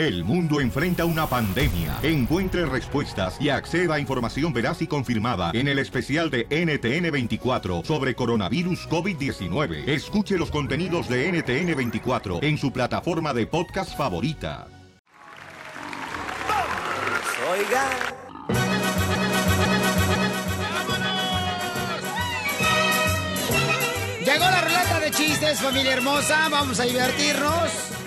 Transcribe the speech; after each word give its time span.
El 0.00 0.24
mundo 0.24 0.62
enfrenta 0.62 1.04
una 1.04 1.26
pandemia. 1.26 1.98
Encuentre 2.02 2.64
respuestas 2.64 3.36
y 3.38 3.50
acceda 3.50 3.96
a 3.96 4.00
información 4.00 4.50
veraz 4.50 4.80
y 4.80 4.86
confirmada 4.86 5.50
en 5.52 5.68
el 5.68 5.78
especial 5.78 6.30
de 6.30 6.48
NTN24 6.48 7.84
sobre 7.84 8.14
coronavirus 8.14 8.88
COVID-19. 8.88 9.86
Escuche 9.86 10.38
los 10.38 10.50
contenidos 10.50 11.06
de 11.06 11.30
NTN24 11.30 12.42
en 12.42 12.56
su 12.56 12.72
plataforma 12.72 13.34
de 13.34 13.46
podcast 13.46 13.94
favorita. 13.94 14.68
Oiga. 17.52 17.90
Llegó 24.24 24.44
la 24.44 24.60
ruleta 24.62 25.00
de 25.00 25.10
chistes, 25.10 25.60
familia 25.60 25.92
hermosa. 25.92 26.48
Vamos 26.48 26.80
a 26.80 26.84
divertirnos. 26.84 27.99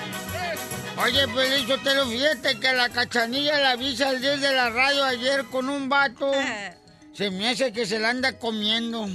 Oye, 0.98 1.28
pues 1.30 1.66
yo 1.68 1.80
te 1.80 1.96
lo 1.96 2.05
fíjate 2.07 2.59
que 2.59 2.73
la 2.73 2.89
cachanilla 2.89 3.57
la 3.59 3.72
avisa 3.72 4.09
al 4.09 4.22
10 4.22 4.41
de 4.41 4.54
la 4.54 4.70
radio 4.70 5.04
ayer 5.05 5.45
con 5.45 5.70
un 5.70 5.90
vato. 5.90 6.31
Se 7.13 7.30
me 7.30 7.48
hace 7.50 7.72
que 7.72 7.86
se 7.86 8.00
la 8.00 8.09
anda 8.09 8.40
comiendo. 8.40 9.08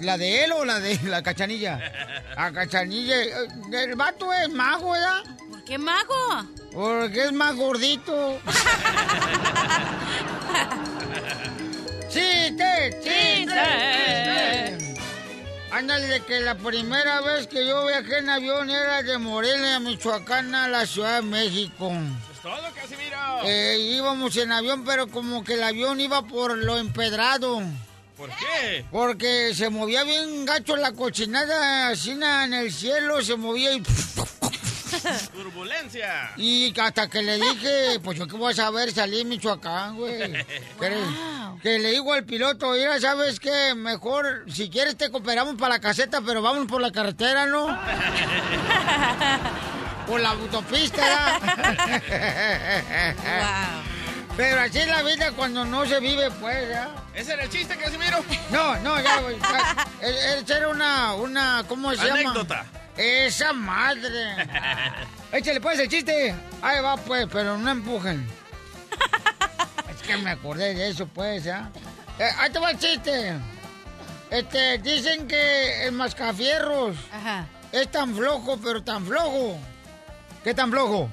¿La 0.00 0.18
de 0.18 0.42
él 0.42 0.50
o 0.50 0.64
la 0.64 0.80
de 0.80 0.98
la 1.04 1.22
cachanilla? 1.22 1.78
La 2.36 2.50
cachanilla. 2.52 3.22
eh, 3.22 3.46
El 3.72 3.94
vato 3.94 4.32
es 4.32 4.48
mago, 4.50 4.90
¿verdad? 4.90 5.22
¿Por 5.48 5.62
qué 5.64 5.78
mago? 5.78 6.44
Porque 6.72 7.26
es 7.26 7.32
más 7.32 7.54
gordito. 7.54 8.40
¡Chiste! 12.08 12.98
¡Chiste! 13.00 14.95
Ándale, 15.76 16.06
de 16.06 16.20
que 16.22 16.40
la 16.40 16.54
primera 16.54 17.20
vez 17.20 17.48
que 17.48 17.66
yo 17.66 17.86
viajé 17.86 18.20
en 18.20 18.30
avión 18.30 18.70
era 18.70 19.02
de 19.02 19.18
Morelia, 19.18 19.78
Michoacán, 19.78 20.54
a 20.54 20.68
la 20.68 20.86
Ciudad 20.86 21.16
de 21.16 21.28
México. 21.28 21.92
Es 22.32 22.40
todo, 22.40 22.56
Casimiro. 22.74 23.18
Eh, 23.44 23.76
íbamos 23.80 24.34
en 24.38 24.52
avión, 24.52 24.86
pero 24.86 25.06
como 25.08 25.44
que 25.44 25.52
el 25.52 25.62
avión 25.62 26.00
iba 26.00 26.22
por 26.22 26.56
lo 26.56 26.78
empedrado. 26.78 27.60
¿Por 28.16 28.30
qué? 28.30 28.86
Porque 28.90 29.52
se 29.54 29.68
movía 29.68 30.02
bien 30.04 30.46
gacho 30.46 30.76
la 30.76 30.92
cochinada, 30.92 31.88
así 31.88 32.12
en 32.12 32.54
el 32.54 32.72
cielo, 32.72 33.20
se 33.20 33.36
movía 33.36 33.74
y... 33.74 33.82
Turbulencia. 35.32 36.32
Y 36.36 36.74
hasta 36.80 37.08
que 37.08 37.22
le 37.22 37.36
dije, 37.38 38.00
pues 38.02 38.18
yo 38.18 38.26
qué 38.26 38.36
voy 38.36 38.52
a 38.52 38.56
saber, 38.56 38.92
salí 38.92 39.20
en 39.20 39.28
Michoacán, 39.28 39.96
güey. 39.96 40.32
Que, 40.80 40.90
le- 40.90 41.60
que 41.62 41.78
le 41.78 41.90
digo 41.92 42.12
al 42.12 42.24
piloto, 42.24 42.70
mira, 42.72 43.00
¿sabes 43.00 43.40
qué? 43.40 43.74
Mejor, 43.74 44.44
si 44.50 44.68
quieres 44.70 44.96
te 44.96 45.10
cooperamos 45.10 45.54
para 45.56 45.74
la 45.74 45.80
caseta, 45.80 46.20
pero 46.20 46.42
vamos 46.42 46.66
por 46.66 46.80
la 46.80 46.92
carretera, 46.92 47.46
¿no? 47.46 47.66
por 50.06 50.20
la 50.20 50.30
autopista, 50.30 51.02
¿verdad? 51.02 52.02
Pero 54.36 54.60
así 54.60 54.78
es 54.80 54.86
la 54.86 55.02
vida 55.02 55.32
cuando 55.32 55.64
no 55.64 55.86
se 55.86 55.98
vive, 55.98 56.30
pues, 56.32 56.68
¿ya? 56.68 56.90
¿Ese 57.14 57.32
era 57.32 57.44
el 57.44 57.48
chiste, 57.48 57.74
Casimiro? 57.74 58.22
No, 58.50 58.76
no, 58.80 59.00
ya. 59.00 59.22
E- 60.02 60.40
Esa 60.42 60.58
era 60.58 60.68
una, 60.68 61.14
una, 61.14 61.64
¿cómo 61.66 61.90
se 61.92 61.96
llama? 62.06 62.20
Anécdota. 62.20 62.66
Esa 62.96 63.52
madre. 63.52 64.48
Échale 65.32 65.60
pues 65.60 65.78
el 65.78 65.88
chiste. 65.88 66.34
Ahí 66.62 66.80
va 66.80 66.96
pues, 66.96 67.26
pero 67.30 67.58
no 67.58 67.70
empujen. 67.70 68.26
es 69.90 70.02
que 70.06 70.16
me 70.16 70.30
acordé 70.30 70.74
de 70.74 70.88
eso 70.88 71.06
pues, 71.06 71.44
¿ya? 71.44 71.70
Eh, 72.18 72.28
ahí 72.38 72.50
te 72.50 72.58
va 72.58 72.70
el 72.70 72.78
chiste. 72.78 73.34
Este, 74.30 74.78
dicen 74.78 75.28
que 75.28 75.84
el 75.86 75.92
mascafierros 75.92 76.96
es 77.72 77.90
tan 77.90 78.14
flojo, 78.16 78.58
pero 78.62 78.82
tan 78.82 79.06
flojo. 79.06 79.58
¿Qué 80.42 80.54
tan 80.54 80.70
flojo? 80.70 81.10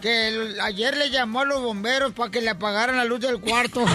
Que 0.00 0.28
el- 0.28 0.60
ayer 0.60 0.96
le 0.96 1.10
llamó 1.10 1.40
a 1.40 1.44
los 1.44 1.60
bomberos 1.60 2.12
para 2.12 2.30
que 2.30 2.40
le 2.40 2.50
apagaran 2.50 2.96
la 2.96 3.04
luz 3.04 3.20
del 3.20 3.40
cuarto. 3.40 3.82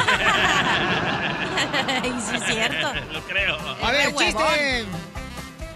y 2.04 2.22
sí 2.22 2.36
es 2.36 2.44
cierto. 2.46 2.94
Lo 3.12 3.22
creo. 3.22 3.58
A 3.84 3.92
ver, 3.92 4.14
chiste. 4.16 4.86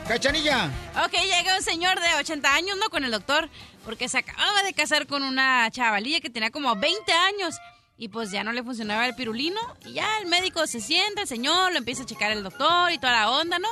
Cachanilla. 0.08 0.70
Ok, 1.06 1.14
llega 1.14 1.56
un 1.58 1.64
señor 1.64 2.00
de 2.00 2.16
80 2.20 2.54
años, 2.54 2.78
¿no? 2.78 2.90
Con 2.90 3.04
el 3.04 3.12
doctor, 3.12 3.50
porque 3.86 4.10
se 4.10 4.18
acababa 4.20 4.64
de 4.64 4.74
casar 4.74 5.08
con 5.08 5.24
una 5.24 5.70
chavalilla 5.72 6.20
que 6.20 6.30
tenía 6.30 6.52
como 6.52 6.76
20 6.76 7.12
años. 7.14 7.56
Y 7.98 8.08
pues 8.08 8.32
ya 8.32 8.44
no 8.44 8.52
le 8.52 8.64
funcionaba 8.64 9.06
el 9.06 9.14
pirulino. 9.14 9.60
Y 9.86 9.94
ya 9.94 10.18
el 10.18 10.26
médico 10.26 10.66
se 10.66 10.82
sienta, 10.82 11.22
el 11.22 11.28
señor, 11.28 11.72
lo 11.72 11.78
empieza 11.78 12.04
a 12.04 12.06
checar 12.06 12.32
el 12.32 12.44
doctor 12.44 12.92
y 12.92 12.98
toda 12.98 13.14
la 13.14 13.30
onda, 13.30 13.60
¿no? 13.60 13.70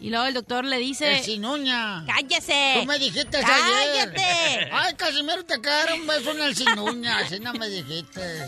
Y 0.00 0.10
luego 0.10 0.26
el 0.26 0.34
doctor 0.34 0.64
le 0.64 0.78
dice... 0.78 1.18
El 1.18 1.24
sin 1.24 1.44
uña. 1.44 2.04
¡Cállese! 2.06 2.76
Tú 2.80 2.86
me 2.86 2.98
dijiste 2.98 3.38
ayer. 3.38 3.48
¡Cállate! 3.48 4.70
Ay, 4.70 4.94
Casimiro, 4.94 5.44
te 5.44 5.60
quedaron 5.60 6.02
un 6.02 6.06
beso 6.06 6.30
en 6.32 6.40
el 6.42 6.54
sin 6.54 6.78
uña. 6.78 7.18
Así 7.18 7.40
no 7.40 7.52
me 7.54 7.68
dijiste. 7.68 8.46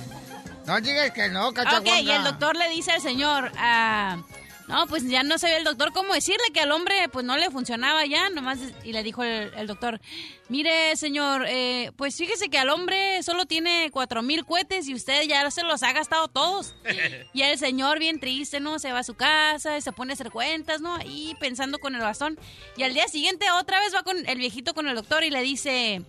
No 0.66 0.80
digas 0.80 1.10
que 1.10 1.28
no, 1.28 1.52
cachaguanga. 1.52 1.92
Ok, 1.92 2.02
y 2.02 2.10
el 2.10 2.22
doctor 2.22 2.56
le 2.56 2.68
dice 2.68 2.92
al 2.92 3.00
señor, 3.00 3.50
ah, 3.56 4.18
no, 4.70 4.86
pues 4.86 5.04
ya 5.08 5.24
no 5.24 5.36
sabía 5.36 5.56
el 5.56 5.64
doctor 5.64 5.92
cómo 5.92 6.14
decirle 6.14 6.44
que 6.54 6.60
al 6.60 6.70
hombre 6.70 6.94
pues 7.10 7.24
no 7.24 7.36
le 7.36 7.50
funcionaba 7.50 8.06
ya, 8.06 8.30
nomás, 8.30 8.60
y 8.84 8.92
le 8.92 9.02
dijo 9.02 9.24
el, 9.24 9.52
el 9.54 9.66
doctor, 9.66 10.00
mire 10.48 10.94
señor, 10.94 11.44
eh, 11.48 11.90
pues 11.96 12.16
fíjese 12.16 12.48
que 12.48 12.58
al 12.58 12.70
hombre 12.70 13.20
solo 13.24 13.46
tiene 13.46 13.90
cuatro 13.92 14.22
mil 14.22 14.44
cohetes 14.44 14.86
y 14.86 14.94
usted 14.94 15.22
ya 15.22 15.50
se 15.50 15.64
los 15.64 15.82
ha 15.82 15.92
gastado 15.92 16.28
todos. 16.28 16.74
Y 17.32 17.42
el 17.42 17.58
señor 17.58 17.98
bien 17.98 18.20
triste, 18.20 18.60
¿no? 18.60 18.78
Se 18.78 18.92
va 18.92 19.00
a 19.00 19.04
su 19.04 19.14
casa 19.14 19.76
y 19.76 19.80
se 19.80 19.92
pone 19.92 20.12
a 20.12 20.14
hacer 20.14 20.30
cuentas, 20.30 20.80
¿no? 20.80 20.94
Ahí 20.96 21.34
pensando 21.38 21.78
con 21.78 21.94
el 21.94 22.00
bastón. 22.00 22.38
Y 22.76 22.82
al 22.82 22.92
día 22.92 23.08
siguiente 23.08 23.46
otra 23.52 23.80
vez 23.80 23.94
va 23.94 24.02
con 24.02 24.16
el 24.28 24.38
viejito 24.38 24.74
con 24.74 24.88
el 24.88 24.94
doctor 24.94 25.24
y 25.24 25.30
le 25.30 25.42
dice... 25.42 26.04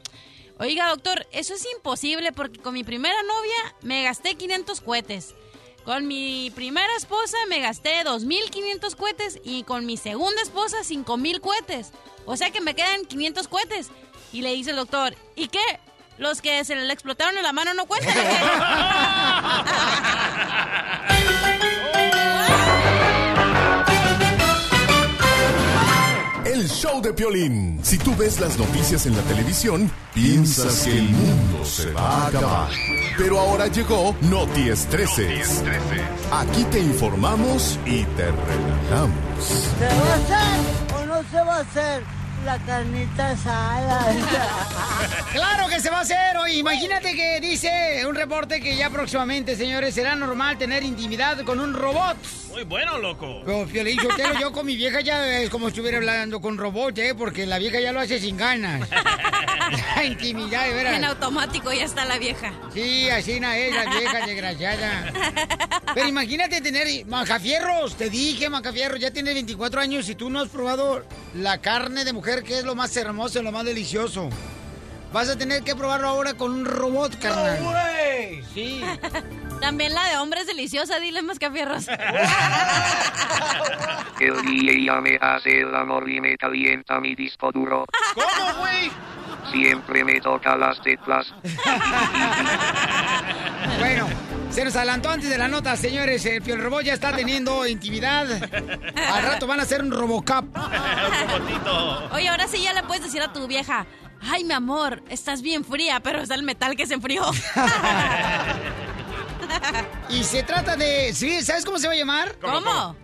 Oiga, 0.60 0.90
doctor, 0.90 1.26
eso 1.32 1.56
es 1.56 1.66
imposible 1.76 2.32
porque 2.34 2.60
con 2.60 2.76
mi 2.76 2.84
primera 2.84 3.16
novia 3.24 3.76
me 3.82 4.04
gasté 4.04 4.36
500 4.36 4.82
cohetes. 4.82 5.34
Con 5.86 6.08
mi 6.08 6.52
primera 6.52 6.96
esposa 6.96 7.38
me 7.50 7.60
gasté 7.60 8.04
2.500 8.04 8.96
cohetes 8.96 9.40
y 9.44 9.64
con 9.64 9.86
mi 9.86 9.98
segunda 9.98 10.42
esposa 10.42 10.78
5.000 10.84 11.42
cohetes. 11.42 11.92
O 12.26 12.38
sea 12.38 12.52
que 12.52 12.62
me 12.62 12.76
quedan 12.76 13.06
500 13.06 13.48
cohetes. 13.48 13.90
Y 14.32 14.42
le 14.42 14.54
dice 14.54 14.70
el 14.70 14.76
doctor, 14.76 15.16
¿y 15.36 15.48
qué? 15.48 15.60
¿Los 16.18 16.42
que 16.42 16.64
se 16.66 16.76
le 16.76 16.94
explotaron 16.94 17.36
en 17.36 17.44
la 17.44 17.52
mano 17.52 17.74
no 17.74 17.88
cuentan? 17.88 18.16
El 26.62 26.70
show 26.70 27.02
de 27.02 27.12
Piolín. 27.12 27.80
Si 27.82 27.98
tú 27.98 28.16
ves 28.16 28.40
las 28.40 28.56
noticias 28.56 29.08
en 29.08 29.18
la 29.18 29.24
televisión, 29.24 29.92
piensas 30.14 30.84
que 30.84 30.96
el 30.96 31.10
mundo 31.10 31.66
se 31.66 31.92
va 31.92 32.02
a 32.02 32.28
acabar. 32.28 32.70
Pero 33.18 33.40
ahora 33.40 33.66
llegó 33.66 34.16
Noti 34.22 34.70
Estreses. 34.70 35.64
Aquí 36.32 36.64
te 36.66 36.78
informamos 36.78 37.80
y 37.84 38.04
te 38.04 38.26
relajamos. 38.26 39.44
¿Se 39.80 39.86
va 39.88 40.14
a 40.14 40.16
hacer 40.18 41.02
o 41.02 41.06
no 41.08 41.24
se 41.32 41.38
va 41.38 41.56
a 41.56 41.60
hacer 41.62 42.04
la 42.46 42.60
carnita 42.60 43.32
asada? 43.32 44.06
Claro 45.34 45.68
que 45.68 45.80
se 45.80 45.90
va 45.90 45.98
a 45.98 46.02
hacer 46.02 46.38
hoy. 46.38 46.60
Imagínate 46.60 47.16
que 47.16 47.40
dice 47.42 48.06
un 48.08 48.14
reporte 48.14 48.62
que 48.62 48.78
ya 48.78 48.92
próximamente, 48.92 49.56
señores, 49.56 49.96
será 49.96 50.14
normal 50.14 50.60
tener 50.60 50.84
intimidad 50.84 51.44
con 51.44 51.60
un 51.60 51.74
robot. 51.74 52.18
Muy 52.52 52.64
bueno, 52.64 52.98
loco. 52.98 53.42
Pero, 53.46 53.66
Piolín, 53.66 54.00
Sotelo, 54.00 54.40
yo 54.40 54.52
con 54.52 54.66
mi 54.66 54.76
vieja 54.76 55.02
ya 55.02 55.40
es 55.40 55.50
como 55.50 55.68
si 55.68 55.72
estuviera 55.72 55.98
hablando 55.98 56.42
con 56.42 56.58
robot, 56.58 56.98
¿eh? 56.98 57.16
Porque 57.16 57.46
la 57.46 57.58
vieja 57.60 57.80
ya 57.80 57.92
lo 57.92 58.00
hace 58.00 58.20
sin 58.20 58.38
ganas. 58.38 58.88
La 59.96 60.04
intimidad, 60.04 60.66
de 60.68 60.74
veras. 60.74 60.96
en 60.98 61.06
automático 61.06 61.72
ya 61.72 61.86
está 61.86 62.04
la 62.04 62.18
vieja. 62.18 62.52
Sí, 62.74 63.10
así 63.10 63.40
na 63.40 63.58
es 63.58 63.74
la 63.74 63.86
vieja 63.86 64.26
desgraciada. 64.26 65.14
Pero 65.94 66.08
imagínate 66.10 66.60
tener 66.60 67.06
Macafierros, 67.06 67.96
te 67.96 68.10
dije 68.10 68.50
Macafierros, 68.50 69.00
ya 69.00 69.12
tienes 69.12 69.34
24 69.34 69.80
años 69.80 70.10
y 70.10 70.16
tú 70.16 70.30
no 70.30 70.42
has 70.42 70.50
probado 70.50 71.06
la 71.36 71.60
carne 71.60 72.04
de 72.04 72.12
mujer 72.12 72.44
que 72.44 72.58
es 72.58 72.66
lo 72.66 72.76
más 72.76 72.96
hermoso, 72.98 73.42
lo 73.42 73.54
más 73.54 73.64
delicioso. 73.64 74.30
Vas 75.12 75.30
a 75.30 75.38
tener 75.38 75.64
que 75.64 75.76
probarlo 75.76 76.08
ahora 76.08 76.34
con 76.36 76.52
un 76.52 76.66
robot, 76.66 77.20
carnal. 77.20 77.60
Sí. 78.54 78.82
También 79.62 79.94
la 79.94 80.06
de 80.06 80.18
hombre 80.18 80.42
es 80.42 80.48
deliciosa, 80.48 81.00
dile 81.00 81.22
más 81.22 81.38
cafierros. 81.38 81.88
El 84.20 84.42
día 84.44 85.02
me 85.02 85.18
hace 85.20 85.62
el 85.62 85.76
amor 85.76 86.10
y 86.10 86.20
me 86.22 86.38
calienta 86.38 87.00
mi 87.00 87.16
disco 87.16 87.52
duro. 87.52 87.86
¿Cómo, 88.14 88.60
güey? 88.60 88.92
Siempre 89.52 90.04
me 90.04 90.22
toca 90.22 90.56
las 90.56 90.80
teclas. 90.82 91.34
Bueno, 93.80 94.08
se 94.52 94.64
nos 94.64 94.76
adelantó 94.76 95.10
antes 95.10 95.30
de 95.30 95.38
la 95.40 95.48
nota, 95.48 95.76
señores. 95.76 96.24
El 96.26 96.42
Piol 96.44 96.62
Robot 96.62 96.84
ya 96.84 96.94
está 96.94 97.16
teniendo 97.16 97.66
intimidad. 97.66 98.28
Al 98.32 99.24
rato 99.24 99.48
van 99.48 99.60
a 99.60 99.64
hacer 99.64 99.82
un 99.82 99.92
Robocap. 99.92 100.46
Oye, 102.14 102.30
ahora 102.30 102.48
sí 102.48 102.62
ya 102.62 102.74
le 102.74 102.84
puedes 102.84 103.04
decir 103.04 103.24
a 103.24 103.34
tu 103.34 103.48
vieja, 103.48 103.88
ay, 104.22 104.44
mi 104.44 104.54
amor, 104.54 105.04
estás 105.10 105.42
bien 105.42 105.64
fría, 105.66 106.00
pero 106.02 106.22
es 106.22 106.30
el 106.30 106.44
metal 106.44 106.76
que 106.76 106.88
se 106.88 106.94
enfrió. 106.96 107.24
Y 110.10 110.24
se 110.24 110.44
trata 110.44 110.76
de. 110.76 111.14
¿sí? 111.14 111.42
¿Sabes 111.42 111.66
cómo 111.66 111.78
se 111.78 111.88
va 111.88 111.94
a 111.94 111.98
llamar? 111.98 112.38
¿Cómo? 112.40 112.96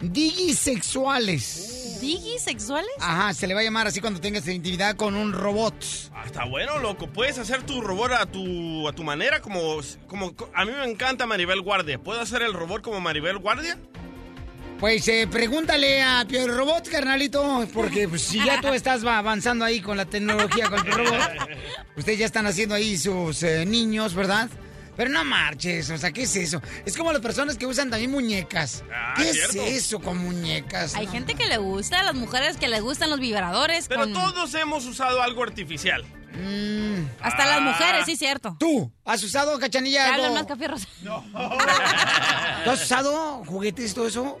Digisexuales. 0.00 1.98
¿Digis 2.00 2.42
sexuales? 2.42 2.90
Ajá, 2.98 3.34
se 3.34 3.46
le 3.46 3.52
va 3.52 3.60
a 3.60 3.62
llamar 3.62 3.86
así 3.86 4.00
cuando 4.00 4.20
tengas 4.20 4.48
intimidad 4.48 4.96
con 4.96 5.14
un 5.14 5.34
robot. 5.34 5.74
Ah, 6.14 6.22
está 6.24 6.46
bueno, 6.46 6.78
loco. 6.78 7.06
Puedes 7.06 7.38
hacer 7.38 7.62
tu 7.62 7.82
robot 7.82 8.12
a 8.12 8.24
tu, 8.26 8.88
a 8.88 8.92
tu 8.92 9.04
manera, 9.04 9.42
como, 9.42 9.80
como... 10.06 10.34
A 10.54 10.64
mí 10.64 10.72
me 10.72 10.90
encanta 10.90 11.26
Maribel 11.26 11.60
Guardia. 11.60 11.98
¿Puedo 11.98 12.20
hacer 12.20 12.40
el 12.42 12.54
robot 12.54 12.80
como 12.80 13.00
Maribel 13.00 13.36
Guardia? 13.38 13.76
Pues 14.80 15.06
eh, 15.08 15.28
pregúntale 15.30 16.02
a 16.02 16.24
Pior 16.26 16.48
Robot, 16.50 16.88
carnalito, 16.88 17.68
porque 17.74 18.08
pues, 18.08 18.22
si 18.22 18.42
ya 18.42 18.60
tú 18.62 18.68
estás 18.74 19.04
va- 19.06 19.18
avanzando 19.18 19.64
ahí 19.64 19.80
con 19.82 19.96
la 19.98 20.06
tecnología, 20.06 20.70
con 20.70 20.86
el 20.86 20.92
robot, 20.92 21.20
ustedes 21.96 22.18
ya 22.18 22.24
están 22.26 22.46
haciendo 22.46 22.74
ahí 22.74 22.96
sus 22.96 23.42
eh, 23.42 23.66
niños, 23.66 24.14
¿verdad? 24.14 24.48
Pero 24.96 25.10
no 25.10 25.22
marches, 25.24 25.88
o 25.90 25.98
sea, 25.98 26.12
¿qué 26.12 26.22
es 26.22 26.34
eso? 26.36 26.60
Es 26.84 26.96
como 26.96 27.12
las 27.12 27.20
personas 27.22 27.56
que 27.58 27.66
usan 27.66 27.90
también 27.90 28.10
muñecas. 28.10 28.82
Ah, 28.92 29.14
¿Qué 29.16 29.24
cierto. 29.32 29.62
es 29.62 29.84
eso 29.86 30.00
con 30.00 30.16
muñecas? 30.18 30.94
Hay 30.94 31.06
No. 31.06 31.12
gente 31.12 31.34
que 31.34 31.46
le 31.46 31.58
gusta, 31.58 32.00
a 32.00 32.02
las 32.02 32.14
mujeres 32.14 32.56
que 32.56 32.68
les 32.68 32.80
gustan 32.82 33.08
los 33.10 33.20
vibradores. 33.20 33.86
Pero 33.88 34.00
con- 34.02 34.12
todos 34.14 34.54
hemos 34.54 34.84
usado 34.86 35.22
algo 35.22 35.42
artificial. 35.42 36.04
Mm, 36.32 37.04
Hasta 37.22 37.44
las 37.46 37.58
Ah. 37.58 37.60
mujeres, 37.60 38.04
sí, 38.06 38.16
cierto. 38.16 38.56
¿Tú 38.58 38.90
has 39.04 39.22
usado, 39.22 39.58
cachanilla, 39.58 40.14
algo? 40.14 40.34
más 40.34 40.46
café 40.46 40.68
rosa. 40.68 40.86
¿Tú 42.64 42.70
has 42.70 42.82
usado 42.82 43.42
juguetes, 43.46 43.94
todo 43.94 44.06
eso, 44.06 44.38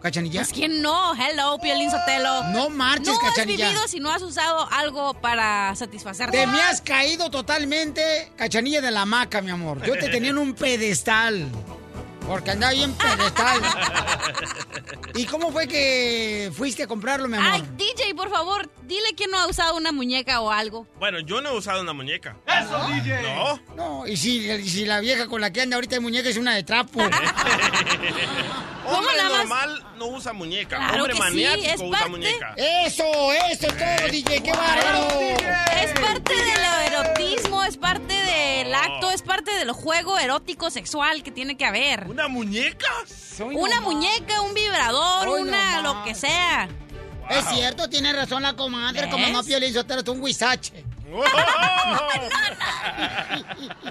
cachanilla? 0.00 0.40
Pues 0.40 0.52
quién 0.52 0.82
no, 0.82 1.14
hello, 1.14 1.58
Piolín 1.62 1.90
Sotelo. 1.90 2.44
No 2.48 2.70
marches, 2.70 3.08
no 3.08 3.14
has 3.14 3.34
cachanilla. 3.34 3.68
vivido 3.68 3.88
si 3.88 4.00
no 4.00 4.10
has 4.10 4.22
usado 4.22 4.68
algo 4.70 5.14
para 5.14 5.74
satisfacerte. 5.76 6.36
Te 6.36 6.46
me 6.46 6.60
has 6.62 6.80
caído 6.80 7.30
totalmente, 7.30 8.32
cachanilla 8.36 8.80
de 8.80 8.90
la 8.90 9.02
hamaca, 9.02 9.40
mi 9.40 9.50
amor. 9.50 9.82
Yo 9.84 9.94
te 9.98 10.08
tenía 10.08 10.30
en 10.30 10.38
un 10.38 10.54
pedestal. 10.54 11.48
Porque 12.26 12.50
andaba 12.52 12.72
bien 12.72 12.92
pedestal. 12.94 13.60
¿Y 15.16 15.24
cómo 15.24 15.50
fue 15.50 15.66
que 15.66 16.52
fuiste 16.54 16.84
a 16.84 16.86
comprarlo, 16.86 17.26
mi 17.26 17.36
amor? 17.36 17.50
Ay, 17.54 17.64
DJ, 17.76 18.14
por 18.14 18.30
favor, 18.30 18.70
dile 18.82 19.14
quién 19.16 19.30
no 19.32 19.38
ha 19.40 19.48
usado 19.48 19.76
una 19.76 19.90
muñeca 19.90 20.40
o 20.40 20.50
algo. 20.52 20.86
Bueno, 21.00 21.18
yo 21.20 21.40
no 21.40 21.48
he 21.50 21.56
usado 21.58 21.80
una 21.80 21.92
muñeca. 21.92 22.36
¡Eso, 22.46 22.78
DJ! 22.88 23.22
No. 23.22 23.60
No, 23.74 24.06
y 24.06 24.16
si, 24.16 24.48
y 24.48 24.68
si 24.68 24.84
la 24.84 25.00
vieja 25.00 25.26
con 25.26 25.40
la 25.40 25.52
que 25.52 25.62
anda 25.62 25.74
ahorita 25.76 25.96
de 25.96 26.00
muñeca 26.00 26.28
es 26.28 26.36
una 26.36 26.54
de 26.54 26.62
trapo. 26.62 27.00
Hombre 28.98 29.16
nada 29.16 29.28
más? 29.28 29.38
normal 29.38 29.84
no 29.98 30.06
usa 30.06 30.32
muñeca. 30.32 30.76
Claro 30.76 30.94
Hombre 31.04 31.08
que 31.08 31.14
sí, 31.14 31.20
maniático 31.20 31.68
es 31.68 31.80
usa 31.80 31.90
parte- 31.90 32.08
muñeca. 32.10 32.54
Eso, 32.56 33.04
eso 33.50 33.66
es 33.66 33.76
todo, 33.76 34.08
DJ, 34.10 34.42
qué 34.42 34.52
bárbaro. 34.52 35.08
Es 35.82 35.92
parte 36.00 36.34
del 36.34 36.92
erotismo, 36.92 37.62
es 37.64 37.76
parte 37.76 38.14
del 38.14 38.74
acto, 38.74 39.10
es 39.10 39.22
parte 39.22 39.52
del 39.52 39.72
juego 39.72 40.18
erótico 40.18 40.70
sexual 40.70 41.22
que 41.22 41.30
tiene 41.30 41.56
que 41.56 41.64
haber. 41.64 42.06
¿Una 42.08 42.28
muñeca? 42.28 42.88
Soy 43.36 43.54
Una 43.56 43.76
nomás. 43.76 43.94
muñeca, 43.94 44.40
un 44.42 44.54
vibrador, 44.54 45.28
una 45.40 45.80
nomás. 45.82 45.82
lo 45.82 46.04
que 46.04 46.14
sea. 46.14 46.68
Es 47.30 47.44
cierto, 47.48 47.88
tiene 47.88 48.12
razón 48.12 48.42
la 48.42 48.54
comadre. 48.56 49.08
Como 49.08 49.26
no, 49.28 49.44
Piolín 49.44 49.72
Sotelo, 49.72 50.02
tú 50.02 50.12
un 50.12 50.20
huizache. 50.20 50.84
¡Oh! 51.12 51.24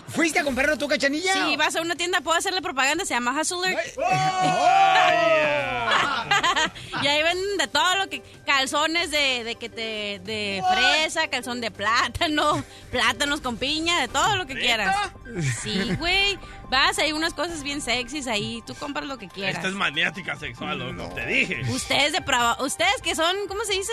¿Fuiste 0.10 0.40
a 0.40 0.44
comprarlo 0.44 0.78
tú, 0.78 0.88
cachanilla? 0.88 1.34
Si 1.34 1.56
vas 1.58 1.76
a 1.76 1.82
una 1.82 1.96
tienda, 1.96 2.22
puedo 2.22 2.38
hacerle 2.38 2.62
propaganda, 2.62 3.06
se 3.06 3.14
llama 3.14 3.40
Hustler. 3.40 3.78
y 7.02 7.08
ahí 7.08 7.24
venden 7.24 7.58
de 7.58 7.68
todo 7.68 7.96
lo 7.96 8.10
que. 8.10 8.22
Calzones 8.46 9.12
de, 9.12 9.44
de 9.44 9.56
que 9.56 9.70
te. 9.70 10.20
de 10.24 10.64
fresa, 10.74 11.28
calzón 11.30 11.62
de 11.62 11.72
plátano, 11.72 12.64
plátanos 12.92 13.42
con 13.42 13.58
piña, 13.58 14.00
de 14.02 14.08
todo 14.08 14.36
lo 14.36 14.46
que 14.46 14.56
quieras. 14.56 14.96
Sí, 15.62 15.96
güey. 15.98 16.38
Vas, 16.70 17.00
hay 17.00 17.14
unas 17.14 17.34
cosas 17.34 17.64
bien 17.64 17.82
sexys 17.82 18.28
ahí. 18.28 18.62
Tú 18.66 18.76
compras 18.76 19.06
lo 19.08 19.18
que 19.18 19.28
quieras. 19.28 19.56
Esta 19.56 19.68
es 19.70 19.74
maniática 19.74 20.36
sexual, 20.38 20.78
loco. 20.96 21.14
Te 21.16 21.26
dije. 21.26 21.62
Ustedes 21.70 22.14
de 22.14 22.22
prava- 22.22 22.58
Ustedes 22.62 23.02
que 23.02 23.16
son, 23.16 23.36
¿cómo 23.48 23.64
se 23.66 23.74
dice? 23.74 23.92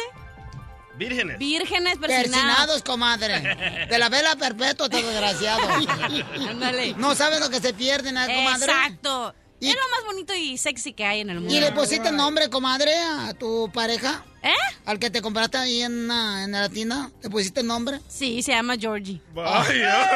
Vírgenes. 0.97 1.39
Vírgenes 1.39 1.99
persinados. 1.99 2.31
Persinados, 2.31 2.83
comadre. 2.83 3.87
De 3.89 3.99
la 3.99 4.09
vela 4.09 4.35
perpetua, 4.37 4.89
te 4.89 5.03
desgraciado. 5.03 5.61
Ándale. 6.49 6.95
No 6.97 7.15
sabes 7.15 7.41
lo 7.41 7.51
que 7.51 7.61
se 7.61 7.75
pierden, 7.75 8.17
¿eh, 8.17 8.27
comadre? 8.37 8.65
Exacto. 8.73 9.35
Y- 9.61 9.69
Es 9.71 9.75
lo 9.75 9.81
más 9.91 10.05
bonito 10.07 10.35
y 10.35 10.59
sexy 10.59 10.93
que 10.93 11.05
hay 11.07 11.21
en 11.21 11.31
el 11.31 11.41
mundo. 11.41 11.55
¿Y 11.55 11.61
le 11.61 11.73
pusiste 11.73 12.09
el 12.11 12.17
nombre, 12.17 12.51
comadre, 12.51 12.93
a 12.99 13.33
tu 13.35 13.71
pareja? 13.73 14.23
¿Eh? 14.43 14.53
¿Al 14.85 14.99
que 14.99 15.09
te 15.11 15.23
compraste 15.23 15.57
ahí 15.59 15.83
en, 15.83 16.09
la- 16.09 16.45
en 16.45 16.53
la 16.53 16.69
tienda? 16.69 17.11
¿Le 17.23 17.31
pusiste 17.31 17.61
el 17.61 17.67
nombre? 17.67 18.01
Sí, 18.09 18.43
se 18.43 18.53
llama 18.53 18.77
Georgie. 18.79 19.21
Vaya. 19.33 20.07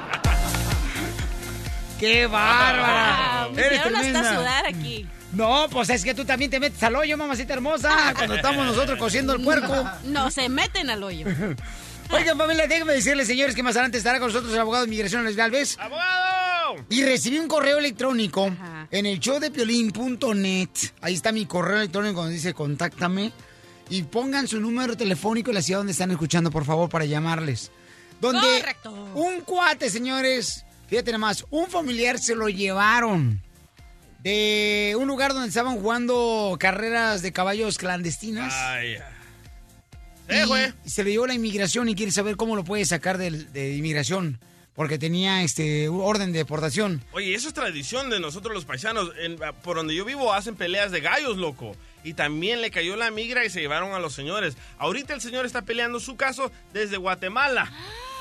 ¡Qué 2.00 2.26
bárbara! 2.26 3.42
Ah, 3.42 3.48
me 3.52 3.60
hicieron 3.66 3.96
hasta 3.96 4.34
sudar 4.36 4.66
aquí. 4.66 5.06
No, 5.40 5.68
pues 5.70 5.88
es 5.88 6.04
que 6.04 6.12
tú 6.12 6.26
también 6.26 6.50
te 6.50 6.60
metes 6.60 6.82
al 6.82 6.94
hoyo, 6.96 7.16
mamacita 7.16 7.54
hermosa, 7.54 8.12
cuando 8.14 8.34
estamos 8.34 8.66
nosotros 8.66 8.98
cociendo 8.98 9.32
el 9.32 9.42
puerco. 9.42 9.88
No, 10.04 10.30
se 10.30 10.50
meten 10.50 10.90
al 10.90 11.02
hoyo. 11.02 11.26
Oigan, 12.10 12.36
familia, 12.36 12.66
déjenme 12.66 12.92
decirles, 12.92 13.26
señores, 13.26 13.54
que 13.54 13.62
más 13.62 13.74
adelante 13.74 13.96
estará 13.96 14.18
con 14.18 14.28
nosotros 14.28 14.52
el 14.52 14.58
abogado 14.58 14.84
de 14.84 14.88
inmigración, 14.88 15.24
Luis 15.24 15.36
Galvez. 15.36 15.78
¡Abogado! 15.78 16.84
Y 16.90 17.04
recibí 17.04 17.38
un 17.38 17.48
correo 17.48 17.78
electrónico 17.78 18.48
Ajá. 18.48 18.86
en 18.90 19.06
el 19.06 19.18
showdepiolín.net. 19.18 20.68
Ahí 21.00 21.14
está 21.14 21.32
mi 21.32 21.46
correo 21.46 21.78
electrónico 21.78 22.20
donde 22.20 22.34
dice 22.34 22.52
contáctame. 22.52 23.32
Y 23.88 24.02
pongan 24.02 24.46
su 24.46 24.60
número 24.60 24.94
telefónico 24.94 25.50
y 25.50 25.54
la 25.54 25.62
ciudad 25.62 25.80
donde 25.80 25.92
están 25.92 26.10
escuchando, 26.10 26.50
por 26.50 26.66
favor, 26.66 26.90
para 26.90 27.06
llamarles. 27.06 27.70
Donde 28.20 28.40
Correcto. 28.60 28.92
un 29.14 29.40
cuate, 29.40 29.88
señores, 29.88 30.66
fíjate 30.86 31.12
nomás, 31.12 31.46
un 31.48 31.66
familiar 31.68 32.18
se 32.18 32.34
lo 32.34 32.48
llevaron 32.50 33.40
de 34.22 34.96
un 34.98 35.08
lugar 35.08 35.32
donde 35.32 35.48
estaban 35.48 35.76
jugando 35.80 36.56
carreras 36.60 37.22
de 37.22 37.32
caballos 37.32 37.78
clandestinas. 37.78 38.52
Ay. 38.54 38.96
Y 40.28 40.32
Eh, 40.34 40.44
güey. 40.46 40.72
se 40.84 41.02
lo 41.02 41.10
llevó 41.10 41.26
la 41.26 41.34
inmigración 41.34 41.88
y 41.88 41.94
quiere 41.94 42.12
saber 42.12 42.36
cómo 42.36 42.54
lo 42.54 42.62
puede 42.64 42.84
sacar 42.84 43.18
de, 43.18 43.74
inmigración. 43.76 44.38
Porque 44.74 44.98
tenía 44.98 45.42
este 45.42 45.88
orden 45.88 46.32
de 46.32 46.38
deportación. 46.38 47.02
Oye, 47.12 47.34
eso 47.34 47.48
es 47.48 47.54
tradición 47.54 48.08
de 48.08 48.20
nosotros 48.20 48.54
los 48.54 48.64
paisanos. 48.64 49.10
En- 49.20 49.36
por 49.62 49.76
donde 49.76 49.94
yo 49.94 50.04
vivo 50.04 50.32
hacen 50.32 50.54
peleas 50.54 50.90
de 50.92 51.00
gallos, 51.00 51.36
loco. 51.36 51.76
Y 52.04 52.14
también 52.14 52.62
le 52.62 52.70
cayó 52.70 52.96
la 52.96 53.10
migra 53.10 53.44
y 53.44 53.50
se 53.50 53.60
llevaron 53.60 53.92
a 53.92 53.98
los 53.98 54.14
señores. 54.14 54.56
Ahorita 54.78 55.12
el 55.12 55.20
señor 55.20 55.44
está 55.44 55.62
peleando 55.62 55.98
su 56.00 56.16
caso 56.16 56.50
desde 56.72 56.96
Guatemala. 56.96 57.70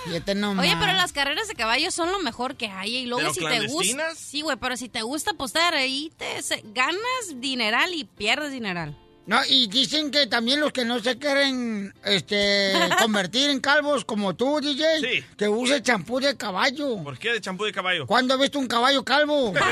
Fíjate 0.05 0.33
nomás. 0.35 0.65
Oye, 0.65 0.75
pero 0.79 0.93
las 0.93 1.11
carreras 1.11 1.47
de 1.47 1.55
caballos 1.55 1.93
son 1.93 2.11
lo 2.11 2.19
mejor 2.19 2.55
que 2.55 2.67
hay. 2.67 2.95
Y 2.97 3.05
luego 3.05 3.21
¿Pero 3.21 3.33
si 3.33 3.59
te 3.59 3.67
gusta. 3.67 4.15
Sí, 4.15 4.41
güey, 4.41 4.57
pero 4.57 4.77
si 4.77 4.89
te 4.89 5.01
gusta 5.01 5.31
apostar 5.31 5.73
ahí, 5.75 6.11
te 6.17 6.41
se- 6.41 6.61
ganas 6.73 6.99
dineral 7.35 7.93
y 7.93 8.05
pierdes 8.05 8.51
dineral. 8.51 8.97
No, 9.25 9.39
y 9.47 9.67
dicen 9.67 10.09
que 10.09 10.25
también 10.25 10.59
los 10.59 10.71
que 10.71 10.85
no 10.85 10.99
se 10.99 11.19
quieren 11.19 11.93
este, 12.03 12.73
convertir 12.99 13.51
en 13.51 13.59
calvos 13.59 14.03
como 14.03 14.35
tú, 14.35 14.59
DJ, 14.59 14.99
Sí. 15.01 15.23
que 15.37 15.47
use 15.47 15.83
champú 15.83 16.19
de 16.19 16.35
caballo. 16.35 16.97
¿Por 17.03 17.19
qué 17.19 17.33
de 17.33 17.41
champú 17.41 17.65
de 17.65 17.71
caballo? 17.71 18.07
¿Cuándo 18.07 18.33
has 18.33 18.39
visto 18.39 18.57
un 18.57 18.67
caballo 18.67 19.03
calvo? 19.05 19.53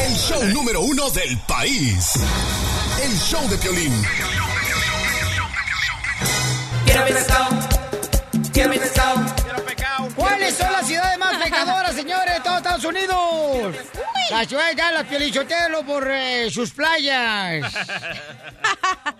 El 0.00 0.14
show 0.16 0.42
número 0.52 0.80
uno 0.82 1.08
del 1.10 1.38
país. 1.46 2.12
El 3.02 3.16
show 3.18 3.46
de 3.48 3.56
Piolín. 3.58 3.92
¿Cuáles 10.14 10.56
son 10.56 10.72
las 10.72 10.86
ciudades 10.86 11.18
más 11.18 11.36
pecadoras, 11.42 11.94
señores, 11.94 12.34
de 12.34 12.40
todos 12.40 12.56
Estados 12.58 12.84
Unidos? 12.84 13.74
La 14.30 14.44
ciudad 14.44 14.68
de 14.68 14.74
Dallas, 14.74 15.04
Piolichotelo, 15.04 15.84
por 15.84 16.10
eh, 16.10 16.50
sus 16.50 16.70
playas. 16.72 17.72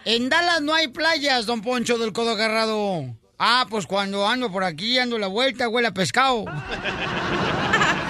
En 0.04 0.28
Dallas 0.28 0.62
no 0.62 0.73
hay 0.73 0.88
playas, 0.88 1.47
don 1.47 1.62
Poncho 1.62 1.99
del 1.99 2.12
Codo 2.12 2.33
Agarrado. 2.33 3.16
Ah, 3.38 3.66
pues 3.68 3.87
cuando 3.87 4.26
ando 4.26 4.52
por 4.52 4.62
aquí, 4.62 4.99
ando 4.99 5.18
la 5.18 5.26
vuelta, 5.26 5.68
huele 5.68 5.88
a 5.88 5.92
pescado. 5.95 6.45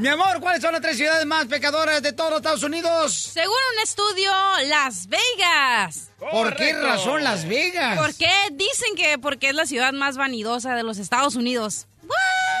Mi 0.00 0.08
amor, 0.08 0.40
¿cuáles 0.40 0.62
son 0.62 0.72
las 0.72 0.80
tres 0.80 0.96
ciudades 0.96 1.26
más 1.26 1.44
pecadoras 1.44 2.00
de 2.02 2.14
todos 2.14 2.30
los 2.30 2.38
Estados 2.38 2.62
Unidos? 2.62 3.12
Según 3.34 3.52
un 3.74 3.82
estudio, 3.82 4.32
Las 4.66 5.06
Vegas. 5.08 6.08
¿Por 6.18 6.56
qué 6.56 6.72
razón 6.72 7.22
Las 7.22 7.46
Vegas? 7.46 7.98
¿Por 7.98 8.14
qué? 8.14 8.32
Dicen 8.52 8.96
que 8.96 9.18
porque 9.18 9.50
es 9.50 9.54
la 9.54 9.66
ciudad 9.66 9.92
más 9.92 10.16
vanidosa 10.16 10.74
de 10.74 10.84
los 10.84 10.96
Estados 10.96 11.34
Unidos. 11.34 11.86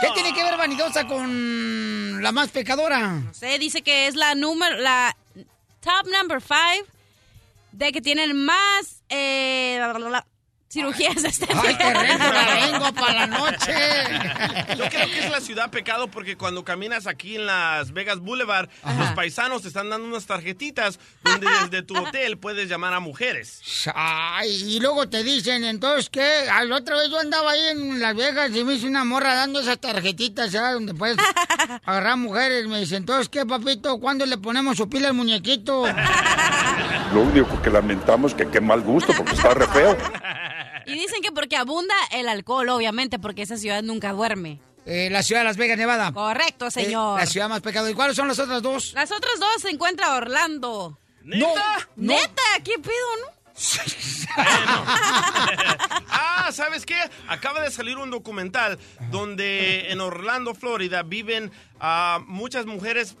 ¿Qué 0.02 0.08
tiene 0.12 0.34
que 0.34 0.42
ver 0.42 0.58
vanidosa 0.58 1.06
con 1.06 2.22
la 2.22 2.30
más 2.30 2.50
pecadora? 2.50 3.22
Se 3.32 3.58
dice 3.58 3.80
que 3.80 4.06
es 4.06 4.16
la 4.16 4.34
número, 4.34 4.76
la 4.76 5.16
top 5.80 6.10
number 6.12 6.42
five 6.42 6.84
de 7.72 7.90
que 7.90 8.02
tienen 8.02 8.36
más, 8.36 9.02
eh, 9.08 9.80
cirugías 10.70 11.24
este 11.24 11.48
Ay, 11.52 11.76
lengua 12.70 12.92
para 12.92 13.12
la 13.12 13.26
noche. 13.26 13.74
Yo 14.78 14.88
creo 14.88 15.06
que 15.06 15.18
es 15.24 15.30
la 15.30 15.40
ciudad 15.40 15.70
pecado 15.70 16.08
porque 16.08 16.36
cuando 16.36 16.64
caminas 16.64 17.08
aquí 17.08 17.36
en 17.36 17.46
Las 17.46 17.92
Vegas 17.92 18.20
Boulevard, 18.20 18.68
los 18.98 19.08
paisanos 19.10 19.62
te 19.62 19.68
están 19.68 19.90
dando 19.90 20.06
unas 20.06 20.26
tarjetitas 20.26 21.00
donde 21.24 21.48
desde 21.62 21.82
tu 21.82 21.96
hotel 22.00 22.38
puedes 22.38 22.68
llamar 22.68 22.94
a 22.94 23.00
mujeres. 23.00 23.60
Ay, 23.94 24.76
y 24.76 24.80
luego 24.80 25.08
te 25.08 25.24
dicen, 25.24 25.64
entonces, 25.64 26.08
¿qué? 26.08 26.48
A 26.48 26.62
La 26.64 26.76
otra 26.76 26.96
vez 26.96 27.10
yo 27.10 27.18
andaba 27.18 27.50
ahí 27.50 27.68
en 27.72 28.00
Las 28.00 28.14
Vegas 28.14 28.54
y 28.54 28.62
me 28.62 28.74
hizo 28.74 28.86
una 28.86 29.04
morra 29.04 29.34
dando 29.34 29.60
esas 29.60 29.80
tarjetitas, 29.80 30.52
¿sabes? 30.52 30.74
Donde 30.74 30.94
puedes 30.94 31.16
agarrar 31.84 32.16
mujeres. 32.16 32.68
Me 32.68 32.78
dice, 32.78 32.94
entonces, 32.94 33.28
¿qué, 33.28 33.44
papito? 33.44 33.98
¿Cuándo 33.98 34.24
le 34.24 34.38
ponemos 34.38 34.76
su 34.76 34.88
pila 34.88 35.08
al 35.08 35.14
muñequito? 35.14 35.84
Lo 37.12 37.22
único 37.22 37.60
que 37.60 37.70
lamentamos 37.70 38.34
que 38.34 38.48
qué 38.48 38.60
mal 38.60 38.82
gusto, 38.82 39.12
porque 39.16 39.32
está 39.32 39.52
re 39.52 39.66
feo. 39.66 39.96
Y 40.86 40.92
dicen 40.94 41.20
que 41.22 41.32
porque 41.32 41.56
abunda 41.56 41.94
el 42.12 42.28
alcohol, 42.28 42.68
obviamente, 42.70 43.18
porque 43.18 43.42
esa 43.42 43.56
ciudad 43.56 43.82
nunca 43.82 44.12
duerme. 44.12 44.60
Eh, 44.86 45.08
la 45.10 45.22
ciudad 45.22 45.42
de 45.42 45.44
Las 45.44 45.56
Vegas, 45.56 45.76
Nevada. 45.78 46.10
Correcto, 46.12 46.66
Eh, 46.66 46.70
señor. 46.70 47.18
la 47.20 47.26
ciudad 47.26 47.48
más 47.48 47.60
pecado. 47.60 47.88
¿Y 47.90 47.94
cuáles 47.94 48.16
son 48.16 48.28
las 48.28 48.38
otras 48.38 48.62
dos? 48.62 48.92
Las 48.94 49.12
otras 49.12 49.38
dos 49.38 49.62
se 49.62 49.70
encuentra 49.70 50.14
Orlando. 50.16 50.98
¿Neta? 51.22 51.88
No. 51.96 52.12
Neta, 52.14 52.42
¿qué 52.64 52.78
pedo, 52.78 52.92
no? 53.22 53.40
Ah, 56.12 56.50
¿sabes 56.52 56.86
qué? 56.86 56.96
Acaba 57.28 57.60
de 57.60 57.70
salir 57.70 57.96
un 57.98 58.10
documental 58.10 58.78
donde 59.10 59.90
en 59.90 60.00
Orlando, 60.00 60.54
Florida, 60.54 61.02
viven 61.02 61.50
muchas 62.26 62.66
mujeres 62.66 63.16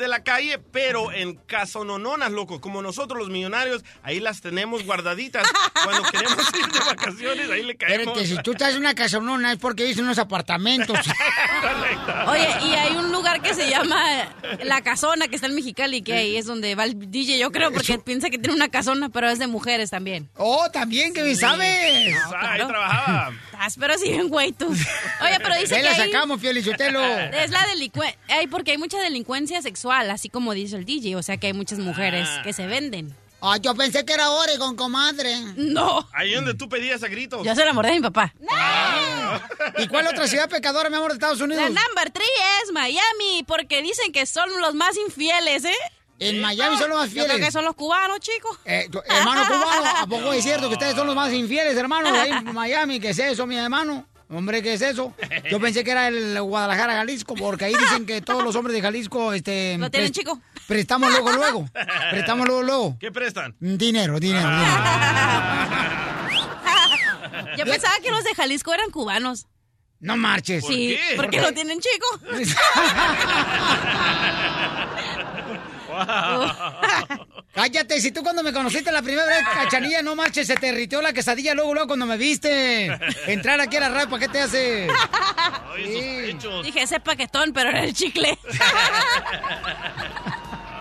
de 0.00 0.08
la 0.08 0.24
calle, 0.24 0.58
pero 0.58 1.12
en 1.12 1.34
casonononas, 1.34 2.32
loco. 2.32 2.60
Como 2.60 2.82
nosotros 2.82 3.18
los 3.18 3.30
millonarios, 3.30 3.84
ahí 4.02 4.18
las 4.18 4.40
tenemos 4.40 4.84
guardaditas. 4.84 5.46
Cuando 5.84 6.02
queremos 6.10 6.38
ir 6.58 6.66
de 6.72 6.78
vacaciones, 6.80 7.50
ahí 7.50 7.62
le 7.62 7.76
caemos. 7.76 7.98
Espérate, 8.18 8.26
si 8.26 8.42
tú 8.42 8.52
estás 8.52 8.72
en 8.72 8.78
una 8.78 8.94
casonona 8.94 9.52
es 9.52 9.58
porque 9.58 9.84
dice 9.84 10.00
unos 10.02 10.18
apartamentos. 10.18 10.98
Oye, 12.26 12.48
y 12.64 12.74
hay 12.74 12.96
un 12.96 13.12
lugar 13.12 13.42
que 13.42 13.54
se 13.54 13.68
llama 13.68 14.28
La 14.64 14.82
Casona, 14.82 15.28
que 15.28 15.36
está 15.36 15.46
en 15.46 15.54
Mexicali, 15.54 16.02
que 16.02 16.14
ahí 16.14 16.36
es 16.36 16.46
donde 16.46 16.74
va 16.74 16.84
el 16.84 17.10
DJ, 17.10 17.38
yo 17.38 17.50
creo, 17.52 17.72
porque 17.72 17.98
piensa 17.98 18.30
que 18.30 18.38
tiene 18.38 18.54
una 18.54 18.68
casona, 18.68 19.08
pero 19.10 19.28
es 19.28 19.38
de 19.38 19.46
mujeres 19.46 19.90
también. 19.90 20.28
oh, 20.36 20.68
también, 20.70 21.12
que 21.12 21.22
bien 21.22 21.36
sabes. 21.36 22.14
Ah, 22.34 22.52
ahí 22.52 22.66
trabajaba. 22.66 23.32
Estás, 23.52 23.76
pero 23.78 23.98
sí 23.98 24.10
bien 24.10 24.28
güey 24.28 24.52
tú. 24.52 24.66
Oye, 25.22 25.38
pero 25.42 25.54
dice 25.56 25.74
Ahí 25.76 25.82
que 25.82 25.88
la 25.88 25.94
ahí 25.94 26.10
sacamos, 26.10 26.40
Fielichotelo. 26.40 27.04
es 27.04 27.50
la 27.50 27.66
delincuencia, 27.66 28.18
ay, 28.28 28.46
porque 28.46 28.72
hay 28.72 28.78
mucha 28.78 28.98
delincuencia 28.98 29.60
sexual, 29.62 29.89
así 29.92 30.28
como 30.28 30.52
dice 30.54 30.76
el 30.76 30.84
DJ, 30.84 31.16
o 31.16 31.22
sea 31.22 31.36
que 31.36 31.48
hay 31.48 31.52
muchas 31.52 31.78
mujeres 31.78 32.28
Ah. 32.30 32.42
que 32.42 32.52
se 32.52 32.66
venden. 32.66 33.14
Ah, 33.42 33.56
yo 33.56 33.74
pensé 33.74 34.04
que 34.04 34.12
era 34.12 34.30
Oregon, 34.30 34.76
comadre. 34.76 35.34
No, 35.56 36.06
Ahí 36.12 36.34
donde 36.34 36.52
tú 36.54 36.68
pedías 36.68 37.02
a 37.02 37.08
gritos. 37.08 37.42
yo 37.44 37.54
se 37.54 37.64
la 37.64 37.72
mordé 37.72 37.90
a 37.90 37.94
mi 37.94 38.00
papá. 38.00 38.34
¿Y 39.78 39.86
cuál 39.88 40.06
otra 40.08 40.26
ciudad 40.26 40.48
pecadora, 40.48 40.90
mi 40.90 40.96
amor, 40.96 41.08
de 41.10 41.14
Estados 41.14 41.40
Unidos? 41.40 41.62
La 41.62 41.68
number 41.68 42.10
three 42.10 42.24
es 42.62 42.72
Miami, 42.72 43.44
porque 43.46 43.80
dicen 43.82 44.12
que 44.12 44.26
son 44.26 44.48
los 44.60 44.74
más 44.74 44.96
infieles, 44.98 45.64
¿eh? 45.64 45.74
En 46.18 46.40
Miami 46.42 46.76
son 46.76 46.90
los 46.90 46.98
más 46.98 47.08
Yo 47.08 47.14
creo 47.24 47.26
fieles. 47.28 47.46
que 47.46 47.50
son 47.52 47.64
los 47.64 47.74
cubanos, 47.74 48.20
chicos. 48.20 48.58
Eh, 48.66 48.90
hermano 49.08 49.42
cubano, 49.46 49.86
¿a 50.00 50.06
poco 50.06 50.32
es 50.34 50.42
cierto 50.44 50.68
que 50.68 50.74
ustedes 50.74 50.94
son 50.94 51.06
los 51.06 51.16
más 51.16 51.32
infieles, 51.32 51.74
hermano? 51.78 52.10
Ahí 52.14 52.30
en 52.30 52.44
Miami, 52.52 53.00
¿qué 53.00 53.10
es 53.10 53.18
eso, 53.20 53.46
mi 53.46 53.56
hermano? 53.56 54.06
Hombre, 54.32 54.62
¿qué 54.62 54.74
es 54.74 54.82
eso? 54.82 55.12
Yo 55.50 55.58
pensé 55.58 55.82
que 55.82 55.90
era 55.90 56.06
el 56.08 56.40
Guadalajara, 56.40 56.94
Jalisco, 56.94 57.34
porque 57.34 57.64
ahí 57.64 57.74
dicen 57.74 58.06
que 58.06 58.20
todos 58.22 58.44
los 58.44 58.54
hombres 58.54 58.76
de 58.76 58.80
Jalisco, 58.82 59.32
este... 59.32 59.76
Lo 59.76 59.90
tienen 59.90 60.12
chico. 60.12 60.40
Prestamos 60.68 61.10
luego, 61.10 61.32
luego. 61.32 61.68
Prestamos 62.12 62.46
luego, 62.46 62.62
luego. 62.62 62.96
¿Qué 63.00 63.10
prestan? 63.10 63.56
Dinero, 63.58 64.20
dinero, 64.20 64.48
dinero. 64.48 64.72
Yo 67.58 67.64
pensaba 67.64 67.94
que 68.02 68.10
los 68.12 68.22
de 68.22 68.32
Jalisco 68.36 68.72
eran 68.72 68.90
cubanos. 68.90 69.46
No 69.98 70.16
marches. 70.16 70.62
¿Por 70.62 70.72
Sí, 70.72 70.96
qué? 70.96 71.16
porque 71.16 71.40
lo 71.40 71.52
tienen 71.52 71.80
chico. 71.80 72.06
Cállate, 77.52 78.00
si 78.00 78.12
tú 78.12 78.22
cuando 78.22 78.42
me 78.44 78.52
conociste 78.52 78.92
la 78.92 79.02
primera 79.02 79.26
vez, 79.26 79.42
cachanilla, 79.52 80.02
no 80.02 80.14
marches, 80.14 80.46
se 80.46 80.54
te 80.54 80.68
irritó 80.68 81.02
la 81.02 81.12
quesadilla 81.12 81.52
luego, 81.54 81.74
luego 81.74 81.88
cuando 81.88 82.06
me 82.06 82.16
viste. 82.16 82.86
Entrar 83.26 83.60
aquí 83.60 83.76
a 83.76 83.80
la 83.80 83.88
radio, 83.88 84.08
¿para 84.08 84.20
qué 84.20 84.28
te 84.28 84.40
hace? 84.40 84.88
Ay, 85.74 85.84
Sí. 85.86 86.38
Dije 86.62 86.82
ese 86.82 87.00
paquetón, 87.00 87.52
pero 87.52 87.70
era 87.70 87.82
el 87.84 87.92
chicle. 87.92 88.38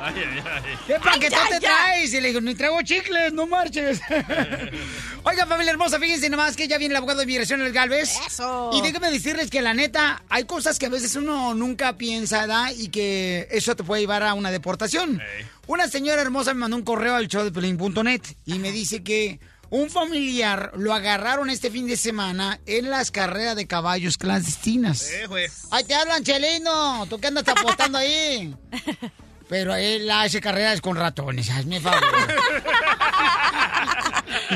Ay, 0.02 0.14
ay, 0.16 0.44
ay. 0.46 0.78
¿Qué 0.88 0.94
paquetón 0.96 1.40
ya, 1.44 1.48
te 1.48 1.54
ya. 1.56 1.60
traes? 1.60 2.14
Y 2.14 2.22
le 2.22 2.30
digo, 2.30 2.40
ni 2.40 2.56
traigo 2.56 2.82
chicles, 2.82 3.34
no 3.34 3.48
marches. 3.48 4.00
Oiga, 5.24 5.46
familia 5.46 5.72
hermosa, 5.72 6.00
fíjense 6.00 6.30
nomás 6.30 6.56
que 6.56 6.68
ya 6.68 6.78
viene 6.78 6.94
el 6.94 6.98
abogado 6.98 7.20
de 7.20 7.26
migración, 7.26 7.62
el 7.62 7.74
Galvez. 7.74 8.16
Eso. 8.26 8.72
Y 8.74 8.82
déjame 8.82 9.12
decirles 9.12 9.50
que 9.50 9.62
la 9.62 9.74
neta, 9.74 10.24
hay 10.30 10.46
cosas 10.46 10.80
que 10.80 10.86
a 10.86 10.90
veces 10.90 11.16
uno 11.16 11.54
nunca 11.54 11.98
piensa, 11.98 12.48
¿da? 12.48 12.72
Y 12.72 12.88
que 12.88 13.48
eso 13.52 13.76
te 13.76 13.84
puede 13.84 14.02
llevar 14.02 14.24
a 14.24 14.34
una 14.34 14.52
deportación. 14.52 15.22
Una 15.68 15.88
señora 15.90 16.22
hermosa 16.22 16.54
me 16.54 16.62
mandó 16.62 16.78
un 16.78 16.84
correo 16.84 17.16
al 17.16 17.28
show 17.28 17.44
de 17.44 17.52
Pelín.net 17.52 18.22
y 18.46 18.60
me 18.60 18.72
dice 18.72 19.04
que 19.04 19.40
un 19.70 19.90
familiar 19.90 20.72
lo 20.78 20.94
agarraron 20.94 21.50
este 21.50 21.70
fin 21.70 21.86
de 21.88 21.96
semana 21.98 22.60
en 22.66 22.90
las 22.90 23.12
carreras 23.12 23.56
de 23.56 23.68
caballos 23.68 24.18
clandestinas. 24.18 25.12
Eh, 25.12 25.28
güey. 25.28 25.48
¡Ay, 25.70 25.84
te 25.84 25.94
hablan, 25.94 26.24
Chelino! 26.24 27.06
¿Tú 27.08 27.20
qué 27.20 27.28
andas 27.28 27.48
apostando 27.48 27.98
ahí? 27.98 28.56
Pero 29.50 29.76
él 29.76 30.10
hace 30.12 30.40
carreras 30.40 30.80
con 30.80 30.96
ratones, 30.96 31.50
hazme 31.50 31.82
favor. 31.82 32.00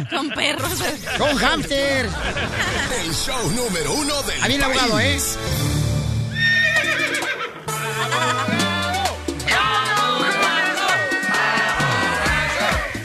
Con 0.10 0.30
perros. 0.30 0.84
Con 1.20 1.38
hamsters. 1.38 2.12
El 3.04 3.14
show 3.14 3.52
número 3.52 3.94
uno 3.94 4.24
del 4.24 4.42
Ahí 4.42 4.50
viene 4.50 4.56
el 4.66 4.72
abogado, 4.72 5.00
¿eh? 5.00 5.04
país. 5.04 5.38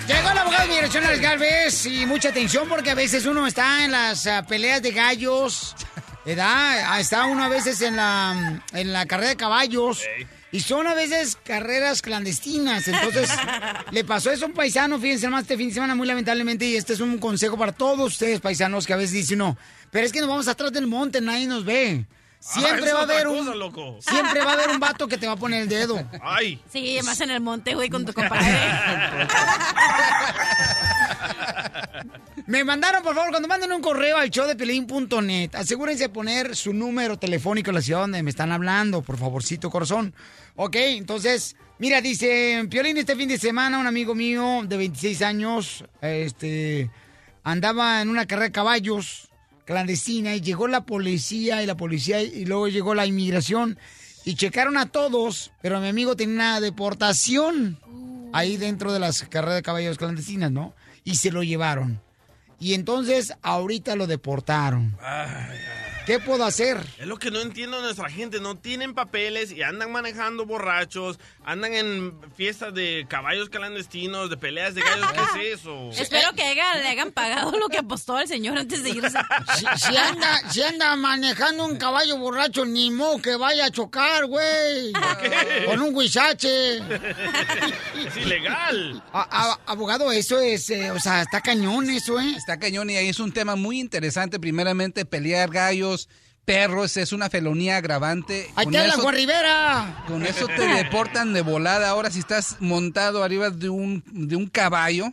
Llegó 0.06 0.30
el 0.30 0.38
abogado 0.38 0.62
de 0.62 0.68
migración 0.68 1.04
Alex 1.04 1.20
Galvez 1.20 1.86
y 1.86 2.06
mucha 2.06 2.30
atención 2.30 2.68
porque 2.68 2.90
a 2.90 2.94
veces 2.94 3.26
uno 3.26 3.46
está 3.46 3.84
en 3.84 3.92
las 3.92 4.26
ah, 4.26 4.44
peleas 4.48 4.80
de 4.82 4.92
gallos, 4.92 5.74
¿verdad? 6.24 6.82
Ah, 6.86 7.00
Está 7.00 7.26
uno 7.26 7.44
a 7.44 7.48
veces 7.48 7.80
en 7.82 7.96
la, 7.96 8.62
en 8.72 8.92
la 8.92 9.06
carrera 9.06 9.30
de 9.30 9.36
caballos. 9.36 10.02
Y 10.50 10.60
son 10.60 10.86
a 10.86 10.94
veces 10.94 11.36
carreras 11.44 12.00
clandestinas. 12.00 12.88
Entonces, 12.88 13.30
le 13.90 14.04
pasó 14.04 14.30
eso 14.30 14.46
a 14.46 14.48
un 14.48 14.54
paisano, 14.54 14.98
fíjense 14.98 15.28
más, 15.28 15.42
este 15.42 15.56
fin 15.56 15.68
de 15.68 15.74
semana, 15.74 15.94
muy 15.94 16.06
lamentablemente. 16.06 16.64
Y 16.66 16.76
este 16.76 16.94
es 16.94 17.00
un 17.00 17.18
consejo 17.18 17.58
para 17.58 17.72
todos 17.72 18.12
ustedes, 18.12 18.40
paisanos, 18.40 18.86
que 18.86 18.94
a 18.94 18.96
veces 18.96 19.12
dicen, 19.12 19.38
no, 19.38 19.56
pero 19.90 20.06
es 20.06 20.12
que 20.12 20.20
nos 20.20 20.28
vamos 20.28 20.48
atrás 20.48 20.72
del 20.72 20.86
monte, 20.86 21.20
nadie 21.20 21.46
nos 21.46 21.64
ve. 21.64 22.06
Siempre 22.40 22.92
Ah, 22.92 22.94
va 22.94 23.00
a 23.00 23.02
haber 23.02 23.26
cosa, 23.26 23.50
un. 23.50 23.58
loco. 23.58 23.98
Siempre 24.00 24.44
va 24.44 24.52
a 24.52 24.54
haber 24.54 24.70
un 24.70 24.78
vato 24.78 25.08
que 25.08 25.18
te 25.18 25.26
va 25.26 25.32
a 25.32 25.36
poner 25.36 25.62
el 25.62 25.68
dedo. 25.68 26.08
Ay. 26.22 26.62
Sí, 26.72 26.98
más 27.04 27.20
en 27.20 27.32
el 27.32 27.40
monte, 27.40 27.74
güey, 27.74 27.90
con 27.90 28.06
tu 28.06 28.12
compadre. 28.14 28.46
Me 32.46 32.64
mandaron, 32.64 33.02
por 33.02 33.14
favor, 33.14 33.30
cuando 33.30 33.48
manden 33.48 33.72
un 33.72 33.82
correo 33.82 34.16
al 34.16 34.30
show 34.30 34.46
de 34.46 34.56
Pelín.net, 34.56 35.54
asegúrense 35.54 36.04
de 36.04 36.08
poner 36.08 36.56
su 36.56 36.72
número 36.72 37.18
telefónico 37.18 37.70
en 37.70 37.74
la 37.74 37.82
ciudad 37.82 38.00
donde 38.00 38.22
me 38.22 38.30
están 38.30 38.52
hablando, 38.52 39.02
por 39.02 39.18
favorcito, 39.18 39.70
corazón. 39.70 40.14
Ok, 40.56 40.76
entonces, 40.76 41.56
mira, 41.78 42.00
dice 42.00 42.66
Piolín, 42.70 42.96
este 42.96 43.16
fin 43.16 43.28
de 43.28 43.38
semana 43.38 43.78
un 43.78 43.86
amigo 43.86 44.14
mío 44.14 44.62
de 44.66 44.76
26 44.76 45.22
años, 45.22 45.84
este, 46.00 46.90
andaba 47.44 48.02
en 48.02 48.08
una 48.08 48.26
carrera 48.26 48.46
de 48.46 48.52
caballos 48.52 49.28
clandestina 49.64 50.34
y 50.34 50.40
llegó 50.40 50.66
la 50.66 50.86
policía 50.86 51.62
y 51.62 51.66
la 51.66 51.76
policía 51.76 52.22
y 52.22 52.46
luego 52.46 52.68
llegó 52.68 52.94
la 52.94 53.04
inmigración 53.04 53.78
y 54.24 54.34
checaron 54.34 54.76
a 54.76 54.86
todos, 54.86 55.52
pero 55.60 55.80
mi 55.80 55.88
amigo 55.88 56.16
tenía 56.16 56.34
una 56.34 56.60
deportación 56.60 57.78
ahí 58.32 58.56
dentro 58.56 58.92
de 58.92 58.98
las 58.98 59.22
carreras 59.24 59.56
de 59.56 59.62
caballos 59.62 59.98
clandestinas, 59.98 60.50
¿no? 60.50 60.74
Y 61.08 61.14
se 61.14 61.30
lo 61.30 61.42
llevaron. 61.42 62.02
Y 62.60 62.74
entonces 62.74 63.32
ahorita 63.40 63.96
lo 63.96 64.06
deportaron. 64.06 64.94
¿Qué 66.08 66.18
puedo 66.18 66.42
hacer? 66.44 66.78
Es 66.98 67.06
lo 67.06 67.18
que 67.18 67.30
no 67.30 67.38
entiendo 67.40 67.82
nuestra 67.82 68.08
gente. 68.08 68.40
No 68.40 68.56
tienen 68.56 68.94
papeles 68.94 69.52
y 69.52 69.62
andan 69.62 69.92
manejando 69.92 70.46
borrachos. 70.46 71.18
Andan 71.44 71.74
en 71.74 72.18
fiestas 72.34 72.72
de 72.72 73.04
caballos 73.10 73.50
clandestinos, 73.50 74.30
de 74.30 74.38
peleas 74.38 74.74
de 74.74 74.80
gallos. 74.80 75.06
¿Qué 75.34 75.52
es 75.52 75.58
eso? 75.60 75.90
Espero 75.92 76.32
que 76.34 76.42
le 76.54 76.88
hayan 76.88 77.12
pagado 77.12 77.58
lo 77.58 77.68
que 77.68 77.76
apostó 77.76 78.18
el 78.18 78.26
señor 78.26 78.56
antes 78.56 78.82
de 78.82 78.88
irse. 78.88 79.18
Si, 79.58 79.66
si 79.86 79.96
anda, 79.98 80.50
si 80.50 80.62
anda 80.62 80.96
manejando 80.96 81.66
un 81.66 81.76
caballo 81.76 82.16
borracho, 82.16 82.64
ni 82.64 82.90
mo 82.90 83.20
que 83.20 83.36
vaya 83.36 83.66
a 83.66 83.70
chocar, 83.70 84.24
güey. 84.24 84.92
Con 85.66 85.82
un 85.82 85.94
huizache. 85.94 86.78
Es 86.78 88.16
ilegal. 88.16 89.02
A- 89.12 89.28
a- 89.66 89.72
abogado, 89.72 90.10
eso 90.10 90.38
es, 90.40 90.70
eh, 90.70 90.90
o 90.90 90.98
sea, 91.00 91.20
está 91.20 91.42
cañón 91.42 91.90
eso, 91.90 92.18
¿eh? 92.18 92.32
Está 92.34 92.58
cañón 92.58 92.88
y 92.88 92.96
ahí 92.96 93.08
es 93.10 93.20
un 93.20 93.32
tema 93.32 93.56
muy 93.56 93.78
interesante. 93.78 94.38
Primeramente, 94.40 95.04
pelear 95.04 95.50
gallos, 95.50 95.97
perros, 96.44 96.96
es 96.96 97.12
una 97.12 97.28
felonía 97.28 97.76
agravante. 97.76 98.50
¡Ahí 98.56 98.64
Con 98.64 98.72
te 98.72 98.78
habla 98.78 98.92
eso- 98.94 99.02
Juan 99.02 99.14
Rivera! 99.14 100.04
Con 100.06 100.24
eso 100.24 100.46
te 100.46 100.66
deportan 100.66 101.32
de 101.34 101.42
volada. 101.42 101.88
Ahora, 101.90 102.10
si 102.10 102.20
estás 102.20 102.56
montado 102.60 103.22
arriba 103.22 103.50
de 103.50 103.68
un, 103.68 104.02
de 104.06 104.36
un 104.36 104.46
caballo 104.48 105.12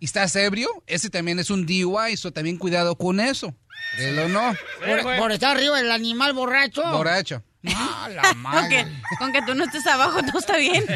y 0.00 0.04
estás 0.04 0.34
ebrio, 0.36 0.68
ese 0.86 1.08
también 1.10 1.38
es 1.38 1.50
un 1.50 1.66
DUI, 1.66 2.12
eso 2.14 2.32
también 2.32 2.56
cuidado 2.56 2.96
con 2.96 3.20
eso. 3.20 3.54
Créelo 3.96 4.24
o 4.24 4.28
no. 4.28 4.52
Por, 4.86 5.18
por 5.18 5.32
estar 5.32 5.56
arriba 5.56 5.76
del 5.78 5.92
animal 5.92 6.32
borracho. 6.32 6.82
Borracho. 6.90 7.42
Ah, 7.68 8.08
la 8.14 8.22
Con 8.22 8.38
madre. 8.38 8.68
que, 8.68 9.16
con 9.18 9.32
que 9.32 9.42
tú 9.42 9.54
no 9.54 9.64
estés 9.64 9.86
abajo, 9.86 10.20
todo 10.22 10.38
está 10.38 10.56
bien. 10.56 10.84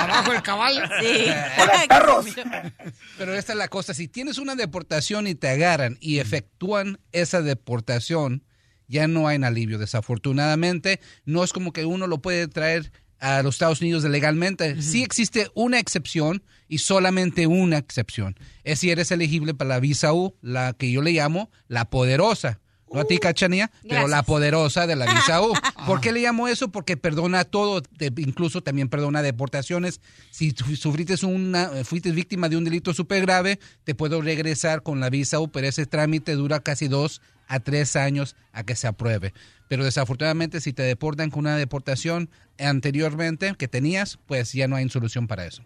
Abajo 0.00 0.32
el 0.32 0.42
caballo. 0.42 0.82
Sí. 1.00 1.26
Pero 3.18 3.34
esta 3.34 3.52
es 3.52 3.58
la 3.58 3.68
cosa, 3.68 3.94
si 3.94 4.08
tienes 4.08 4.38
una 4.38 4.54
deportación 4.54 5.26
y 5.26 5.34
te 5.34 5.48
agarran 5.48 5.98
y 6.00 6.18
efectúan 6.18 6.98
esa 7.12 7.42
deportación, 7.42 8.44
ya 8.88 9.06
no 9.06 9.28
hay 9.28 9.36
un 9.36 9.44
alivio, 9.44 9.78
desafortunadamente. 9.78 11.00
No 11.24 11.44
es 11.44 11.52
como 11.52 11.72
que 11.72 11.84
uno 11.84 12.06
lo 12.06 12.18
puede 12.20 12.48
traer 12.48 12.90
a 13.20 13.42
los 13.42 13.56
Estados 13.56 13.80
Unidos 13.82 14.02
legalmente. 14.04 14.80
Sí 14.82 15.02
existe 15.02 15.50
una 15.54 15.78
excepción 15.78 16.42
y 16.68 16.78
solamente 16.78 17.46
una 17.46 17.76
excepción. 17.78 18.36
Es 18.64 18.80
si 18.80 18.90
eres 18.90 19.10
elegible 19.10 19.54
para 19.54 19.68
la 19.68 19.80
visa 19.80 20.12
U, 20.12 20.34
la 20.40 20.72
que 20.72 20.90
yo 20.90 21.02
le 21.02 21.12
llamo 21.12 21.50
la 21.68 21.90
poderosa. 21.90 22.59
No 22.92 23.00
a 23.00 23.04
ti, 23.04 23.18
Cachanía, 23.18 23.70
pero 23.88 24.08
la 24.08 24.22
poderosa 24.24 24.86
de 24.86 24.96
la 24.96 25.06
visa 25.06 25.40
U. 25.42 25.52
¿Por 25.86 26.00
qué 26.00 26.10
le 26.12 26.20
llamo 26.20 26.48
eso? 26.48 26.70
Porque 26.70 26.96
perdona 26.96 27.44
todo, 27.44 27.82
te- 27.82 28.12
incluso 28.16 28.62
también 28.62 28.88
perdona 28.88 29.22
deportaciones. 29.22 30.00
Si 30.30 30.50
sufriste 30.50 31.24
una, 31.24 31.70
fuiste 31.84 32.10
víctima 32.10 32.48
de 32.48 32.56
un 32.56 32.64
delito 32.64 32.92
súper 32.92 33.22
grave, 33.22 33.60
te 33.84 33.94
puedo 33.94 34.20
regresar 34.20 34.82
con 34.82 34.98
la 35.00 35.08
visa 35.08 35.38
U, 35.38 35.48
pero 35.50 35.68
ese 35.68 35.86
trámite 35.86 36.32
dura 36.34 36.60
casi 36.60 36.88
dos 36.88 37.22
a 37.46 37.60
tres 37.60 37.94
años 37.96 38.34
a 38.52 38.64
que 38.64 38.74
se 38.76 38.86
apruebe. 38.88 39.34
Pero 39.68 39.84
desafortunadamente, 39.84 40.60
si 40.60 40.72
te 40.72 40.82
deportan 40.82 41.30
con 41.30 41.40
una 41.40 41.56
deportación 41.56 42.28
anteriormente 42.58 43.54
que 43.56 43.68
tenías, 43.68 44.18
pues 44.26 44.52
ya 44.52 44.68
no 44.68 44.76
hay 44.76 44.88
solución 44.88 45.26
para 45.26 45.46
eso. 45.46 45.62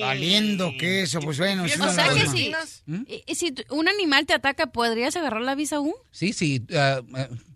Valiendo 0.00 0.72
que 0.78 1.02
eso, 1.02 1.20
pues 1.20 1.38
bueno. 1.38 1.64
es 1.64 1.78
O 1.78 1.82
una 1.82 1.92
sea 1.92 2.08
que 2.08 2.14
lástima. 2.24 2.58
si, 3.34 3.54
un 3.70 3.88
animal 3.88 4.26
te 4.26 4.34
ataca, 4.34 4.68
¿podrías 4.68 5.16
agarrar 5.16 5.42
la 5.42 5.54
visa 5.54 5.80
U? 5.80 5.94
Sí, 6.10 6.32
sí. 6.32 6.64
ah, 6.76 7.00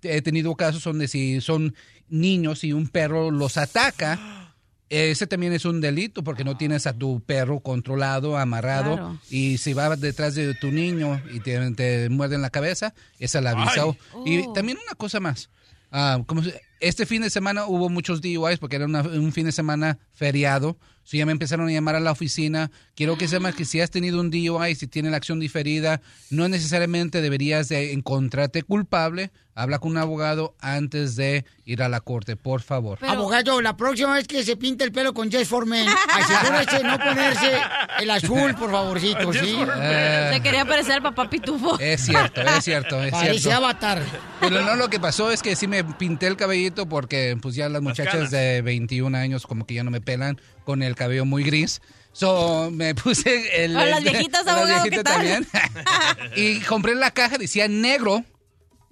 he 0.02 0.23
tenido 0.23 0.54
casos 0.56 0.82
donde 0.84 1.08
si 1.08 1.40
son 1.40 1.75
niños 2.08 2.64
y 2.64 2.73
un 2.73 2.88
perro 2.88 3.30
los 3.30 3.56
ataca, 3.56 4.52
ese 4.90 5.26
también 5.26 5.52
es 5.52 5.64
un 5.64 5.80
delito 5.80 6.23
porque 6.23 6.44
no 6.44 6.56
tienes 6.56 6.87
a 6.87 6.92
tu 6.92 7.20
perro 7.20 7.61
controlado, 7.61 8.37
amarrado. 8.37 8.94
Claro. 8.94 9.20
Y 9.30 9.58
si 9.58 9.73
va 9.73 9.96
detrás 9.96 10.34
de 10.34 10.54
tu 10.54 10.70
niño 10.70 11.20
y 11.32 11.40
te, 11.40 11.70
te 11.73 12.08
muerde 12.11 12.37
en 12.37 12.42
la 12.42 12.50
cabeza, 12.50 12.94
esa 13.18 13.40
la 13.40 13.50
avisa. 13.52 13.82
Ay. 13.84 13.92
Y 14.26 14.38
Oh. 14.46 14.52
también 14.52 14.78
una 14.84 14.94
cosa 14.94 15.20
más. 15.20 15.49
Ah, 15.90 16.23
como 16.26 16.42
se- 16.42 16.61
este 16.81 17.07
fin 17.07 17.23
de 17.23 17.31
semana 17.31 17.66
hubo 17.66 17.88
muchos 17.88 18.21
DUIs 18.21 18.59
porque 18.59 18.76
era 18.76 18.85
una- 18.87 19.02
un 19.02 19.33
fin 19.33 19.47
de 19.47 19.52
semana 19.52 19.99
feriado. 20.12 20.76
So 21.07 21.19
ya 21.19 21.26
me 21.26 21.33
empezaron 21.33 21.69
a 21.69 21.71
llamar 21.71 21.97
a 21.97 22.00
la 22.00 22.12
oficina. 22.12 22.71
Quiero 22.95 23.19
que 23.19 23.28
sepas 23.28 23.54
que 23.54 23.66
si 23.66 23.78
has 23.78 23.90
tenido 23.90 24.21
un 24.21 24.31
DUI, 24.31 24.75
si 24.75 24.87
tiene 24.87 25.11
la 25.11 25.19
acción 25.19 25.38
diferida, 25.38 26.00
no 26.31 26.49
necesariamente 26.49 27.21
deberías 27.21 27.69
de 27.69 27.93
encontrarte 27.93 28.62
culpable. 28.62 29.31
Habla 29.57 29.78
con 29.78 29.93
un 29.93 29.99
abogado 29.99 30.57
antes 30.61 31.14
de 31.14 31.45
ir 31.66 31.83
a 31.83 31.88
la 31.90 32.00
corte, 32.00 32.37
por 32.37 32.62
favor. 32.62 32.99
Abogado, 33.02 33.61
la 33.61 33.76
próxima 33.76 34.14
vez 34.14 34.26
que 34.26 34.43
se 34.43 34.57
pinte 34.57 34.83
el 34.83 34.90
pelo 34.93 35.12
con 35.14 35.31
Jess 35.31 35.47
Foreman, 35.47 35.87
asegúrese 36.12 36.83
no 36.83 36.99
ponerse 36.99 37.52
el 38.00 38.11
azul, 38.11 38.54
por 38.57 38.71
favorcito, 38.73 39.31
¿sí? 39.33 39.57
Eh, 39.76 40.31
Se 40.35 40.40
quería 40.43 40.64
parecer 40.64 41.02
papá 41.02 41.28
pitufo. 41.31 41.78
Es 41.78 42.00
cierto, 42.00 42.40
es 42.40 42.64
cierto, 42.64 43.00
es 43.02 43.12
Parece 43.12 43.40
cierto. 43.40 43.59
Avatar. 43.64 44.02
Pero 44.40 44.62
no, 44.62 44.75
lo 44.75 44.88
que 44.88 44.99
pasó 44.99 45.31
es 45.31 45.43
que 45.43 45.54
sí 45.54 45.69
me 45.69 45.85
pinté 45.85 46.26
el 46.26 46.37
cabellito 46.37 46.74
porque 46.88 47.37
pues 47.40 47.54
ya 47.54 47.69
las 47.69 47.83
muchachas 47.83 48.14
canas. 48.14 48.31
de 48.31 48.62
21 48.62 49.16
años 49.16 49.47
como 49.47 49.66
que 49.66 49.75
ya 49.75 49.85
no 49.85 49.90
me 49.90 50.00
pelan 50.00 50.40
con 50.64 50.83
el 50.83 50.95
cabello 50.95 51.25
muy 51.25 51.43
gris. 51.45 51.81
So, 52.12 52.71
me 52.71 52.95
puse 52.95 53.64
el... 53.64 53.76
A 53.76 53.87
las 53.87 54.02
viejitas, 54.02 54.47
abogado, 54.47 54.85
viejitas 54.85 54.99
¿qué 54.99 55.02
tal? 55.02 55.14
también. 55.14 55.47
y 56.37 56.61
compré 56.61 56.95
la 56.95 57.11
caja, 57.11 57.38
decía 57.38 57.66
negro 57.69 58.25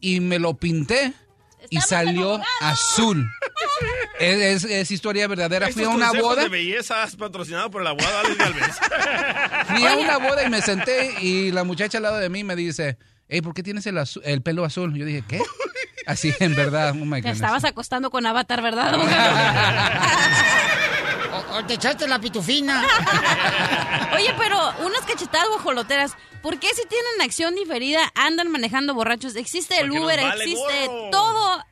y 0.01 0.19
me 0.21 0.39
lo 0.41 0.55
pinté 0.55 1.13
y 1.71 1.81
salió 1.81 2.41
azul. 2.61 3.29
Es, 4.19 4.65
es- 4.65 4.71
es 4.71 4.91
historia 4.91 5.29
verdadera. 5.29 5.69
Fui 5.71 5.85
a 5.85 5.89
una 5.89 6.11
boda. 6.13 6.43
de 6.43 6.49
belleza 6.49 7.07
patrocinado 7.17 7.71
por 7.71 7.83
la 7.83 7.91
abogado 7.91 8.19
Alex 8.19 8.39
Galvez. 8.39 8.77
Fui 9.69 9.85
a 9.87 9.97
una 9.97 10.19
boda 10.19 10.45
y 10.45 10.51
me 10.51 10.61
senté 10.61 11.15
y 11.23 11.53
la 11.53 11.63
muchacha 11.65 11.99
al 11.99 12.03
lado 12.03 12.19
de 12.19 12.29
mí 12.29 12.43
me 12.43 12.57
dice, 12.57 12.99
hey, 13.29 13.41
¿por 13.41 13.55
qué 13.55 13.63
tienes 13.63 13.87
el, 13.87 13.99
el 14.25 14.43
pelo 14.43 14.65
azul? 14.65 14.95
Yo 14.97 15.05
dije, 15.05 15.23
¿qué? 15.29 15.41
Así, 16.07 16.35
en 16.41 16.55
verdad, 16.55 16.91
oh 16.91 17.05
my 17.05 17.23
Te 17.23 17.31
estabas 17.31 17.65
acostando 17.65 18.11
con 18.11 18.27
Avatar, 18.27 18.63
¿verdad? 18.63 18.95
O, 21.33 21.57
o 21.59 21.65
te 21.65 21.75
echaste 21.75 22.07
la 22.07 22.19
pitufina. 22.19 22.85
Oye, 24.15 24.35
pero 24.37 24.59
unas 24.85 25.01
cachetadas 25.07 25.49
guajoloteras, 25.49 26.13
¿por 26.43 26.59
qué 26.59 26.69
si 26.69 26.83
tienen 26.87 27.23
acción 27.23 27.55
diferida 27.55 28.01
andan 28.15 28.51
manejando 28.51 28.93
borrachos? 28.95 29.35
Existe 29.37 29.81
el 29.81 29.89
Porque 29.89 30.05
Uber, 30.05 30.21
vale 30.23 30.45
existe 30.45 30.87
gorro. 30.89 31.11
todo. 31.11 31.65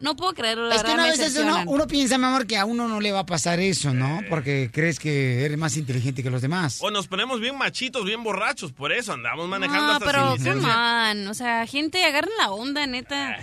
No 0.00 0.16
puedo 0.16 0.34
creerlo, 0.34 0.66
la 0.68 0.74
Es 0.74 0.82
que 0.82 0.88
verdad 0.88 1.04
una 1.06 1.16
vez 1.16 1.36
uno, 1.36 1.64
uno 1.66 1.86
piensa, 1.86 2.18
mi 2.18 2.24
amor, 2.24 2.46
que 2.46 2.56
a 2.58 2.64
uno 2.64 2.88
no 2.88 3.00
le 3.00 3.12
va 3.12 3.20
a 3.20 3.26
pasar 3.26 3.60
eso, 3.60 3.94
¿no? 3.94 4.20
Porque 4.28 4.68
crees 4.72 4.98
que 4.98 5.44
eres 5.44 5.56
más 5.56 5.76
inteligente 5.76 6.22
que 6.22 6.30
los 6.30 6.42
demás. 6.42 6.78
O 6.82 6.90
nos 6.90 7.06
ponemos 7.06 7.40
bien 7.40 7.56
machitos, 7.56 8.04
bien 8.04 8.22
borrachos, 8.22 8.72
por 8.72 8.92
eso 8.92 9.12
andamos 9.12 9.48
manejando 9.48 9.86
No, 9.86 9.92
hasta 9.92 10.04
pero 10.04 10.36
sin 10.36 10.44
licencia. 10.44 11.10
on, 11.12 11.28
o 11.28 11.34
sea, 11.34 11.66
gente, 11.66 12.04
agarren 12.04 12.32
la 12.38 12.50
onda, 12.50 12.86
neta. 12.86 13.36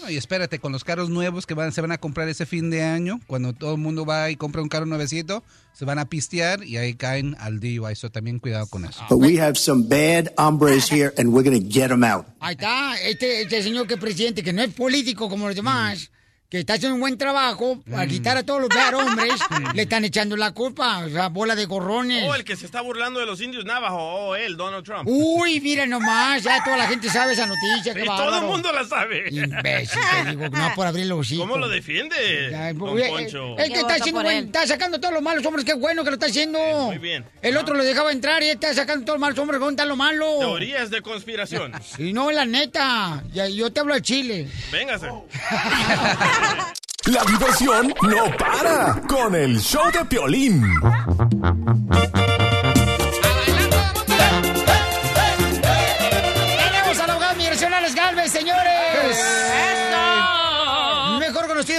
No, 0.00 0.10
y 0.10 0.16
espérate, 0.16 0.58
con 0.58 0.72
los 0.72 0.84
carros 0.84 1.10
nuevos 1.10 1.46
que 1.46 1.54
van, 1.54 1.72
se 1.72 1.80
van 1.80 1.92
a 1.92 1.98
comprar 1.98 2.28
ese 2.28 2.46
fin 2.46 2.70
de 2.70 2.82
año, 2.82 3.20
cuando 3.26 3.52
todo 3.52 3.72
el 3.72 3.78
mundo 3.78 4.04
va 4.06 4.30
y 4.30 4.36
compra 4.36 4.62
un 4.62 4.68
carro 4.68 4.86
nuevecito, 4.86 5.42
se 5.72 5.84
van 5.84 5.98
a 5.98 6.08
pistear 6.08 6.62
y 6.62 6.76
ahí 6.76 6.94
caen 6.94 7.36
al 7.40 7.58
DUI. 7.60 7.92
Eso 7.92 8.10
también 8.10 8.38
cuidado 8.38 8.66
con 8.66 8.84
eso. 8.84 9.04
But 9.08 9.18
we 9.18 9.40
have 9.40 9.56
some 9.56 9.88
bad 9.88 10.32
hombres 10.36 10.90
here, 10.90 11.12
and 11.18 11.32
we're 11.32 11.48
going 11.48 11.60
to 11.60 11.68
get 11.68 11.88
them 11.88 12.04
out. 12.04 12.26
Ahí 12.40 12.54
está, 12.54 13.00
este, 13.00 13.42
este 13.42 13.62
señor 13.62 13.86
que 13.86 13.94
es 13.94 14.00
presidente, 14.00 14.42
que 14.42 14.52
no 14.52 14.62
es 14.62 14.72
político 14.72 15.28
como 15.28 15.46
los 15.46 15.56
demás, 15.56 16.10
que 16.48 16.60
está 16.60 16.74
haciendo 16.74 16.94
un 16.94 17.00
buen 17.02 17.18
trabajo 17.18 17.82
para 17.90 18.06
quitar 18.06 18.38
a 18.38 18.42
todos 18.42 18.62
los 18.62 18.70
bad 18.70 18.94
hombres, 18.94 19.34
le 19.74 19.82
están 19.82 20.06
echando 20.06 20.34
la 20.34 20.52
culpa, 20.52 21.04
o 21.04 21.08
sea, 21.10 21.28
bola 21.28 21.54
de 21.54 21.66
gorrones. 21.66 22.24
Oh, 22.26 22.34
el 22.34 22.42
que 22.42 22.56
se 22.56 22.64
está 22.64 22.80
burlando 22.80 23.20
de 23.20 23.26
los 23.26 23.42
indios 23.42 23.66
navajo, 23.66 23.98
oh, 23.98 24.34
él, 24.34 24.56
Donald 24.56 24.82
Trump. 24.82 25.06
Uy, 25.06 25.60
mira 25.60 25.84
nomás, 25.84 26.42
ya 26.42 26.64
toda 26.64 26.78
la 26.78 26.86
gente 26.86 27.10
sabe 27.10 27.34
esa 27.34 27.46
noticia. 27.46 27.92
y 28.02 28.06
todo 28.06 28.38
el 28.38 28.46
mundo 28.46 28.72
la 28.72 28.84
sabe. 28.84 29.28
Imbécil, 29.30 30.00
te 30.24 30.30
digo, 30.30 30.48
no 30.48 30.72
por 30.74 30.86
abrir 30.86 31.04
los 31.04 31.20
hocico. 31.20 31.42
¿Cómo 31.42 31.58
lo 31.58 31.68
defiende, 31.68 32.50
don 32.74 32.88
Oye, 32.88 33.08
Poncho? 33.08 33.58
Es 33.58 33.68
que 33.68 33.80
está 33.80 33.96
haciendo 33.96 34.22
buen, 34.22 34.46
está 34.46 34.66
sacando 34.66 34.98
todos 34.98 35.12
los 35.12 35.22
malos 35.22 35.44
hombres, 35.44 35.66
qué 35.66 35.74
bueno 35.74 36.02
que 36.02 36.10
lo 36.10 36.14
está 36.14 36.26
haciendo. 36.26 36.58
Muy 36.86 36.98
bien. 36.98 37.26
El 37.42 37.58
otro 37.58 37.74
lo 37.74 37.84
dejaba 37.84 38.10
entrar 38.10 38.42
y 38.42 38.46
él 38.46 38.52
está 38.52 38.72
sacando 38.72 39.04
todos 39.04 39.16
los 39.16 39.20
malos 39.20 39.38
hombres, 39.38 39.60
¿dónde 39.60 39.74
está 39.74 39.84
lo 39.84 39.96
malo? 39.96 40.38
Teorías 40.38 40.88
de 40.88 41.02
conspiración. 41.02 41.72
Y 41.98 42.12
no, 42.12 42.30
la 42.30 42.44
neta, 42.44 43.24
ya, 43.32 43.48
yo 43.48 43.72
te 43.72 43.80
hablo 43.80 43.94
de 43.94 44.02
Chile. 44.02 44.48
Véngase. 44.70 45.08
La 47.06 47.24
diversión 47.24 47.94
no 48.02 48.36
para 48.36 49.00
con 49.08 49.34
el 49.34 49.58
show 49.60 49.90
de 49.90 50.04
Piolín. 50.04 50.62
Tenemos 56.56 57.00
al 57.00 57.10
abogado 57.10 57.36
migracionales 57.36 57.94
Galvez, 57.94 58.30
señores. 58.30 59.37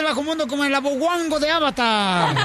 Bajo 0.09 0.23
mundo 0.23 0.47
como 0.47 0.65
el 0.65 0.73
aboguango 0.73 1.39
de 1.39 1.51
Avatar. 1.51 2.35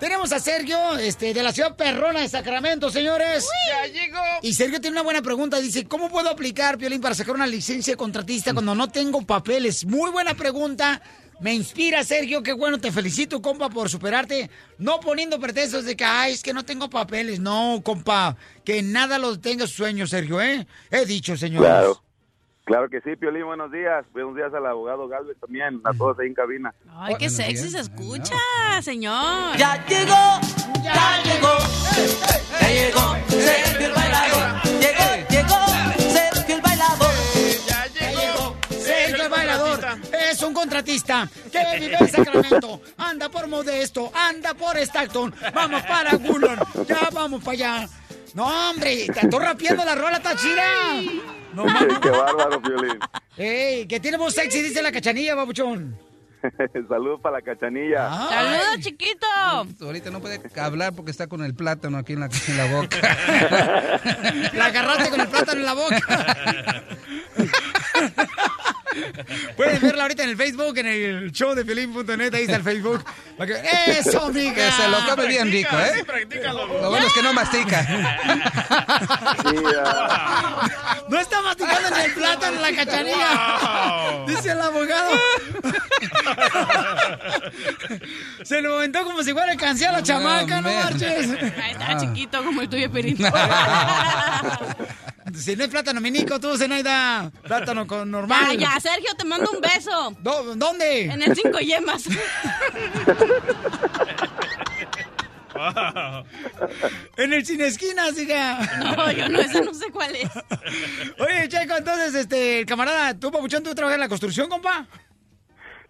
Tenemos 0.00 0.32
a 0.32 0.40
Sergio, 0.40 0.98
este, 0.98 1.32
de 1.32 1.42
la 1.42 1.52
ciudad 1.52 1.76
perrona 1.76 2.20
de 2.20 2.28
Sacramento, 2.28 2.90
señores. 2.90 3.46
Ya 3.68 3.86
llegó. 3.86 4.18
Y 4.42 4.52
Sergio 4.54 4.80
tiene 4.80 4.96
una 4.96 5.02
buena 5.02 5.22
pregunta. 5.22 5.60
Dice, 5.60 5.84
¿cómo 5.86 6.08
puedo 6.08 6.28
aplicar, 6.28 6.78
Piolín, 6.78 7.00
para 7.00 7.14
sacar 7.14 7.36
una 7.36 7.46
licencia 7.46 7.92
de 7.92 7.96
contratista 7.96 8.52
cuando 8.52 8.74
no 8.74 8.88
tengo 8.88 9.22
papeles? 9.22 9.84
Muy 9.86 10.10
buena 10.10 10.34
pregunta. 10.34 11.00
Me 11.38 11.54
inspira, 11.54 12.02
Sergio. 12.02 12.42
Qué 12.42 12.54
bueno. 12.54 12.78
Te 12.78 12.90
felicito, 12.90 13.40
compa, 13.40 13.70
por 13.70 13.88
superarte. 13.88 14.50
No 14.78 14.98
poniendo 14.98 15.38
pretextos 15.38 15.84
de 15.84 15.94
que, 15.94 16.04
ay, 16.04 16.32
es 16.32 16.42
que 16.42 16.52
no 16.52 16.64
tengo 16.64 16.90
papeles. 16.90 17.38
No, 17.38 17.80
compa. 17.84 18.36
Que 18.64 18.82
nada 18.82 19.16
lo 19.18 19.36
detenga 19.36 19.68
su 19.68 19.74
sueño, 19.74 20.08
Sergio, 20.08 20.40
¿eh? 20.40 20.66
He 20.90 21.06
dicho, 21.06 21.36
señores. 21.36 21.68
Claro. 21.68 22.02
Claro 22.64 22.88
que 22.88 23.00
sí, 23.00 23.16
Piolín, 23.16 23.46
buenos 23.46 23.72
días. 23.72 24.04
Buenos 24.12 24.36
días 24.36 24.52
al 24.54 24.66
abogado 24.66 25.08
Galvez 25.08 25.36
también, 25.40 25.80
a 25.84 25.92
todos 25.92 26.18
ahí 26.20 26.28
en 26.28 26.34
cabina. 26.34 26.74
Ay, 26.96 27.16
qué 27.18 27.28
sexy 27.28 27.70
se 27.70 27.80
escucha, 27.80 28.36
señor. 28.82 29.56
Ya 29.56 29.84
llegó, 29.86 30.40
ya 30.82 31.22
llegó, 31.24 31.58
ya 32.60 32.68
llegó 32.68 33.16
Sergio 33.28 33.86
el 33.86 33.92
bailador. 33.92 34.62
Llegó, 34.78 35.28
llegó 35.30 35.56
Sergio 36.12 36.54
el 36.54 36.60
bailador. 36.60 37.12
Ya 37.66 37.86
llegó. 37.86 38.56
Sergio 38.68 39.24
el 39.24 39.30
bailador 39.30 39.80
es 40.30 40.42
un 40.42 40.54
contratista 40.54 41.28
que 41.50 41.80
vive 41.80 41.96
en 41.98 42.08
Sacramento. 42.08 42.82
Anda 42.98 43.28
por 43.30 43.48
Modesto, 43.48 44.12
anda 44.14 44.54
por 44.54 44.76
Stockton. 44.76 45.34
Vamos 45.52 45.82
para 45.82 46.16
Woodland. 46.16 46.86
Ya 46.86 47.08
vamos 47.12 47.42
para 47.42 47.52
allá. 47.52 47.88
No, 48.34 48.70
hombre, 48.70 49.06
te 49.12 49.20
estoy 49.20 49.40
rapeando 49.40 49.84
la 49.84 49.96
rola, 49.96 50.20
Tachira. 50.20 50.64
No 51.54 51.64
Qué 52.00 52.10
bárbaro, 52.10 52.60
Piolín. 52.62 52.98
Ey, 53.36 53.86
que 53.86 54.00
tiene 54.00 54.16
voz 54.16 54.34
sexy, 54.34 54.62
dice 54.62 54.82
la 54.82 54.92
cachanilla, 54.92 55.34
babuchón. 55.34 55.98
Saludos 56.88 57.20
para 57.20 57.38
la 57.38 57.42
cachanilla. 57.42 58.08
¡Saludos, 58.10 58.80
chiquito! 58.80 59.26
Ahorita 59.80 60.10
no 60.10 60.20
puede 60.20 60.40
hablar 60.60 60.94
porque 60.94 61.10
está 61.10 61.26
con 61.26 61.44
el 61.44 61.54
plátano 61.54 61.98
aquí 61.98 62.14
en 62.14 62.20
la, 62.20 62.30
en 62.48 62.56
la 62.56 62.66
boca. 62.66 62.96
La 64.54 64.66
agarraste 64.66 65.10
con 65.10 65.20
el 65.20 65.28
plátano 65.28 65.60
en 65.60 65.66
la 65.66 65.74
boca. 65.74 66.86
Pueden 69.56 69.80
verla 69.80 70.02
ahorita 70.02 70.22
en 70.24 70.30
el 70.30 70.36
Facebook, 70.36 70.78
en 70.78 70.86
el 70.86 71.32
show 71.32 71.54
de 71.54 71.64
Pelín.net, 71.64 72.34
ahí 72.34 72.42
está 72.42 72.56
el 72.56 72.62
Facebook. 72.62 73.04
¡Eso, 73.86 74.26
amiga! 74.26 74.54
Que 74.54 74.70
se 74.72 74.88
lo 74.88 74.98
come 75.08 75.26
bien 75.26 75.50
rico, 75.50 75.76
¿eh? 75.78 76.04
Lo 76.52 76.90
bueno 76.90 77.06
es 77.06 77.12
que 77.12 77.22
no 77.22 77.32
mastica. 77.32 77.86
No 81.08 81.18
está 81.18 81.40
masticando 81.42 81.90
ni 81.96 82.02
el 82.04 82.12
plátano 82.12 82.56
en 82.56 82.62
la 82.62 82.72
cachanilla. 82.72 84.24
Dice 84.26 84.52
el 84.52 84.60
abogado. 84.60 85.10
Se 88.44 88.60
lo 88.60 88.76
aventó 88.76 89.04
como 89.04 89.22
si 89.22 89.32
fuera 89.32 89.52
alcancía 89.52 89.90
a 89.90 89.92
la 89.92 90.02
chamaca, 90.02 90.60
no 90.60 90.70
marches. 90.72 91.30
Ahí 91.62 91.72
está 91.72 91.96
chiquito 91.98 92.44
como 92.44 92.62
el 92.62 92.68
tuyo, 92.68 92.90
Piolín. 92.90 93.18
Si 95.34 95.54
no 95.54 95.64
es 95.64 95.70
plátano 95.70 96.00
minico, 96.00 96.40
tú, 96.40 96.56
Zenaida. 96.56 97.30
Plátano 97.42 97.86
con 97.86 98.10
normal. 98.10 98.58
Ya, 98.58 98.76
ya, 98.78 98.89
Sergio, 98.92 99.14
te 99.16 99.24
mando 99.24 99.50
un 99.54 99.60
beso. 99.60 100.12
¿Dó- 100.20 100.54
¿Dónde? 100.56 101.04
En 101.04 101.22
el 101.22 101.34
cinco 101.36 101.58
yemas. 101.60 102.08
En 107.16 107.32
el 107.32 107.44
cine 107.44 107.66
esquinas, 107.66 108.18
hija. 108.18 108.60
No, 108.78 109.10
yo 109.12 109.28
no, 109.28 109.40
ese 109.40 109.62
no 109.62 109.74
sé 109.74 109.90
cuál 109.90 110.14
es. 110.14 110.30
Oye, 111.18 111.48
Checo, 111.48 111.76
entonces, 111.76 112.14
este, 112.14 112.64
camarada, 112.66 113.18
tú, 113.18 113.30
Papuchón, 113.30 113.62
tú 113.62 113.74
trabajas 113.74 113.96
en 113.96 114.00
la 114.00 114.08
construcción, 114.08 114.48
compa. 114.48 114.86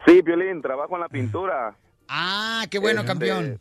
Sí, 0.06 0.22
Piolín, 0.22 0.62
trabajo 0.62 0.94
en 0.96 1.00
la 1.02 1.08
pintura. 1.08 1.74
Ah, 2.08 2.64
qué 2.70 2.78
bueno, 2.78 3.00
Este, 3.00 3.08
campeón. 3.12 3.60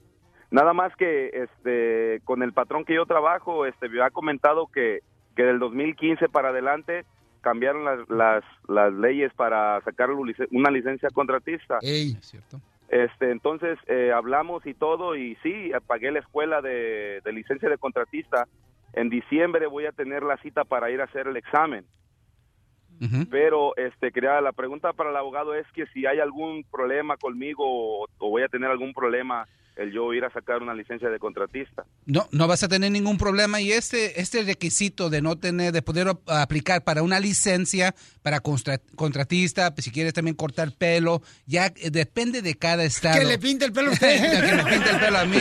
Nada 0.52 0.74
más 0.74 0.96
que 0.96 1.30
este 1.34 2.22
con 2.24 2.42
el 2.42 2.54
patrón 2.54 2.86
que 2.86 2.96
yo 2.96 3.06
trabajo, 3.06 3.68
este 3.68 3.88
me 3.88 4.02
ha 4.02 4.10
comentado 4.10 4.68
que, 4.74 5.02
que 5.36 5.44
del 5.44 5.60
2015 5.60 6.28
para 6.30 6.50
adelante 6.50 7.06
cambiaron 7.42 7.86
las, 7.86 8.10
las, 8.10 8.44
las 8.68 8.94
leyes 8.94 9.34
para 9.34 9.82
sacar 9.82 10.10
una 10.12 10.72
licencia 10.72 11.10
contratista. 11.10 11.80
Ey. 11.82 12.18
Este, 12.90 13.32
entonces 13.32 13.78
eh, 13.88 14.12
hablamos 14.14 14.66
y 14.66 14.74
todo 14.74 15.16
y 15.16 15.36
sí, 15.44 15.72
pagué 15.86 16.12
la 16.12 16.20
escuela 16.20 16.62
de, 16.62 17.22
de 17.24 17.32
licencia 17.32 17.70
de 17.70 17.78
contratista. 17.78 18.48
En 18.94 19.10
diciembre 19.10 19.68
voy 19.68 19.86
a 19.86 19.92
tener 19.92 20.24
la 20.24 20.38
cita 20.38 20.64
para 20.64 20.90
ir 20.90 21.00
a 21.02 21.06
hacer 21.06 21.28
el 21.28 21.38
examen. 21.38 21.86
Pero 23.32 23.78
este 23.78 24.12
quería 24.12 24.42
la 24.42 24.52
pregunta 24.52 24.92
para 24.92 25.10
el 25.10 25.16
abogado 25.16 25.56
es 25.56 25.66
que 25.72 25.86
si 25.94 26.06
hay 26.06 26.20
algún 26.20 26.66
problema 26.70 27.16
conmigo 27.16 27.64
o, 27.66 28.08
o 28.18 28.30
voy 28.30 28.44
a 28.44 28.50
tener 28.50 28.70
algún 28.70 28.94
problema 28.94 29.48
el 29.80 29.94
yo 29.94 30.14
ir 30.14 30.26
a 30.26 30.30
sacar 30.30 30.62
una 30.62 30.74
licencia 30.74 31.10
de 31.10 31.20
contratista. 31.20 31.86
No, 32.06 32.28
no 32.32 32.48
vas 32.48 32.64
a 32.64 32.68
tener 32.68 32.92
ningún 32.92 33.18
problema 33.18 33.62
y 33.62 33.72
este, 33.72 34.20
este 34.20 34.44
requisito 34.44 35.10
de 35.10 35.22
no 35.22 35.38
tener, 35.38 35.72
de 35.72 35.82
poder 35.82 36.08
aplicar 36.28 36.84
para 36.84 37.02
una 37.02 37.20
licencia 37.20 37.96
para 38.22 38.42
contratista, 38.42 39.74
pues, 39.74 39.86
si 39.86 39.92
quieres 39.92 40.14
también 40.14 40.36
cortar 40.36 40.74
pelo, 40.74 41.22
ya 41.46 41.68
eh, 41.78 41.92
depende 41.92 42.42
de 42.42 42.56
cada 42.56 42.84
estado. 42.84 43.20
Que 43.20 43.26
le 43.26 43.40
pinte 43.40 43.64
el 43.64 43.72
pelo 43.72 43.92
a 43.92 43.94
usted. 43.94 44.42
que 44.48 44.56
me 44.56 44.64
pinte 44.66 44.90
el 44.90 45.00
pelo 45.00 45.18
a 45.18 45.26
mí. 45.26 45.40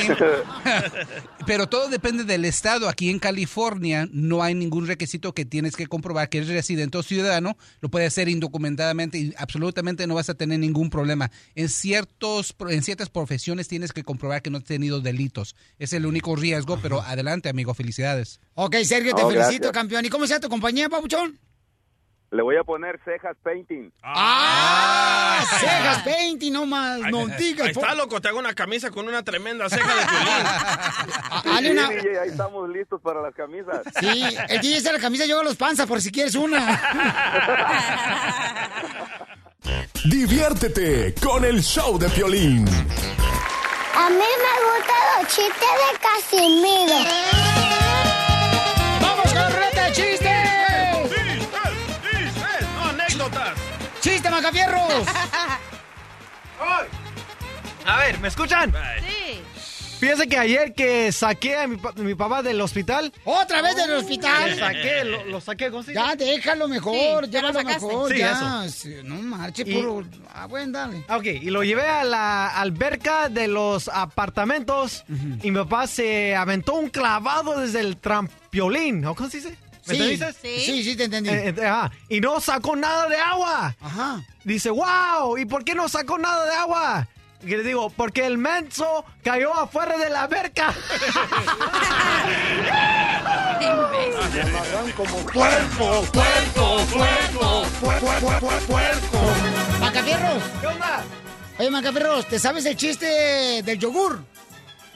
Pero 1.46 1.68
todo 1.68 1.88
depende 1.88 2.22
del 2.22 2.44
estado. 2.44 2.88
Aquí 2.88 3.10
en 3.10 3.18
California 3.18 4.08
no 4.12 4.42
hay 4.42 4.54
ningún 4.54 4.86
requisito 4.86 5.34
que 5.34 5.44
tienes 5.44 5.74
que 5.74 5.88
comprobar 5.88 6.28
que 6.28 6.38
eres 6.38 6.50
residente 6.50 6.96
o 6.96 7.02
ciudadano. 7.02 7.56
Lo 7.80 7.88
puedes 7.88 8.08
hacer 8.08 8.28
indocumentadamente 8.28 9.18
y 9.18 9.34
absolutamente 9.36 10.06
no 10.06 10.14
vas 10.14 10.30
a 10.30 10.34
tener 10.34 10.60
ningún 10.60 10.90
problema. 10.90 11.30
En, 11.56 11.68
ciertos, 11.68 12.54
en 12.68 12.82
ciertas 12.82 13.10
profesiones 13.10 13.66
tienes 13.66 13.92
que 13.92 14.04
comprobar 14.04 14.27
que 14.40 14.50
no 14.50 14.58
has 14.58 14.64
tenido 14.64 15.00
delitos. 15.00 15.56
Es 15.78 15.92
el 15.92 16.06
único 16.06 16.36
riesgo, 16.36 16.78
pero 16.80 17.00
adelante, 17.02 17.48
amigo. 17.48 17.74
Felicidades. 17.74 18.40
Ok, 18.54 18.76
Sergio, 18.84 19.14
te 19.14 19.22
Oh, 19.22 19.28
felicito, 19.30 19.54
gracias. 19.68 19.72
campeón. 19.72 20.04
¿Y 20.04 20.08
cómo 20.10 20.26
se 20.26 20.30
llama 20.34 20.40
tu 20.42 20.48
compañía, 20.48 20.88
Papuchón? 20.88 21.38
Le 22.30 22.42
voy 22.42 22.56
a 22.56 22.62
poner 22.62 23.00
cejas 23.06 23.34
painting. 23.42 23.90
¡Ah! 24.02 25.42
Cejas, 25.60 26.02
painting, 26.02 26.52
no 26.52 26.66
más, 26.66 27.00
no 27.10 27.26
digas. 27.26 27.68
Ahí 27.68 27.72
está, 27.72 27.94
loco, 27.94 28.20
te 28.20 28.28
hago 28.28 28.38
una 28.38 28.52
camisa 28.52 28.90
con 28.90 29.08
una 29.08 29.22
tremenda 29.22 29.66
ceja 29.70 29.94
de 29.94 30.02
Hazle 31.50 31.68
Sí, 31.70 31.72
una- 31.72 31.88
DJ, 31.88 32.20
ahí 32.20 32.28
estamos 32.28 32.68
listos 32.68 33.00
para 33.00 33.22
las 33.22 33.34
camisas. 33.34 33.80
Sí, 33.98 34.24
el 34.50 34.60
DJ 34.60 34.76
está 34.76 34.90
en 34.90 34.96
la 34.96 35.00
camisa, 35.00 35.24
yo 35.24 35.36
hago 35.36 35.44
los 35.44 35.56
panzas 35.56 35.86
por 35.86 36.02
si 36.02 36.10
quieres 36.12 36.34
una. 36.34 36.82
Diviértete 40.04 41.14
con 41.14 41.44
el 41.44 41.62
show 41.62 41.98
de 41.98 42.08
Piolín. 42.10 42.66
A 44.00 44.10
mí 44.10 44.16
me 44.16 44.54
gustan 44.64 45.02
los 45.18 45.26
chistes 45.26 45.72
de 45.82 45.90
Casimiro. 45.98 46.98
¡Vamos 49.02 49.26
con 49.26 49.34
la 49.34 49.48
ruleta 49.48 49.82
de 49.86 49.92
chistes! 49.92 50.48
No, 52.76 52.82
anécdotas. 52.90 53.54
¡Chiste, 54.00 54.30
Macafierros! 54.30 55.04
A 57.86 57.96
ver, 57.96 58.20
¿me 58.20 58.28
escuchan? 58.28 58.72
Sí. 59.00 59.07
Fíjense 59.98 60.28
que 60.28 60.38
ayer 60.38 60.74
que 60.74 61.10
saqué 61.10 61.56
a 61.56 61.66
mi, 61.66 61.76
pa- 61.76 61.92
mi 61.96 62.14
papá 62.14 62.40
del 62.42 62.60
hospital. 62.60 63.12
¿Otra 63.24 63.62
vez 63.62 63.74
del 63.74 63.90
hospital? 63.94 64.50
Lo 64.52 64.56
saqué, 64.58 65.04
lo, 65.04 65.24
lo 65.24 65.40
saqué, 65.40 65.70
¿cómo 65.70 65.82
se 65.82 65.90
dice? 65.90 66.02
Ya, 66.04 66.14
déjalo 66.14 66.68
mejor, 66.68 67.24
Sí, 67.24 67.30
llévalo 67.32 67.64
mejor, 67.64 68.12
Sí, 68.12 68.18
ya. 68.18 68.64
eso. 68.64 68.68
Sí, 68.70 68.94
No 69.02 69.16
marche, 69.16 69.64
Y- 69.66 69.74
puro. 69.74 70.04
Ah, 70.32 70.46
bueno, 70.46 70.78
dale. 70.78 71.04
Ah, 71.08 71.16
Ok, 71.16 71.24
y 71.26 71.50
lo 71.50 71.64
llevé 71.64 71.82
a 71.82 72.04
la 72.04 72.46
alberca 72.48 73.28
de 73.28 73.48
los 73.48 73.88
apartamentos 73.88 75.04
y 75.42 75.50
mi 75.50 75.58
papá 75.58 75.88
se 75.88 76.36
aventó 76.36 76.74
un 76.74 76.90
clavado 76.90 77.58
desde 77.60 77.80
el 77.80 77.96
trampiolín, 77.96 79.04
¿o 79.04 79.14
cómo 79.16 79.28
se 79.30 79.38
dice? 79.38 79.56
¿Me 79.86 79.94
Sí, 79.96 80.00
entiendes? 80.02 80.36
sí. 80.40 80.60
sí, 80.60 80.84
sí, 80.84 80.96
te 80.96 81.04
entendí. 81.04 81.30
Eh, 81.30 81.54
eh, 81.56 81.66
ajá, 81.66 81.90
y 82.08 82.20
no 82.20 82.38
sacó 82.40 82.76
nada 82.76 83.08
de 83.08 83.16
agua. 83.16 83.74
Ajá. 83.80 84.22
Dice, 84.44 84.70
wow, 84.70 85.36
¿y 85.38 85.44
por 85.46 85.64
qué 85.64 85.74
no 85.74 85.88
sacó 85.88 86.18
nada 86.18 86.44
de 86.44 86.52
agua? 86.54 87.08
Y 87.42 87.46
le 87.46 87.62
digo, 87.62 87.88
porque 87.90 88.26
el 88.26 88.36
menso 88.36 89.04
cayó 89.22 89.54
afuera 89.54 89.96
de 89.96 90.10
la 90.10 90.24
alberca. 90.24 90.74
como 94.96 95.18
puerco, 95.26 96.02
puerco, 96.12 96.84
puerco, 96.90 97.62
puerco, 98.00 98.50
puerco. 98.66 99.18
Macafierros. 99.80 100.42
¿Qué 100.60 100.66
onda? 100.66 101.04
Oye, 101.58 101.70
Macafierros, 101.70 102.26
¿te 102.26 102.40
sabes 102.40 102.66
el 102.66 102.76
chiste 102.76 103.62
del 103.62 103.78
yogur? 103.78 104.24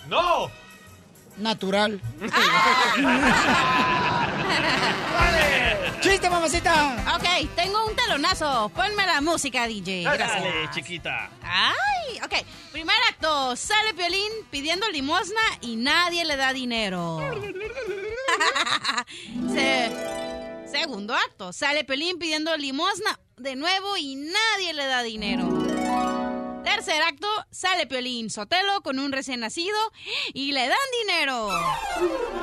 No. 0.09 0.51
Natural. 1.39 2.01
¡Chiste, 6.01 6.29
mamacita! 6.29 6.97
Ok, 7.17 7.49
tengo 7.55 7.87
un 7.87 7.95
telonazo. 7.95 8.69
Ponme 8.75 9.07
la 9.07 9.21
música, 9.21 9.69
DJ. 9.69 10.03
Gracias. 10.03 10.43
Dale, 10.43 10.69
chiquita. 10.75 11.31
Ay, 11.43 12.19
ok. 12.25 12.45
Primer 12.73 12.97
acto, 13.09 13.55
sale 13.55 13.95
Piolín 13.95 14.31
pidiendo 14.51 14.89
limosna 14.91 15.41
y 15.61 15.77
nadie 15.77 16.25
le 16.25 16.37
da 16.37 16.53
dinero. 16.53 17.21
Se- 19.53 19.93
Segundo 20.71 21.15
acto, 21.15 21.53
sale 21.53 21.85
Piolín 21.85 22.19
pidiendo 22.19 22.57
limosna 22.57 23.21
de 23.37 23.57
nuevo 23.57 23.97
y 23.99 24.15
nadie 24.17 24.73
le 24.73 24.87
da 24.87 25.03
dinero. 25.03 25.47
Tercer 26.65 27.03
acto, 27.03 27.29
sale 27.51 27.87
Piolín 27.87 28.31
Sotelo 28.31 28.81
con 28.83 28.99
un 28.99 29.13
recién 29.13 29.41
nacido 29.41 29.77
y 30.33 30.53
le 30.53 30.67
dan 30.67 30.79
dinero. 31.07 31.51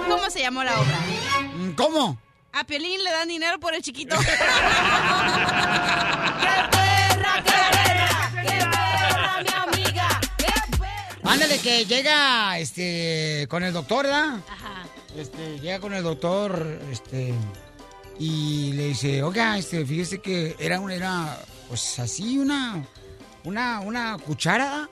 ¿Cómo 0.07 0.29
se 0.29 0.41
llamó 0.41 0.63
la 0.63 0.79
obra? 0.79 0.99
¿Cómo? 1.79 2.19
A 2.51 2.65
Piolín 2.65 3.01
le 3.01 3.09
dan 3.09 3.29
dinero 3.29 3.57
por 3.57 3.73
el 3.73 3.81
chiquito. 3.81 4.17
Ándale, 11.23 11.59
que 11.59 11.85
llega 11.85 12.59
este 12.59 13.47
con 13.49 13.63
el 13.63 13.71
doctor, 13.71 14.07
¿verdad? 14.07 14.41
Este, 15.15 15.57
llega 15.61 15.79
con 15.79 15.93
el 15.93 16.03
doctor, 16.03 16.81
este, 16.91 17.33
y 18.19 18.73
le 18.73 18.87
dice, 18.89 19.23
oiga, 19.23 19.57
este, 19.57 19.85
fíjese 19.85 20.19
que 20.19 20.57
era 20.59 20.81
una, 20.81 20.95
era, 20.95 21.37
pues 21.69 21.97
así, 21.99 22.39
una, 22.39 22.83
una, 23.45 23.79
una 23.79 24.17
cuchara, 24.17 24.89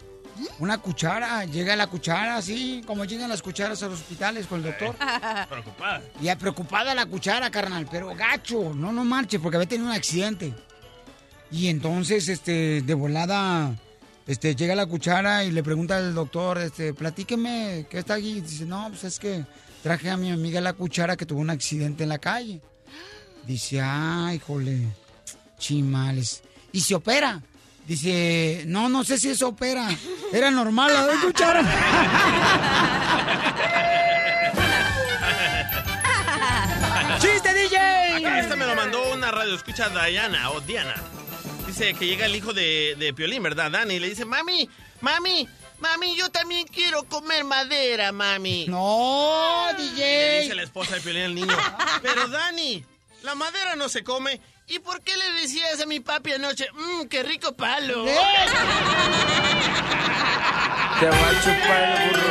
una 0.60 0.78
cuchara, 0.78 1.46
llega 1.46 1.76
la 1.76 1.88
cuchara 1.88 2.38
así, 2.38 2.82
como 2.86 3.06
llegan 3.06 3.30
las 3.30 3.42
cucharas 3.42 3.82
a 3.84 3.88
los 3.88 4.00
hospitales 4.00 4.48
con 4.48 4.60
el 4.60 4.66
doctor. 4.66 4.96
Preocupada. 5.50 6.04
Ya 6.22 6.38
preocupada 6.38 6.96
la 6.96 7.06
cuchara, 7.06 7.50
carnal, 7.52 7.88
pero 7.90 8.14
gacho, 8.16 8.74
no, 8.74 8.92
no 8.92 9.06
marche, 9.06 9.40
porque 9.40 9.58
había 9.58 9.70
tenido 9.70 9.90
un 9.90 9.96
accidente. 9.96 10.54
Y 11.52 11.68
entonces, 11.68 12.28
este, 12.28 12.82
de 12.82 12.94
volada, 12.94 13.74
este, 14.26 14.56
llega 14.56 14.76
la 14.76 14.86
cuchara 14.86 15.44
y 15.44 15.52
le 15.52 15.64
pregunta 15.64 15.98
al 15.98 16.14
doctor, 16.14 16.58
este, 16.58 16.94
platíqueme, 16.94 17.88
¿qué 17.90 18.00
está 18.00 18.16
aquí? 18.16 18.42
Dice, 18.42 18.66
no, 18.66 18.88
pues 18.90 19.06
es 19.06 19.20
que 19.20 19.46
traje 19.82 20.10
a 20.10 20.18
mi 20.18 20.32
amiga 20.32 20.60
la 20.60 20.74
cuchara 20.74 21.16
que 21.16 21.26
tuvo 21.26 21.40
un 21.40 21.50
accidente 21.50 22.04
en 22.04 22.10
la 22.10 22.20
calle. 22.20 22.62
Dice, 23.46 23.80
ay, 23.82 24.40
jole, 24.40 24.88
chimales. 25.58 26.44
¿Y 26.74 26.82
se 26.82 26.96
opera? 26.96 27.42
Dice, 27.88 28.64
no, 28.68 28.90
no 28.90 29.06
sé 29.06 29.18
si 29.18 29.34
se 29.34 29.46
opera. 29.46 29.88
Era 30.34 30.52
normal, 30.52 30.92
¿la 30.94 31.14
escucharon? 31.14 31.66
¡Chiste, 37.20 37.54
DJ! 37.54 38.40
Este 38.40 38.56
me 38.56 38.66
lo 38.66 38.76
mandó 38.76 39.12
una 39.14 39.32
radio, 39.32 39.56
escucha 39.56 39.90
Diana 39.90 40.52
o 40.52 40.62
Diana. 40.62 40.96
Dice 41.66 41.94
que 41.94 42.06
llega 42.08 42.26
el 42.26 42.36
hijo 42.36 42.54
de, 42.54 42.96
de 42.98 43.14
Piolín, 43.14 43.44
¿verdad? 43.44 43.72
Dani, 43.72 43.96
y 43.96 44.00
le 44.00 44.10
dice, 44.10 44.26
mami, 44.26 44.70
mami, 45.02 45.48
mami, 45.80 46.16
yo 46.16 46.30
también 46.30 46.68
quiero 46.68 47.04
comer 47.04 47.44
madera, 47.44 48.12
mami. 48.12 48.66
No, 48.68 49.68
Y 49.78 49.82
le 49.82 49.90
DJ. 49.92 50.42
dice 50.44 50.56
la 50.56 50.64
esposa 50.64 50.96
de 50.96 51.02
Piolín 51.02 51.24
al 51.24 51.36
niño, 51.36 51.58
pero 52.02 52.28
Dani, 52.28 52.84
la 53.24 53.36
madera 53.36 53.76
no 53.76 53.90
se 53.90 54.04
come. 54.04 54.40
¿Y 54.70 54.80
por 54.80 55.02
qué 55.02 55.16
le 55.16 55.32
decías 55.42 55.80
a 55.82 55.86
mi 55.86 56.02
papi 56.02 56.34
anoche, 56.34 56.68
mmm, 56.74 57.06
qué 57.08 57.24
rico 57.24 57.56
palo? 57.56 58.06
¿Eh? 58.06 58.14
Te 61.00 61.06
va 61.06 61.30
a 61.30 61.42
chupar 61.42 61.84
el 61.84 62.10
burro. 62.10 62.28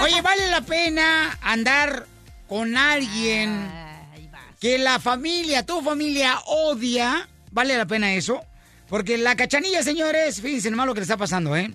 Oye, 0.00 0.22
¿vale 0.22 0.46
la 0.50 0.60
pena 0.60 1.36
andar 1.42 2.06
con 2.48 2.76
alguien 2.76 3.68
que 4.60 4.78
la 4.78 5.00
familia, 5.00 5.66
tu 5.66 5.82
familia 5.82 6.38
odia? 6.46 7.28
¿Vale 7.50 7.76
la 7.76 7.86
pena 7.86 8.14
eso? 8.14 8.40
Porque 8.88 9.18
la 9.18 9.34
cachanilla, 9.34 9.82
señores, 9.82 10.40
fíjense 10.40 10.70
nomás 10.70 10.86
lo 10.86 10.94
que 10.94 11.00
le 11.00 11.04
está 11.04 11.16
pasando, 11.16 11.56
¿eh? 11.56 11.74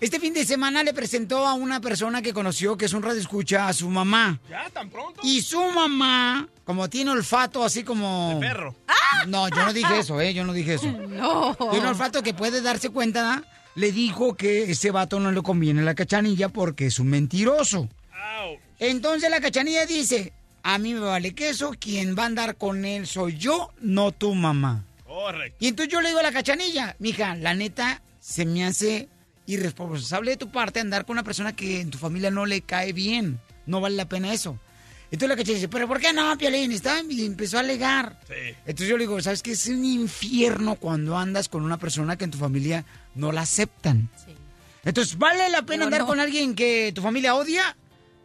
Este 0.00 0.18
fin 0.18 0.34
de 0.34 0.44
semana 0.44 0.82
le 0.82 0.92
presentó 0.92 1.46
a 1.46 1.54
una 1.54 1.80
persona 1.80 2.20
que 2.20 2.32
conoció, 2.32 2.76
que 2.76 2.86
es 2.86 2.92
un 2.92 3.02
radio 3.02 3.20
escucha, 3.20 3.68
a 3.68 3.72
su 3.72 3.88
mamá. 3.88 4.40
¿Ya 4.50 4.68
tan 4.70 4.90
pronto? 4.90 5.20
Y 5.22 5.40
su 5.40 5.62
mamá, 5.70 6.48
como 6.64 6.90
tiene 6.90 7.12
olfato 7.12 7.62
así 7.62 7.84
como... 7.84 8.34
De 8.34 8.46
perro. 8.46 8.74
No, 9.28 9.48
yo 9.48 9.64
no 9.64 9.72
dije 9.72 9.98
eso, 9.98 10.20
¿eh? 10.20 10.34
Yo 10.34 10.44
no 10.44 10.52
dije 10.52 10.74
eso. 10.74 10.86
No. 11.08 11.54
Tiene 11.54 11.80
un 11.80 11.86
olfato 11.86 12.22
que 12.22 12.34
puede 12.34 12.60
darse 12.60 12.90
cuenta. 12.90 13.44
Le 13.76 13.92
dijo 13.92 14.34
que 14.36 14.70
ese 14.70 14.90
vato 14.90 15.20
no 15.20 15.30
le 15.32 15.42
conviene 15.42 15.80
a 15.80 15.84
la 15.84 15.94
cachanilla 15.94 16.48
porque 16.48 16.86
es 16.86 16.98
un 16.98 17.08
mentiroso. 17.08 17.88
Entonces 18.78 19.30
la 19.30 19.40
cachanilla 19.40 19.86
dice, 19.86 20.32
a 20.62 20.78
mí 20.78 20.94
me 20.94 21.00
vale 21.00 21.34
queso, 21.34 21.72
quien 21.78 22.16
va 22.16 22.24
a 22.24 22.26
andar 22.26 22.56
con 22.56 22.84
él 22.84 23.06
soy 23.06 23.36
yo, 23.36 23.70
no 23.80 24.12
tu 24.12 24.34
mamá. 24.34 24.84
Correcto. 25.04 25.56
Y 25.60 25.68
entonces 25.68 25.92
yo 25.92 26.00
le 26.00 26.08
digo 26.08 26.20
a 26.20 26.24
la 26.24 26.32
cachanilla, 26.32 26.96
mija, 26.98 27.36
la 27.36 27.54
neta 27.54 28.02
se 28.18 28.44
me 28.44 28.64
hace 28.64 29.08
irresponsable 29.46 30.32
de 30.32 30.36
tu 30.36 30.50
parte 30.50 30.80
andar 30.80 31.04
con 31.06 31.14
una 31.14 31.22
persona 31.24 31.54
que 31.54 31.80
en 31.80 31.90
tu 31.90 31.98
familia 31.98 32.30
no 32.30 32.46
le 32.46 32.60
cae 32.62 32.92
bien. 32.92 33.40
No 33.66 33.80
vale 33.80 33.96
la 33.96 34.08
pena 34.08 34.32
eso. 34.32 34.58
Entonces 35.10 35.28
la 35.28 35.36
cachanilla 35.36 35.54
dice, 35.58 35.68
pero 35.68 35.86
¿por 35.86 36.00
qué 36.00 36.12
no, 36.12 36.36
Piolín? 36.36 36.72
Está- 36.72 37.00
Y 37.08 37.24
empezó 37.24 37.58
a 37.58 37.60
alegar. 37.60 38.18
Entonces 38.66 38.88
yo 38.88 38.96
le 38.96 39.04
digo, 39.04 39.20
¿sabes 39.20 39.42
qué? 39.42 39.52
Es 39.52 39.66
un 39.68 39.84
infierno 39.84 40.74
cuando 40.76 41.16
andas 41.16 41.48
con 41.48 41.62
una 41.62 41.78
persona 41.78 42.16
que 42.16 42.24
en 42.24 42.30
tu 42.30 42.38
familia 42.38 42.84
no 43.14 43.30
la 43.30 43.42
aceptan. 43.42 44.08
Entonces, 44.84 45.16
¿vale 45.16 45.48
la 45.50 45.62
pena 45.62 45.84
Pero 45.84 45.84
andar 45.84 46.00
no. 46.00 46.06
con 46.06 46.20
alguien 46.20 46.54
que 46.54 46.92
tu 46.94 47.00
familia 47.00 47.34
odia? 47.36 47.76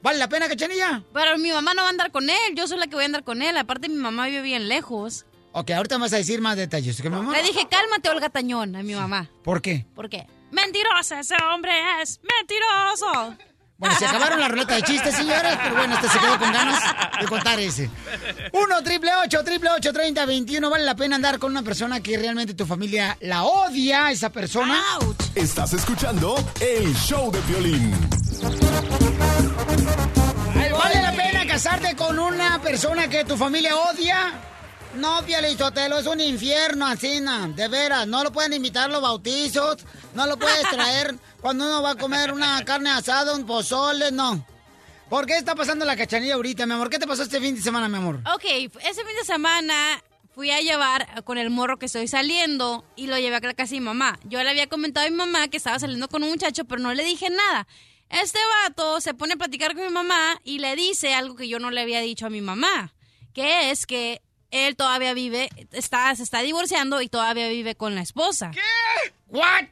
¿Vale 0.02 0.18
la 0.18 0.30
pena, 0.30 0.48
cachanilla? 0.48 1.04
Pero 1.14 1.38
mi 1.38 1.52
mamá 1.52 1.74
no 1.74 1.82
va 1.84 1.88
a 1.88 1.92
andar 1.92 2.12
con 2.12 2.30
él, 2.30 2.38
yo 2.56 2.68
soy 2.68 2.80
la 2.80 2.88
que 2.88 2.96
voy 2.96 3.04
a 3.04 3.06
andar 3.06 3.24
con 3.24 3.42
él. 3.42 3.56
Aparte, 3.58 3.88
mi 3.90 3.96
mamá 3.96 4.26
vive 4.28 4.42
bien 4.42 4.68
lejos. 4.68 5.26
Ok, 5.52 5.72
ahorita 5.72 5.98
vas 5.98 6.14
a 6.14 6.18
decir 6.18 6.42
más 6.42 6.58
detalles. 6.58 7.00
¿ok, 7.00 7.06
mi 7.10 7.16
amor? 7.18 7.36
Le 7.36 7.44
dije, 7.44 7.68
cálmate, 7.70 8.10
Olga 8.10 8.30
Tañón, 8.30 8.76
a 8.76 8.84
mi 8.84 8.94
mamá. 8.96 9.30
¿Por 9.44 9.62
qué? 9.62 9.86
¿Por 9.96 10.10
qué? 10.10 10.26
Mentirosa, 10.52 11.20
ese 11.20 11.36
hombre 11.52 11.72
es 12.02 12.20
mentiroso. 12.24 13.36
Bueno, 13.78 13.96
se 13.98 14.06
acabaron 14.06 14.42
la 14.42 14.50
ruleta 14.50 14.76
de 14.76 14.82
chistes, 14.82 15.16
señores, 15.16 15.58
pero 15.64 15.76
bueno, 15.76 15.96
este 15.96 16.10
se 16.10 16.20
quedó 16.20 16.38
con 16.38 16.52
ganas 16.52 16.84
de 17.18 17.28
contar 17.28 17.60
ese. 17.62 17.90
1 18.52 18.84
triple 18.84 19.12
8 19.24 19.44
triple 19.46 19.70
8 19.70 19.94
30 19.94 20.26
21 20.26 20.70
¿Vale 20.70 20.84
la 20.84 20.96
pena 20.96 21.16
andar 21.16 21.40
con 21.40 21.52
una 21.52 21.64
persona 21.64 22.02
que 22.02 22.18
realmente 22.18 22.54
tu 22.54 22.66
familia 22.66 23.16
la 23.22 23.44
odia, 23.46 24.12
esa 24.12 24.32
persona? 24.32 24.84
Estás 25.34 25.72
escuchando 25.72 26.36
el 26.60 26.94
show 26.94 27.32
de 27.32 27.40
violín. 27.42 27.96
¿Vale 30.78 31.02
la 31.02 31.14
pena 31.14 31.48
casarte 31.48 31.96
con 31.96 32.20
una 32.20 32.62
persona 32.62 33.08
que 33.08 33.24
tu 33.24 33.38
familia 33.38 33.78
odia? 33.78 34.34
No, 34.96 35.24
Pielizotelo, 35.24 36.00
es 36.00 36.08
un 36.08 36.20
infierno, 36.20 36.88
Asina, 36.88 37.48
de 37.48 37.68
veras. 37.68 38.08
No 38.08 38.24
lo 38.24 38.32
pueden 38.32 38.54
invitar 38.54 38.90
los 38.90 39.02
bautizos, 39.02 39.78
no 40.16 40.26
lo 40.26 40.38
puedes 40.38 40.68
traer 40.70 41.16
cuando 41.42 41.66
uno 41.66 41.82
va 41.82 41.92
a 41.92 41.96
comer 41.96 42.34
una 42.34 42.64
carne 42.66 42.90
asada, 42.90 43.36
un 43.36 43.46
pozole, 43.46 44.12
no. 44.12 44.46
¿Por 45.10 45.26
qué 45.26 45.38
está 45.38 45.56
pasando 45.56 45.86
la 45.86 45.96
cachanilla 45.96 46.36
ahorita, 46.36 46.66
mi 46.66 46.74
amor? 46.74 46.90
¿Qué 46.90 47.00
te 47.00 47.08
pasó 47.08 47.24
este 47.24 47.40
fin 47.40 47.56
de 47.56 47.62
semana, 47.62 47.88
mi 47.88 47.98
amor? 47.98 48.22
Ok, 48.34 48.46
ese 48.46 49.06
fin 49.06 49.16
de 49.20 49.26
semana 49.26 50.04
fui 50.34 50.52
a 50.52 50.62
llevar 50.62 51.24
con 51.24 51.38
el 51.38 51.50
morro 51.50 51.78
que 51.78 51.88
estoy 51.88 52.08
saliendo 52.08 52.86
y 52.96 53.08
lo 53.08 53.18
llevé 53.18 53.36
a 53.36 53.40
la 53.40 53.54
casa 53.54 53.74
de 53.74 53.80
mi 53.80 53.86
mamá. 53.86 54.20
Yo 54.24 54.42
le 54.44 54.50
había 54.50 54.68
comentado 54.68 55.06
a 55.06 55.10
mi 55.10 55.16
mamá 55.16 55.48
que 55.48 55.58
estaba 55.58 55.80
saliendo 55.80 56.08
con 56.10 56.24
un 56.24 56.30
muchacho, 56.30 56.66
pero 56.66 56.82
no 56.82 56.94
le 56.94 57.04
dije 57.04 57.30
nada. 57.30 57.68
Este 58.10 58.40
vato 58.64 59.02
se 59.02 59.14
pone 59.14 59.34
a 59.34 59.38
platicar 59.38 59.76
con 59.76 59.86
mi 59.86 59.92
mamá 59.92 60.40
y 60.44 60.60
le 60.60 60.76
dice 60.76 61.14
algo 61.14 61.36
que 61.36 61.48
yo 61.48 61.60
no 61.60 61.70
le 61.70 61.82
había 61.82 62.02
dicho 62.02 62.26
a 62.26 62.30
mi 62.32 62.42
mamá, 62.42 62.94
que 63.34 63.70
es 63.70 63.86
que 63.86 64.22
él 64.52 64.76
todavía 64.76 65.14
vive, 65.14 65.50
está, 65.72 66.16
se 66.16 66.24
está 66.24 66.40
divorciando 66.42 67.02
y 67.02 67.10
todavía 67.10 67.48
vive 67.48 67.76
con 67.76 67.96
la 67.96 68.02
esposa. 68.02 68.52
¿Qué? 68.54 68.60
¿What 69.28 69.66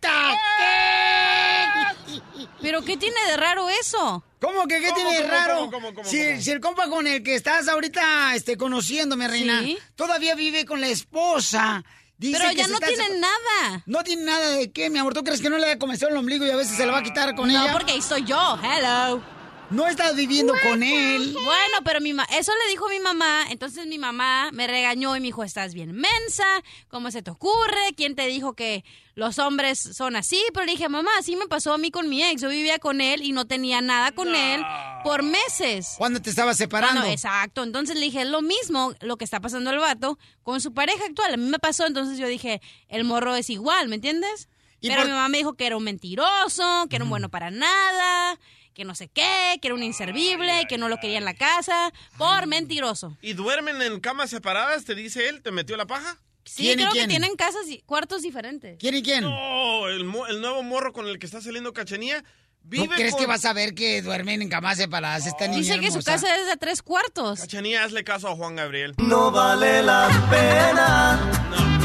¿Pero 2.61 2.81
qué 2.83 2.97
tiene 2.97 3.15
de 3.29 3.37
raro 3.37 3.69
eso? 3.69 4.23
¿Cómo 4.39 4.67
que 4.67 4.79
qué 4.79 4.89
¿Cómo, 4.89 4.95
tiene 5.09 5.17
cómo, 5.21 5.31
raro? 5.31 5.55
cómo, 5.57 5.71
cómo, 5.71 5.93
cómo, 5.95 6.09
si, 6.09 6.17
cómo? 6.25 6.41
si 6.41 6.51
el 6.51 6.59
compa 6.59 6.89
con 6.89 7.07
el 7.07 7.23
que 7.23 7.35
estás 7.35 7.67
ahorita 7.67 8.35
este, 8.35 8.57
conociendo, 8.57 9.15
mi 9.15 9.27
reina, 9.27 9.61
Sí. 9.63 9.77
todavía 9.95 10.35
vive 10.35 10.65
con 10.65 10.79
la 10.81 10.87
esposa. 10.87 11.83
Dice 12.17 12.39
Pero 12.39 12.51
ya 12.51 12.67
no 12.67 12.75
está 12.75 12.87
tienen 12.87 13.19
nada. 13.19 13.83
No 13.85 14.03
tiene 14.03 14.23
nada 14.23 14.49
de 14.51 14.71
qué, 14.71 14.89
mi 14.89 14.97
amor. 14.97 15.13
¿Tú 15.13 15.23
crees 15.23 15.39
que 15.41 15.49
no 15.51 15.57
le 15.59 15.71
ha 15.71 15.77
comenzado 15.79 16.11
el 16.11 16.17
ombligo 16.17 16.45
y 16.45 16.49
a 16.49 16.55
veces 16.55 16.75
se 16.75 16.85
lo 16.85 16.91
va 16.91 16.99
a 16.99 17.03
quitar 17.03 17.35
con 17.35 17.51
No, 17.51 17.63
ella? 17.63 17.71
porque 17.73 17.91
ahí 17.91 17.99
estoy 17.99 18.23
yo. 18.23 18.59
Hello. 18.63 19.21
No 19.69 19.86
estás 19.86 20.15
viviendo 20.15 20.53
con 20.63 20.82
él. 20.82 21.34
Bueno, 21.34 21.77
pero 21.84 21.99
mi 21.99 22.13
ma 22.13 22.23
eso 22.32 22.53
le 22.63 22.71
dijo 22.71 22.88
mi 22.88 22.99
mamá, 23.01 23.45
entonces 23.49 23.86
mi 23.86 23.97
mamá 23.97 24.49
me 24.53 24.65
regañó 24.65 25.15
y 25.17 25.19
me 25.19 25.25
dijo, 25.27 25.43
estás 25.43 25.73
bien 25.73 25.91
mensa, 25.93 26.45
¿cómo 26.88 27.12
se 27.12 27.21
te 27.21 27.32
ocurre? 27.32 27.93
¿Quién 27.97 28.15
te 28.15 28.27
dijo 28.27 28.53
que 28.53 28.86
los 29.15 29.39
hombres 29.39 29.77
son 29.80 30.15
así? 30.15 30.41
Pero 30.53 30.65
le 30.65 30.71
dije, 30.71 30.88
mamá, 30.88 31.12
así 31.19 31.36
me 31.36 31.47
pasó 31.47 31.73
a 31.73 31.77
mí 31.77 31.91
con 31.91 32.08
mi 32.08 32.23
ex, 32.23 32.41
yo 32.41 32.47
vivía 32.47 32.80
con 32.80 33.01
él 33.01 33.21
y 33.23 33.34
no 33.34 33.45
tenía 33.45 33.82
nada 33.82 34.13
con 34.13 34.34
él 34.34 34.63
por 35.03 35.21
meses. 35.21 35.95
¿Cuándo 35.97 36.21
te 36.21 36.30
estabas 36.30 36.56
separando? 36.56 37.01
Bueno, 37.01 37.13
exacto, 37.13 37.62
entonces 37.63 37.95
le 37.97 38.06
dije, 38.06 38.23
lo 38.23 38.41
mismo 38.41 38.93
lo 39.01 39.17
que 39.17 39.25
está 39.25 39.41
pasando 39.41 39.71
el 39.71 39.80
vato 39.80 40.17
con 40.43 40.62
su 40.62 40.73
pareja 40.73 41.03
actual, 41.06 41.34
a 41.34 41.38
mí 41.38 41.49
me 41.49 41.60
pasó, 41.60 41.86
entonces 41.86 42.17
yo 42.17 42.27
dije, 42.27 42.62
el 42.88 43.03
morro 43.03 43.36
es 43.36 43.49
igual, 43.49 43.89
¿me 43.89 43.95
entiendes? 43.95 44.47
¿Y 44.80 44.88
Pero 44.89 45.01
por- 45.01 45.08
mi 45.08 45.13
mamá 45.13 45.27
me 45.27 45.39
dijo 45.39 45.56
que 45.56 45.65
era 45.65 45.75
un 45.75 45.84
mentiroso, 45.84 46.86
que 46.89 46.95
era 46.97 47.03
un 47.03 47.10
bueno 47.10 47.30
para 47.30 47.49
nada, 47.51 48.39
que 48.77 48.85
no 48.85 48.93
sé 48.93 49.07
qué, 49.07 49.57
que 49.59 49.69
era 49.69 49.73
un 49.73 49.81
inservible, 49.81 50.65
que 50.69 50.77
no 50.77 50.87
lo 50.87 50.97
quería 50.97 51.17
en 51.17 51.25
la 51.25 51.33
casa, 51.33 51.91
por 52.15 52.45
mentiroso. 52.45 53.17
¿Y 53.23 53.33
duermen 53.33 53.81
en 53.81 53.99
camas 53.99 54.29
separadas? 54.29 54.85
¿Te 54.85 54.93
dice 54.93 55.27
él? 55.29 55.41
¿Te 55.41 55.49
metió 55.49 55.75
la 55.77 55.87
paja? 55.87 56.19
Sí, 56.45 56.75
creo 56.75 56.91
que 56.93 57.07
tienen 57.07 57.35
casas 57.35 57.67
y 57.69 57.79
cuartos 57.87 58.21
diferentes. 58.21 58.77
¿Quién 58.79 58.93
y 58.93 59.01
quién? 59.01 59.23
No, 59.23 59.87
el, 59.87 60.03
mo- 60.05 60.27
el 60.27 60.41
nuevo 60.41 60.61
morro 60.61 60.93
con 60.93 61.07
el 61.07 61.17
que 61.17 61.25
está 61.25 61.41
saliendo 61.41 61.73
Cachanía 61.73 62.21
¿Tú 62.21 62.27
vive 62.69 62.95
crees 62.95 63.13
con... 63.13 63.21
que 63.21 63.25
vas 63.25 63.45
a 63.45 63.53
ver 63.53 63.73
que 63.73 64.03
duermen 64.03 64.43
en 64.43 64.49
camas 64.49 64.77
separadas? 64.77 65.25
Esta 65.25 65.47
niña 65.47 65.57
Dice 65.57 65.79
que 65.79 65.89
su 65.89 66.03
casa 66.03 66.35
es 66.35 66.45
de 66.45 66.55
tres 66.57 66.83
cuartos. 66.83 67.39
Cachanía, 67.39 67.83
hazle 67.83 68.03
caso 68.03 68.27
a 68.27 68.35
Juan 68.35 68.55
Gabriel. 68.57 68.93
No 68.99 69.31
vale 69.31 69.81
la 69.81 70.07
pena 70.29 71.31
lo 71.49 71.76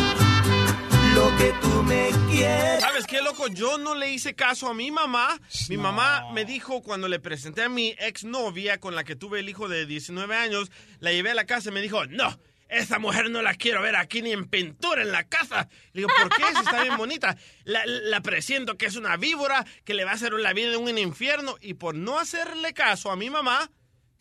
que 1.43 1.53
tú 1.61 1.83
me 1.83 2.09
quieres. 2.31 2.81
¿Sabes 2.81 3.05
qué, 3.07 3.21
loco? 3.21 3.49
Yo 3.49 3.77
no 3.77 3.97
le 3.97 4.13
hice 4.13 4.35
caso 4.35 4.69
a 4.69 4.75
mi 4.75 4.93
mamá. 4.93 5.41
Mi 5.69 5.77
mamá 5.77 6.31
me 6.33 6.45
dijo 6.45 6.83
cuando 6.83 7.09
le 7.09 7.19
presenté 7.19 7.65
a 7.65 7.69
mi 7.69 7.97
exnovia 7.99 8.79
con 8.79 8.95
la 8.95 9.03
que 9.03 9.17
tuve 9.17 9.41
el 9.41 9.49
hijo 9.49 9.69
de 9.69 9.85
19 9.85 10.37
años, 10.37 10.71
la 11.01 11.11
llevé 11.11 11.33
a 11.33 11.35
la 11.35 11.45
casa 11.45 11.71
y 11.71 11.73
me 11.73 11.81
dijo, 11.81 12.07
no, 12.07 12.39
esa 12.69 13.01
mujer 13.01 13.29
no 13.29 13.43
la 13.43 13.55
quiero 13.55 13.83
ver 13.83 13.97
aquí 13.97 14.23
ni 14.23 14.31
en 14.31 14.45
pintura 14.45 15.03
en 15.03 15.11
la 15.11 15.25
casa. 15.25 15.69
Le 15.93 16.03
digo, 16.03 16.11
¿por 16.17 16.29
qué? 16.29 16.45
Si 16.55 16.61
está 16.61 16.81
bien 16.81 16.97
bonita. 16.97 17.37
La, 17.65 17.85
la 17.87 18.21
presiento 18.21 18.77
que 18.77 18.87
es 18.87 18.95
una 18.95 19.17
víbora, 19.17 19.67
que 19.85 19.95
le 19.95 20.05
va 20.05 20.13
a 20.13 20.15
hacer 20.15 20.33
la 20.35 20.53
vida 20.53 20.73
en 20.73 20.81
un 20.81 20.97
infierno. 20.97 21.57
Y 21.61 21.75
por 21.75 21.97
no 21.97 22.21
hacerle 22.21 22.73
caso 22.73 23.11
a 23.11 23.17
mi 23.17 23.31
mamá, 23.31 23.69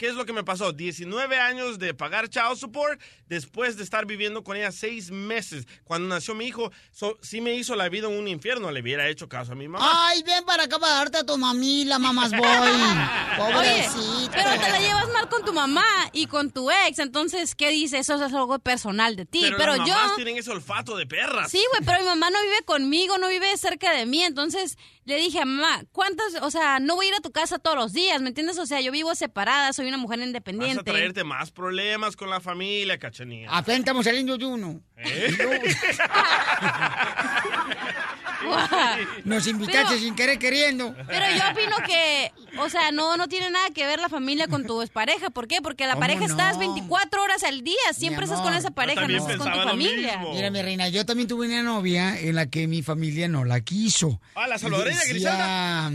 ¿qué 0.02 0.08
es 0.08 0.16
lo 0.16 0.26
que 0.26 0.34
me 0.34 0.44
pasó? 0.44 0.74
19 0.74 1.38
años 1.38 1.78
de 1.78 1.94
pagar 1.94 2.28
child 2.28 2.56
support 2.58 3.00
después 3.28 3.78
de 3.78 3.84
estar 3.84 4.08
viviendo 4.08 4.44
con 4.44 4.58
ella 4.58 4.72
seis 4.72 5.12
meses. 5.12 5.68
Cuando 5.84 6.08
nació 6.08 6.34
mi 6.34 6.48
hijo, 6.48 6.72
so- 6.92 7.20
sí 7.22 7.40
me 7.40 7.54
hizo 7.54 7.76
la 7.76 7.88
vida 7.88 8.08
en 8.08 8.18
un 8.18 8.28
infierno. 8.28 8.72
Le 8.72 8.82
hubiera 8.82 9.08
hecho 9.10 9.30
caso 9.30 9.52
a 9.52 9.56
mi 9.56 9.68
mamá. 9.68 10.08
Ay, 10.08 10.24
ven 10.24 10.44
para 10.44 10.64
acá 10.64 10.80
para 10.80 10.96
darte 10.96 11.20
a 11.20 11.24
tu 11.24 11.38
mamila, 11.38 12.00
mamás 12.00 12.32
boy. 12.32 12.40
Oye, 12.42 13.38
Pobrecito. 13.38 14.32
pero 14.32 14.50
te 14.60 14.70
la 14.72 14.80
llevas 14.80 15.08
mal 15.10 15.30
con 15.30 15.46
tu 15.46 15.54
mamá 15.54 15.86
y 16.14 16.26
con 16.26 16.50
tu 16.50 16.72
ex, 16.72 16.98
entonces, 16.98 17.54
¿qué 17.54 17.70
dice? 17.70 18.00
Eso 18.00 18.16
es 18.16 18.34
algo 18.34 18.58
personal 18.58 19.16
de 19.16 19.28
ti. 19.28 19.42
pero 19.44 19.58
Pero, 19.58 19.76
las 19.78 19.88
yo... 19.88 19.94
mamás 19.94 20.16
tienen 20.16 20.38
ese 20.40 20.50
olfato 20.50 20.98
de 20.98 21.06
perras. 21.06 21.52
Sí, 21.52 21.64
güey, 21.74 21.84
pero 21.86 22.00
mi 22.00 22.06
mamá 22.08 22.32
no 22.32 22.42
vive 22.42 22.64
conmigo, 22.66 23.20
no 23.20 23.28
vive 23.28 23.56
cerca 23.58 23.92
de 23.94 24.08
mí, 24.08 24.24
entonces 24.24 24.80
le 25.12 25.18
dije 25.18 25.40
a 25.40 25.46
mamá, 25.46 25.84
¿cuántas, 25.92 26.34
o 26.42 26.50
sea, 26.50 26.80
no 26.80 26.96
voy 26.96 27.06
a 27.06 27.10
ir 27.10 27.16
a 27.16 27.20
tu 27.22 27.32
casa 27.32 27.60
todos 27.60 27.78
los 27.78 27.94
días, 27.94 28.20
¿me 28.22 28.30
entiendes? 28.30 28.58
O 28.58 28.66
sea, 28.66 28.82
yo 28.82 28.92
vivo 28.92 29.14
separada, 29.14 29.72
soy 29.74 29.88
una 29.88 29.98
mujer 29.98 30.18
Vas 30.20 30.26
a 30.26 30.28
independiente. 30.28 30.84
traerte 30.84 31.24
más 31.24 31.52
problemas 31.52 32.16
con 32.16 32.30
la 32.30 32.40
familia, 32.42 32.98
cachanía. 32.98 33.48
Apenas 33.52 33.80
estamos 33.80 34.06
saliendo 34.06 34.38
de 34.38 34.46
uno. 34.46 34.82
¿Eh? 34.98 35.36
Nos 39.26 39.46
invitaste 39.48 39.88
Pero- 39.90 40.00
sin 40.02 40.16
querer 40.16 40.40
queriendo. 40.40 40.96
Pero 41.08 41.26
yo 41.36 41.44
opino 41.52 41.76
que, 41.86 42.32
o 42.58 42.70
sea, 42.70 42.92
no, 42.92 43.16
no 43.18 43.28
tiene 43.28 43.50
nada 43.52 43.70
que 43.70 43.86
ver 43.86 44.00
la 44.00 44.10
familia 44.10 44.48
con 44.48 44.66
tu 44.66 44.86
pareja. 44.92 45.30
¿Por 45.30 45.48
qué? 45.48 45.62
Porque 45.62 45.86
la 45.86 45.94
¿Cómo 45.94 46.02
pareja 46.02 46.20
no? 46.22 46.26
estás 46.26 46.58
24 46.58 47.22
horas 47.22 47.44
al 47.44 47.62
día. 47.62 47.76
Siempre 47.94 48.26
estás 48.26 48.42
con 48.42 48.54
esa 48.54 48.72
pareja, 48.72 49.08
no 49.08 49.18
estás 49.18 49.38
con 49.38 49.52
tu 49.52 49.60
familia. 49.60 50.22
Mira, 50.34 50.50
mi 50.50 50.62
reina, 50.62 50.90
yo 50.90 51.06
también 51.06 51.28
tuve 51.28 51.48
una 51.48 51.62
novia 51.64 52.20
en 52.20 52.36
la 52.36 52.48
que 52.48 52.68
mi 52.68 52.82
familia 52.82 53.28
no 53.28 53.46
la 53.46 53.62
quiso. 53.62 54.20
Ah, 54.36 54.48
la 54.48 54.58
salvadoreña, 54.58 55.01
Griselda. 55.10 55.90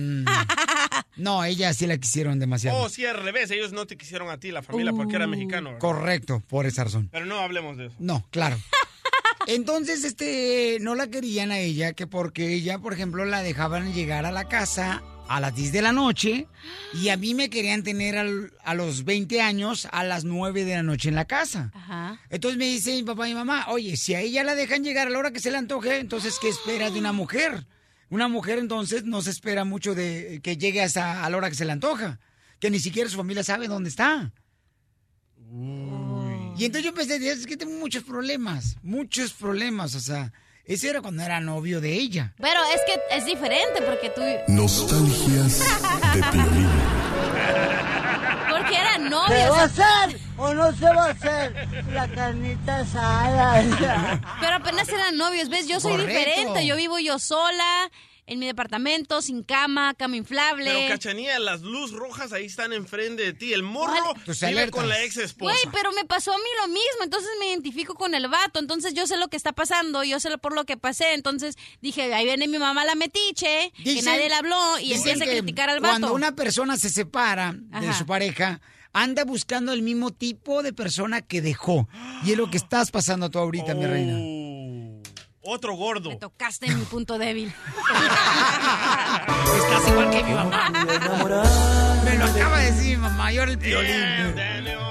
No, 1.17 1.45
ella 1.45 1.73
sí 1.75 1.87
la 1.87 1.97
quisieron 1.99 2.39
demasiado. 2.39 2.79
Oh, 2.79 2.89
sí, 2.89 3.07
al 3.07 3.23
revés. 3.23 3.51
Ellos 3.51 3.73
no 3.73 3.87
te 3.87 3.97
quisieron 3.97 4.29
a 4.31 4.39
ti, 4.39 4.51
la 4.51 4.63
familia, 4.63 4.93
porque 4.93 5.15
Uh. 5.15 5.17
era 5.17 5.27
mexicano. 5.27 5.71
¿verdad? 5.71 5.81
Correcto, 5.81 6.43
por 6.49 6.67
esa 6.67 6.85
razón. 6.85 7.09
Pero 7.13 7.27
no 7.27 7.39
hablemos 7.39 7.77
de 7.77 7.87
eso. 7.87 7.97
No, 7.99 8.27
claro. 8.31 8.59
Entonces, 9.47 10.05
este, 10.05 10.79
no 10.81 10.95
la 10.95 11.07
querían 11.09 11.53
a 11.53 11.59
ella, 11.59 11.93
que 11.93 12.07
porque 12.07 12.53
ella, 12.55 12.79
por 12.79 12.93
ejemplo, 12.93 13.25
la 13.25 13.43
dejaban 13.43 13.93
llegar 13.95 14.27
a 14.27 14.33
la 14.33 14.49
casa 14.49 15.03
a 15.29 15.41
las 15.41 15.55
10 15.57 15.73
de 15.73 15.83
la 15.83 15.91
noche 15.93 16.47
y 16.95 17.09
a 17.09 17.17
mí 17.17 17.35
me 17.35 17.51
querían 17.51 17.83
tener 17.83 18.17
al- 18.17 18.53
a 18.65 18.75
los 18.75 19.05
20 19.05 19.41
años 19.41 19.89
a 19.91 20.05
las 20.05 20.23
9 20.25 20.65
de 20.65 20.77
la 20.77 20.83
noche 20.85 21.09
en 21.09 21.17
la 21.17 21.25
casa. 21.25 21.73
Ajá. 21.75 22.21
Entonces 22.31 22.59
me 22.59 22.67
dice 22.67 22.93
mi 22.95 23.03
papá 23.03 23.27
y 23.29 23.33
mi 23.33 23.39
mamá, 23.39 23.67
oye, 23.69 23.97
si 23.97 24.15
a 24.15 24.21
ella 24.21 24.45
la 24.45 24.55
dejan 24.55 24.85
llegar 24.85 25.09
a 25.09 25.11
la 25.11 25.19
hora 25.19 25.33
que 25.33 25.41
se 25.41 25.51
le 25.51 25.59
antoje, 25.59 25.99
entonces, 25.99 26.39
¿qué 26.41 26.49
espera 26.49 26.91
de 26.91 26.99
una 27.01 27.11
mujer? 27.13 27.67
Una 28.09 28.29
mujer 28.29 28.59
entonces 28.59 29.05
no 29.05 29.23
se 29.23 29.31
espera 29.31 29.65
mucho 29.65 29.95
de 29.95 30.41
que 30.43 30.57
llegue 30.57 30.83
hasta 30.83 31.25
a 31.25 31.31
la 31.31 31.37
hora 31.37 31.49
que 31.49 31.57
se 31.57 31.65
le 31.65 31.73
antoja, 31.73 32.21
que 32.61 32.71
ni 32.71 32.79
siquiera 32.79 33.11
su 33.11 33.17
familia 33.17 33.43
sabe 33.43 33.69
dónde 33.69 33.89
está. 33.89 34.33
Y 36.57 36.65
entonces 36.65 36.85
yo 36.85 36.91
empecé 36.91 37.15
a 37.15 37.19
decir, 37.19 37.33
es 37.33 37.47
que 37.47 37.57
tengo 37.57 37.79
muchos 37.79 38.05
problemas, 38.05 38.77
muchos 38.83 39.33
problemas, 39.33 39.95
o 39.95 40.01
sea, 40.01 40.33
ese 40.65 40.89
era 40.89 41.01
cuando 41.01 41.23
era 41.23 41.41
novio 41.41 41.81
de 41.81 41.93
ella. 41.93 42.35
Pero 42.39 42.61
es 42.75 42.81
que 42.87 43.17
es 43.17 43.25
diferente 43.25 43.83
porque 43.83 44.11
tú... 44.11 44.23
Nostalgias 44.53 45.61
de. 46.15 46.87
Porque 48.51 48.77
era 48.77 48.93
¿Se 48.95 48.99
novio. 49.01 49.53
va 49.53 49.61
a 49.61 49.65
hacer 49.65 50.21
o 50.39 50.55
no 50.55 50.73
se 50.73 50.85
va 50.87 51.05
a 51.07 51.11
hacer 51.11 51.69
la 51.93 52.09
carnita 52.09 52.79
asada? 52.79 53.63
Pero 54.41 54.57
apenas 54.57 54.89
eran 54.89 55.17
novios, 55.17 55.49
¿ves? 55.49 55.67
Yo 55.69 55.81
soy 55.81 55.93
Correcto. 55.93 56.13
diferente. 56.19 56.67
Yo 56.67 56.77
vivo 56.77 56.99
yo 56.99 57.19
sola, 57.19 57.91
en 58.29 58.39
mi 58.41 58.47
departamento, 58.47 59.23
sin 59.23 59.43
cama, 59.45 59.95
cama 59.95 60.17
inflable. 60.17 60.65
Pero, 60.65 60.89
Cachanía, 60.89 61.39
las 61.39 61.63
luz 61.63 61.93
rojas 61.93 62.33
ahí 62.33 62.47
están 62.47 62.73
enfrente 62.73 63.23
de 63.23 63.33
ti. 63.33 63.53
El 63.53 63.63
morro 63.63 64.15
vive 64.27 64.47
alertas. 64.47 64.71
con 64.73 64.89
la 64.89 65.01
ex 65.05 65.17
esposa. 65.17 65.53
Güey, 65.53 65.73
pero 65.73 65.93
me 65.93 66.05
pasó 66.05 66.33
a 66.33 66.37
mí 66.39 66.45
lo 66.63 66.69
mismo, 66.69 67.05
entonces 67.05 67.31
me 67.39 67.49
identifico 67.51 67.95
con 67.95 68.15
el 68.15 68.27
vato, 68.29 68.59
entonces 68.59 68.95
yo 68.95 69.07
sé 69.07 69.17
lo 69.17 69.29
que 69.29 69.37
está 69.37 69.53
pasando, 69.53 70.03
yo 70.03 70.19
sé 70.19 70.29
lo- 70.31 70.39
por 70.39 70.55
lo 70.55 70.65
que 70.65 70.77
pasé, 70.77 71.15
entonces 71.15 71.55
dije, 71.81 72.13
ahí 72.15 72.25
viene 72.25 72.49
mi 72.49 72.59
mamá 72.59 72.85
la 72.85 72.95
metiche, 72.97 73.73
que 73.77 73.83
Dicen- 73.95 74.05
nadie 74.07 74.29
le 74.29 74.35
habló 74.35 74.79
y 74.81 74.93
empieza 74.93 75.23
a 75.25 75.27
que 75.27 75.39
criticar 75.39 75.71
al 75.71 75.81
vato. 75.81 75.93
Cuando 75.93 76.15
una 76.15 76.33
persona 76.35 76.77
se 76.77 76.91
separa 76.91 77.53
de 77.55 77.89
Ajá. 77.89 77.93
su 77.99 78.07
pareja, 78.07 78.61
anda 78.93 79.25
buscando 79.25 79.73
el 79.73 79.83
mismo 79.83 80.11
tipo 80.11 80.63
de 80.65 80.73
persona 80.73 81.21
que 81.23 81.43
dejó. 81.43 81.89
Y 82.25 82.33
es 82.33 82.37
lo 82.37 82.51
que 82.51 82.57
estás 82.57 82.91
pasando 82.91 83.31
tú 83.31 83.39
ahorita, 83.39 83.75
mi 83.75 83.87
reina. 83.87 84.15
Otro 85.49 85.75
gordo. 85.75 86.11
Me 86.11 86.17
tocaste 86.17 86.67
en 86.67 86.79
mi 86.79 86.85
punto 86.85 87.19
débil. 87.19 87.55
Estás 89.57 89.89
igual 89.89 90.11
que 90.11 90.25
mi 90.25 90.33
mamá. 90.33 90.71
Me 92.05 92.19
lo 92.19 92.25
acaba 92.25 92.59
de 92.59 92.73
decir 92.73 92.97
mi 92.97 93.03
mamá, 93.03 93.33
yo 93.33 93.43
era 93.43 93.53
el 93.53 93.59
piolín. 93.59 94.35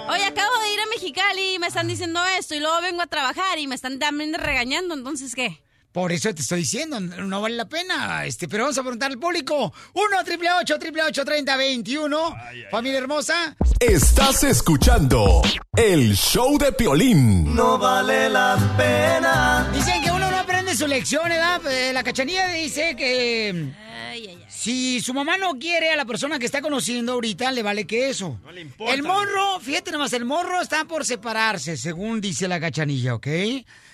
Oye, 0.07 0.23
acabo 0.23 0.57
de 0.59 0.73
ir 0.73 0.79
a 0.79 0.85
Mexicali 0.93 1.55
y 1.55 1.59
me 1.59 1.67
están 1.67 1.87
diciendo 1.87 2.23
esto 2.39 2.55
y 2.55 2.59
luego 2.61 2.79
vengo 2.81 3.01
a 3.01 3.07
trabajar 3.07 3.59
y 3.59 3.67
me 3.67 3.75
están 3.75 3.99
también 3.99 4.33
regañando, 4.33 4.93
entonces 4.93 5.35
¿qué? 5.35 5.61
Por 5.95 6.11
eso 6.11 6.33
te 6.35 6.41
estoy 6.41 6.59
diciendo, 6.59 6.99
no 6.99 7.41
vale 7.41 7.55
la 7.55 7.69
pena. 7.69 8.25
Este, 8.25 8.49
pero 8.49 8.63
vamos 8.63 8.77
a 8.77 8.81
preguntar 8.81 9.09
al 9.11 9.17
público. 9.17 9.73
1 9.93 10.23
triple 10.25 10.49
8 10.51 10.77
triple 10.77 11.03
8 11.03 11.23
30 11.23 11.55
21. 11.55 12.35
Familia 12.69 12.97
hermosa. 12.97 13.55
Estás 13.79 14.43
escuchando 14.43 15.41
el 15.73 16.13
show 16.17 16.57
de 16.57 16.73
Piolín. 16.73 17.55
No 17.55 17.77
vale 17.77 18.29
la 18.29 18.57
pena. 18.75 19.69
Dicen 19.73 20.03
que 20.03 20.11
aprende 20.75 20.77
su 20.77 20.87
lección, 20.87 21.23
¿verdad? 21.29 21.61
Eh, 21.71 21.93
La 21.93 22.03
cachanilla 22.03 22.47
dice 22.49 22.95
que 22.95 23.71
si 24.47 25.01
su 25.01 25.13
mamá 25.13 25.37
no 25.37 25.57
quiere 25.59 25.91
a 25.91 25.95
la 25.95 26.05
persona 26.05 26.39
que 26.39 26.45
está 26.45 26.61
conociendo 26.61 27.13
ahorita, 27.13 27.51
le 27.51 27.63
vale 27.63 27.85
que 27.85 28.09
eso. 28.09 28.39
No 28.43 28.51
le 28.51 28.61
importa. 28.61 28.93
El 28.93 29.03
morro, 29.03 29.59
fíjate 29.59 29.91
nomás, 29.91 30.13
el 30.13 30.25
morro 30.25 30.61
está 30.61 30.85
por 30.85 31.05
separarse, 31.05 31.77
según 31.77 32.21
dice 32.21 32.47
la 32.47 32.59
cachanilla, 32.59 33.15
¿ok? 33.15 33.27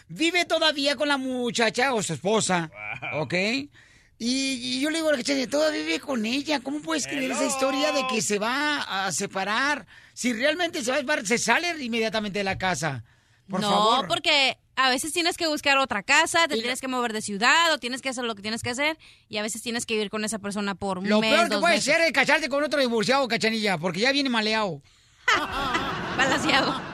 Vive 0.09 0.45
todavía 0.45 0.95
con 0.95 1.07
la 1.07 1.17
muchacha 1.17 1.93
o 1.93 2.03
su 2.03 2.13
esposa, 2.13 2.69
¿ok? 3.13 3.33
Y, 3.33 3.69
y 4.19 4.81
yo 4.81 4.89
le 4.91 4.97
digo 4.97 5.09
a 5.09 5.13
la 5.13 5.17
cachanilla, 5.17 5.49
todavía 5.49 5.81
vive 5.81 5.99
con 5.99 6.25
ella. 6.25 6.59
¿Cómo 6.59 6.81
puedes 6.81 7.07
creer 7.07 7.31
esa 7.31 7.45
historia 7.45 7.91
de 7.91 8.05
que 8.07 8.21
se 8.21 8.37
va 8.37 9.05
a 9.05 9.11
separar? 9.11 9.87
Si 10.13 10.31
realmente 10.33 10.83
se 10.83 10.91
va 10.91 10.97
a 10.97 10.99
separar, 10.99 11.25
se 11.25 11.37
sale 11.39 11.83
inmediatamente 11.83 12.39
de 12.39 12.43
la 12.43 12.57
casa. 12.57 13.03
Por 13.49 13.61
no, 13.61 13.69
favor. 13.69 14.07
porque 14.07 14.57
a 14.85 14.89
veces 14.89 15.13
tienes 15.13 15.37
que 15.37 15.47
buscar 15.47 15.77
otra 15.77 16.01
casa, 16.03 16.47
te 16.47 16.55
tienes 16.55 16.81
que 16.81 16.87
mover 16.87 17.13
de 17.13 17.21
ciudad 17.21 17.71
o 17.73 17.77
tienes 17.77 18.01
que 18.01 18.09
hacer 18.09 18.23
lo 18.23 18.35
que 18.35 18.41
tienes 18.41 18.63
que 18.63 18.71
hacer 18.71 18.97
y 19.29 19.37
a 19.37 19.41
veces 19.41 19.61
tienes 19.61 19.85
que 19.85 19.93
vivir 19.93 20.09
con 20.09 20.25
esa 20.25 20.39
persona 20.39 20.75
por 20.75 20.97
un 20.97 21.07
Lo 21.07 21.21
mes, 21.21 21.33
peor 21.33 21.43
que 21.49 21.53
dos 21.55 21.61
puede 21.61 21.75
meses. 21.75 21.93
ser 21.93 22.01
es 22.01 22.11
casarte 22.11 22.49
con 22.49 22.63
otro 22.63 22.79
divorciado, 22.79 23.27
cachanilla, 23.27 23.77
porque 23.77 23.99
ya 23.99 24.11
viene 24.11 24.29
maleado. 24.29 24.81
Balanceado. 26.17 26.81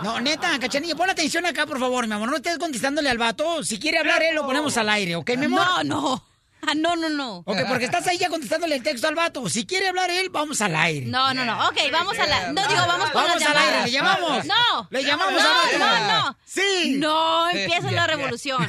No, 0.00 0.20
neta, 0.20 0.56
cachanilla, 0.60 0.94
pon 0.94 1.10
atención 1.10 1.44
acá, 1.44 1.66
por 1.66 1.80
favor, 1.80 2.06
mi 2.06 2.14
amor. 2.14 2.30
No 2.30 2.36
estés 2.36 2.56
contestándole 2.56 3.10
al 3.10 3.18
vato. 3.18 3.64
Si 3.64 3.80
quiere 3.80 3.98
hablar 3.98 4.22
él, 4.22 4.36
lo 4.36 4.46
ponemos 4.46 4.76
al 4.76 4.88
aire, 4.90 5.16
¿ok, 5.16 5.30
mi 5.36 5.46
amor? 5.46 5.60
No, 5.60 5.82
no. 5.82 6.27
Ah, 6.66 6.74
no, 6.74 6.96
no, 6.96 7.08
no. 7.08 7.38
Ok, 7.46 7.56
porque 7.68 7.84
estás 7.84 8.06
ahí 8.08 8.18
ya 8.18 8.28
contestándole 8.28 8.74
el 8.76 8.82
texto 8.82 9.06
al 9.08 9.14
vato. 9.14 9.48
Si 9.48 9.64
quiere 9.64 9.88
hablar 9.88 10.10
él, 10.10 10.28
vamos 10.30 10.60
al 10.60 10.74
aire. 10.76 11.06
No, 11.06 11.32
no, 11.32 11.44
no. 11.44 11.68
Ok, 11.68 11.76
vamos 11.92 12.18
a 12.18 12.26
la. 12.26 12.52
No 12.52 12.66
digo, 12.68 12.80
vamos 12.86 13.10
con 13.10 13.22
Vamos 13.22 13.40
las 13.40 13.50
al 13.50 13.56
aire. 13.56 13.82
¿le 13.84 13.90
llamamos? 13.90 14.44
No. 14.44 14.88
Le 14.90 15.04
llamamos 15.04 15.32
no, 15.34 15.38
al 15.40 15.46
vato. 15.46 15.78
No, 15.78 16.06
no. 16.30 16.36
Sí. 16.44 16.96
No, 16.98 17.48
empieza 17.50 17.90
la 17.92 18.06
revolución. 18.06 18.68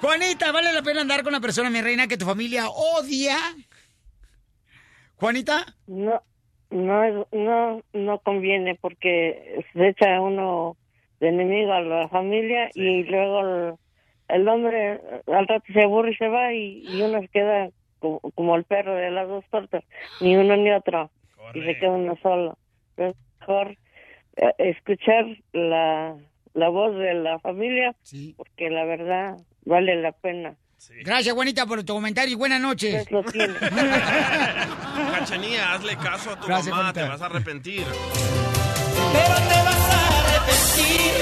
Juanita, 0.00 0.52
¿vale 0.52 0.72
la 0.72 0.82
pena 0.82 1.00
andar 1.00 1.22
con 1.22 1.32
una 1.32 1.40
persona, 1.40 1.70
mi 1.70 1.80
reina, 1.80 2.06
que 2.06 2.16
tu 2.16 2.26
familia 2.26 2.68
odia? 2.68 3.38
Juanita. 5.16 5.64
No, 5.86 6.22
no, 6.70 7.04
es- 7.04 7.26
no, 7.32 7.82
no 7.92 8.18
conviene 8.20 8.74
porque 8.80 9.64
se 9.72 9.88
echa 9.88 10.20
uno 10.20 10.76
de 11.20 11.28
enemigo 11.28 11.72
a 11.72 11.80
la 11.80 12.08
familia 12.08 12.68
y 12.74 13.04
luego 13.04 13.78
el, 14.28 14.48
hombre 14.48 15.00
al 15.26 15.46
rato 15.46 15.64
se 15.72 15.82
aburre 15.82 16.12
y 16.12 16.16
se 16.16 16.28
va 16.28 16.52
y, 16.52 16.84
y 16.88 17.02
uno 17.02 17.20
se 17.20 17.28
queda 17.28 17.68
como, 17.98 18.20
como 18.20 18.56
el 18.56 18.64
perro 18.64 18.94
de 18.94 19.10
las 19.10 19.28
dos 19.28 19.44
tortas, 19.50 19.84
ni 20.20 20.36
uno 20.36 20.56
ni 20.56 20.70
otro, 20.72 21.10
y 21.54 21.62
se 21.62 21.78
queda 21.78 21.90
uno 21.90 22.16
solo. 22.22 22.58
Es 22.96 23.14
mejor 23.40 23.76
eh, 24.36 24.52
escuchar 24.58 25.26
la, 25.52 26.16
la 26.54 26.68
voz 26.68 26.96
de 26.96 27.14
la 27.14 27.38
familia 27.38 27.94
porque 28.36 28.70
la 28.70 28.84
verdad 28.84 29.36
vale 29.64 29.96
la 29.96 30.12
pena. 30.12 30.54
Gracias, 31.02 31.34
Juanita, 31.34 31.64
por 31.66 31.82
tu 31.82 31.94
comentario 31.94 32.32
y 32.32 32.36
buenas 32.36 32.60
noches. 32.60 33.06
Cachanía, 35.12 35.72
hazle 35.72 35.96
caso 35.96 36.30
a 36.32 36.40
tu 36.40 36.46
Gracias, 36.46 36.74
mamá, 36.74 36.92
Juanita. 36.92 37.02
te 37.04 37.08
vas 37.08 37.22
a 37.22 37.26
arrepentir. 37.26 37.84
Pero 37.84 39.34
te 39.34 39.62
vas 39.64 39.90
a 39.90 40.08
arrepentir 40.18 41.12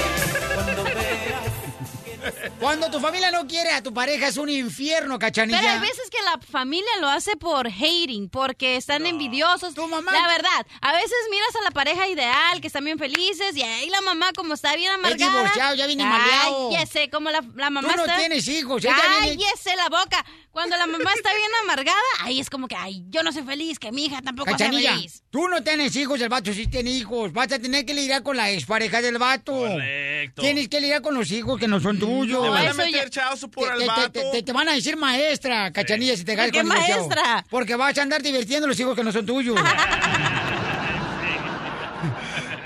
cuando 0.53 0.83
veas. 0.83 2.42
Cuando 2.63 2.89
tu 2.89 2.99
familia 2.99 3.29
no 3.31 3.45
quiere 3.45 3.71
a 3.71 3.83
tu 3.83 3.93
pareja 3.93 4.27
es 4.27 4.37
un 4.37 4.49
infierno, 4.49 5.19
cachanilla. 5.19 5.59
Pero 5.59 5.71
hay 5.73 5.79
veces 5.81 6.09
que 6.09 6.17
la 6.23 6.39
familia 6.49 6.89
lo 7.01 7.09
hace 7.09 7.35
por 7.35 7.67
hating, 7.67 8.29
porque 8.29 8.77
están 8.77 9.05
envidiosos. 9.05 9.75
La 9.75 10.27
verdad, 10.27 10.65
a 10.81 10.93
veces 10.93 11.11
miras 11.29 11.55
a 11.59 11.63
la 11.63 11.71
pareja 11.71 12.07
ideal, 12.07 12.61
que 12.61 12.67
están 12.67 12.85
bien 12.85 12.97
felices, 12.97 13.55
y 13.55 13.61
ahí 13.63 13.89
la 13.89 14.01
mamá 14.01 14.31
como 14.35 14.53
está 14.53 14.75
bien 14.75 14.91
amargada. 14.91 15.31
divorciado, 15.33 15.75
ya 15.75 15.87
viene 15.87 16.05
maleado. 16.05 16.69
Cállese, 16.71 17.09
como 17.09 17.29
la, 17.29 17.43
la 17.55 17.69
mamá 17.69 17.89
Tú 17.89 17.95
no 17.97 18.03
está... 18.05 18.17
tienes 18.17 18.47
hijos, 18.47 18.83
ella 18.85 18.95
viene- 19.19 19.37
Cállese 19.37 19.75
la 19.75 19.89
boca. 19.89 20.25
Cuando 20.51 20.77
la 20.77 20.85
mamá 20.85 21.11
está 21.15 21.33
bien 21.33 21.49
amargada, 21.63 21.97
ahí 22.21 22.39
es 22.39 22.47
como 22.49 22.67
que, 22.67 22.75
ay, 22.75 23.03
yo 23.09 23.23
no 23.23 23.31
soy 23.33 23.41
feliz, 23.41 23.79
que 23.79 23.91
mi 23.91 24.05
hija 24.05 24.21
tampoco 24.21 24.49
sea 24.49 24.57
Cachanilla, 24.57 24.93
feliz. 24.93 25.23
tú 25.31 25.47
no 25.47 25.63
tienes 25.63 25.95
hijos, 25.95 26.21
el 26.21 26.29
vato 26.29 26.53
sí 26.53 26.67
tiene 26.67 26.91
hijos. 26.91 27.33
Vas 27.33 27.51
a 27.51 27.57
tener 27.59 27.85
que 27.87 27.93
lidiar 27.95 28.21
con 28.21 28.37
la 28.37 28.51
expareja 28.51 29.01
del 29.01 29.17
vato. 29.17 29.51
Correcto. 29.51 30.41
Tienes 30.43 30.69
que 30.69 30.79
lidiar 30.79 31.01
con 31.01 31.15
los 31.15 31.31
hijos 31.31 31.59
que 31.59 31.67
no 31.67 31.79
son 31.79 31.97
tuyos. 31.97 32.52
Le 32.53 32.59
van 32.59 32.67
a 32.67 32.71
Eso 32.71 32.77
meter 32.77 33.09
ya- 33.09 33.09
chao 33.09 33.35
por 33.49 33.65
te, 33.67 33.71
al 33.71 33.79
te- 33.79 33.85
vato. 33.87 34.11
te- 34.11 34.31
te- 34.31 34.43
te 34.43 34.51
van 34.53 34.69
a 34.69 34.73
decir 34.73 34.97
maestra, 34.97 35.71
cachanilla, 35.71 36.15
si 36.17 36.23
te 36.23 36.35
caes 36.35 36.51
¿Por 36.51 36.61
qué 36.61 36.67
con 36.67 36.69
divorciado. 36.69 37.07
maestra? 37.09 37.45
Porque 37.49 37.75
vas 37.75 37.97
a 37.97 38.01
andar 38.01 38.21
divirtiendo 38.21 38.65
a 38.65 38.69
los 38.69 38.79
hijos 38.79 38.95
que 38.95 39.03
no 39.03 39.11
son 39.11 39.25
tuyos. 39.25 39.59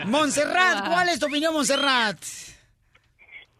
Montserrat, 0.05 0.87
¿cuál 0.87 1.09
es 1.09 1.19
tu 1.19 1.25
opinión, 1.25 1.53
Montserrat? 1.53 2.17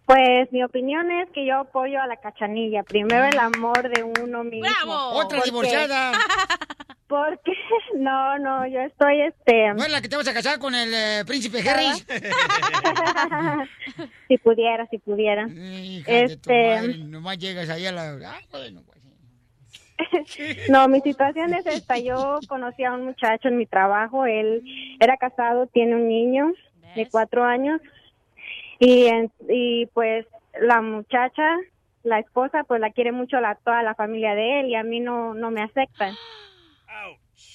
Pues 0.08 0.52
mi 0.54 0.64
opinión 0.64 1.12
es 1.12 1.30
que 1.32 1.46
yo 1.46 1.60
apoyo 1.60 2.02
a 2.02 2.08
la 2.08 2.16
cachanilla. 2.16 2.82
Primero 2.84 3.26
el 3.26 3.38
amor 3.38 3.90
de 3.90 4.04
uno 4.04 4.46
mismo. 4.46 4.70
Otra 5.12 5.40
Porque- 5.40 5.52
divorciada. 5.52 6.14
Porque 7.08 7.52
no, 7.96 8.40
no, 8.40 8.66
yo 8.68 8.80
estoy 8.82 9.22
este. 9.22 9.74
¿No 9.74 9.84
es 9.84 9.92
la 9.92 10.02
que 10.02 10.08
te 10.08 10.16
vas 10.16 10.28
a 10.28 10.34
casar 10.34 10.60
con 10.60 10.74
el 10.76 10.94
eh, 10.94 11.24
príncipe 11.26 11.60
Harry? 11.70 11.88
si 14.28 14.38
pudiera, 14.38 14.88
si 14.88 14.98
pudiera. 14.98 15.48
Hija 15.48 16.12
de 16.12 16.28
tu 16.28 16.34
este, 16.34 16.76
madre, 16.76 16.98
nomás 17.00 17.38
llegas 17.38 17.70
ahí 17.70 17.86
a 17.86 17.92
la... 17.92 18.18
Ah, 18.26 18.40
bueno, 18.52 18.82
pues. 18.86 18.98
no, 20.70 20.88
mi 20.88 21.02
situación 21.02 21.54
es 21.54 21.66
esta. 21.66 21.98
Yo 21.98 22.40
conocí 22.48 22.84
a 22.84 22.94
un 22.94 23.06
muchacho 23.06 23.50
en 23.50 23.58
mi 23.58 23.66
trabajo. 23.66 24.26
Él 24.26 24.64
era 25.00 25.18
casado, 25.18 25.68
tiene 25.68 25.96
un 25.96 26.08
niño 26.08 26.54
de 26.96 27.08
cuatro 27.10 27.44
años. 27.44 27.82
Y, 28.80 29.06
en- 29.08 29.32
y 29.50 29.86
pues 29.88 30.26
la 30.62 30.82
muchacha, 30.82 31.58
la 32.04 32.20
esposa, 32.20 32.64
pues 32.64 32.80
la 32.80 32.92
quiere 32.92 33.12
mucho 33.12 33.40
la, 33.40 33.56
toda 33.56 33.84
la 33.84 33.96
familia 33.96 34.36
de 34.36 34.60
él 34.62 34.68
y 34.70 34.76
a 34.76 34.84
mí 34.84 35.00
no, 35.00 35.34
no 35.34 35.52
me 35.52 35.62
aceptan. 35.62 36.16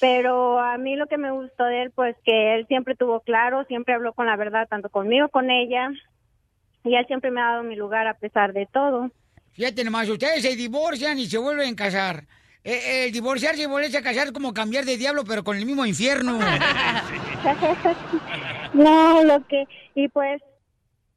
Pero 0.01 0.59
a 0.61 0.79
mí 0.79 0.97
lo 0.97 1.07
que 1.07 1.17
me 1.19 1.31
gustó 1.31 1.65
de 1.65 1.83
él, 1.83 1.91
pues 1.93 2.17
que 2.25 2.55
él 2.55 2.67
siempre 2.67 2.95
tuvo 2.97 3.21
claro, 3.21 3.65
siempre 3.65 3.95
habló 3.95 4.13
con 4.13 4.27
la 4.27 4.37
verdad, 4.37 4.67
tanto 4.69 4.89
conmigo, 4.91 5.29
con 5.29 5.51
ella. 5.51 5.91
Y 6.85 6.95
él 6.97 7.07
siempre 7.07 7.31
me 7.31 7.41
ha 7.41 7.51
dado 7.53 7.63
mi 7.63 7.77
lugar 7.77 8.07
a 8.09 8.15
pesar 8.15 8.53
de 8.53 8.67
todo. 8.67 9.11
Fíjate 9.53 9.85
nomás, 9.85 10.09
ustedes 10.09 10.43
se 10.43 10.57
divorcian 10.57 11.19
y 11.19 11.27
se 11.27 11.39
vuelven 11.39 11.75
a 11.75 11.77
casar. 11.77 12.25
Eh, 12.65 13.07
el 13.07 13.13
divorciarse 13.13 13.63
y 13.63 13.67
volverse 13.67 13.99
a 13.99 14.03
casar 14.03 14.27
es 14.29 14.33
como 14.33 14.55
cambiar 14.55 14.85
de 14.85 14.97
diablo, 14.97 15.25
pero 15.25 15.43
con 15.45 15.57
el 15.57 15.67
mismo 15.67 15.85
infierno. 15.87 16.39
No, 18.75 19.23
lo 19.25 19.47
que, 19.49 19.65
y 19.95 20.09
pues 20.09 20.41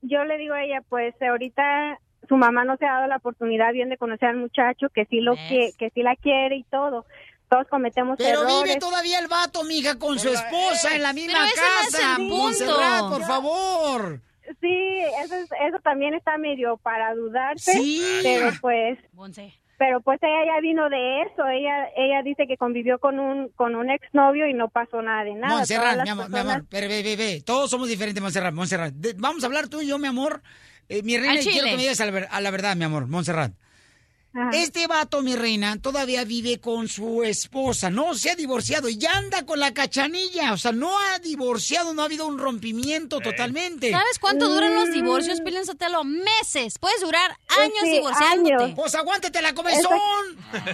yo 0.08 0.24
le 0.26 0.38
digo 0.38 0.54
a 0.54 0.64
ella, 0.64 0.82
pues 0.90 1.14
ahorita 1.22 2.00
su 2.28 2.38
mamá 2.38 2.64
no 2.66 2.76
se 2.78 2.86
ha 2.86 2.94
dado 2.94 3.08
la 3.08 3.18
oportunidad 3.18 3.72
bien 3.74 3.90
de 3.90 3.98
conocer 3.98 4.30
al 4.30 4.38
muchacho, 4.38 4.90
que 4.90 5.06
sí 5.06 5.22
lo 5.22 5.36
que, 5.36 5.72
que 5.78 5.90
sí 5.92 6.02
la 6.02 6.16
quiere 6.16 6.56
y 6.58 6.64
todo. 6.64 7.06
Todos 7.50 7.68
cometemos 7.68 8.18
Pero 8.18 8.42
errores. 8.42 8.64
vive 8.64 8.80
todavía 8.80 9.20
el 9.20 9.28
vato, 9.28 9.64
mija, 9.64 10.00
con 10.00 10.18
su 10.18 10.30
esposa 10.30 10.96
en 10.96 11.04
la 11.04 11.14
misma 11.14 11.34
Pero 11.34 11.46
ese 11.46 11.62
no 11.62 11.68
es 11.88 11.96
casa. 11.96 12.18
Montserrat, 12.20 13.10
por 13.10 13.24
favor. 13.24 14.20
Sí, 14.62 15.00
eso, 15.24 15.36
es- 15.36 15.50
eso 15.68 15.80
también 15.84 16.14
está 16.16 16.38
medio 16.38 16.78
para 16.78 17.14
dudarse, 17.14 17.72
Sí. 17.74 18.20
pero 18.24 18.50
pues, 18.62 18.98
pero 19.78 20.02
pues 20.02 20.20
ella 20.22 20.54
ya 20.56 20.62
vino 20.62 20.90
de 20.90 21.22
eso. 21.24 21.48
Ella, 21.48 21.88
ella 21.98 22.22
dice 22.24 22.48
que 22.48 22.58
convivió 22.58 23.00
con 23.00 23.20
un, 23.20 23.50
con 23.50 23.76
un 23.76 23.90
exnovio 23.90 24.48
y 24.48 24.54
no 24.54 24.70
pasó 24.70 25.02
nada 25.02 25.24
de 25.24 25.34
nada. 25.36 25.56
Montserrat, 25.58 26.04
mi 26.04 26.10
amor, 26.10 26.30
mi 26.30 26.40
amor, 26.40 26.66
pero 26.70 26.88
ve, 26.88 27.04
ve, 27.04 27.16
ve, 27.16 27.42
todos 27.46 27.70
somos 27.70 27.88
diferentes, 27.88 28.22
Montserrat, 28.22 28.54
Montserrat. 28.54 28.94
De- 28.94 29.14
vamos 29.18 29.44
a 29.44 29.48
hablar 29.48 29.68
tú 29.68 29.82
y 29.82 29.88
yo, 29.88 29.98
mi 29.98 30.08
amor. 30.08 30.42
Eh, 30.88 31.02
mi 31.04 31.18
reina, 31.18 31.40
quiero 31.42 31.66
que 31.66 31.76
me 31.76 31.82
digas 31.82 32.00
a 32.02 32.06
la, 32.06 32.20
a 32.30 32.42
la 32.42 32.52
verdad, 32.52 32.76
mi 32.76 32.84
amor, 32.86 33.08
Montserrat. 33.08 33.54
Este 34.54 34.86
vato, 34.88 35.22
mi 35.22 35.36
reina, 35.36 35.78
todavía 35.82 36.26
vive 36.26 36.60
con 36.60 36.88
su 36.90 37.24
esposa, 37.24 37.90
no 37.90 38.14
se 38.16 38.32
ha 38.32 38.36
divorciado 38.36 38.90
y 38.90 38.98
ya 38.98 39.14
anda 39.14 39.46
con 39.46 39.60
la 39.60 39.74
cachanilla, 39.74 40.52
o 40.52 40.58
sea, 40.58 40.72
no 40.74 40.92
ha 41.00 41.20
divorciado, 41.20 41.94
no 41.94 42.02
ha 42.02 42.06
habido 42.06 42.28
un 42.28 42.38
rompimiento 42.38 43.20
totalmente. 43.22 43.92
¿Sabes 43.92 44.20
cuánto 44.20 44.50
duran 44.50 44.76
los 44.76 44.92
divorcios, 44.92 45.40
Pilín 45.42 45.66
Sotelo? 45.66 46.04
Meses. 46.04 46.78
Puedes 46.80 47.00
durar 47.02 47.38
años 47.58 47.74
Sí, 47.84 47.92
divorciándote. 47.92 48.54
años. 48.64 48.74
Pues 48.76 48.96
aguántate 48.96 49.42
la 49.42 49.54
comezón. 49.54 50.00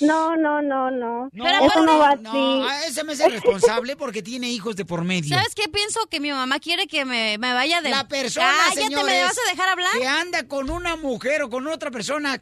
No, 0.00 0.34
no, 0.36 0.62
no, 0.62 0.90
no. 0.90 1.28
No, 1.32 1.46
eso 1.48 1.82
no 1.84 1.98
va 1.98 2.16
no, 2.16 2.64
así. 2.66 2.88
ese 2.90 3.04
me 3.04 3.12
hace 3.12 3.28
responsable 3.28 3.96
porque 3.96 4.22
tiene 4.22 4.48
hijos 4.50 4.74
de 4.76 4.84
por 4.86 5.04
medio. 5.04 5.36
¿Sabes 5.36 5.54
qué 5.54 5.68
pienso? 5.68 6.06
Que 6.06 6.20
mi 6.20 6.30
mamá 6.30 6.58
quiere 6.58 6.86
que 6.86 7.04
me, 7.04 7.36
me 7.38 7.52
vaya 7.52 7.82
de... 7.82 7.90
La 7.90 8.08
persona, 8.08 8.46
Cállate, 8.46 8.76
¿me 8.80 8.82
señores, 8.96 9.22
vas 9.24 9.38
a 9.46 9.50
dejar 9.50 9.68
hablar? 9.68 9.90
que 9.98 10.06
anda 10.06 10.48
con 10.48 10.70
una 10.70 10.96
mujer 10.96 11.42
o 11.42 11.50
con 11.50 11.66
otra 11.66 11.90
persona 11.90 11.99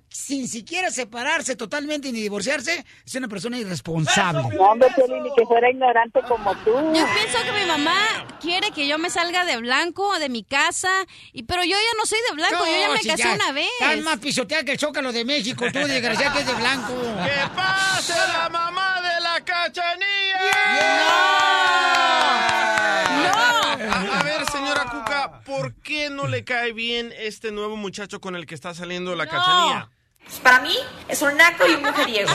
sin 0.08 0.48
siquiera 0.48 0.90
separarse 0.90 1.56
totalmente 1.56 2.12
ni 2.12 2.20
divorciarse, 2.20 2.84
es 3.04 3.14
una 3.14 3.28
persona 3.28 3.58
irresponsable. 3.58 4.42
No, 4.56 4.64
hombre, 4.70 4.88
ni 5.22 5.30
que 5.34 5.44
fuera 5.46 5.70
ignorante 5.70 6.20
como 6.22 6.54
tú. 6.58 6.72
Yo 6.72 7.06
pienso 7.14 7.38
que 7.44 7.52
mi 7.52 7.66
mamá 7.66 7.96
quiere 8.40 8.70
que 8.70 8.86
yo 8.86 8.98
me 8.98 9.10
salga 9.10 9.44
de 9.44 9.56
blanco, 9.58 10.18
de 10.18 10.28
mi 10.28 10.42
casa, 10.44 10.90
y 11.32 11.42
pero 11.44 11.62
yo 11.64 11.70
ya 11.76 11.98
no 11.98 12.06
soy 12.06 12.18
de 12.28 12.34
blanco, 12.34 12.64
yo 12.64 12.80
ya 12.80 12.86
No, 12.88 12.92
me 12.94 13.00
si 13.00 13.08
casé 13.08 13.22
ya 13.22 13.34
una 13.34 13.52
vez. 13.52 13.68
Estás 13.80 14.00
más 14.02 14.18
pisoteada 14.18 14.64
que 14.64 14.72
el 14.72 14.78
Zócalo 14.78 15.12
de 15.12 15.24
México, 15.24 15.64
tú, 15.72 15.78
desgraciada 15.78 16.32
que 16.32 16.40
es 16.40 16.46
de 16.46 16.54
blanco. 16.54 16.92
¡Que 17.24 17.48
pase 17.54 18.14
la 18.14 18.48
mamá 18.48 19.00
de 19.00 19.20
la 19.20 19.44
cachanilla! 19.44 19.98
A, 23.90 24.18
a 24.18 24.22
ver, 24.22 24.44
señora 24.50 24.84
Cuca, 24.90 25.37
¿por 25.48 25.74
qué 25.76 26.10
no 26.10 26.26
le 26.26 26.44
cae 26.44 26.72
bien 26.74 27.12
este 27.18 27.50
nuevo 27.50 27.74
muchacho 27.74 28.20
con 28.20 28.36
el 28.36 28.44
que 28.44 28.54
está 28.54 28.74
saliendo 28.74 29.16
la 29.16 29.26
cachanilla? 29.26 29.88
Para 30.42 30.60
mí 30.60 30.76
es 31.08 31.22
un 31.22 31.34
naco 31.38 31.66
y 31.66 31.72
un 31.72 31.82
mujeriego. 31.82 32.30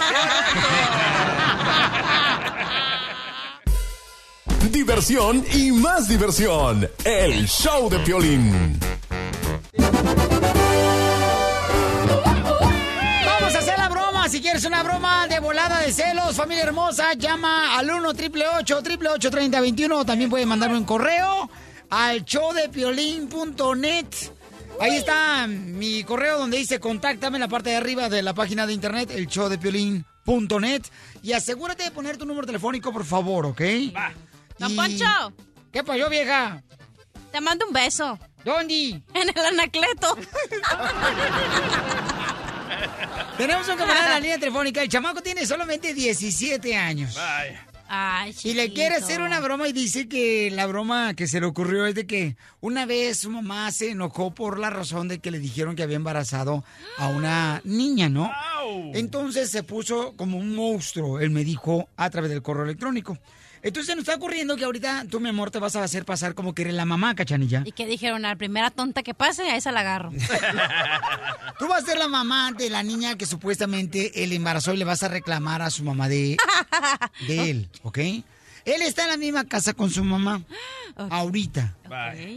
Diversión 4.71 5.45
y 5.53 5.71
más 5.71 6.07
diversión. 6.07 6.89
El 7.05 7.47
show 7.47 7.87
de 7.87 7.99
Piolín. 7.99 8.79
Vamos 13.25 13.53
a 13.53 13.59
hacer 13.59 13.77
la 13.77 13.89
broma. 13.89 14.27
Si 14.27 14.41
quieres 14.41 14.65
una 14.65 14.81
broma 14.81 15.27
de 15.27 15.39
volada 15.39 15.81
de 15.81 15.93
celos, 15.93 16.35
familia 16.35 16.63
hermosa, 16.63 17.13
llama 17.13 17.77
al 17.77 17.91
1 17.91 18.09
888 18.09 18.77
888 18.77 19.29
3021 19.29 20.03
También 20.05 20.31
pueden 20.31 20.47
mandarme 20.47 20.77
un 20.79 20.85
correo 20.85 21.51
al 21.93 22.25
showdepiolín.net. 22.25 24.07
Ahí 24.79 24.95
está 24.95 25.45
mi 25.47 26.03
correo 26.03 26.39
donde 26.39 26.57
dice 26.57 26.79
contáctame 26.79 27.37
en 27.37 27.41
la 27.41 27.47
parte 27.47 27.69
de 27.69 27.75
arriba 27.75 28.09
de 28.09 28.23
la 28.23 28.33
página 28.33 28.65
de 28.65 28.73
internet, 28.73 29.11
el 29.11 29.27
showdepiolín.net. 29.27 30.81
Y 31.21 31.33
asegúrate 31.33 31.83
de 31.83 31.91
poner 31.91 32.17
tu 32.17 32.25
número 32.25 32.47
telefónico, 32.47 32.91
por 32.91 33.05
favor, 33.05 33.45
¿ok? 33.45 33.61
Don 34.57 34.71
Y- 34.71 34.75
Poncho. 34.75 35.33
¿Qué 35.71 35.83
pasó, 35.83 36.09
vieja? 36.09 36.63
Te 37.31 37.39
mando 37.41 37.67
un 37.67 37.73
beso. 37.73 38.17
¿Dónde? 38.43 39.01
En 39.13 39.29
el 39.29 39.45
anacleto. 39.45 40.17
Tenemos 43.37 43.67
un 43.67 43.77
camarada 43.77 44.05
en 44.05 44.11
la 44.13 44.19
línea 44.19 44.39
telefónica. 44.39 44.81
El 44.81 44.89
chamaco 44.89 45.21
tiene 45.21 45.45
solamente 45.45 45.93
17 45.93 46.75
años. 46.75 47.15
Ay, 47.95 48.35
Y 48.43 48.55
le 48.55 48.73
quiere 48.73 48.95
hacer 48.95 49.21
una 49.21 49.39
broma 49.39 49.67
y 49.67 49.71
dice 49.71 50.07
que 50.07 50.49
la 50.49 50.65
broma 50.65 51.13
que 51.13 51.27
se 51.27 51.39
le 51.39 51.45
ocurrió 51.45 51.85
es 51.85 51.93
de 51.93 52.07
que 52.07 52.35
una 52.59 52.87
vez 52.87 53.19
su 53.19 53.29
mamá 53.29 53.71
se 53.71 53.91
enojó 53.91 54.33
por 54.33 54.57
la 54.57 54.71
razón 54.71 55.07
de 55.07 55.19
que 55.19 55.29
le 55.29 55.37
dijeron 55.37 55.75
que 55.75 55.83
había 55.83 55.97
embarazado 55.97 56.63
a 56.97 57.09
una 57.09 57.61
niña, 57.65 58.09
¿no? 58.09 58.31
Entonces 58.95 59.51
se 59.51 59.61
puso 59.61 60.13
como 60.15 60.39
un 60.39 60.55
monstruo, 60.55 61.19
él 61.19 61.29
me 61.29 61.43
dijo 61.43 61.87
a 61.95 62.09
través 62.09 62.31
del 62.31 62.41
correo 62.41 62.63
electrónico. 62.63 63.19
Entonces 63.63 63.95
nos 63.95 64.03
está 64.03 64.15
ocurriendo 64.15 64.57
que 64.57 64.65
ahorita 64.65 65.05
tú, 65.09 65.21
mi 65.21 65.29
amor, 65.29 65.49
te 65.49 65.57
vas 65.57 65.75
a 65.77 65.83
hacer 65.83 66.03
pasar 66.03 66.35
como 66.35 66.53
que 66.53 66.63
eres 66.63 66.73
la 66.73 66.83
mamá, 66.85 67.15
cachanilla. 67.15 67.63
Y 67.65 67.71
que 67.71 67.85
dijeron, 67.85 68.25
a 68.25 68.29
la 68.29 68.35
primera 68.35 68.69
tonta 68.71 69.03
que 69.03 69.13
pase, 69.13 69.43
a 69.43 69.55
esa 69.55 69.71
la 69.71 69.79
agarro. 69.79 70.11
Tú 71.59 71.67
vas 71.67 71.83
a 71.83 71.85
ser 71.85 71.97
la 71.97 72.09
mamá 72.09 72.51
de 72.51 72.69
la 72.69 72.83
niña 72.83 73.17
que 73.17 73.25
supuestamente 73.25 74.23
él 74.23 74.33
embarazó 74.33 74.73
y 74.73 74.77
le 74.77 74.85
vas 74.85 75.01
a 75.03 75.07
reclamar 75.07 75.61
a 75.61 75.69
su 75.69 75.83
mamá 75.85 76.09
de, 76.09 76.35
de 77.27 77.49
él, 77.49 77.69
¿ok? 77.83 77.97
Él 77.99 78.81
está 78.81 79.03
en 79.03 79.09
la 79.09 79.17
misma 79.17 79.45
casa 79.45 79.73
con 79.73 79.89
su 79.89 80.03
mamá. 80.03 80.41
Ahorita. 80.95 81.75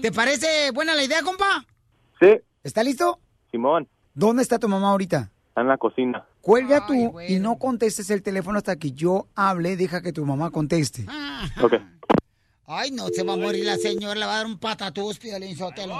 ¿Te 0.00 0.12
parece 0.12 0.70
buena 0.72 0.94
la 0.94 1.04
idea, 1.04 1.22
compa? 1.22 1.64
Sí, 2.20 2.28
¿Está 2.62 2.82
listo? 2.82 3.20
Simón, 3.50 3.88
¿Dónde 4.14 4.42
está 4.42 4.58
tu 4.58 4.68
mamá 4.68 4.90
ahorita? 4.90 5.30
Está 5.56 5.62
en 5.62 5.68
la 5.68 5.78
cocina. 5.78 6.26
Cuelga 6.42 6.86
tú 6.86 7.18
y 7.26 7.38
no 7.38 7.58
contestes 7.58 8.10
el 8.10 8.22
teléfono 8.22 8.58
hasta 8.58 8.76
que 8.76 8.92
yo 8.92 9.26
hable. 9.34 9.76
Deja 9.76 10.02
que 10.02 10.12
tu 10.12 10.26
mamá 10.26 10.50
conteste. 10.50 11.06
Ok. 11.62 11.74
Ay, 12.66 12.90
no, 12.90 13.06
se 13.08 13.22
va 13.22 13.34
a 13.34 13.36
morir 13.36 13.64
la 13.64 13.76
señora, 13.76 14.16
le 14.16 14.26
va 14.26 14.34
a 14.34 14.36
dar 14.38 14.46
un 14.46 14.58
patatús, 14.58 15.18
Piolín 15.18 15.56
Sotelo. 15.56 15.94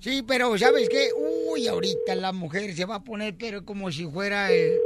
Sí, 0.00 0.22
pero 0.26 0.58
¿sabes 0.58 0.88
qué? 0.90 1.08
Uy, 1.50 1.68
ahorita 1.68 2.14
la 2.16 2.32
mujer 2.32 2.74
se 2.74 2.84
va 2.84 2.96
a 2.96 3.04
poner 3.04 3.36
pero 3.38 3.64
como 3.64 3.90
si 3.90 4.04
fuera 4.06 4.50
el, 4.50 4.76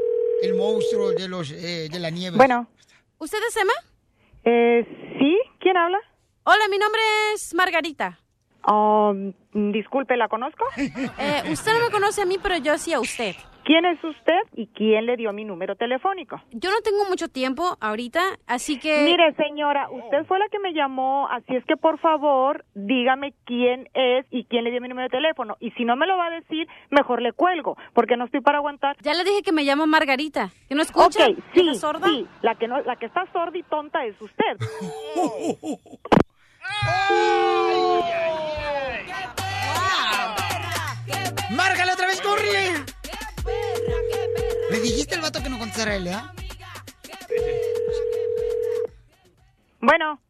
el 0.42 0.54
monstruo 0.54 1.10
de 1.12 1.26
los 1.26 1.50
eh, 1.50 1.88
de 1.90 1.98
la 1.98 2.10
nieve. 2.10 2.36
Bueno. 2.36 2.68
¿Usted 3.18 3.38
es 3.48 3.56
Emma? 3.56 3.72
Eh, 4.44 4.84
sí, 5.18 5.36
¿quién 5.58 5.76
habla? 5.76 5.98
Hola, 6.44 6.68
mi 6.70 6.78
nombre 6.78 7.00
es 7.34 7.54
Margarita. 7.54 8.20
Um, 8.66 9.32
disculpe, 9.72 10.16
¿la 10.16 10.28
conozco? 10.28 10.64
Eh, 11.18 11.42
usted 11.52 11.72
no 11.72 11.84
me 11.86 11.90
conoce 11.90 12.22
a 12.22 12.26
mí, 12.26 12.36
pero 12.42 12.56
yo 12.58 12.76
sí 12.78 12.92
a 12.92 13.00
usted. 13.00 13.34
¿Quién 13.64 13.86
es 13.86 14.02
usted 14.04 14.40
y 14.54 14.66
quién 14.68 15.06
le 15.06 15.16
dio 15.16 15.32
mi 15.32 15.44
número 15.44 15.74
telefónico? 15.74 16.40
Yo 16.50 16.70
no 16.70 16.80
tengo 16.82 17.06
mucho 17.08 17.28
tiempo 17.28 17.78
ahorita, 17.80 18.20
así 18.46 18.78
que... 18.78 19.04
Mire, 19.04 19.32
señora, 19.36 19.88
usted 19.90 20.26
fue 20.26 20.38
la 20.38 20.48
que 20.50 20.58
me 20.58 20.74
llamó, 20.74 21.26
así 21.30 21.56
es 21.56 21.64
que 21.64 21.76
por 21.78 21.98
favor, 21.98 22.64
dígame 22.74 23.32
quién 23.46 23.88
es 23.94 24.26
y 24.30 24.44
quién 24.44 24.64
le 24.64 24.70
dio 24.70 24.82
mi 24.82 24.88
número 24.88 25.08
de 25.08 25.16
teléfono. 25.16 25.56
Y 25.60 25.70
si 25.72 25.84
no 25.86 25.96
me 25.96 26.06
lo 26.06 26.18
va 26.18 26.26
a 26.26 26.30
decir, 26.30 26.68
mejor 26.90 27.22
le 27.22 27.32
cuelgo, 27.32 27.78
porque 27.94 28.18
no 28.18 28.26
estoy 28.26 28.42
para 28.42 28.58
aguantar. 28.58 28.96
Ya 29.00 29.14
le 29.14 29.24
dije 29.24 29.42
que 29.42 29.52
me 29.52 29.62
llamo 29.64 29.86
Margarita. 29.86 30.50
¿Que 30.68 30.74
no 30.74 30.82
escucha? 30.82 31.24
Ok, 31.26 31.38
sí, 31.54 31.60
¿Está 31.60 31.74
sorda? 31.74 32.08
sí, 32.08 32.26
la 32.42 32.56
que, 32.56 32.68
no, 32.68 32.82
la 32.82 32.96
que 32.96 33.06
está 33.06 33.24
sorda 33.32 33.56
y 33.56 33.62
tonta 33.62 34.04
es 34.04 34.20
usted. 34.20 34.58
márcale 41.50 41.92
otra 41.92 42.06
vez, 42.06 42.20
córrele. 42.20 42.84
Le 44.70 44.80
dijiste 44.80 45.14
al 45.14 45.20
vato 45.22 45.42
que 45.42 45.48
no 45.48 45.58
contestara 45.58 45.94
él, 45.96 46.06
¿eh? 46.08 46.16
Bueno. 49.80 50.20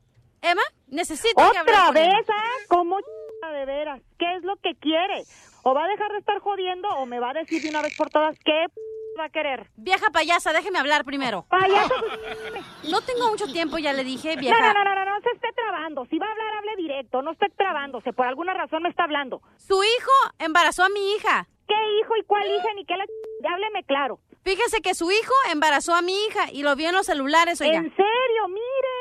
Emma, 0.43 0.63
necesito 0.89 1.37
que 1.53 1.59
¿Otra 1.61 1.87
con 1.87 1.95
vez, 1.95 2.05
Emma. 2.07 2.23
ah? 2.37 2.65
¿Cómo 2.69 2.99
ch- 2.99 3.53
de 3.53 3.65
veras? 3.65 4.01
¿Qué 4.19 4.37
es 4.37 4.43
lo 4.43 4.57
que 4.57 4.75
quiere? 4.75 5.25
¿O 5.63 5.73
va 5.75 5.85
a 5.85 5.89
dejar 5.89 6.13
de 6.13 6.19
estar 6.19 6.39
jodiendo 6.41 6.87
o 6.89 7.07
me 7.07 7.19
va 7.19 7.31
a 7.31 7.33
decir 7.35 7.63
de 7.63 7.71
una 7.71 7.81
vez 7.81 7.95
por 7.97 8.11
todas 8.11 8.37
qué 8.45 8.67
p- 8.75 8.81
va 9.19 9.25
a 9.27 9.29
querer? 9.31 9.69
Vieja 9.77 10.11
payasa, 10.11 10.53
déjeme 10.53 10.79
hablar 10.79 11.05
primero. 11.05 11.45
Payaso. 11.49 11.95
No 12.91 13.01
tengo 13.01 13.29
mucho 13.29 13.47
tiempo, 13.47 13.79
ya 13.79 13.93
le 13.93 14.05
dije, 14.05 14.37
vieja. 14.37 14.59
no, 14.61 14.75
no, 14.75 14.85
no, 14.85 14.95
no, 14.95 15.05
no 15.07 15.21
se 15.23 15.31
esté 15.31 15.49
trabando. 15.55 16.05
Si 16.11 16.19
va 16.19 16.27
a 16.27 16.31
hablar, 16.33 16.55
hable 16.59 16.77
directo. 16.77 17.23
No 17.23 17.33
esté 17.33 17.47
trabándose. 17.57 18.13
Por 18.13 18.27
alguna 18.27 18.53
razón 18.55 18.83
me 18.83 18.91
está 18.91 19.05
hablando. 19.05 19.41
Su 19.57 19.83
hijo 19.83 20.13
embarazó 20.39 20.85
a 20.85 20.89
mi 20.91 21.15
hija. 21.15 21.47
¿Qué 21.67 21.75
hijo 22.01 22.15
y 22.21 22.25
cuál 22.25 22.47
hija 22.47 22.69
ni 22.77 22.85
qué 22.85 22.95
la... 22.97 23.05
Hábleme 23.51 23.85
claro. 23.85 24.19
Fíjese 24.45 24.83
que 24.83 24.95
su 24.95 25.11
hijo 25.11 25.33
embarazó 25.51 25.95
a 25.95 26.03
mi 26.03 26.13
hija 26.27 26.51
y 26.53 26.63
lo 26.63 26.77
vio 26.77 26.91
en 26.91 26.95
los 26.95 27.07
celulares, 27.07 27.61
oiga. 27.63 27.79
¿En 27.79 27.91
serio? 27.97 28.49
Mire, 28.49 28.95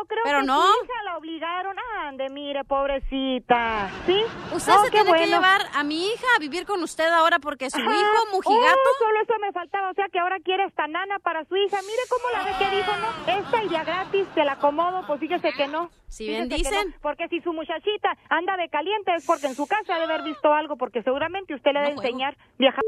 yo 0.00 0.06
creo 0.06 0.22
Pero 0.24 0.40
que 0.40 0.46
no. 0.46 0.60
su 0.62 0.84
hija 0.84 1.02
la 1.04 1.16
obligaron. 1.18 1.76
Ande, 2.00 2.28
mire, 2.30 2.64
pobrecita. 2.64 3.90
¿Sí? 4.06 4.16
Usted 4.52 4.72
No, 4.72 4.84
se 4.84 4.90
tiene 4.90 5.12
que 5.12 5.26
llevar 5.26 5.62
a 5.74 5.82
mi 5.84 6.06
hija 6.06 6.26
a 6.36 6.38
vivir 6.38 6.66
con 6.66 6.82
usted 6.82 7.08
ahora 7.08 7.38
porque 7.38 7.70
su 7.70 7.78
Ajá. 7.80 7.90
hijo 7.90 8.26
mujigato... 8.32 8.78
Oh, 8.78 8.98
solo 8.98 9.20
eso 9.22 9.34
me 9.40 9.52
faltaba, 9.52 9.90
o 9.90 9.94
sea 9.94 10.06
que 10.10 10.18
ahora 10.18 10.38
quiere 10.40 10.64
esta 10.64 10.86
nana 10.86 11.18
para 11.20 11.44
su 11.44 11.56
hija. 11.56 11.78
Mire 11.82 12.02
cómo 12.08 12.24
la 12.32 12.44
ve 12.44 12.50
que 12.58 12.76
dijo, 12.76 12.92
¿no? 12.96 13.32
Esta 13.40 13.62
idea 13.64 13.84
gratis, 13.84 14.26
te 14.34 14.44
la 14.44 14.52
acomodo, 14.52 15.06
pues 15.06 15.20
fíjese 15.20 15.52
que 15.52 15.68
no. 15.68 15.90
Si 16.08 16.26
bien 16.26 16.50
Fíjese 16.50 16.70
dicen. 16.70 16.88
no, 16.90 16.96
porque 17.02 17.28
si 17.28 17.40
su 17.40 17.52
muchachita 17.52 18.16
anda 18.28 18.56
de 18.56 18.68
caliente 18.68 19.14
es 19.14 19.24
porque 19.24 19.46
en 19.46 19.54
su 19.54 19.68
casa 19.68 19.94
debe 19.94 20.12
haber 20.12 20.24
visto 20.24 20.52
algo, 20.52 20.76
porque 20.76 21.02
seguramente 21.04 21.54
usted 21.54 21.70
le 21.72 21.78
debe 21.80 21.92
juego. 21.94 22.02
enseñar 22.02 22.36
vieja. 22.58 22.80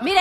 Mire, 0.00 0.20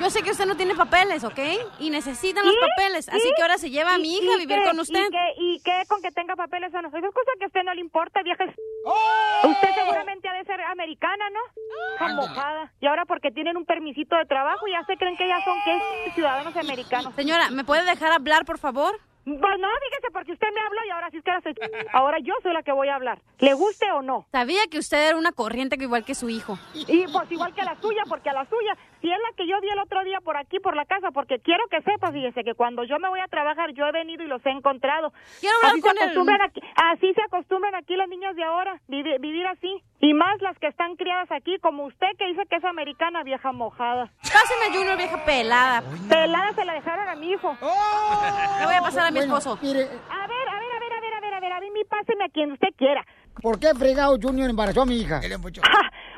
yo 0.00 0.10
sé 0.10 0.20
que 0.22 0.32
usted 0.32 0.46
no 0.46 0.56
tiene 0.56 0.74
papeles, 0.74 1.22
¿ok? 1.22 1.38
Y 1.78 1.90
necesitan 1.90 2.44
los 2.44 2.56
papeles, 2.56 3.08
así 3.08 3.30
que 3.36 3.42
ahora 3.42 3.56
se 3.56 3.70
lleva 3.70 3.94
a 3.94 3.98
mi 3.98 4.14
¿Y- 4.14 4.18
hija 4.18 4.34
a 4.34 4.38
vivir 4.38 4.58
qué? 4.62 4.68
con 4.68 4.80
usted. 4.80 4.98
¿Y 5.06 5.10
qué, 5.10 5.26
¿Y 5.38 5.60
qué 5.62 5.81
con 5.88 6.02
que 6.02 6.10
tenga 6.10 6.36
papeles 6.36 6.72
o 6.74 6.82
no? 6.82 6.88
Esa 6.88 6.98
es 6.98 7.14
cosa 7.14 7.30
que 7.38 7.44
a 7.44 7.46
usted 7.48 7.62
no 7.64 7.74
le 7.74 7.80
importa, 7.80 8.22
vieja. 8.22 8.44
¡Oh! 8.84 9.48
Usted 9.48 9.68
seguramente 9.74 10.28
ha 10.28 10.34
de 10.34 10.44
ser 10.44 10.60
americana, 10.60 11.24
¿no? 11.30 12.14
Mojada. 12.14 12.72
Y 12.80 12.86
ahora 12.86 13.04
porque 13.04 13.30
tienen 13.30 13.56
un 13.56 13.64
permisito 13.64 14.16
de 14.16 14.24
trabajo 14.24 14.66
ya 14.66 14.84
se 14.86 14.96
creen 14.96 15.16
que 15.16 15.28
ya 15.28 15.42
son 15.44 15.58
¿qué? 15.64 16.10
ciudadanos 16.14 16.56
americanos. 16.56 17.14
Señora, 17.14 17.50
¿me 17.50 17.64
puede 17.64 17.84
dejar 17.84 18.12
hablar, 18.12 18.44
por 18.44 18.58
favor? 18.58 18.98
Pues 19.24 19.38
no, 19.60 19.68
fíjese, 19.88 20.10
porque 20.12 20.32
usted 20.32 20.48
me 20.52 20.60
habló 20.60 20.80
y 20.86 20.90
ahora 20.90 21.10
sí 21.10 21.18
es 21.18 21.22
que 21.24 21.30
ahora, 21.30 21.42
se... 21.42 21.54
ahora 21.92 22.18
yo 22.18 22.34
soy 22.42 22.52
la 22.52 22.62
que 22.64 22.72
voy 22.72 22.88
a 22.88 22.96
hablar. 22.96 23.20
¿Le 23.38 23.54
guste 23.54 23.90
o 23.92 24.02
no? 24.02 24.26
Sabía 24.32 24.62
que 24.70 24.78
usted 24.78 25.08
era 25.08 25.16
una 25.16 25.30
corriente 25.30 25.78
que 25.78 25.84
igual 25.84 26.04
que 26.04 26.14
su 26.16 26.28
hijo. 26.28 26.58
Y 26.74 27.06
pues 27.06 27.30
igual 27.30 27.54
que 27.54 27.62
la 27.62 27.76
suya, 27.80 28.02
porque 28.08 28.30
a 28.30 28.32
la 28.32 28.44
suya, 28.46 28.76
si 29.00 29.10
es 29.12 29.18
la 29.18 29.36
que 29.36 29.46
yo 29.46 29.60
vi 29.60 29.68
el 29.68 29.78
otro 29.78 30.02
día 30.04 30.18
por 30.20 30.36
aquí, 30.36 30.58
por 30.58 30.74
la 30.74 30.84
casa, 30.86 31.12
porque 31.12 31.38
quiero 31.38 31.62
que 31.70 31.80
sepa, 31.82 32.10
fíjese, 32.10 32.42
que 32.42 32.54
cuando 32.54 32.82
yo 32.84 32.98
me 32.98 33.08
voy 33.08 33.20
a 33.20 33.28
trabajar, 33.28 33.70
yo 33.72 33.86
he 33.86 33.92
venido 33.92 34.24
y 34.24 34.26
los 34.28 34.44
he 34.44 34.50
encontrado. 34.50 35.12
Quiero 35.40 35.56
hablar 35.56 35.72
así 35.72 35.80
con 35.82 35.92
se 35.92 35.96
el- 35.98 36.02
acostumbran 36.02 36.42
aquí, 36.42 36.60
así 36.74 37.14
se 37.14 37.22
acostumbran 37.22 37.74
aquí 37.76 37.94
las 37.94 38.08
niñas 38.08 38.34
de 38.34 38.42
ahora, 38.44 38.80
vivi- 38.88 39.20
vivir 39.20 39.46
así. 39.46 39.82
Y 40.04 40.14
más 40.14 40.40
las 40.42 40.58
que 40.58 40.66
están 40.66 40.96
criadas 40.96 41.30
aquí, 41.30 41.56
como 41.62 41.84
usted 41.84 42.08
que 42.18 42.26
dice 42.26 42.42
que 42.50 42.56
es 42.56 42.64
americana, 42.64 43.22
vieja 43.22 43.52
mojada. 43.52 44.10
Páseme 44.20 44.64
a 44.68 44.72
Junior, 44.76 44.96
vieja 44.96 45.24
pelada. 45.24 45.80
Pelada 46.08 46.52
se 46.54 46.64
la 46.64 46.72
dejaron 46.74 47.08
a 47.08 47.14
mi 47.14 47.30
hijo. 47.30 47.56
Le 48.58 48.66
voy 48.66 48.74
a 48.74 48.80
pasar 48.80 49.06
a 49.06 49.10
mi 49.12 49.18
Bueno, 49.20 49.38
esposo. 49.38 49.56
mire, 49.62 49.82
A 49.84 50.26
ver, 50.26 50.48
a 50.48 50.58
ver, 50.58 50.72
a 50.74 50.80
ver, 50.80 50.92
a 50.92 51.00
ver, 51.00 51.14
a 51.14 51.20
ver, 51.20 51.34
a 51.34 51.40
ver, 51.40 51.52
a 51.52 51.60
mí 51.60 51.70
mi 51.70 51.84
páseme 51.84 52.24
a 52.24 52.28
quien 52.30 52.50
usted 52.52 52.68
quiera. 52.76 53.06
¿por 53.40 53.58
qué 53.60 53.72
fregado 53.74 54.18
Junior 54.20 54.50
embarazó 54.50 54.82
a 54.82 54.86
mi 54.86 55.00
hija? 55.00 55.20
Ja, 55.22 55.36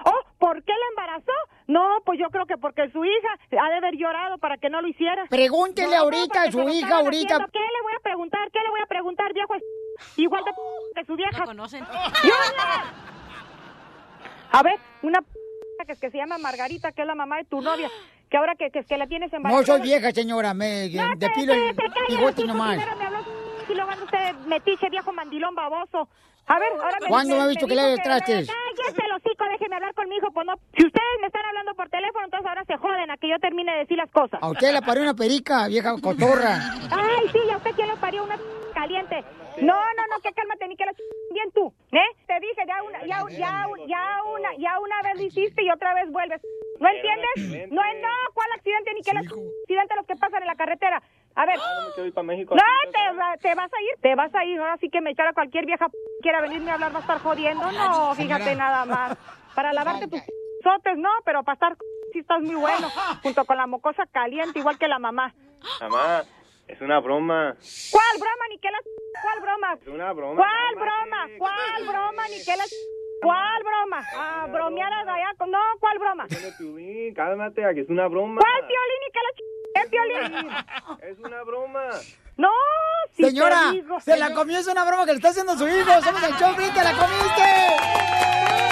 Oh, 0.07 0.21
¿por 0.39 0.63
qué 0.65 0.73
la 0.73 0.87
embarazó? 0.91 1.33
No, 1.67 1.99
pues 2.07 2.19
yo 2.19 2.29
creo 2.31 2.47
que 2.47 2.57
porque 2.57 2.91
su 2.91 3.05
hija 3.05 3.29
ha 3.63 3.69
de 3.69 3.77
haber 3.77 3.97
llorado 3.97 4.39
para 4.39 4.57
que 4.57 4.69
no 4.71 4.81
lo 4.81 4.89
hiciera. 4.89 5.27
Pregúntele 5.29 5.95
ahorita 5.95 6.43
a 6.45 6.51
su 6.51 6.61
hija, 6.71 6.97
ahorita. 6.97 7.35
haciendo. 7.35 7.53
¿Qué 7.53 7.61
le 7.61 7.83
voy 7.83 7.93
a 7.99 8.01
preguntar? 8.03 8.51
¿Qué 8.51 8.61
le 8.61 8.71
voy 8.71 8.81
a 8.83 8.87
preguntar, 8.87 9.33
viejo? 9.35 9.55
Igual 10.17 10.43
de 10.45 10.53
que 11.01 11.05
su 11.07 11.17
vieja. 11.17 11.39
¿No 11.41 11.45
conocen? 11.45 11.85
¡Junior! 11.85 12.35
A 14.53 14.63
ver, 14.63 14.79
una 15.03 15.21
que, 15.87 15.97
que 15.97 16.11
se 16.11 16.17
llama 16.19 16.39
Margarita, 16.39 16.93
que 16.93 17.03
es 17.03 17.07
la 17.07 17.15
mamá 17.15 17.37
de 17.39 17.45
tu 17.45 17.61
novia, 17.61 17.91
que 18.31 18.37
ahora 18.37 18.55
que, 18.55 18.71
que, 18.71 18.85
que 18.85 18.97
la 18.97 19.07
tienes 19.07 19.33
No 19.33 19.37
embarazada. 19.39 19.67
soy 19.79 19.83
vieja, 19.83 20.11
señora, 20.13 20.55
me 20.55 20.89
No, 20.91 21.15
depilo 21.17 21.53
se- 21.53 21.69
el 21.69 21.75
bigote 22.09 22.45
nomás. 22.47 22.77
primero 22.77 22.97
me 22.97 23.05
habló 23.07 23.19
y 23.69 23.75
luego 23.75 23.91
usted 24.05 24.35
metiche, 24.47 24.89
viejo 24.91 25.13
mandilón 25.13 25.55
baboso. 25.55 26.09
A 26.47 26.59
ver, 26.59 26.69
ahora 26.73 26.99
me 27.01 27.09
¿Cuándo 27.09 27.37
me 27.37 27.43
ha 27.43 27.47
visto 27.47 27.67
que 27.67 27.75
le 27.75 27.97
trastes? 27.99 28.49
Cállese 28.49 29.03
el 29.07 29.13
hocico, 29.13 29.45
déjeme 29.51 29.77
hablar 29.77 29.95
con 29.95 30.09
mi 30.09 30.17
hijo, 30.17 30.31
pues 30.33 30.47
no. 30.47 30.55
Si 30.77 30.85
ustedes 30.85 31.17
me 31.21 31.29
están 31.29 31.45
hablando 31.47 31.75
por 31.75 31.89
teléfono, 31.89 32.25
entonces 32.27 32.47
ahora 32.47 32.65
se 32.67 32.77
joden 32.77 33.11
a 33.11 33.17
que 33.17 33.29
yo 33.29 33.39
termine 33.39 33.73
de 33.73 33.79
decir 33.79 33.97
las 33.97 34.11
cosas. 34.11 34.43
A 34.43 34.49
usted 34.51 34.73
le 34.73 34.83
parió 34.83 35.03
una 35.03 35.15
perica, 35.15 35.67
vieja 35.69 35.95
cotorra. 36.01 36.59
Ay, 36.91 37.29
sí, 37.33 37.39
¿y 37.47 37.51
a 37.51 37.57
usted 37.57 37.71
quién 37.73 37.89
le 37.89 37.97
parió 37.97 38.25
una 38.25 38.37
caliente? 38.75 39.25
No, 39.63 39.73
no, 39.73 40.03
no, 40.11 40.21
que 40.21 40.33
cálmate, 40.33 40.67
ni 40.69 40.77
que 40.77 40.85
la 40.85 40.93
bien 41.33 41.51
tú, 41.53 41.73
¿eh? 41.93 42.11
Te 42.27 42.35
dije, 42.41 42.63
ya 42.67 42.83
una, 42.83 43.01
ya, 43.07 43.23
ya, 43.31 43.67
ya 43.87 44.23
una, 44.25 44.51
ya 44.59 44.81
una 44.81 45.03
vez 45.03 45.17
lo 45.17 45.23
hiciste 45.27 45.63
y 45.63 45.71
otra 45.71 45.95
vez 45.95 46.11
vuelves. 46.11 46.43
¿No 46.81 46.89
entiendes? 46.89 47.71
No, 47.71 47.81
no, 47.81 48.15
¿cuál 48.35 48.49
accidente? 48.57 48.93
Ni 48.95 49.03
que 49.03 49.11
el 49.13 49.19
accidente 49.19 49.95
los 49.97 50.07
que 50.07 50.17
pasan 50.17 50.43
en 50.43 50.49
la 50.49 50.57
carretera. 50.57 51.01
A 51.37 51.47
ver. 51.47 51.59
para 52.13 52.23
México. 52.25 52.55
No, 52.55 52.63
te, 52.91 53.39
te 53.41 53.55
vas 53.55 53.73
a 53.73 53.83
ir, 53.83 54.01
te 54.01 54.15
vas 54.15 54.35
a 54.35 54.45
ir. 54.45 54.59
Ahora 54.61 54.77
sí 54.79 54.89
que 54.89 55.01
me 55.01 55.11
echara 55.11 55.33
cualquier 55.33 55.67
vieja 55.67 55.89
p- 55.89 55.97
quiera 56.23 56.41
venirme 56.41 56.71
a 56.71 56.75
hablar 56.75 56.93
va 56.93 56.99
a 56.99 57.01
estar 57.01 57.19
jodiendo. 57.21 57.71
No, 57.73 58.15
fíjate 58.15 58.55
nada 58.55 58.85
más. 58.85 59.19
Para 59.55 59.73
lavarte 59.73 60.09
tus 60.09 60.21
sotes, 60.63 60.97
no, 60.97 61.11
pero 61.25 61.43
para 61.43 61.55
estar 61.55 61.77
sí 62.13 62.21
estás 62.21 62.41
muy 62.41 62.55
bueno. 62.55 62.89
Junto 63.23 63.45
con 63.45 63.57
la 63.57 63.67
mocosa 63.67 64.07
caliente, 64.13 64.59
igual 64.61 64.79
que 64.79 64.89
la 64.89 64.99
mamá. 64.99 65.35
Mamá, 65.81 66.25
es 66.69 66.81
una 66.81 67.01
broma. 67.01 67.57
¿Cuál 67.91 68.19
broma, 68.19 68.45
ni 68.51 68.59
que 68.59 68.71
la... 68.71 68.79
¿Cuál 69.23 69.41
broma? 69.41 69.75
Es 69.75 69.87
una 69.89 70.13
broma. 70.13 70.37
¿Cuál 70.37 70.75
broma? 70.75 71.29
¿Cuál 71.39 71.85
broma, 71.89 72.29
ni 72.29 72.45
que 72.45 72.57
la... 72.57 72.65
¿Cuál 73.23 73.63
broma? 73.63 74.05
Ah, 74.15 74.47
bromear 74.53 74.93
allá 74.93 75.33
con... 75.39 75.51
No, 75.51 75.59
¿cuál 75.81 75.99
broma? 75.99 76.27
Cálmate, 77.15 77.63
que 77.75 77.81
es 77.81 77.89
una 77.89 78.07
broma. 78.09 78.41
¿Cuál 78.41 78.61
violín 78.69 79.03
y 79.09 79.13
que 79.13 79.19
la... 79.21 79.64
Es 81.03 81.19
una 81.19 81.43
broma. 81.43 81.83
No, 82.37 82.49
si 83.13 83.23
te 83.23 83.29
Señora, 83.31 83.71
digo, 83.73 84.01
se 84.01 84.17
la 84.17 84.27
señor. 84.27 84.39
comió, 84.41 84.59
es 84.59 84.67
una 84.67 84.85
broma 84.85 85.05
que 85.05 85.13
le 85.13 85.17
está 85.19 85.29
haciendo 85.31 85.57
su 85.57 85.67
hijo. 85.69 86.03
Somos 86.03 86.23
el 86.23 86.35
show, 86.37 86.55
Blin, 86.57 86.73
te 86.73 86.83
la 86.83 86.93
comiste. 86.93 88.65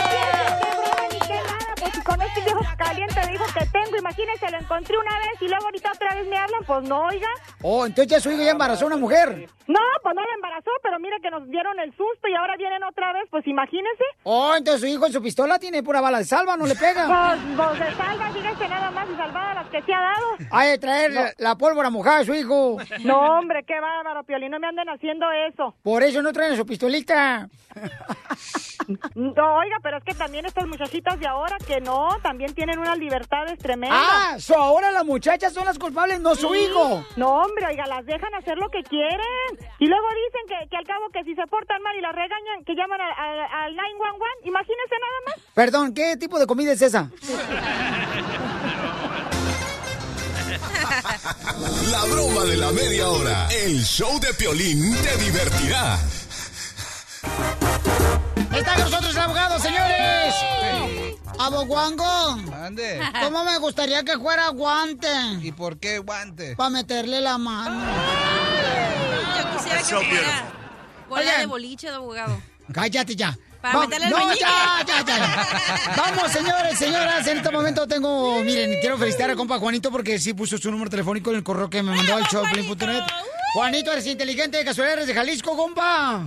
Con 2.04 2.20
este 2.22 2.40
viejo 2.42 2.60
caliente 2.78 3.20
de 3.26 3.34
hijo 3.34 3.44
que 3.58 3.66
tengo, 3.66 3.96
imagínese, 3.98 4.50
lo 4.50 4.58
encontré 4.58 4.96
una 4.98 5.18
vez 5.18 5.40
y 5.40 5.48
luego 5.48 5.64
ahorita 5.64 5.92
otra 5.92 6.14
vez 6.14 6.26
me 6.28 6.36
hablan, 6.36 6.62
pues 6.64 6.88
no, 6.88 7.02
oiga. 7.06 7.28
Oh, 7.62 7.86
entonces 7.86 8.10
ya 8.10 8.20
su 8.20 8.30
hijo 8.30 8.42
ya 8.42 8.52
embarazó 8.52 8.84
a 8.84 8.86
una 8.88 8.96
mujer. 8.96 9.48
No, 9.66 9.80
pues 10.02 10.14
no 10.14 10.22
la 10.22 10.34
embarazó, 10.34 10.70
pero 10.82 10.98
mire 11.00 11.16
que 11.22 11.30
nos 11.30 11.48
dieron 11.48 11.78
el 11.80 11.90
susto 11.90 12.28
y 12.28 12.34
ahora 12.34 12.56
vienen 12.56 12.82
otra 12.84 13.12
vez, 13.12 13.24
pues 13.30 13.46
imagínese. 13.46 14.04
Oh, 14.24 14.54
entonces 14.56 14.80
su 14.82 14.86
hijo 14.86 15.06
en 15.06 15.12
su 15.12 15.22
pistola 15.22 15.58
tiene 15.58 15.82
pura 15.82 16.00
bala 16.00 16.18
de 16.18 16.24
salva, 16.24 16.56
no 16.56 16.66
le 16.66 16.74
pega. 16.74 17.06
Pues, 17.06 17.40
pues 17.56 17.78
se 17.90 17.96
salva, 17.96 18.30
fíjese 18.30 18.68
nada 18.68 18.90
más 18.90 19.08
y 19.10 19.16
salvada 19.16 19.54
las 19.54 19.68
que 19.68 19.82
se 19.82 19.94
ha 19.94 20.00
dado. 20.00 20.26
Hay 20.50 20.70
de 20.70 20.78
traer 20.78 21.12
la, 21.12 21.32
la 21.38 21.56
pólvora 21.56 21.90
mojada 21.90 22.18
a 22.18 22.24
su 22.24 22.34
hijo. 22.34 22.78
No, 23.04 23.38
hombre, 23.38 23.64
qué 23.66 23.80
bárbaro, 23.80 24.22
Piolín, 24.24 24.50
no 24.50 24.58
me 24.60 24.66
anden 24.68 24.88
haciendo 24.88 25.26
eso. 25.48 25.74
Por 25.82 26.02
eso 26.02 26.22
no 26.22 26.32
traen 26.32 26.56
su 26.56 26.66
pistolita. 26.66 27.48
No, 29.14 29.58
oiga, 29.58 29.76
pero 29.82 29.98
es 29.98 30.04
que 30.04 30.14
también 30.14 30.44
estas 30.44 30.66
muchachitas 30.66 31.18
de 31.20 31.26
ahora 31.26 31.56
que 31.66 31.71
no, 31.80 32.08
también 32.22 32.54
tienen 32.54 32.78
unas 32.78 32.98
libertades 32.98 33.58
tremendas. 33.58 33.98
Ah, 34.02 34.36
so 34.38 34.56
ahora 34.56 34.90
las 34.90 35.04
muchachas 35.04 35.52
son 35.52 35.64
las 35.64 35.78
culpables, 35.78 36.20
no 36.20 36.34
su 36.34 36.52
Sí. 36.52 36.58
hijo. 36.60 37.04
No, 37.16 37.28
hombre, 37.42 37.66
oiga, 37.66 37.86
las 37.86 38.04
dejan 38.06 38.34
hacer 38.34 38.58
lo 38.58 38.68
que 38.70 38.82
quieren. 38.82 39.18
Y 39.78 39.86
luego 39.86 40.06
dicen 40.26 40.46
que, 40.60 40.68
que 40.68 40.76
al 40.76 40.84
cabo 40.86 41.08
que 41.12 41.22
si 41.24 41.34
se 41.34 41.46
portan 41.46 41.82
mal 41.82 41.96
y 41.96 42.00
las 42.00 42.12
regañan, 42.14 42.64
que 42.66 42.74
llaman 42.74 43.00
al, 43.00 43.10
al, 43.12 43.40
al 43.40 43.76
911. 43.76 44.48
Imagínense 44.48 44.94
nada 45.00 45.18
más. 45.26 45.34
Perdón, 45.54 45.94
¿qué 45.94 46.16
tipo 46.16 46.38
de 46.38 46.46
comida 46.46 46.72
es 46.72 46.82
esa? 46.82 47.10
La 51.90 52.04
broma 52.06 52.44
de 52.44 52.56
la 52.56 52.70
media 52.72 53.08
hora. 53.08 53.48
El 53.50 53.82
show 53.82 54.18
de 54.20 54.32
Piolín 54.34 54.94
te 55.02 55.16
divertirá. 55.24 55.98
Está 58.54 58.74
con 58.74 58.84
nosotros 58.84 59.10
el 59.14 59.18
abogado, 59.20 59.58
señores. 59.58 60.34
Aboguango. 61.38 62.04
Ande. 62.54 63.00
¿Cómo 63.22 63.44
me 63.44 63.58
gustaría 63.58 64.02
que 64.04 64.18
fuera 64.18 64.48
guante? 64.48 65.08
¿Y 65.42 65.52
por 65.52 65.78
qué 65.78 65.98
guante? 65.98 66.54
Para 66.56 66.70
meterle 66.70 67.20
la 67.20 67.38
mano. 67.38 67.80
Yo 69.38 69.56
quisiera 69.56 69.78
que 69.78 69.84
So 69.84 70.00
fuera 70.00 70.52
bola 71.08 71.38
de 71.38 71.46
boliche 71.46 71.88
de 71.88 71.94
abogado. 71.96 72.40
Cállate 72.72 73.16
ya. 73.16 73.36
Para 73.60 73.78
Va- 73.78 73.86
meterle 73.86 74.06
el 74.06 74.12
no, 74.12 74.34
ya, 74.34 74.84
ya, 74.86 75.04
ya, 75.04 75.18
ya. 75.18 75.94
Vamos, 75.96 76.32
señores, 76.32 76.78
señoras. 76.78 77.26
En 77.26 77.36
este 77.38 77.50
momento 77.50 77.86
tengo, 77.86 78.40
miren, 78.42 78.78
quiero 78.80 78.98
felicitar 78.98 79.30
a 79.30 79.36
compa 79.36 79.58
Juanito 79.58 79.90
porque 79.90 80.18
sí 80.18 80.34
puso 80.34 80.58
su 80.58 80.70
número 80.70 80.90
telefónico 80.90 81.30
en 81.30 81.36
el 81.36 81.42
correo 81.42 81.70
que 81.70 81.82
me 81.82 81.94
mandó 81.96 82.14
al 82.16 82.22
showplay.net. 82.30 83.02
Juanito, 83.54 83.92
eres 83.92 84.06
inteligente 84.06 84.58
de 84.58 84.64
casualidad, 84.64 84.94
eres 84.98 85.06
de 85.08 85.14
Jalisco, 85.14 85.56
compa. 85.56 86.22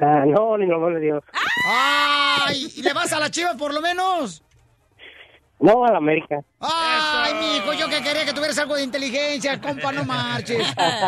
Ah, 0.00 0.24
no, 0.26 0.56
ni 0.58 0.66
lo 0.66 0.86
de 0.90 1.00
Dios. 1.00 1.24
¡Ay! 1.66 2.72
¿Y 2.76 2.82
le 2.82 2.92
vas 2.92 3.12
a 3.12 3.20
la 3.20 3.30
chiva 3.30 3.54
por 3.54 3.74
lo 3.74 3.80
menos? 3.80 4.42
No, 5.60 5.84
a 5.84 5.90
la 5.90 5.98
América. 5.98 6.40
Ay, 6.60 7.34
mijo, 7.34 7.72
yo 7.72 7.88
que 7.88 8.00
quería 8.00 8.24
que 8.24 8.32
tuvieras 8.32 8.56
algo 8.58 8.76
de 8.76 8.84
inteligencia, 8.84 9.60
compa, 9.60 9.90
no 9.90 10.04
marches. 10.04 10.64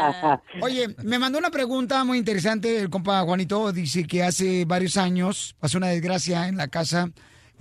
Oye, 0.61 0.89
me 1.05 1.21
mandó 1.21 1.39
una 1.39 1.51
pregunta 1.51 2.03
muy 2.03 2.19
interesante 2.19 2.81
el 2.81 2.91
compa 2.91 3.23
Juanito. 3.23 3.71
Dice 3.71 4.05
que 4.05 4.25
hace 4.25 4.65
varios 4.65 4.97
años 4.97 5.55
pasó 5.61 5.79
una 5.79 5.87
desgracia 5.89 6.49
en 6.49 6.57
la 6.57 6.67
casa. 6.67 7.11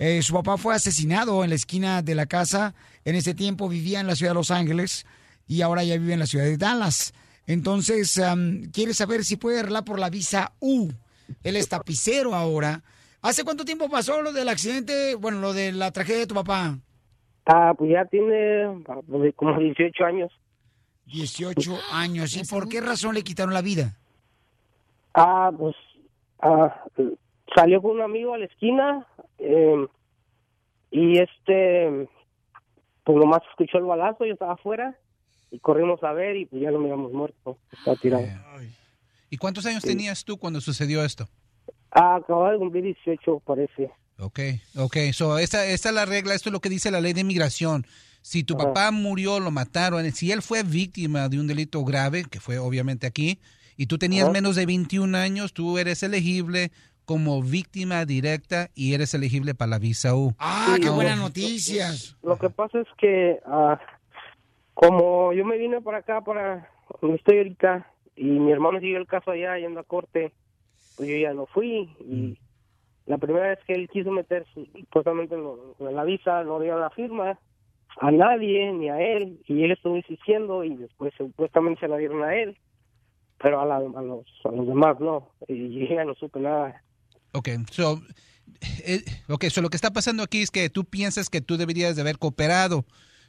Eh, 0.00 0.20
su 0.22 0.34
papá 0.34 0.56
fue 0.56 0.74
asesinado 0.74 1.44
en 1.44 1.50
la 1.50 1.56
esquina 1.56 2.02
de 2.02 2.16
la 2.16 2.26
casa. 2.26 2.74
En 3.04 3.14
ese 3.14 3.34
tiempo 3.34 3.68
vivía 3.68 4.00
en 4.00 4.08
la 4.08 4.16
ciudad 4.16 4.32
de 4.32 4.36
Los 4.36 4.50
Ángeles 4.50 5.06
y 5.46 5.62
ahora 5.62 5.84
ya 5.84 5.96
vive 5.96 6.14
en 6.14 6.20
la 6.20 6.26
ciudad 6.26 6.44
de 6.44 6.56
Dallas. 6.56 7.14
Entonces, 7.46 8.18
am, 8.18 8.70
quiere 8.72 8.94
saber 8.94 9.24
si 9.24 9.36
puede 9.36 9.60
arreglar 9.60 9.84
por 9.84 10.00
la 10.00 10.10
visa 10.10 10.52
U. 10.58 10.88
Él 11.42 11.56
es 11.56 11.68
tapicero 11.68 12.34
ahora. 12.34 12.82
¿Hace 13.22 13.44
cuánto 13.44 13.64
tiempo 13.64 13.88
pasó 13.88 14.22
lo 14.22 14.32
del 14.32 14.48
accidente, 14.48 15.14
bueno, 15.14 15.40
lo 15.40 15.52
de 15.52 15.72
la 15.72 15.90
tragedia 15.90 16.20
de 16.20 16.26
tu 16.26 16.34
papá? 16.34 16.78
Ah, 17.46 17.74
pues 17.76 17.90
ya 17.90 18.04
tiene 18.06 18.64
ah, 18.88 19.00
pues, 19.06 19.34
como 19.34 19.58
18 19.58 20.04
años. 20.04 20.32
18 21.06 21.78
años. 21.92 22.36
¿Y 22.36 22.44
por 22.44 22.68
qué 22.68 22.80
razón 22.80 23.14
le 23.14 23.22
quitaron 23.22 23.52
la 23.52 23.62
vida? 23.62 23.96
Ah, 25.14 25.50
pues 25.56 25.74
ah, 26.40 26.84
salió 27.54 27.82
con 27.82 27.92
un 27.92 28.02
amigo 28.02 28.34
a 28.34 28.38
la 28.38 28.46
esquina 28.46 29.06
eh, 29.38 29.86
y 30.90 31.18
este, 31.18 32.08
pues 33.04 33.18
nomás 33.18 33.42
escuchó 33.50 33.78
el 33.78 33.84
balazo, 33.84 34.24
yo 34.24 34.34
estaba 34.34 34.54
afuera 34.54 34.96
y 35.50 35.58
corrimos 35.58 36.02
a 36.04 36.12
ver 36.12 36.36
y 36.36 36.46
pues 36.46 36.62
ya 36.62 36.70
no 36.70 36.78
me 36.78 36.84
habíamos 36.84 37.12
muerto, 37.12 37.58
estaba 37.72 37.96
tirado. 37.96 38.24
¿Y 39.30 39.36
cuántos 39.36 39.64
años 39.64 39.84
tenías 39.84 40.24
tú 40.24 40.36
cuando 40.38 40.60
sucedió 40.60 41.04
esto? 41.04 41.28
Ah, 41.92 42.16
acababa 42.16 42.52
de 42.52 42.58
cumplir 42.58 42.84
18, 42.84 43.40
parece. 43.46 43.90
Ok, 44.18 44.40
ok. 44.76 44.96
So, 45.12 45.38
esta, 45.38 45.64
esta 45.66 45.88
es 45.88 45.94
la 45.94 46.04
regla, 46.04 46.34
esto 46.34 46.48
es 46.48 46.52
lo 46.52 46.60
que 46.60 46.68
dice 46.68 46.90
la 46.90 47.00
ley 47.00 47.12
de 47.12 47.22
inmigración. 47.22 47.86
Si 48.22 48.44
tu 48.44 48.56
papá 48.56 48.90
murió, 48.90 49.40
lo 49.40 49.50
mataron, 49.50 50.10
si 50.12 50.30
él 50.30 50.42
fue 50.42 50.62
víctima 50.62 51.28
de 51.28 51.40
un 51.40 51.46
delito 51.46 51.82
grave, 51.84 52.24
que 52.30 52.38
fue 52.38 52.58
obviamente 52.58 53.06
aquí, 53.06 53.38
y 53.78 53.86
tú 53.86 53.96
tenías 53.96 54.24
Ajá. 54.24 54.32
menos 54.32 54.56
de 54.56 54.66
21 54.66 55.16
años, 55.16 55.54
tú 55.54 55.78
eres 55.78 56.02
elegible 56.02 56.70
como 57.06 57.42
víctima 57.42 58.04
directa 58.04 58.68
y 58.74 58.92
eres 58.94 59.14
elegible 59.14 59.54
para 59.54 59.70
la 59.70 59.78
visa 59.78 60.14
U. 60.14 60.34
Ah, 60.38 60.76
qué 60.80 60.90
buenas 60.90 61.16
no. 61.16 61.24
noticias. 61.24 62.16
Lo 62.22 62.36
que 62.38 62.50
pasa 62.50 62.80
es 62.80 62.88
que 62.98 63.40
ah, 63.46 63.80
como 64.74 65.32
yo 65.32 65.44
me 65.44 65.56
vine 65.56 65.80
para 65.80 65.98
acá, 65.98 66.20
para 66.20 66.68
donde 67.00 67.16
estoy 67.16 67.38
ahorita, 67.38 67.86
y 68.20 68.38
mi 68.38 68.52
hermano 68.52 68.80
siguió 68.80 68.98
el 68.98 69.06
caso 69.06 69.30
allá 69.30 69.56
yendo 69.58 69.80
a 69.80 69.84
corte, 69.84 70.32
pues 70.96 71.08
yo 71.08 71.16
ya 71.16 71.32
no 71.32 71.46
fui. 71.46 71.88
Y 72.00 72.38
la 73.06 73.16
primera 73.18 73.48
vez 73.48 73.58
que 73.66 73.74
él 73.74 73.88
quiso 73.88 74.10
meter 74.10 74.44
su- 74.52 74.66
supuestamente 74.66 75.34
la 75.78 76.04
visa, 76.04 76.44
no 76.44 76.60
dio 76.60 76.78
la 76.78 76.90
firma 76.90 77.38
a 77.98 78.10
nadie, 78.10 78.72
ni 78.72 78.88
a 78.90 79.00
él, 79.00 79.40
y 79.46 79.64
él 79.64 79.72
estuvo 79.72 79.96
insistiendo 79.96 80.62
y 80.64 80.76
después 80.76 81.12
supuestamente 81.16 81.80
se 81.80 81.88
la 81.88 81.96
dieron 81.96 82.22
a 82.22 82.34
él, 82.36 82.56
pero 83.38 83.60
a, 83.60 83.64
la- 83.66 83.76
a 83.76 84.02
los, 84.02 84.26
a 84.44 84.50
los 84.50 84.66
demás 84.66 85.00
no, 85.00 85.30
y 85.48 85.86
yo 85.88 85.94
ya 85.96 86.04
no 86.04 86.14
supe 86.14 86.40
nada. 86.40 86.82
Ok, 87.32 87.48
so, 87.70 88.00
eh, 88.84 89.00
ok, 89.28 89.44
so 89.46 89.62
lo 89.62 89.70
que 89.70 89.76
está 89.76 89.92
pasando 89.92 90.22
aquí 90.22 90.42
es 90.42 90.50
que 90.50 90.68
tú 90.68 90.84
piensas 90.84 91.30
que 91.30 91.40
tú 91.40 91.56
deberías 91.56 91.96
de 91.96 92.02
haber 92.02 92.18
cooperado, 92.18 92.84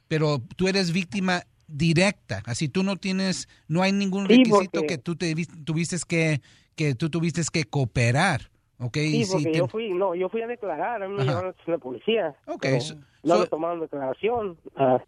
pero 0.07 0.39
tú 0.57 0.67
eres 0.67 0.91
víctima 0.91 1.43
directa, 1.71 2.41
así 2.45 2.69
tú 2.69 2.83
no 2.83 2.95
tienes, 2.97 3.47
no 3.67 3.81
hay 3.81 3.91
ningún 3.91 4.27
Sí, 4.27 4.37
requisito 4.37 4.69
porque- 4.81 4.87
que 4.87 4.97
tú 4.97 5.15
te 5.15 5.33
vi- 5.35 5.45
tuviste 5.45 5.97
que, 6.07 6.41
que 6.75 6.95
tú 6.95 7.09
tuviste 7.09 7.41
que 7.51 7.63
cooperar, 7.65 8.49
ok, 8.79 8.97
Sí, 8.97 9.25
porque 9.31 9.51
te- 9.51 9.57
yo 9.57 9.67
fui, 9.67 9.89
no, 9.93 10.15
yo 10.15 10.29
fui 10.29 10.41
a 10.41 10.47
declarar, 10.47 11.03
a 11.03 11.07
mí 11.07 11.15
me 11.15 11.23
llevaron 11.25 11.53
a 11.67 11.71
la 11.71 11.77
policía. 11.77 12.35
Ok, 12.47 12.61
pero 12.61 12.81
so- 12.81 12.95
no 13.23 13.35
so- 13.37 13.47
tomaron 13.47 13.79
declaración. 13.79 14.57
Ah, 14.75 15.03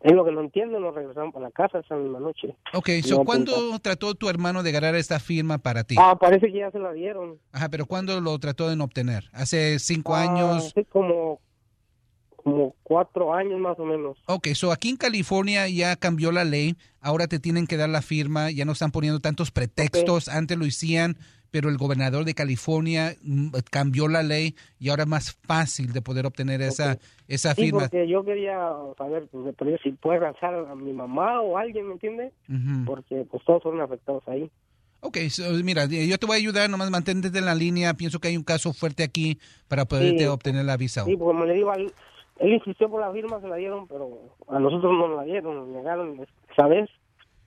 es 0.00 0.12
lo 0.12 0.24
que 0.24 0.30
no 0.30 0.40
entiendo, 0.42 0.78
nos 0.78 0.94
regresaron 0.94 1.32
para 1.32 1.46
la 1.46 1.50
casa 1.50 1.80
esa 1.80 1.96
misma 1.96 2.20
noche. 2.20 2.54
Ok, 2.72 2.88
so, 3.02 3.16
no 3.18 3.24
¿cuándo 3.24 3.52
trató 3.80 4.14
tu 4.14 4.28
hermano 4.28 4.62
de 4.62 4.70
ganar 4.70 4.94
esta 4.94 5.18
firma 5.18 5.58
para 5.58 5.82
ti? 5.82 5.96
Ah, 5.98 6.16
parece 6.20 6.46
que 6.52 6.58
ya 6.58 6.70
se 6.70 6.78
la 6.78 6.92
dieron. 6.92 7.38
Ajá, 7.52 7.68
pero 7.68 7.84
¿cuándo 7.86 8.20
lo 8.20 8.38
trató 8.38 8.68
de 8.68 8.80
obtener? 8.80 9.24
¿Hace 9.32 9.78
cinco 9.80 10.14
Ah, 10.14 10.22
años? 10.22 10.66
Hace 10.68 10.84
como, 10.84 11.40
como 12.52 12.74
cuatro 12.82 13.34
años 13.34 13.58
más 13.60 13.78
o 13.78 13.84
menos. 13.84 14.18
Ok, 14.26 14.48
so 14.54 14.72
aquí 14.72 14.88
en 14.90 14.96
California 14.96 15.68
ya 15.68 15.96
cambió 15.96 16.32
la 16.32 16.44
ley, 16.44 16.76
ahora 17.00 17.26
te 17.26 17.38
tienen 17.38 17.66
que 17.66 17.76
dar 17.76 17.88
la 17.88 18.02
firma, 18.02 18.50
ya 18.50 18.64
no 18.64 18.72
están 18.72 18.90
poniendo 18.90 19.20
tantos 19.20 19.50
pretextos, 19.50 20.28
antes 20.28 20.56
lo 20.58 20.64
hacían, 20.64 21.16
pero 21.50 21.70
el 21.70 21.78
gobernador 21.78 22.24
de 22.26 22.34
California 22.34 23.14
mm, 23.22 23.48
cambió 23.70 24.06
la 24.08 24.22
ley 24.22 24.54
y 24.78 24.90
ahora 24.90 25.04
es 25.04 25.08
más 25.08 25.32
fácil 25.46 25.92
de 25.94 26.02
poder 26.02 26.26
obtener 26.26 26.60
esa, 26.60 26.98
esa 27.26 27.54
Sí, 27.54 27.62
firma. 27.62 27.80
porque 27.88 28.06
yo 28.06 28.22
quería 28.24 28.58
saber 28.98 29.28
pues, 29.30 29.54
si 29.82 29.92
puede 29.92 30.20
lanzar 30.20 30.54
a 30.54 30.74
mi 30.74 30.92
mamá 30.92 31.40
o 31.40 31.56
alguien, 31.56 31.86
¿me 31.86 31.94
entiende? 31.94 32.32
Ujú. 32.48 32.84
Porque 32.84 33.24
pues 33.30 33.42
todos 33.46 33.62
fueron 33.62 33.80
afectados 33.80 34.22
ahí. 34.28 34.50
Ok, 35.00 35.16
so, 35.30 35.44
mira, 35.64 35.86
yo 35.86 36.18
te 36.18 36.26
voy 36.26 36.34
a 36.34 36.38
ayudar, 36.38 36.68
nomás 36.68 36.90
mantente 36.90 37.28
en 37.28 37.44
la 37.44 37.54
línea, 37.54 37.94
pienso 37.94 38.18
que 38.18 38.28
hay 38.28 38.36
un 38.36 38.42
caso 38.42 38.72
fuerte 38.72 39.04
aquí 39.04 39.38
para 39.68 39.84
poderte 39.84 40.24
Sí. 40.24 40.26
obtener 40.26 40.64
la 40.64 40.76
visa. 40.76 41.04
Sí, 41.04 41.12
porque 41.16 41.32
como 41.32 41.44
le 41.44 41.54
digo, 41.54 41.72
él, 41.72 41.92
él 42.38 42.52
insistió 42.54 42.88
por 42.88 43.00
la 43.00 43.12
firma, 43.12 43.40
se 43.40 43.48
la 43.48 43.56
dieron, 43.56 43.86
pero 43.88 44.10
a 44.48 44.58
nosotros 44.58 44.92
no 44.92 45.08
nos 45.08 45.16
la 45.18 45.24
dieron, 45.24 45.56
nos 45.56 45.68
negaron 45.68 46.26
esa 46.52 46.68
vez 46.68 46.88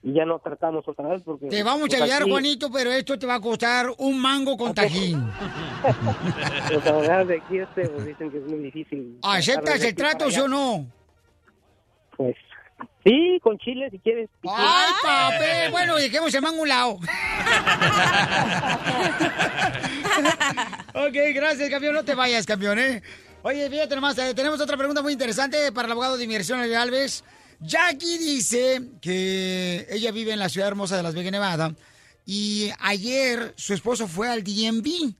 y 0.02 0.12
ya 0.12 0.24
no 0.24 0.38
tratamos 0.40 0.86
otra 0.86 1.08
vez 1.08 1.22
porque... 1.24 1.46
Te 1.46 1.62
vamos 1.62 1.84
a 1.84 1.86
pues, 1.86 2.02
ayudar, 2.02 2.22
aquí, 2.22 2.30
Juanito, 2.30 2.70
pero 2.72 2.90
esto 2.90 3.18
te 3.18 3.26
va 3.26 3.36
a 3.36 3.40
costar 3.40 3.86
un 3.98 4.20
mango 4.20 4.56
con 4.56 4.74
tajín. 4.74 5.18
Los 6.70 6.86
abogados 6.86 7.28
de 7.28 7.36
aquí 7.36 7.58
este, 7.58 7.88
pues, 7.88 8.06
dicen 8.06 8.30
que 8.30 8.38
es 8.38 8.44
muy 8.44 8.58
difícil. 8.58 9.18
¿Aceptas 9.22 9.82
el 9.82 9.94
trato, 9.94 10.30
sí 10.30 10.40
o 10.40 10.48
no? 10.48 10.86
Pues 12.16 12.36
sí, 13.04 13.38
con 13.42 13.56
chile 13.58 13.88
si 13.90 13.98
quieres. 13.98 14.28
¡Ay, 14.44 14.92
papel! 15.02 15.70
Bueno, 15.70 15.96
dejemos 15.96 16.34
el 16.34 16.42
mango 16.42 16.58
a 16.58 16.62
un 16.62 16.68
lado. 16.68 16.90
ok, 20.94 21.16
gracias, 21.34 21.70
campeón. 21.70 21.94
No 21.94 22.04
te 22.04 22.14
vayas, 22.14 22.44
campeón, 22.44 22.78
¿eh? 22.78 23.02
Oye, 23.44 23.68
fíjate 23.68 23.96
nomás, 23.96 24.16
eh, 24.18 24.34
tenemos 24.34 24.60
otra 24.60 24.76
pregunta 24.76 25.02
muy 25.02 25.14
interesante 25.14 25.72
para 25.72 25.86
el 25.86 25.92
abogado 25.92 26.16
de 26.16 26.22
inmigración, 26.22 26.60
Ariel 26.60 26.76
Alves. 26.76 27.24
Jackie 27.58 28.16
dice 28.18 28.82
que 29.00 29.84
ella 29.90 30.12
vive 30.12 30.32
en 30.32 30.38
la 30.38 30.48
ciudad 30.48 30.68
hermosa 30.68 30.96
de 30.96 31.02
Las 31.02 31.14
Vegas, 31.14 31.32
Nevada, 31.32 31.74
y 32.24 32.70
ayer 32.78 33.52
su 33.56 33.74
esposo 33.74 34.06
fue 34.06 34.28
al 34.28 34.44
DMV 34.44 35.14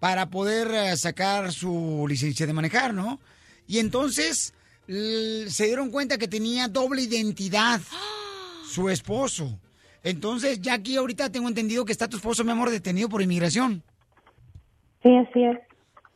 para 0.00 0.30
poder 0.30 0.70
eh, 0.72 0.96
sacar 0.96 1.52
su 1.52 2.06
licencia 2.08 2.46
de 2.46 2.54
manejar, 2.54 2.94
¿no? 2.94 3.20
Y 3.66 3.80
entonces 3.80 4.54
se 4.86 5.66
dieron 5.66 5.90
cuenta 5.90 6.16
que 6.16 6.26
tenía 6.26 6.68
doble 6.68 7.02
identidad 7.02 7.82
su 8.66 8.88
esposo. 8.88 9.60
Entonces, 10.02 10.62
Jackie, 10.62 10.96
ahorita 10.96 11.30
tengo 11.30 11.48
entendido 11.48 11.84
que 11.84 11.92
está 11.92 12.08
tu 12.08 12.16
esposo, 12.16 12.44
mi 12.44 12.52
amor, 12.52 12.70
detenido 12.70 13.10
por 13.10 13.20
inmigración. 13.20 13.82
Sí, 15.02 15.10
así 15.14 15.44
es. 15.44 15.67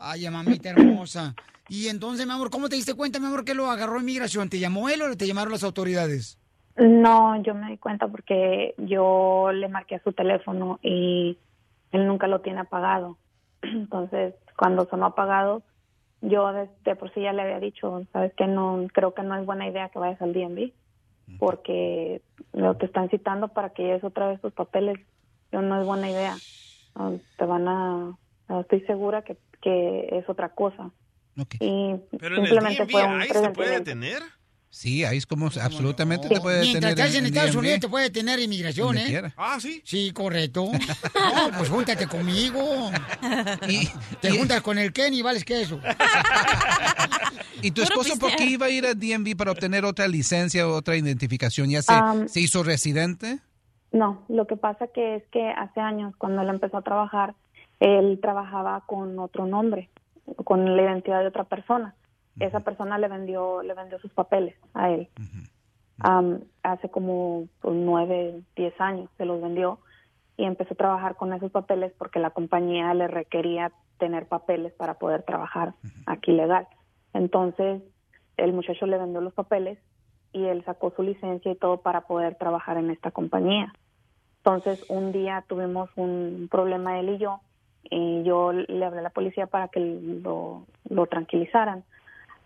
Ay, 0.05 0.29
mamita 0.29 0.71
hermosa. 0.71 1.35
Y 1.69 1.87
entonces, 1.87 2.27
mi 2.27 2.33
amor, 2.33 2.51
¿cómo 2.51 2.69
te 2.69 2.75
diste 2.75 2.95
cuenta, 2.95 3.21
mi 3.21 3.27
amor, 3.27 3.45
que 3.45 3.55
lo 3.55 3.71
agarró 3.71 4.01
inmigración? 4.01 4.49
¿Te 4.49 4.59
llamó 4.59 4.89
él 4.89 5.01
o 5.01 5.17
te 5.17 5.27
llamaron 5.27 5.53
las 5.53 5.63
autoridades? 5.63 6.39
No, 6.77 7.41
yo 7.43 7.55
me 7.55 7.71
di 7.71 7.79
cuenta 7.79 8.09
porque 8.09 8.75
yo 8.79 9.51
le 9.53 9.69
marqué 9.69 9.95
a 9.95 10.03
su 10.03 10.13
teléfono 10.13 10.81
y 10.83 11.39
él 11.93 12.07
nunca 12.07 12.27
lo 12.27 12.41
tiene 12.41 12.61
apagado. 12.61 13.17
Entonces, 13.63 14.35
cuando 14.57 14.87
sonó 14.87 15.07
apagado, 15.07 15.63
yo 16.21 16.53
de, 16.53 16.97
por 16.97 17.13
sí 17.15 17.23
ya 17.23 17.33
le 17.33 17.43
había 17.43 17.61
dicho, 17.61 18.05
sabes 18.13 18.33
que 18.35 18.47
no, 18.47 18.87
creo 18.93 19.15
que 19.15 19.23
no 19.23 19.37
es 19.37 19.47
buena 19.47 19.69
idea 19.69 19.89
que 19.89 19.99
vayas 19.99 20.21
al 20.21 20.33
DMV 20.33 20.73
porque 21.39 22.21
lo 22.53 22.77
te 22.77 22.87
están 22.87 23.09
citando 23.09 23.49
para 23.49 23.71
que 23.71 23.85
lleves 23.85 24.05
otra 24.05 24.29
vez 24.29 24.41
tus 24.41 24.53
papeles. 24.53 24.99
Yo 25.51 25.63
no 25.63 25.81
es 25.81 25.87
buena 25.87 26.11
idea. 26.11 26.37
Te 27.39 27.45
van 27.45 27.69
a, 27.69 28.19
no, 28.49 28.61
estoy 28.61 28.81
segura 28.83 29.23
que, 29.23 29.37
que 29.61 30.09
es 30.13 30.29
otra 30.29 30.51
cosa. 30.51 30.91
Y 31.61 31.95
Pero 32.19 32.37
en 32.37 32.43
el 32.43 32.49
simplemente 32.49 32.87
fue 32.87 33.05
un 33.05 33.21
¿ahí 33.23 33.29
se 33.29 33.51
puede 33.51 33.79
detener? 33.79 34.23
Sí, 34.69 35.05
ahí 35.05 35.19
es 35.19 35.27
como 35.27 35.51
absolutamente 35.61 36.31
te 36.31 36.41
puede 36.41 36.63
Mientras 36.63 36.95
detener 36.95 37.07
estás 37.09 37.15
en 37.15 37.27
Estados. 37.27 37.57
Unidos 37.57 37.81
te 37.81 37.89
puede 37.91 38.09
tener 38.09 38.41
inmigración, 38.41 38.87
Donde 38.87 39.03
¿eh? 39.03 39.07
quiera. 39.07 39.35
Ah, 39.37 39.59
sí. 39.61 39.83
Sí, 39.85 40.13
correcto. 40.13 40.71
No, 41.35 41.59
pues 41.59 41.69
júntate 41.69 42.07
conmigo. 42.07 42.91
Y 43.69 43.89
te 44.21 44.31
juntas 44.31 44.63
con 44.63 44.79
el 44.79 44.93
Kenny 44.93 45.19
y 45.19 45.23
vales 45.23 45.45
queso. 45.45 45.79
¿Y 47.63 47.71
tu 47.71 47.83
esposo 47.83 48.19
por 48.19 48.35
qué 48.35 48.45
iba 48.45 48.67
a 48.67 48.71
ir 48.71 48.87
a 48.87 48.95
DMV 48.95 49.37
para 49.37 49.53
obtener 49.53 49.85
otra 49.85 50.09
licencia 50.09 50.67
o 50.67 50.75
otra 50.75 50.97
identificación? 50.97 51.69
¿Ya 51.69 51.83
se, 51.83 51.93
se 52.29 52.41
hizo 52.41 52.63
residente? 52.63 53.41
No, 53.93 54.25
lo 54.29 54.47
que 54.47 54.57
pasa 54.57 54.87
que 54.89 55.17
es 55.17 55.25
que 55.31 55.49
hace 55.51 55.81
años, 55.81 56.15
cuando 56.17 56.41
él 56.43 56.49
empezó 56.49 56.79
a 56.79 56.83
trabajar, 56.83 57.35
él 57.83 58.21
trabajaba 58.23 58.83
con 58.87 59.19
otro 59.19 59.45
nombre, 59.45 59.91
con 60.45 60.77
la 60.77 60.83
identidad 60.83 61.21
de 61.21 61.27
otra 61.27 61.45
persona. 61.45 61.97
Esa 62.39 62.61
persona 62.61 62.97
le 62.97 63.09
vendió, 63.09 63.61
le 63.63 63.75
vendió 63.75 63.99
sus 63.99 64.13
papeles 64.13 64.55
a 64.73 64.91
él. 64.91 65.09
Am, 65.99 66.41
hace 66.63 66.89
como 66.89 67.49
pues, 67.61 67.75
nueve, 67.75 68.41
diez 68.55 68.81
años 68.81 69.11
se 69.19 69.25
los 69.25 69.43
vendió 69.43 69.81
y 70.37 70.45
empezó 70.45 70.75
a 70.75 70.77
trabajar 70.77 71.17
con 71.17 71.33
esos 71.33 71.51
papeles 71.51 71.93
porque 71.99 72.21
la 72.21 72.31
compañía 72.31 72.95
le 72.95 73.09
requería 73.09 73.73
tener 73.99 74.29
papeles 74.29 74.73
para 74.75 74.95
poder 74.95 75.25
trabajar 75.25 75.75
aquí 76.07 76.31
legal. 76.31 76.69
Entonces, 77.15 77.83
el 78.37 78.53
muchacho 78.53 78.87
le 78.87 78.97
vendió 78.97 79.21
los 79.21 79.35
papeles 79.35 79.79
y 80.33 80.45
él 80.45 80.65
sacó 80.65 80.93
su 80.95 81.03
licencia 81.03 81.51
y 81.51 81.57
todo 81.57 81.79
para 81.79 82.03
poder 82.03 82.37
trabajar 82.37 82.77
en 82.77 82.91
esta 82.91 83.11
compañía. 83.11 83.73
Entonces, 84.39 84.89
un 84.89 85.11
día 85.11 85.45
tuvimos 85.49 85.91
un 85.97 86.49
problema 86.49 87.01
él 87.01 87.11
y 87.11 87.19
yo, 87.19 87.41
y 87.91 88.23
yo 88.23 88.53
le 88.53 88.85
hablé 88.85 89.01
a 89.01 89.03
la 89.03 89.11
policía 89.11 89.47
para 89.47 89.69
que 89.69 89.81
lo, 89.81 90.67
tranquilizaran, 91.07 91.85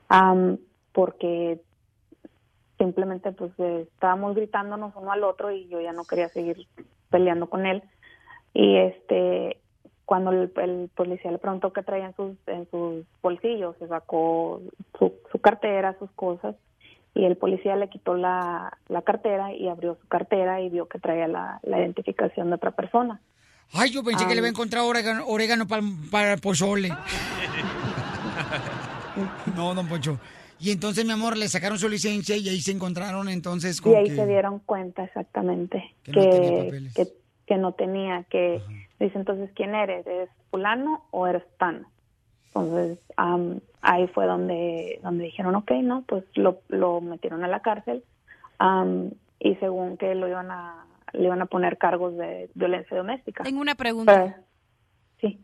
Am, 0.09 0.59
porque 0.93 1.61
simplemente 2.79 3.33
pues 3.33 3.53
estábamos 3.59 4.37
gritándonos 4.37 4.95
uno 4.97 5.11
al 5.11 5.25
otro 5.25 5.51
y 5.51 5.67
yo 5.69 5.81
ya 5.81 5.93
no 5.93 6.05
quería 6.05 6.29
seguir 6.29 6.67
peleando 7.11 7.49
con 7.49 7.67
él. 7.67 7.83
Y 8.55 8.77
este, 8.77 9.59
cuando 10.05 10.31
el, 10.31 10.53
el 10.57 10.91
policía 10.95 11.31
le 11.31 11.39
preguntó 11.39 11.73
qué 11.73 11.83
traía 11.83 12.07
en 12.07 12.15
sus, 12.15 12.37
en 12.47 12.69
sus 12.71 13.05
bolsillos, 13.23 13.77
se 13.79 13.89
sacó 13.89 14.61
su, 14.99 15.13
su 15.31 15.39
cartera, 15.41 15.97
sus 15.99 16.11
cosas, 16.13 16.55
y 17.15 17.25
el 17.25 17.37
policía 17.37 17.77
le 17.77 17.89
quitó 17.89 18.15
la, 18.15 18.79
la 18.89 19.03
cartera 19.03 19.53
y 19.53 19.69
abrió 19.69 19.97
su 19.97 20.07
cartera 20.07 20.61
y 20.61 20.69
vio 20.69 20.87
que 20.87 20.99
traía 20.99 21.27
la 21.27 21.61
identificación 21.65 22.49
de 22.49 22.57
otra 22.57 22.73
persona. 22.73 23.21
Ay, 23.73 23.91
yo 23.91 24.03
pensé 24.03 24.27
que 24.27 24.35
le 24.35 24.39
había 24.41 24.51
encontrado 24.51 24.87
orégano, 24.87 25.27
orégano 25.27 25.67
para, 25.67 25.83
para 26.11 26.33
el 26.35 26.41
pozole. 26.41 26.91
No, 29.57 29.75
don 29.75 29.89
Poncho. 29.89 30.19
Y 30.59 30.71
entonces, 30.71 31.05
mi 31.05 31.13
amor, 31.13 31.37
le 31.37 31.49
sacaron 31.49 31.79
su 31.79 31.89
licencia 31.89 32.37
y 32.37 32.49
ahí 32.49 32.61
se 32.61 32.73
encontraron 32.73 33.29
entonces 33.29 33.81
con 33.81 33.93
Y 33.93 33.97
ahí 33.97 34.09
que... 34.09 34.17
se 34.17 34.27
dieron 34.27 34.59
cuenta 34.61 35.05
exactamente 35.05 35.95
Que 36.05 36.13
que, 36.13 36.21
no 36.21 36.31
tenía 36.31 36.65
papeles. 36.65 36.95
que, 36.95 37.09
que 37.47 37.57
no 37.59 37.73
tenía, 37.73 38.25
que 38.31 38.63
dice 38.99 39.19
entonces, 39.19 39.51
¿quién 39.55 39.75
eres? 39.75 40.07
¿Eres 40.07 40.31
fulano 40.51 41.05
o 41.11 41.27
eres 41.27 41.43
tano? 41.59 41.91
Entonces, 42.47 42.99
am, 43.19 43.61
ahí 43.83 44.07
fue 44.09 44.25
donde, 44.27 44.99
donde 45.03 45.25
dijeron, 45.25 45.55
ok, 45.57 45.73
no, 45.83 46.05
pues 46.07 46.25
lo, 46.35 46.61
lo 46.69 47.03
metieron 47.03 47.45
a 47.45 47.49
la 47.49 47.61
cárcel 47.61 48.03
am, 48.59 49.11
y 49.39 49.57
según 49.57 49.99
que 49.99 50.15
lo 50.15 50.27
iban 50.27 50.51
a, 50.51 50.86
le 51.13 51.25
iban 51.25 51.43
a 51.43 51.47
poner 51.47 51.79
cargos 51.79 52.17
de 52.17 52.51
violencia 52.55 52.97
doméstica. 52.97 53.45
Tengo 53.45 53.61
una 53.61 53.75
pregunta. 53.75 54.37
sí. 55.21 55.41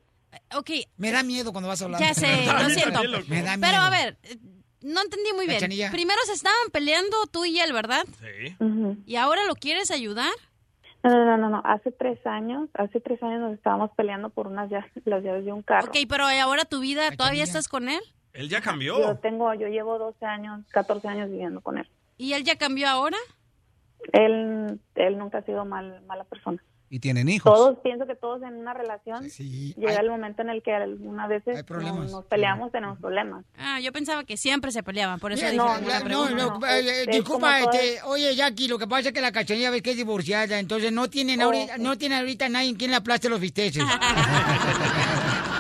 Ok. 0.57 0.71
Me 0.97 1.11
da 1.13 1.23
miedo 1.23 1.53
cuando 1.53 1.69
vas 1.69 1.83
a 1.83 1.85
hablar. 1.85 2.01
Ya 2.01 2.15
sé, 2.15 2.47
lo 2.63 2.71
siento. 2.71 3.01
Me 3.29 3.43
da 3.43 3.57
miedo. 3.57 3.71
Pero 3.71 3.83
a 3.83 3.91
ver, 3.91 4.17
eh, 4.23 4.39
no 4.81 5.03
entendí 5.03 5.31
muy 5.35 5.47
bien. 5.47 5.59
Cachanilla. 5.59 5.91
Primero 5.91 6.19
se 6.25 6.33
estaban 6.33 6.71
peleando 6.73 7.27
tú 7.31 7.45
y 7.45 7.59
él, 7.61 7.73
¿verdad? 7.73 8.05
Sí. 8.21 8.57
Ujú. 8.59 8.97
¿Y 9.05 9.17
ahora 9.17 9.45
lo 9.45 9.55
quieres 9.55 9.91
ayudar? 9.91 10.33
No, 11.03 11.11
no, 11.11 11.25
no, 11.25 11.37
no, 11.37 11.49
no, 11.51 11.63
hace 11.65 11.91
tres 11.91 12.25
años, 12.27 12.69
hace 12.75 13.01
tres 13.01 13.21
años 13.23 13.41
nos 13.41 13.55
estábamos 13.55 13.91
peleando 13.97 14.31
por 14.31 14.47
unas 14.47 14.71
llaves, 14.71 14.91
las 15.05 15.23
llaves 15.23 15.45
de 15.45 15.53
un 15.53 15.63
carro. 15.63 15.89
Ok, 15.89 15.97
pero 16.09 16.27
ahora 16.27 16.65
tu 16.65 16.81
vida, 16.81 17.11
¿todavía 17.17 17.45
estás 17.45 17.69
con 17.69 17.89
él? 17.89 18.01
Él 18.33 18.49
ya 18.49 18.61
cambió. 18.61 18.99
Yo 18.99 19.17
tengo, 19.19 19.53
yo 19.55 19.69
llevo 19.69 19.99
12 19.99 20.25
años, 20.25 20.65
14 20.71 21.09
años 21.09 21.31
viviendo 21.31 21.61
con 21.61 21.79
él. 21.79 21.89
¿Y 22.17 22.33
él 22.35 22.45
ya 22.45 22.57
cambió 22.57 22.89
ahora? 22.89 23.19
Él, 24.13 24.79
él 24.95 25.19
nunca 25.19 25.39
ha 25.39 25.43
sido 25.43 25.65
mal, 25.65 26.03
mala 26.07 26.25
persona. 26.25 26.63
Y 26.91 27.01
tienen 27.01 27.27
hijos. 27.31 27.51
Todos, 27.55 27.79
pienso 27.79 28.07
que 28.07 28.15
todos 28.15 28.43
en 28.43 28.55
una 28.55 28.75
relación 28.75 29.25
llega 29.27 29.99
el 29.99 30.11
momento 30.11 30.43
en 30.43 30.51
el 30.51 30.63
que 30.63 30.75
algunas 30.75 31.27
veces 31.27 31.65
nos, 31.71 32.11
nos 32.13 32.25
peleamos, 32.27 32.71
tenemos 32.71 32.99
problemas. 32.99 33.47
Ah, 33.57 33.81
yo 33.81 33.93
pensaba 33.93 34.25
que 34.25 34.37
siempre 34.37 34.71
se 34.73 34.83
peleaban, 34.83 35.19
por 35.19 35.33
eso 35.33 35.41
Mira, 35.41 35.53
dije 35.53 35.65
no, 35.65 35.81
no, 35.99 36.05
pregunta. 36.05 36.59
no, 36.61 36.67
eh, 36.67 37.01
Es 37.03 37.07
disculpa, 37.07 37.61
todo- 37.61 37.71
este, 37.73 38.03
oye, 38.03 38.37
Jackie, 38.37 38.69
lo 38.69 38.79
que 38.79 38.87
pasa 38.87 39.09
es 39.09 39.15
que 39.15 39.23
la 39.23 39.33
cachanilla 39.33 39.71
ves 39.71 39.81
que 39.81 39.93
es 39.93 39.97
divorciada, 39.97 40.59
entonces 40.59 40.93
no 40.93 41.09
tienen 41.09 41.41
Oh, 41.41 41.45
ahorita, 41.47 41.77
sí. 41.77 41.83
no 41.83 41.97
tiene 41.97 42.17
ahorita 42.19 42.51
nadie 42.51 42.77
quien 42.77 42.91
le 42.91 42.99
aplaste 42.99 43.31
los 43.31 43.41
bisteces. 43.41 43.83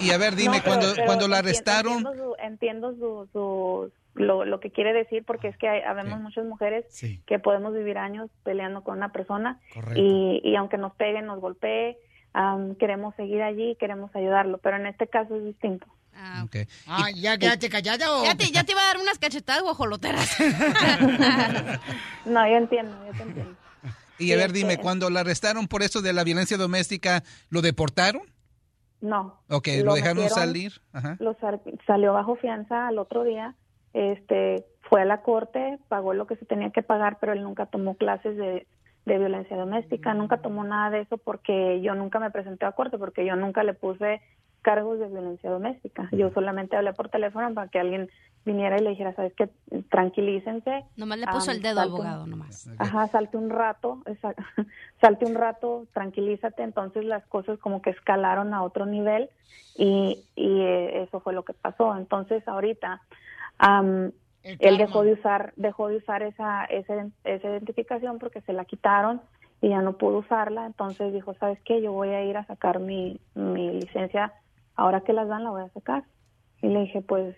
Y 0.00 0.10
a 0.10 0.18
ver, 0.18 0.34
dime, 0.34 0.56
No, 0.56 0.62
pero- 0.64 0.74
cuando, 0.76 0.94
pero 0.94 1.06
cuando 1.06 1.28
la 1.28 1.38
arrestaron, 1.38 1.98
Entiendo, 1.98 2.24
su, 2.24 2.34
entiendo 2.44 2.92
su, 2.96 3.28
su- 3.32 3.92
lo, 4.14 4.44
lo 4.44 4.60
que 4.60 4.70
quiere 4.70 4.92
decir, 4.92 5.24
porque 5.24 5.48
es 5.48 5.56
que 5.56 5.68
hay, 5.68 5.80
habemos 5.82 6.20
muchas 6.20 6.44
mujeres 6.44 6.84
que 7.26 7.38
podemos 7.38 7.72
vivir 7.74 7.98
años 7.98 8.30
peleando 8.44 8.82
con 8.82 8.96
una 8.98 9.10
persona 9.12 9.60
y, 9.94 10.40
y 10.44 10.56
aunque 10.56 10.76
nos 10.78 10.94
peguen, 10.94 11.26
nos 11.26 11.40
golpee, 11.40 11.96
am, 12.34 12.74
queremos 12.76 13.14
seguir 13.16 13.42
allí, 13.42 13.76
queremos 13.80 14.14
ayudarlo, 14.14 14.58
pero 14.58 14.76
en 14.76 14.86
este 14.86 15.06
caso 15.08 15.34
es 15.36 15.44
distinto. 15.44 15.86
Ah, 16.14 16.44
Ah, 16.86 17.10
¿ya 17.14 17.38
quedaste 17.38 17.70
callada 17.70 18.12
o...? 18.14 18.24
Ya 18.24 18.34
te, 18.34 18.44
ya 18.50 18.64
te 18.64 18.72
iba 18.72 18.82
a 18.82 18.86
dar 18.88 18.98
unas 18.98 19.18
cachetadas 19.18 19.62
guajoloteras. 19.62 20.36
No, 22.26 22.46
yo 22.48 22.56
entiendo, 22.56 22.92
yo 23.06 23.12
te 23.12 23.22
entiendo. 23.22 23.56
y 24.18 24.32
a 24.32 24.34
Sí, 24.34 24.40
ver, 24.40 24.52
dime, 24.52 24.78
cuando 24.78 25.10
la 25.10 25.20
arrestaron 25.20 25.66
por 25.68 25.82
eso 25.82 26.02
de 26.02 26.12
la 26.12 26.24
violencia 26.24 26.56
doméstica, 26.56 27.22
¿lo 27.50 27.62
deportaron? 27.62 28.22
No. 29.00 29.40
Ok, 29.48 29.68
¿lo, 29.82 29.94
dejaron 29.94 30.18
metieron- 30.24 30.34
salir? 30.34 30.72
Ajá. 30.92 31.16
Lo 31.18 31.34
sal- 31.40 31.60
salió 31.86 32.12
bajo 32.12 32.36
fianza 32.36 32.86
al 32.88 32.98
otro 32.98 33.24
día, 33.24 33.54
este, 33.94 34.64
fue 34.82 35.02
a 35.02 35.04
la 35.04 35.22
corte, 35.22 35.78
pagó 35.88 36.14
lo 36.14 36.26
que 36.26 36.36
se 36.36 36.44
tenía 36.46 36.70
que 36.70 36.82
pagar, 36.82 37.18
pero 37.20 37.32
él 37.32 37.42
nunca 37.42 37.66
tomó 37.66 37.96
clases 37.96 38.36
de, 38.36 38.66
de 39.04 39.18
violencia 39.18 39.56
doméstica, 39.56 40.14
nunca 40.14 40.38
tomó 40.38 40.64
nada 40.64 40.90
de 40.90 41.00
eso 41.00 41.18
porque 41.18 41.80
yo 41.82 41.94
nunca 41.94 42.18
me 42.20 42.30
presenté 42.30 42.64
a 42.66 42.72
corte, 42.72 42.98
porque 42.98 43.24
yo 43.24 43.36
nunca 43.36 43.62
le 43.64 43.74
puse 43.74 44.20
cargos 44.62 44.98
de 45.00 45.08
violencia 45.08 45.50
doméstica. 45.50 46.08
Yo 46.12 46.30
solamente 46.30 46.76
hablé 46.76 46.92
por 46.92 47.08
teléfono 47.08 47.52
para 47.52 47.68
que 47.68 47.80
alguien 47.80 48.08
viniera 48.44 48.76
y 48.78 48.82
le 48.82 48.90
dijera, 48.90 49.12
sabes 49.14 49.34
qué, 49.34 49.48
tranquilícense. 49.90 50.84
Nomás 50.96 51.18
le 51.18 51.26
puso 51.26 51.50
el 51.50 51.62
dedo, 51.62 51.80
un- 51.82 51.88
abogado, 51.88 52.26
nomás. 52.26 52.68
Ajá, 52.78 53.08
salte 53.08 53.36
un 53.36 53.50
rato, 53.50 54.02
esa- 54.06 54.34
salte 55.00 55.24
un 55.26 55.34
rato, 55.34 55.86
tranquilízate. 55.92 56.62
Entonces 56.62 57.04
las 57.04 57.24
cosas 57.26 57.58
como 57.58 57.82
que 57.82 57.90
escalaron 57.90 58.54
a 58.54 58.62
otro 58.62 58.86
nivel 58.86 59.30
y, 59.74 60.24
y 60.34 60.60
eh, 60.60 61.02
eso 61.02 61.20
fue 61.20 61.32
lo 61.32 61.44
que 61.44 61.54
pasó. 61.54 61.96
Entonces 61.96 62.46
ahorita 62.48 63.02
El 63.58 64.56
él 64.58 64.78
dejó 64.78 65.04
de 65.04 65.12
usar, 65.12 65.52
dejó 65.56 65.88
de 65.88 65.96
usar 65.96 66.22
esa, 66.22 66.64
esa, 66.64 67.06
esa 67.24 67.48
identificación 67.48 68.18
porque 68.18 68.40
se 68.40 68.52
la 68.52 68.64
quitaron 68.64 69.20
y 69.60 69.68
ya 69.68 69.80
no 69.82 69.96
pudo 69.96 70.18
usarla. 70.18 70.66
Entonces 70.66 71.12
dijo, 71.12 71.34
¿sabes 71.34 71.58
qué? 71.64 71.80
Yo 71.80 71.92
voy 71.92 72.08
a 72.08 72.24
ir 72.24 72.36
a 72.36 72.46
sacar 72.46 72.80
mi, 72.80 73.20
mi 73.34 73.70
licencia. 73.80 74.32
Ahora 74.74 75.02
que 75.02 75.12
las 75.12 75.28
dan, 75.28 75.44
la 75.44 75.50
voy 75.50 75.62
a 75.62 75.68
sacar. 75.68 76.04
Y 76.60 76.68
le 76.68 76.80
dije, 76.80 77.02
pues, 77.02 77.36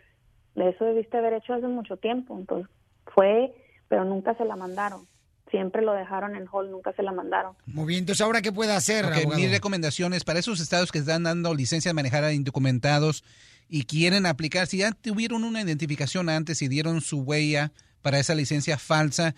eso 0.57 0.85
debiste 0.85 1.19
haber 1.19 1.35
hecho 1.35 1.53
hace 1.53 1.67
mucho 1.67 1.99
tiempo. 1.99 2.39
Entonces 2.39 2.71
fue, 3.15 3.55
pero 3.89 4.05
nunca 4.05 4.35
se 4.37 4.45
la 4.47 4.57
mandaron. 4.57 5.07
Siempre 5.51 5.83
lo 5.83 5.93
dejaron 5.93 6.35
en 6.37 6.47
hold, 6.51 6.71
nunca 6.71 6.93
se 6.95 7.03
la 7.03 7.12
mandaron. 7.12 7.55
Muy 7.67 7.87
bien, 7.87 8.01
entonces, 8.01 8.25
¿ahora 8.25 8.41
qué 8.41 8.51
puede 8.51 8.73
hacer, 8.73 9.05
Ok, 9.05 9.12
abogado? 9.12 9.41
mis 9.41 9.51
recomendaciones 9.51 10.25
para 10.25 10.39
esos 10.39 10.59
estados 10.61 10.91
que 10.91 10.99
están 10.99 11.23
dando 11.23 11.55
licencia 11.55 11.91
de 11.91 11.95
manejar 11.95 12.25
a 12.25 12.33
indocumentados 12.33 13.25
y 13.69 13.85
quieren 13.85 14.27
aplicar, 14.27 14.67
si 14.67 14.79
ya 14.79 14.93
tuvieron 14.93 15.45
una 15.45 15.62
identificación 15.62 16.29
antes 16.29 16.62
y 16.62 16.69
dieron 16.69 17.01
su 17.01 17.19
huella 17.21 17.73
para 18.03 18.19
esa 18.19 18.35
licencia 18.35 18.79
falsa, 18.79 19.35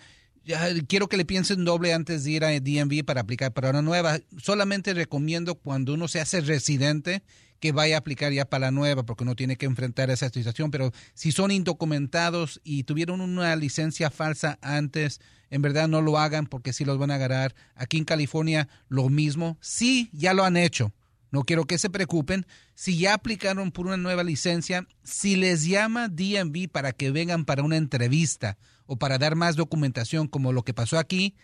quiero 0.87 1.09
que 1.09 1.17
le 1.17 1.25
piensen 1.25 1.65
doble 1.65 1.93
antes 1.93 2.23
de 2.23 2.31
ir 2.31 2.45
a 2.45 2.51
DMV 2.59 3.03
para 3.05 3.21
aplicar 3.21 3.53
para 3.53 3.69
una 3.69 3.81
nueva. 3.81 4.19
Solamente 4.37 4.93
recomiendo 4.93 5.55
cuando 5.55 5.93
uno 5.93 6.07
se 6.07 6.19
hace 6.19 6.41
residente 6.41 7.23
que 7.59 7.71
vaya 7.71 7.95
a 7.95 7.99
aplicar 7.99 8.31
ya 8.31 8.45
para 8.45 8.67
la 8.67 8.71
nueva 8.71 9.03
porque 9.03 9.23
uno 9.23 9.35
tiene 9.35 9.55
que 9.55 9.65
enfrentar 9.65 10.09
esa 10.09 10.29
situación. 10.29 10.71
Pero 10.71 10.91
si 11.13 11.31
son 11.31 11.51
indocumentados 11.51 12.61
y 12.63 12.83
tuvieron 12.83 13.21
una 13.21 13.55
licencia 13.55 14.09
falsa 14.09 14.59
antes, 14.61 15.19
en 15.49 15.61
verdad 15.61 15.87
no 15.87 16.01
lo 16.01 16.17
hagan 16.17 16.45
porque 16.45 16.73
sí 16.73 16.85
los 16.85 16.97
van 16.97 17.11
a 17.11 17.15
agarrar. 17.15 17.55
Aquí 17.75 17.97
en 17.97 18.05
California 18.05 18.67
lo 18.89 19.09
mismo. 19.09 19.57
Sí, 19.59 20.09
ya 20.13 20.33
lo 20.33 20.43
han 20.43 20.57
hecho. 20.57 20.93
No 21.31 21.43
quiero 21.43 21.65
que 21.65 21.77
se 21.77 21.89
preocupen. 21.89 22.45
Si 22.73 22.97
ya 22.97 23.13
aplicaron 23.13 23.71
por 23.71 23.87
una 23.87 23.97
nueva 23.97 24.23
licencia, 24.23 24.87
si 25.03 25.35
les 25.35 25.65
llama 25.65 26.07
DMV 26.07 26.69
para 26.71 26.93
que 26.93 27.11
vengan 27.11 27.45
para 27.45 27.63
una 27.63 27.77
entrevista 27.77 28.57
o 28.85 28.97
para 28.97 29.17
dar 29.17 29.35
más 29.35 29.55
documentación 29.55 30.27
como 30.27 30.53
lo 30.53 30.63
que 30.63 30.73
pasó 30.73 30.97
aquí, 30.97 31.35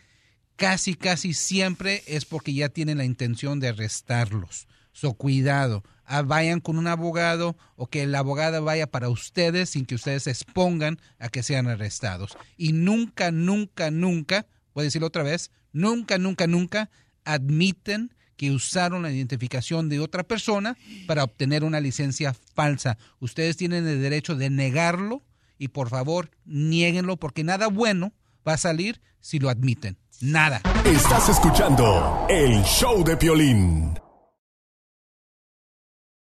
casi, 0.56 0.96
casi 0.96 1.34
siempre 1.34 2.04
es 2.08 2.26
porque 2.26 2.54
ya 2.54 2.70
tienen 2.70 2.98
la 2.98 3.06
intención 3.06 3.60
de 3.60 3.70
arrestarlos. 3.70 4.68
So, 4.94 5.16
cuidado. 5.16 5.84
Ah, 6.06 6.22
vayan 6.22 6.60
con 6.60 6.78
un 6.78 6.88
abogado 6.88 7.58
o 7.76 7.88
que 7.88 8.04
el 8.04 8.14
abogado 8.14 8.64
vaya 8.64 8.88
para 8.88 9.10
ustedes 9.10 9.70
sin 9.70 9.86
que 9.86 9.96
ustedes 9.96 10.24
se 10.24 10.32
expongan 10.32 11.00
a 11.18 11.30
que 11.30 11.44
sean 11.44 11.68
arrestados. 11.68 12.38
Y 12.58 12.74
nunca, 12.74 13.32
nunca, 13.32 13.90
nunca, 13.90 14.46
voy 14.74 14.84
a 14.84 14.86
decirlo 14.86 15.08
otra 15.08 15.24
vez, 15.24 15.50
nunca, 15.72 16.18
nunca, 16.18 16.46
nunca 16.46 16.90
admiten 17.26 18.14
que 18.44 18.52
usaron 18.52 19.04
la 19.04 19.10
identificación 19.10 19.88
de 19.88 20.02
otra 20.02 20.24
persona 20.24 20.76
para 21.08 21.24
obtener 21.24 21.64
una 21.64 21.80
licencia 21.80 22.36
falsa. 22.54 22.98
Ustedes 23.22 23.56
tienen 23.56 23.88
el 23.88 24.02
derecho 24.02 24.36
de 24.36 24.50
negarlo 24.50 25.24
y 25.58 25.70
por 25.70 25.88
favor, 25.88 26.30
niéguenlo 26.44 27.16
porque 27.16 27.46
nada 27.46 27.68
bueno 27.68 28.12
va 28.46 28.56
a 28.56 28.58
salir 28.58 29.00
si 29.22 29.40
lo 29.40 29.50
admiten. 29.50 29.98
Nada. 30.20 30.62
Estás 30.84 31.30
escuchando 31.30 32.28
el 32.30 32.62
show 32.64 33.02
de 33.06 33.16
Piolín. 33.16 33.98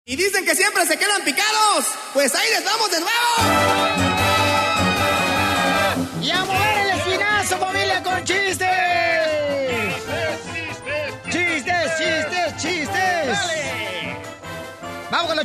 Y 0.05 0.15
dicen 0.15 0.45
que 0.45 0.55
siempre 0.55 0.87
se 0.87 0.97
quedan 0.97 1.25
picados. 1.25 1.87
Pues 2.15 2.33
ahí 2.37 2.49
les 2.51 2.65
vamos 2.65 2.89
de 2.89 3.01
nuevo. 3.01 3.17
¡Y 6.23 6.31
a 6.31 6.45
mover 6.45 6.79
el 6.79 7.01
espinazo, 7.01 7.59
familia, 7.59 8.01
con 8.05 8.23
chistes! 8.23 8.66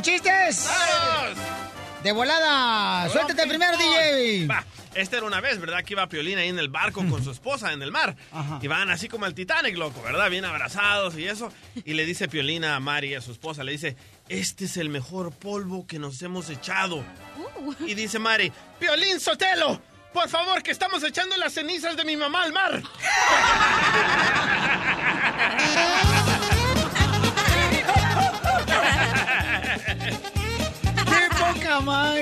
Chistes, 0.00 0.56
chistes! 0.56 0.66
¡Vamos 0.66 0.88
con 0.88 1.28
los 1.28 1.34
chistes! 1.34 1.72
De 2.02 2.12
volada. 2.12 3.08
Suéltate 3.10 3.46
primero, 3.46 3.76
DJ. 3.76 4.46
Va, 4.48 4.64
esta 4.94 5.18
era 5.18 5.26
una 5.26 5.40
vez, 5.40 5.60
¿verdad? 5.60 5.84
Que 5.84 5.94
iba 5.94 6.08
Piolín 6.08 6.36
ahí 6.36 6.48
en 6.48 6.58
el 6.58 6.68
barco 6.68 7.04
con 7.08 7.22
su 7.22 7.30
esposa 7.30 7.72
en 7.72 7.80
el 7.80 7.92
mar. 7.92 8.16
Y 8.60 8.66
van 8.66 8.90
así 8.90 9.08
como 9.08 9.26
el 9.26 9.34
Titanic, 9.34 9.76
loco, 9.76 10.02
¿verdad? 10.02 10.28
Bien 10.28 10.44
abrazados 10.44 11.16
y 11.16 11.26
eso. 11.26 11.52
Y 11.84 11.94
le 11.94 12.04
dice 12.04 12.26
Piolín 12.28 12.64
a 12.64 12.80
Mari, 12.80 13.14
a 13.14 13.20
su 13.20 13.30
esposa, 13.30 13.62
le 13.62 13.70
dice, 13.72 13.96
este 14.28 14.64
es 14.64 14.76
el 14.76 14.88
mejor 14.88 15.32
polvo 15.32 15.86
que 15.86 16.00
nos 16.00 16.20
hemos 16.22 16.50
echado. 16.50 17.04
Y 17.86 17.94
dice 17.94 18.18
Mari, 18.18 18.52
Piolín 18.80 19.20
Sotelo, 19.20 19.80
por 20.12 20.28
favor, 20.28 20.60
que 20.62 20.72
estamos 20.72 21.04
echando 21.04 21.36
las 21.36 21.52
cenizas 21.54 21.96
de 21.96 22.04
mi 22.04 22.16
mamá 22.16 22.42
al 22.42 22.52
mar. 22.52 22.82
¡Qué 31.72 31.78
poca 31.78 31.80
más! 31.80 32.18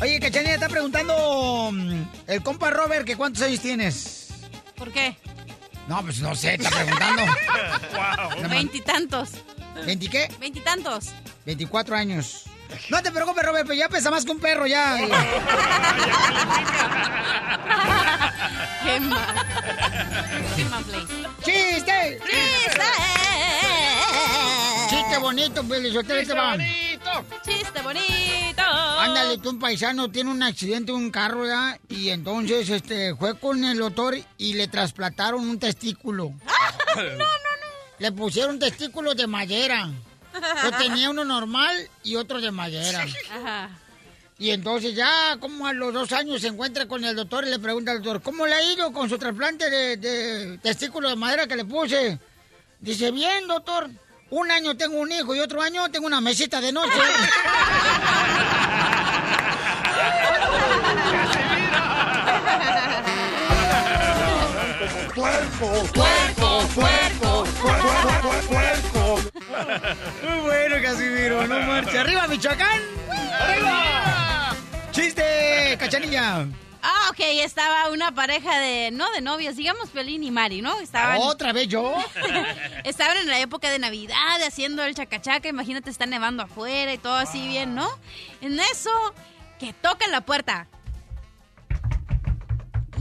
Oye, 0.00 0.20
Cachanilla 0.20 0.54
está 0.54 0.68
preguntando 0.68 1.70
mm, 1.72 2.02
el 2.28 2.42
compa 2.42 2.70
Robert 2.70 3.04
que 3.04 3.16
cuántos 3.16 3.42
años 3.42 3.60
tienes. 3.60 4.28
¿Por 4.76 4.92
qué? 4.92 5.16
No, 5.88 6.02
pues 6.02 6.20
no 6.20 6.34
sé, 6.34 6.54
está 6.54 6.70
preguntando. 6.70 7.24
Veintitantos. 8.50 9.30
¿Veinti 9.84 10.08
qué? 10.08 10.28
Veintitantos. 10.38 11.12
24 11.44 11.96
años. 11.96 12.44
No 12.90 13.02
te 13.02 13.10
preocupes, 13.10 13.44
Robert, 13.44 13.66
pero 13.66 13.78
ya 13.78 13.88
pesa 13.88 14.10
más 14.10 14.24
que 14.24 14.30
un 14.32 14.40
perro 14.40 14.66
ya. 14.66 14.96
Qué 18.84 19.00
mal. 19.00 19.34
Qué 20.56 20.64
mal, 20.66 20.84
please. 20.84 21.12
¡Chiste! 21.42 22.20
¡Chiste! 22.24 22.82
Chiste 24.88 25.18
bonito, 25.18 25.64
Pelizotelo, 25.64 26.26
te 26.26 26.34
va. 26.34 26.56
¡Chiste 27.44 27.82
bonito! 27.82 28.62
Ándale, 28.62 29.38
tú 29.38 29.50
un 29.50 29.58
paisano 29.58 30.10
tiene 30.10 30.30
un 30.30 30.42
accidente 30.42 30.92
en 30.92 30.98
un 30.98 31.10
carro, 31.10 31.46
¿ya? 31.46 31.78
Y 31.88 32.10
entonces 32.10 32.68
este, 32.70 33.14
fue 33.16 33.38
con 33.38 33.64
el 33.64 33.78
doctor 33.78 34.16
y 34.38 34.54
le 34.54 34.68
trasplantaron 34.68 35.40
un 35.40 35.58
testículo. 35.58 36.28
no, 36.96 37.02
no, 37.02 37.16
no. 37.16 37.26
Le 37.98 38.12
pusieron 38.12 38.58
testículos 38.58 39.16
de 39.16 39.26
madera. 39.26 39.90
Yo 40.62 40.70
tenía 40.78 41.10
uno 41.10 41.24
normal 41.24 41.74
y 42.04 42.16
otro 42.16 42.40
de 42.40 42.50
madera. 42.50 43.04
Ajá. 43.32 43.70
Y 44.38 44.50
entonces 44.50 44.94
ya 44.94 45.36
como 45.40 45.66
a 45.66 45.72
los 45.72 45.94
dos 45.94 46.12
años 46.12 46.42
se 46.42 46.48
encuentra 46.48 46.86
con 46.86 47.04
el 47.04 47.16
doctor 47.16 47.44
y 47.44 47.50
le 47.50 47.58
pregunta 47.58 47.90
al 47.90 48.02
doctor, 48.02 48.22
¿cómo 48.22 48.46
le 48.46 48.54
ha 48.54 48.72
ido 48.72 48.92
con 48.92 49.08
su 49.08 49.18
trasplante 49.18 49.70
de, 49.70 49.96
de 49.96 50.58
testículo 50.58 51.08
de 51.08 51.16
madera 51.16 51.46
que 51.46 51.56
le 51.56 51.64
puse? 51.64 52.18
Dice, 52.78 53.10
bien, 53.10 53.48
doctor. 53.48 53.90
Un 54.28 54.50
año 54.50 54.76
tengo 54.76 54.98
un 54.98 55.12
hijo 55.12 55.36
y 55.36 55.40
otro 55.40 55.62
año 55.62 55.88
tengo 55.88 56.06
una 56.06 56.20
mesita 56.20 56.60
de 56.60 56.72
noche. 56.72 56.90
¡Puerco! 65.14 65.68
¡Puerco! 65.94 66.66
¡Puerco! 66.74 67.44
¡Puerco! 68.48 69.20
Muy 70.22 70.40
bueno, 70.40 70.76
Casimiro, 70.82 71.46
no 71.46 71.60
marcha. 71.60 72.00
¡Arriba, 72.00 72.26
Michoacán! 72.26 72.80
¡Arriba! 73.40 74.56
¡Chiste, 74.90 75.76
cachanilla! 75.78 76.46
Ah, 76.88 77.08
ok, 77.10 77.18
estaba 77.18 77.90
una 77.90 78.14
pareja 78.14 78.60
de, 78.60 78.92
no 78.92 79.10
de 79.10 79.20
novios, 79.20 79.56
digamos 79.56 79.90
Pelín 79.90 80.22
y 80.22 80.30
Mari, 80.30 80.62
¿no? 80.62 80.78
Estaban, 80.78 81.18
¿Otra 81.20 81.52
vez 81.52 81.66
yo? 81.66 81.92
estaban 82.84 83.16
en 83.16 83.26
la 83.26 83.40
época 83.40 83.70
de 83.70 83.80
Navidad 83.80 84.40
haciendo 84.46 84.84
el 84.84 84.94
chacachaca, 84.94 85.48
imagínate, 85.48 85.90
está 85.90 86.06
nevando 86.06 86.44
afuera 86.44 86.92
y 86.92 86.98
todo 86.98 87.16
así 87.16 87.44
bien, 87.48 87.74
¿no? 87.74 87.90
En 88.40 88.60
eso, 88.60 88.92
que 89.58 89.72
tocan 89.72 90.12
la 90.12 90.20
puerta. 90.20 90.68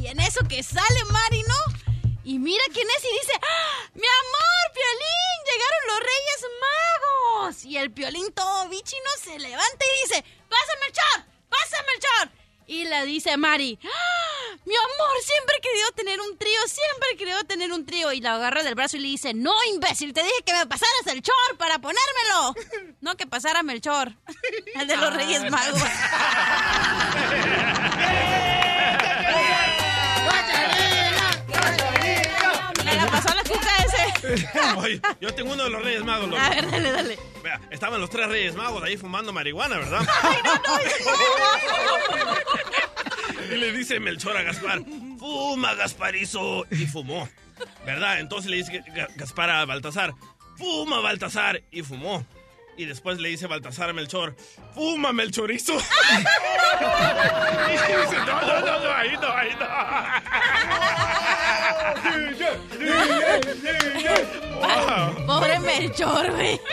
Y 0.02 0.08
en 0.08 0.20
eso 0.20 0.40
que 0.48 0.64
sale 0.64 1.06
Mari, 1.12 1.44
¿no? 1.44 1.78
Y 2.24 2.40
mira 2.40 2.64
quién 2.74 2.88
es 2.90 3.04
y 3.04 3.20
dice, 3.22 3.40
¡Ah! 3.40 3.90
¡Mi 3.94 4.08
amor, 4.08 4.74
Piolín! 4.74 5.38
¡Llegaron 5.46 5.88
los 5.90 6.00
Reyes 6.00 6.46
Magos! 6.66 7.66
Y 7.66 7.78
el 7.78 7.92
Piolín 7.92 8.34
todo 8.34 8.68
bichino 8.68 9.10
se 9.24 9.38
levanta 9.38 9.86
y 9.86 10.10
dice, 10.10 10.26
¡Pásame 10.50 10.88
el 10.88 10.92
chor! 10.92 11.26
¡Pásame 11.50 11.88
el 11.94 12.02
chor! 12.02 12.45
Y 12.68 12.86
le 12.86 13.06
dice 13.06 13.38
Mari, 13.38 13.80
¡Ah! 13.84 14.58
mi 14.66 14.76
amor, 14.76 15.18
siempre 15.24 15.56
he 15.58 15.62
querido 15.62 15.92
tener 15.96 16.20
un 16.20 16.38
trío, 16.38 16.60
siempre 16.68 17.10
he 17.14 17.18
querido 17.18 17.44
tener 17.44 17.72
un 17.72 17.86
trío. 17.86 18.12
Y 18.12 18.22
la 18.22 18.36
agarra 18.36 18.64
del 18.64 18.76
brazo 18.76 18.98
y 18.98 19.02
le 19.02 19.08
dice, 19.10 19.34
no, 19.34 19.54
imbécil, 19.74 20.14
te 20.14 20.24
dije 20.24 20.44
que 20.46 20.54
me 20.54 20.66
pasaras 20.66 21.08
el 21.08 21.22
chor 21.22 21.58
para 21.58 21.80
ponérmelo. 21.80 22.56
No, 23.02 23.16
que 23.16 23.28
pasara 23.28 23.62
Melchor, 23.62 24.16
el 24.74 24.88
de 24.88 24.98
los 24.98 25.14
Reyes 25.14 25.52
Magos. 25.52 25.80
Oye, 34.78 35.02
yo 35.22 35.34
tengo 35.34 35.54
uno 35.54 35.64
de 35.66 35.70
los 35.70 35.84
Reyes 35.84 36.04
Magos, 36.04 36.30
loco. 36.30 36.42
A 36.42 36.50
ver, 36.50 36.70
dale, 36.72 36.92
dale. 36.92 37.20
Vea, 37.44 37.62
estaban 37.72 38.02
los 38.02 38.10
tres 38.10 38.28
Reyes 38.28 38.56
Magos 38.56 38.84
ahí 38.84 38.98
fumando 38.98 39.32
marihuana, 39.34 39.78
¿verdad? 39.78 40.02
Y 43.52 43.58
le 43.58 43.72
dice 43.72 44.00
Melchor 44.00 44.36
a 44.38 44.42
Gaspar, 44.44 44.82
fuma, 45.20 45.76
Gasparizo. 45.76 46.66
Y 46.72 46.88
fumó, 46.88 47.30
¿verdad? 47.86 48.20
Entonces 48.20 48.50
le 48.50 48.58
dice 48.58 48.84
Ga- 48.84 49.10
Gaspar 49.16 49.50
a 49.52 49.66
Baltasar, 49.66 50.14
fuma, 50.58 51.00
Baltasar. 51.00 51.62
Y 51.72 51.84
fumó. 51.84 52.26
Y 52.78 52.86
después 52.86 53.20
le 53.20 53.30
dice 53.30 53.48
Baltasar 53.48 53.90
a 53.90 53.94
Melchor, 53.94 54.36
fuma, 54.74 55.14
Melchorizo. 55.14 55.74
y 55.74 55.78
dice, 57.72 58.18
no, 58.26 58.42
no, 58.42 58.60
no, 58.60 58.80
no, 58.80 58.92
ahí 58.92 59.16
no, 59.22 59.32
ahí 59.32 59.56
no. 59.60 59.66
Pobre 65.26 65.60
Melchor, 65.60 66.32
güey. 66.32 66.60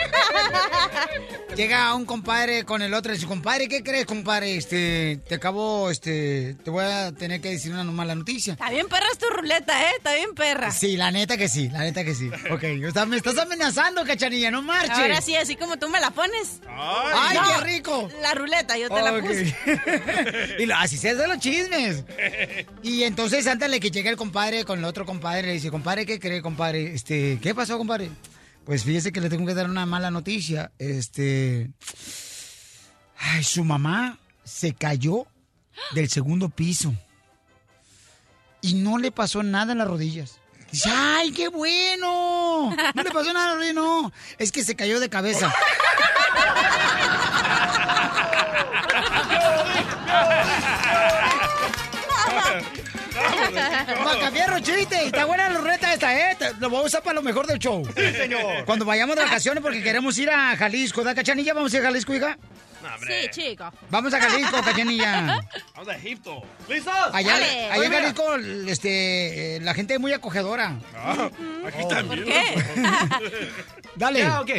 Llega 1.55 1.93
un 1.93 2.05
compadre 2.05 2.63
con 2.63 2.81
el 2.81 2.95
otro 2.95 3.11
y 3.11 3.15
dice, 3.15 3.27
compadre, 3.27 3.67
¿qué 3.67 3.83
crees, 3.83 4.07
compadre? 4.07 4.57
Este, 4.57 5.19
te 5.27 5.35
acabo, 5.35 5.91
este, 5.91 6.55
te 6.63 6.71
voy 6.71 6.83
a 6.83 7.11
tener 7.11 7.41
que 7.41 7.51
decir 7.51 7.71
una 7.71 7.83
mala 7.83 8.15
noticia. 8.15 8.53
Está 8.53 8.71
bien 8.71 8.87
perra 8.87 9.05
es 9.11 9.19
tu 9.19 9.27
ruleta, 9.29 9.79
¿eh? 9.83 9.91
Está 9.97 10.15
bien 10.15 10.33
perra. 10.33 10.71
Sí, 10.71 10.97
la 10.97 11.11
neta 11.11 11.37
que 11.37 11.47
sí, 11.47 11.69
la 11.69 11.79
neta 11.81 12.03
que 12.03 12.15
sí. 12.15 12.31
Ok, 12.51 12.63
o 12.89 12.91
sea, 12.91 13.05
me 13.05 13.17
estás 13.17 13.37
amenazando, 13.37 14.03
cachanilla, 14.03 14.49
no 14.49 14.63
marches. 14.63 14.97
Ahora 14.97 15.21
sí, 15.21 15.35
así 15.35 15.55
como 15.55 15.77
tú 15.77 15.89
me 15.89 15.99
la 15.99 16.09
pones. 16.09 16.59
¡Ay, 16.67 17.37
No, 17.37 17.43
qué 17.59 17.65
rico! 17.65 18.09
La 18.23 18.33
ruleta, 18.33 18.75
yo 18.75 18.89
te 18.89 19.01
la 19.03 19.19
puse. 19.21 19.55
y 20.59 20.65
lo- 20.65 20.75
así 20.75 20.97
se 20.97 21.11
hacen 21.11 21.29
los 21.29 21.37
chismes. 21.37 22.03
Y 22.81 23.03
entonces, 23.03 23.45
antes 23.45 23.69
de 23.69 23.79
que 23.79 23.91
llegue 23.91 24.09
el 24.09 24.17
compadre 24.17 24.65
con 24.65 24.79
el 24.79 24.85
otro 24.85 25.05
compadre, 25.05 25.43
le 25.43 25.53
dice, 25.53 25.69
compadre, 25.69 26.07
¿qué 26.07 26.19
cree, 26.19 26.41
compadre? 26.41 26.95
Este, 26.95 27.37
¿qué 27.43 27.53
pasó, 27.53 27.72
compadre? 27.77 28.09
Pues 28.65 28.83
fíjese 28.83 29.11
que 29.11 29.21
le 29.21 29.29
tengo 29.29 29.45
que 29.45 29.53
dar 29.53 29.69
una 29.69 29.85
mala 29.85 30.11
noticia. 30.11 30.71
Este. 30.77 31.71
Ay, 33.17 33.43
su 33.43 33.63
mamá 33.63 34.19
se 34.43 34.73
cayó 34.73 35.25
del 35.93 36.09
segundo 36.09 36.49
piso. 36.49 36.93
Y 38.61 38.75
no 38.75 38.97
le 38.97 39.11
pasó 39.11 39.43
nada 39.43 39.73
en 39.73 39.79
las 39.79 39.87
rodillas. 39.87 40.39
Dice, 40.71 40.89
¡ay, 40.91 41.31
qué 41.31 41.49
bueno! 41.49 42.75
No 42.95 43.03
le 43.03 43.11
pasó 43.11 43.33
nada 43.33 43.45
en 43.45 43.49
las 43.49 43.57
rodillas, 43.57 43.75
no. 43.75 44.13
Es 44.37 44.51
que 44.51 44.63
se 44.63 44.75
cayó 44.75 44.99
de 44.99 45.09
cabeza. 45.09 45.53
Macafierro, 53.53 54.59
chiste. 54.59 55.05
Está 55.05 55.25
buena 55.25 55.49
la 55.49 55.59
ruleta 55.59 55.93
esta, 55.93 56.31
¿eh? 56.31 56.37
Lo 56.59 56.69
voy 56.69 56.81
a 56.81 56.85
usar 56.85 57.01
para 57.03 57.15
lo 57.15 57.21
mejor 57.21 57.47
del 57.47 57.59
show. 57.59 57.83
Sí, 57.95 58.13
señor. 58.13 58.65
Cuando 58.65 58.85
vayamos 58.85 59.15
de 59.15 59.23
vacaciones 59.23 59.61
porque 59.63 59.81
queremos 59.81 60.17
ir 60.17 60.29
a 60.29 60.55
Jalisco. 60.57 61.03
¿Da, 61.03 61.15
Cachanilla? 61.15 61.53
¿Vamos 61.53 61.73
a 61.73 61.77
ir 61.77 61.83
a 61.83 61.85
Jalisco, 61.85 62.13
hija? 62.13 62.37
Sí, 63.07 63.29
chico. 63.31 63.71
Vamos 63.89 64.13
a 64.13 64.19
Jalisco, 64.19 64.61
Cachanilla. 64.61 65.39
Vamos 65.73 65.87
a 65.87 65.95
Egipto. 65.95 66.43
¿Listos? 66.67 66.93
Allá, 67.13 67.31
Dale. 67.33 67.65
allá 67.71 67.77
Oye, 67.77 67.85
en. 67.85 67.93
Jalisco, 67.93 68.35
este, 68.67 69.55
eh, 69.55 69.59
la 69.61 69.73
gente 69.73 69.93
es 69.93 69.99
muy 69.99 70.11
acogedora. 70.13 70.75
aquí 71.65 71.87
también. 71.89 72.23
¿Por 72.23 72.33
qué? 72.33 73.49
Dale. 73.95 74.19
Ya, 74.19 74.41
ok. 74.41 74.49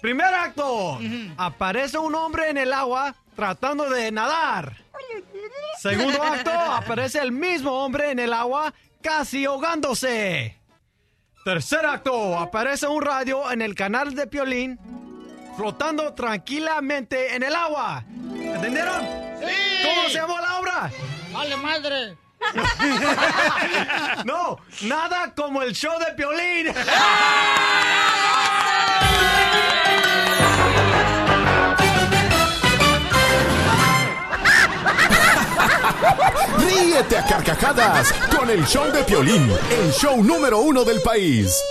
Primer 0.00 0.34
acto. 0.34 0.98
Aparece 1.36 1.98
un 1.98 2.14
hombre 2.14 2.50
en 2.50 2.58
el 2.58 2.72
agua 2.72 3.14
tratando 3.34 3.88
de 3.90 4.10
nadar. 4.12 4.76
Segundo 5.80 6.22
acto. 6.22 6.50
Aparece 6.50 7.18
el 7.18 7.32
mismo 7.32 7.72
hombre 7.72 8.10
en 8.10 8.18
el 8.18 8.32
agua 8.32 8.72
casi 9.02 9.44
ahogándose. 9.44 10.58
Tercer 11.44 11.84
acto. 11.84 12.38
Aparece 12.38 12.86
un 12.86 13.02
radio 13.02 13.50
en 13.50 13.62
el 13.62 13.74
canal 13.74 14.14
de 14.14 14.26
Piolín 14.26 14.78
flotando 15.56 16.14
tranquilamente 16.14 17.34
en 17.34 17.42
el 17.42 17.54
agua. 17.54 18.04
¿Entendieron? 18.34 19.02
Sí. 19.40 19.54
¿Cómo 19.84 20.08
se 20.08 20.14
llamó 20.14 20.38
la 20.38 20.58
obra? 20.58 20.90
¡Vale, 21.32 21.56
madre! 21.56 22.16
no, 24.24 24.58
nada 24.82 25.34
como 25.34 25.62
el 25.62 25.72
show 25.74 25.98
de 25.98 26.12
Piolín. 26.12 26.74
Ríete 36.58 37.18
a 37.18 37.24
carcajadas 37.24 38.12
con 38.36 38.50
el 38.50 38.64
show 38.66 38.90
de 38.92 39.02
Piolín, 39.04 39.50
el 39.70 39.92
show 39.92 40.22
número 40.22 40.60
uno 40.60 40.84
del 40.84 41.00
país. 41.02 41.62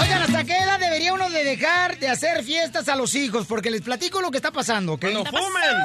Oigan, 0.00 0.22
¿hasta 0.22 0.44
qué 0.44 0.58
edad 0.58 0.78
debería 0.78 1.12
uno 1.14 1.30
de 1.30 1.44
dejar 1.44 1.98
de 1.98 2.08
hacer 2.08 2.42
fiestas 2.42 2.88
a 2.88 2.96
los 2.96 3.14
hijos? 3.14 3.46
Porque 3.46 3.70
les 3.70 3.82
platico 3.82 4.20
lo 4.20 4.30
que 4.30 4.38
está 4.38 4.50
pasando, 4.50 4.94
¿ok? 4.94 5.00
Cuando 5.00 5.24
fumen. 5.24 5.76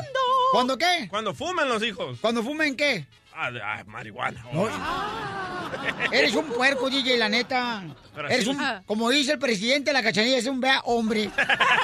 ¿Cuándo 0.51 0.77
qué? 0.77 1.07
Cuando 1.09 1.33
fumen 1.33 1.69
los 1.69 1.83
hijos. 1.83 2.17
¿Cuando 2.21 2.43
fumen 2.43 2.75
qué? 2.75 3.05
Ah, 3.41 3.51
de- 3.51 3.61
ah, 3.61 3.83
marihuana. 3.87 4.43
Eres 6.11 6.33
un 6.35 6.45
puerco, 6.47 6.89
DJ, 6.89 7.17
la 7.17 7.29
neta. 7.29 7.83
Pero 8.13 8.27
Eres 8.27 8.41
así- 8.47 8.49
un, 8.49 8.83
como 8.85 9.09
dice 9.09 9.31
el 9.33 9.39
presidente 9.39 9.91
de 9.91 9.93
la 9.93 10.03
cachanilla, 10.03 10.37
es 10.37 10.45
un 10.47 10.59
vea 10.59 10.81
hombre. 10.85 11.29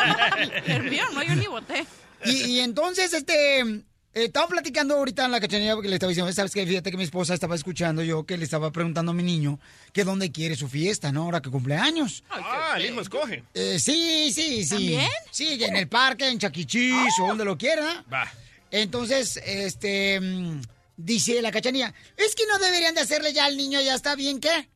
El 0.66 0.84
mío, 0.84 1.03
no, 1.14 1.24
yo 1.24 1.36
ni 1.36 1.47
voté. 1.47 1.86
Y, 2.26 2.43
y 2.45 2.60
entonces, 2.60 3.14
este, 3.14 3.60
eh, 3.62 3.82
estaba 4.14 4.47
platicando 4.47 4.95
ahorita 4.97 5.26
en 5.26 5.32
la 5.32 5.39
cachanilla 5.39 5.76
porque 5.76 5.88
le 5.88 5.95
estaba 5.95 6.10
diciendo, 6.10 6.32
¿sabes 6.34 6.51
qué? 6.51 6.66
Fíjate 6.66 6.91
que 6.91 6.97
mi 6.97 7.03
esposa 7.03 7.34
estaba 7.34 7.56
escuchando 7.56 8.03
yo 8.03 8.26
que 8.26 8.38
le 8.38 8.43
estaba 8.43 8.72
preguntando 8.72 9.12
a 9.12 9.16
mi 9.16 9.24
niño 9.24 9.58
que 9.93 10.03
dónde 10.03 10.32
quiere 10.34 10.56
su 10.56 10.68
fiesta, 10.68 11.12
¿no? 11.14 11.24
Ahora 11.24 11.41
que 11.41 11.49
cumple 11.49 11.76
años. 11.76 12.24
Ah, 12.30 12.74
el 12.78 12.88
hijo 12.88 12.99
escoge. 12.99 13.43
Eh, 13.53 13.78
sí, 13.80 14.30
sí, 14.34 14.64
sí. 14.66 14.70
¿También? 14.70 15.10
Sí, 15.32 15.64
en 15.64 15.76
el 15.78 15.88
parque, 15.88 16.28
en 16.28 16.38
Chaquichis 16.39 17.14
o 17.22 17.28
donde 17.28 17.45
lo 17.45 17.58
quiera. 17.58 18.03
Va. 18.12 18.28
Entonces, 18.72 19.38
este, 19.45 20.20
mm, 20.20 20.62
dice 20.98 21.41
la 21.41 21.52
cachanilla, 21.52 21.93
es 22.18 22.36
que 22.36 22.46
no 22.48 22.58
deberían 22.60 22.96
de 22.96 23.02
hacerle 23.02 23.34
ya 23.34 23.46
al 23.46 23.58
niño, 23.58 23.82
ya 23.82 23.96
está 23.96 24.16
bien, 24.16 24.39
¿qué? 24.39 24.70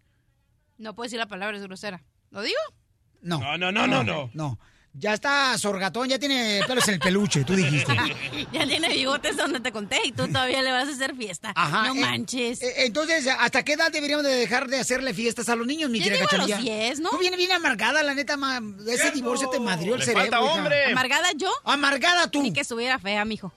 No 0.77 0.95
puedo 0.95 1.05
decir 1.05 1.19
la 1.19 1.27
palabra, 1.27 1.57
es 1.57 1.63
grosera. 1.63 2.03
¿Lo 2.31 2.41
digo? 2.41 2.59
No. 3.21 3.39
No, 3.39 3.57
no, 3.57 3.71
no, 3.71 3.87
no, 3.87 4.03
no. 4.03 4.29
No. 4.33 4.59
Ya 4.93 5.13
está 5.13 5.57
sorgatón, 5.57 6.09
ya 6.09 6.17
tiene 6.19 6.61
pelos 6.67 6.85
en 6.87 6.95
el 6.95 6.99
peluche, 6.99 7.43
tú 7.45 7.53
dijiste. 7.55 7.95
ya 8.51 8.65
tiene 8.67 8.89
bigotes 8.89 9.37
donde 9.37 9.59
te 9.59 9.71
conté 9.71 9.99
y 10.03 10.11
tú 10.11 10.27
todavía 10.27 10.61
le 10.61 10.71
vas 10.71 10.89
a 10.89 10.91
hacer 10.91 11.15
fiesta. 11.15 11.53
Ajá, 11.55 11.83
No 11.87 11.93
eh, 11.95 11.99
manches. 11.99 12.61
eh, 12.63 12.73
Entonces, 12.85 13.27
¿hasta 13.39 13.63
qué 13.63 13.73
edad 13.73 13.91
deberíamos 13.91 14.25
de 14.25 14.31
dejar 14.35 14.67
de 14.67 14.79
hacerle 14.79 15.13
fiestas 15.13 15.47
a 15.47 15.55
los 15.55 15.67
niños, 15.67 15.89
mi 15.89 15.99
Yo 15.99 16.05
querida 16.05 16.19
digo 16.21 16.29
a 16.31 16.37
los 16.37 16.47
Cachanilla? 16.47 16.75
10, 16.87 16.99
¿no? 17.01 17.09
Tú 17.11 17.17
vienes 17.19 17.37
bien 17.37 17.51
amargada, 17.51 18.01
la 18.03 18.13
neta, 18.15 18.35
ma- 18.35 18.61
ese 18.87 19.11
divorcio 19.11 19.49
te 19.49 19.59
madrió 19.59 19.93
el 19.93 19.99
Le 19.99 20.05
cerebro. 20.05 20.23
falta 20.31 20.41
hija. 20.45 20.53
hombre. 20.55 20.85
¿Amargada 20.91 21.31
yo? 21.35 21.51
Amargada 21.63 22.29
tú. 22.29 22.41
Ni 22.41 22.51
que 22.51 22.61
estuviera 22.61 22.97
fea, 22.99 23.23
mijo. 23.25 23.53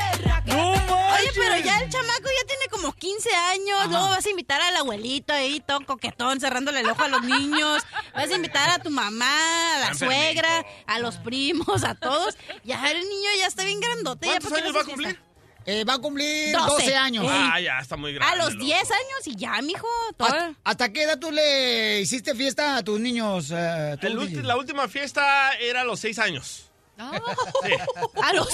Oye, 0.00 1.30
pero 1.34 1.56
ya 1.64 1.80
el 1.80 1.90
chamaco 1.90 2.24
ya 2.24 2.49
como 2.80 2.92
15 2.94 3.30
años. 3.34 3.88
Luego 3.88 4.08
vas 4.08 4.24
a 4.26 4.30
invitar 4.30 4.60
al 4.60 4.76
abuelito 4.76 5.32
ahí, 5.32 5.60
todo 5.60 5.80
coquetón, 5.84 6.40
cerrándole 6.40 6.80
el 6.80 6.88
ojo 6.90 7.02
a 7.02 7.08
los 7.08 7.22
niños. 7.22 7.82
Vas 8.14 8.30
a 8.30 8.34
invitar 8.34 8.70
a 8.70 8.78
tu 8.78 8.90
mamá, 8.90 9.76
a 9.76 9.78
la 9.80 9.94
suegra, 9.94 10.64
a 10.86 10.98
los 10.98 11.16
primos, 11.18 11.84
a 11.84 11.94
todos. 11.94 12.36
Ya 12.64 12.90
el 12.90 13.00
niño 13.00 13.28
ya 13.38 13.46
está 13.46 13.64
bien 13.64 13.80
grandote. 13.80 14.26
ya 14.26 14.32
¿Cuántos 14.32 14.50
¿para 14.50 14.62
qué 14.62 14.68
años 14.68 14.72
le 14.74 14.78
va 14.78 14.82
a 14.82 14.86
cumplir? 14.86 15.08
fiesta? 15.08 15.26
Eh, 15.66 15.84
va 15.84 15.94
a 15.94 15.98
cumplir 15.98 16.52
12. 16.56 16.68
12 16.70 16.96
años. 16.96 17.26
Ah, 17.28 17.60
ya 17.60 17.78
está 17.80 17.96
muy 17.96 18.14
grande. 18.14 18.32
A 18.32 18.36
los 18.44 18.54
loco. 18.54 18.64
10 18.64 18.90
años 18.90 19.26
y 19.26 19.36
ya, 19.36 19.60
mijo. 19.62 19.86
todo- 20.16 20.26
¿Hasta, 20.28 20.54
hasta 20.64 20.92
qué 20.92 21.02
edad 21.02 21.18
tú 21.18 21.30
le 21.30 22.00
hiciste 22.00 22.34
fiesta 22.34 22.76
a 22.76 22.82
tus 22.82 22.98
niños? 22.98 23.50
eh, 23.54 23.96
tú, 24.00 24.08
la 24.42 24.56
última 24.56 24.88
fiesta 24.88 25.52
era 25.60 25.82
a 25.82 25.84
los 25.84 26.00
seis 26.00 26.18
años. 26.18 26.69
Sí. 27.64 27.72
A 28.22 28.32
los 28.32 28.48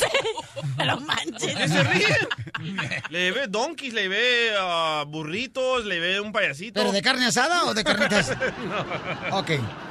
No 0.85 1.01
manches. 1.01 1.55
¿Qué 1.57 1.69
se 1.69 1.83
ríen? 1.83 2.29
Le 3.11 3.19
llevé 3.25 3.47
donkeys, 3.49 3.93
le 3.93 4.03
llevé 4.03 4.51
ah, 4.59 5.05
burritos, 5.07 5.85
le 5.85 5.97
llevé 5.97 6.21
un 6.21 6.33
payasito. 6.33 6.81
¿Pero 6.81 6.93
de 6.93 7.03
carne 7.03 7.27
asada 7.27 7.65
o 7.65 7.75
de 7.75 7.85
carnitas? 7.85 8.31
no. 9.31 9.39
Ok. 9.39 9.51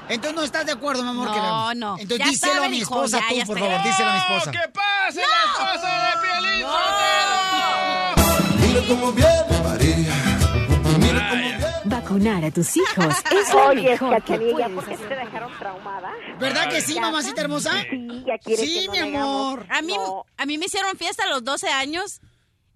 Entonces 0.10 0.36
no 0.36 0.43
estás 0.43 0.66
de 0.66 0.72
acuerdo, 0.74 1.03
mi 1.03 1.10
amor. 1.10 1.32
que 1.32 1.38
No, 1.38 1.68
la- 1.68 1.76
no. 1.76 1.95
Entonces 1.99 2.26
Ya 2.26 2.32
díselo 2.32 2.53
saben, 2.53 2.68
a 2.68 2.70
mi 2.72 2.78
hijo, 2.78 2.95
esposa 2.95 3.20
ya, 3.20 3.28
tú, 3.30 3.36
ya 3.36 3.45
por 3.45 3.60
favor. 3.60 3.84
Díselo 3.84 4.10
a 4.10 4.14
mi 4.14 4.20
¡Oh, 4.20 4.24
esposa. 4.38 4.51
¡Que 4.51 4.68
pase 4.74 5.22
la 5.22 5.43
esposa 5.51 5.89
de 6.06 6.12
Piolín 6.22 6.66
Dile 8.62 8.88
cómo 8.88 9.12
viene 9.12 9.60
María. 9.64 10.36
Vacunar 11.86 12.43
a 12.45 12.51
tus 12.51 12.76
hijos 12.78 13.16
es 13.32 13.53
lo 13.53 13.68
Oye, 13.68 13.89
mejor 13.91 14.22
que 14.24 14.38
puedes 14.39 14.70
¿por 14.72 14.86
qué 14.86 14.97
te 14.97 15.16
dejaron 15.16 15.51
traumada? 15.60 16.10
¿Verdad 16.40 16.70
que 16.70 16.82
sí, 16.82 17.00
mamacita 17.00 17.42
hermosa? 17.42 17.72
Sí, 17.90 18.24
ya 18.26 18.38
quieres 18.38 18.66
Sí, 18.70 18.80
que 18.82 18.86
no 18.88 18.92
mi 18.92 19.00
hagamos. 19.00 19.54
amor. 19.54 19.66
A 19.70 19.82
mí, 19.82 19.96
a 20.38 20.46
mí 20.46 20.58
me 20.58 20.66
hicieron 20.66 20.98
fiesta 20.98 21.24
a 21.24 21.28
los 21.28 21.44
12 21.44 21.68
años 21.70 22.20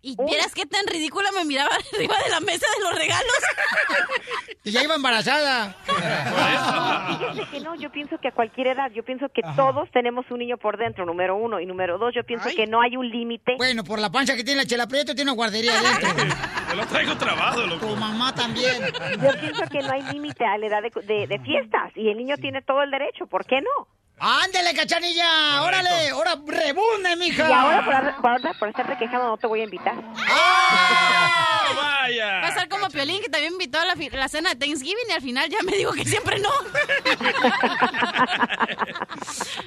y 0.02 0.16
vieras 0.26 0.54
qué 0.54 0.66
tan 0.66 0.86
ridícula 0.88 1.30
me 1.32 1.46
miraba 1.46 1.70
arriba 1.94 2.16
de 2.24 2.30
la 2.30 2.40
mesa 2.40 2.66
de 2.78 2.84
los 2.84 2.96
regalos. 3.00 3.34
Y 4.64 4.72
ya 4.72 4.84
iba 4.84 4.96
embarazada. 4.96 5.74
Fíjese 5.86 7.50
que 7.50 7.60
no, 7.62 7.76
yo 7.76 7.90
pienso 7.92 8.18
que 8.20 8.28
a 8.28 8.32
cualquier 8.32 8.68
edad, 8.68 8.92
yo 8.92 9.04
pienso 9.04 9.28
que 9.30 9.42
todos 9.56 9.90
tenemos 9.92 10.26
un 10.30 10.40
niño 10.40 10.58
por 10.58 10.78
dentro, 10.78 11.06
número 11.06 11.36
uno. 11.38 11.60
Y 11.60 11.66
número 11.66 11.98
dos, 11.98 12.14
yo 12.14 12.24
pienso 12.24 12.50
que 12.56 12.68
no 12.68 12.82
hay 12.82 12.98
un 12.98 13.10
límite. 13.10 13.56
Bueno, 13.58 13.84
por 13.84 14.00
la 14.00 14.12
pancha 14.12 14.36
que 14.36 14.44
tiene 14.44 14.62
la 14.64 14.68
chela 14.68 14.86
prieto, 14.88 15.16
tiene 15.16 15.32
una 15.32 15.36
guardería 15.38 15.80
adentro. 15.80 16.10
Yo 16.70 16.76
lo 16.76 16.86
traigo 16.88 17.16
trabado, 17.18 17.66
loco. 17.66 17.88
Tu 17.88 17.96
mamá 17.96 18.36
también. 18.36 18.84
Yo 18.84 19.40
pienso 19.40 19.64
que 19.72 19.80
no 19.80 19.92
hay 19.92 20.02
límite 20.14 20.46
a 20.46 20.58
la 20.58 20.68
edad 20.68 20.82
de, 20.84 20.92
de- 21.04 21.26
de 21.28 21.40
fiestas 21.40 21.92
y 21.96 22.10
el 22.10 22.18
niño 22.18 22.36
tiene 22.38 22.62
todo 22.62 22.84
el 22.84 22.92
derecho, 22.92 23.26
¿por 23.28 23.46
qué 23.46 23.62
no? 23.62 23.88
¡Ándele, 24.20 24.74
cachanilla! 24.74 25.62
¡Órale! 25.64 26.10
¡Ahora 26.10 26.36
rebunde, 26.46 27.16
mija! 27.16 27.50
Y 27.50 27.54
ahora 27.54 27.86
por, 27.86 28.22
por, 28.22 28.30
ahora 28.32 28.54
por 28.60 28.70
estarte 28.70 28.98
quejando 28.98 29.28
no 29.28 29.38
te 29.38 29.48
voy 29.48 29.62
a 29.62 29.64
invitar. 29.64 29.96
¡Ah, 30.28 31.64
vaya! 31.76 32.42
Va 32.42 32.48
a 32.48 32.54
ser 32.54 32.68
como 32.68 32.90
Piolín, 32.90 33.22
que 33.22 33.30
también 33.30 33.54
invitó 33.54 33.80
a 33.80 33.86
la, 33.86 33.96
cena 34.28 34.50
de 34.50 34.56
Thanksgiving 34.58 35.06
y 35.10 35.12
al 35.14 35.22
final 35.22 35.50
ya 35.50 35.62
me 35.64 35.72
dijo 35.78 35.94
que 35.94 36.04
siempre 36.06 36.40
no. 36.40 36.50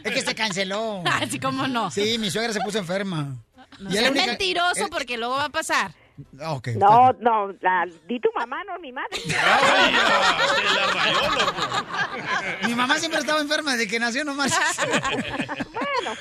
Es 0.05 0.13
que 0.13 0.21
se 0.23 0.35
canceló. 0.35 1.03
Así 1.21 1.39
como 1.39 1.67
no. 1.67 1.91
Sí, 1.91 2.19
mi 2.19 2.31
suegra 2.31 2.53
se 2.53 2.61
puso 2.61 2.79
enferma. 2.79 3.37
No 3.79 3.91
Y 3.91 3.97
es 3.97 4.11
única- 4.11 4.27
mentiroso 4.27 4.89
porque 4.91 5.17
luego 5.17 5.35
va 5.37 5.47
a 5.47 5.49
pasar. 5.51 5.93
Ah. 6.41 6.59
No, 6.77 7.13
no, 7.21 7.53
la- 7.61 7.87
di 8.07 8.21
tu 8.21 8.29
mamá, 8.37 8.63
no 8.65 8.79
mi 8.79 8.93
madre. 8.93 9.19
Mi 12.67 12.75
mamá 12.75 12.99
siempre 12.99 13.21
estaba 13.21 13.41
enferma 13.41 13.73
desde 13.73 13.89
que 13.89 13.99
nació 13.99 14.25
nomás. 14.25 14.53
bueno. 15.73 16.17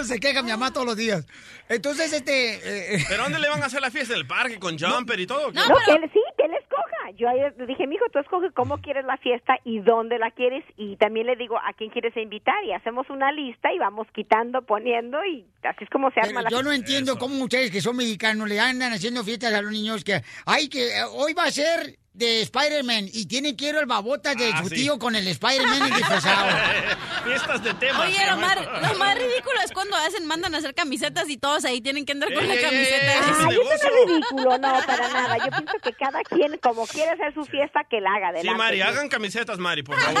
Eso 0.00 0.04
se 0.04 0.18
queja 0.20 0.42
mi 0.42 0.50
mamá 0.50 0.72
todos 0.72 0.86
los 0.86 0.96
días. 0.96 1.24
Entonces, 1.68 2.12
este... 2.12 2.94
eh, 2.96 3.04
¿Pero 3.08 3.24
dónde 3.24 3.38
le 3.38 3.48
van 3.48 3.62
a 3.62 3.66
hacer 3.66 3.80
la 3.80 3.90
fiesta? 3.90 4.14
¿En 4.14 4.20
el 4.20 4.26
parque 4.26 4.58
con 4.58 4.78
jumper 4.78 5.20
y 5.20 5.26
todo? 5.26 5.50
No, 5.52 5.62
que 5.84 5.92
él, 5.92 6.10
sí, 6.12 6.20
que 6.38 6.44
él 6.44 6.52
escoja. 6.60 6.85
Yo 7.12 7.28
ayer 7.28 7.54
le 7.58 7.66
dije, 7.66 7.86
mijo, 7.86 8.04
tú 8.12 8.18
escoge 8.18 8.50
cómo 8.52 8.78
quieres 8.78 9.04
la 9.04 9.16
fiesta 9.18 9.54
y 9.64 9.80
dónde 9.80 10.18
la 10.18 10.30
quieres. 10.30 10.64
Y 10.76 10.96
también 10.96 11.26
le 11.26 11.36
digo 11.36 11.56
a 11.58 11.72
quién 11.76 11.90
quieres 11.90 12.16
invitar. 12.16 12.64
Y 12.64 12.72
hacemos 12.72 13.08
una 13.10 13.32
lista 13.32 13.72
y 13.72 13.78
vamos 13.78 14.06
quitando, 14.14 14.62
poniendo. 14.62 15.24
Y 15.24 15.46
así 15.62 15.84
es 15.84 15.90
como 15.90 16.10
se 16.10 16.20
arma 16.20 16.40
Pero 16.40 16.42
la 16.42 16.50
yo 16.50 16.62
no 16.62 16.72
entiendo 16.72 17.18
cómo 17.18 17.42
ustedes 17.44 17.70
que 17.70 17.80
son 17.80 17.96
mexicanos 17.96 18.48
le 18.48 18.60
andan 18.60 18.92
haciendo 18.92 19.24
fiestas 19.24 19.52
a 19.54 19.62
los 19.62 19.72
niños 19.72 20.04
que, 20.04 20.22
ay, 20.46 20.68
que 20.68 20.88
eh, 20.88 21.04
hoy 21.12 21.34
va 21.34 21.44
a 21.44 21.50
ser 21.50 21.98
de 22.16 22.40
Spider-Man 22.42 23.08
y 23.12 23.26
tiene 23.26 23.56
quiero 23.56 23.80
el 23.80 23.86
babotas 23.86 24.34
de 24.36 24.50
Ah, 24.52 24.62
su 24.62 24.68
sí. 24.68 24.74
tío 24.76 24.98
con 24.98 25.14
el 25.16 25.26
Spider-Man 25.28 25.90
disfrazado. 25.94 26.46
Fiestas 27.24 27.62
de 27.62 27.74
temas. 27.74 28.06
Oye, 28.06 28.26
lo 28.30 28.36
más, 28.36 28.56
lo 28.56 28.98
más 28.98 29.14
ridículo 29.18 29.60
es 29.64 29.72
cuando 29.72 29.96
hacen, 29.96 30.26
mandan 30.26 30.54
a 30.54 30.58
hacer 30.58 30.74
camisetas 30.74 31.28
y 31.28 31.36
todos 31.36 31.64
ahí 31.64 31.80
tienen 31.80 32.04
que 32.06 32.12
andar 32.12 32.32
con 32.32 32.42
Ey, 32.44 32.48
la 32.48 32.54
ey, 32.54 32.62
camiseta. 32.62 33.12
ey, 33.14 33.20
Ay, 33.48 33.56
eso 33.56 33.86
es 33.86 34.06
ridículo, 34.08 34.58
no, 34.58 34.80
para 34.86 35.08
nada. 35.08 35.36
Yo 35.38 35.50
pienso 35.50 35.78
que 35.82 35.92
cada 35.94 36.22
quien, 36.22 36.58
como 36.62 36.86
quiere 36.86 37.10
hacer 37.12 37.34
su 37.34 37.44
fiesta, 37.44 37.80
que 37.90 38.00
la 38.00 38.10
haga 38.14 38.26
Sí. 38.40 38.48
Mari, 38.50 38.80
hagan 38.82 39.08
camisetas, 39.08 39.58
Mari, 39.58 39.82
por 39.82 39.98
favor. 40.00 40.20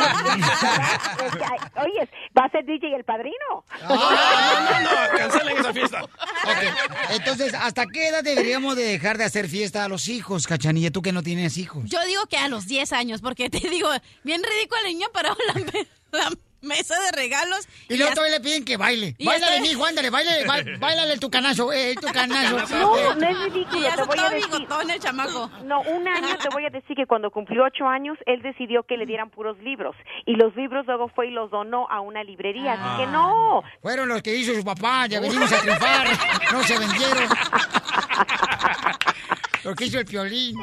Oye, 1.84 2.08
va 2.36 2.44
a 2.44 2.50
ser 2.50 2.64
DJ 2.64 2.94
el 2.96 3.04
padrino. 3.04 3.34
No, 3.88 3.94
no, 3.94 4.00
no, 4.00 4.80
no, 4.80 5.18
cancelen 5.18 5.58
esa 5.58 5.72
fiesta. 5.72 6.02
Ok, 6.02 7.10
Entonces, 7.10 7.54
¿hasta 7.54 7.86
qué 7.86 8.08
edad 8.08 8.22
deberíamos 8.22 8.76
de 8.76 8.84
dejar 8.84 9.18
de 9.18 9.24
hacer 9.24 9.48
fiesta 9.48 9.84
a 9.84 9.88
los 9.88 10.08
hijos, 10.08 10.46
Cachanilla? 10.46 10.90
Tú 10.90 11.02
que 11.02 11.12
no 11.12 11.22
tienes 11.22 11.56
hijos. 11.58 11.84
Yo 11.86 12.04
digo 12.06 12.26
que 12.26 12.36
a 12.36 12.48
los 12.48 12.66
10 12.66 12.92
años, 12.92 13.20
porque 13.20 13.50
te 13.50 13.68
digo, 13.68 13.88
bien 14.22 14.42
ridículo 14.42 14.80
el 14.82 14.88
niño 14.92 15.08
parado 15.12 15.36
la, 15.48 15.54
me- 15.54 15.86
la 16.12 16.30
mesa 16.62 16.98
de 17.00 17.12
regalos. 17.12 17.68
Y 17.88 17.96
luego 17.96 18.12
todavía 18.14 18.38
le 18.38 18.42
piden 18.42 18.64
que 18.64 18.76
baile. 18.76 19.14
Báilale, 19.24 19.56
estoy- 19.58 19.68
mijo, 19.68 19.84
ándale, 19.86 20.10
baile, 20.10 20.44
ba- 20.46 20.62
báilale 20.80 21.16
tu 21.18 21.30
canazo, 21.30 21.72
eh, 21.72 21.94
tu 22.00 22.08
canazo. 22.08 22.58
No, 22.76 23.14
no 23.14 23.28
es 23.28 23.38
ridículo, 23.52 23.78
Y 23.78 23.82
ya 23.82 23.94
te 23.94 24.02
voy 24.02 24.18
a 24.18 24.22
todo 24.22 24.30
decir. 24.30 24.50
bigotón 24.50 24.90
el 24.90 24.98
chamaco. 25.00 25.50
No, 25.64 25.82
un 25.82 26.08
año 26.08 26.36
te 26.38 26.48
voy 26.48 26.64
a 26.66 26.70
decir 26.70 26.96
que 26.96 27.06
cuando 27.06 27.30
cumplió 27.30 27.64
ocho 27.64 27.86
años, 27.86 28.18
él 28.26 28.42
decidió 28.42 28.82
que 28.82 28.96
le 28.96 29.06
dieran 29.06 29.30
puros 29.30 29.56
libros. 29.58 29.94
Y 30.24 30.34
los 30.34 30.56
libros 30.56 30.86
luego 30.86 31.08
fue 31.08 31.28
y 31.28 31.30
los 31.30 31.50
donó 31.52 31.86
a 31.88 32.00
una 32.00 32.24
librería. 32.24 32.72
Así 32.72 33.04
que 33.04 33.10
no. 33.12 33.62
Fueron 33.82 34.08
los 34.08 34.22
que 34.22 34.34
hizo 34.34 34.52
su 34.54 34.64
papá, 34.64 35.06
ya 35.06 35.20
venimos 35.20 35.52
a 35.52 35.60
triunfar, 35.60 36.08
no 36.52 36.62
se 36.64 36.78
vendieron. 36.78 37.28
Lo 39.64 39.74
que 39.74 39.86
hizo 39.86 39.98
el 39.98 40.04
piolín. 40.06 40.56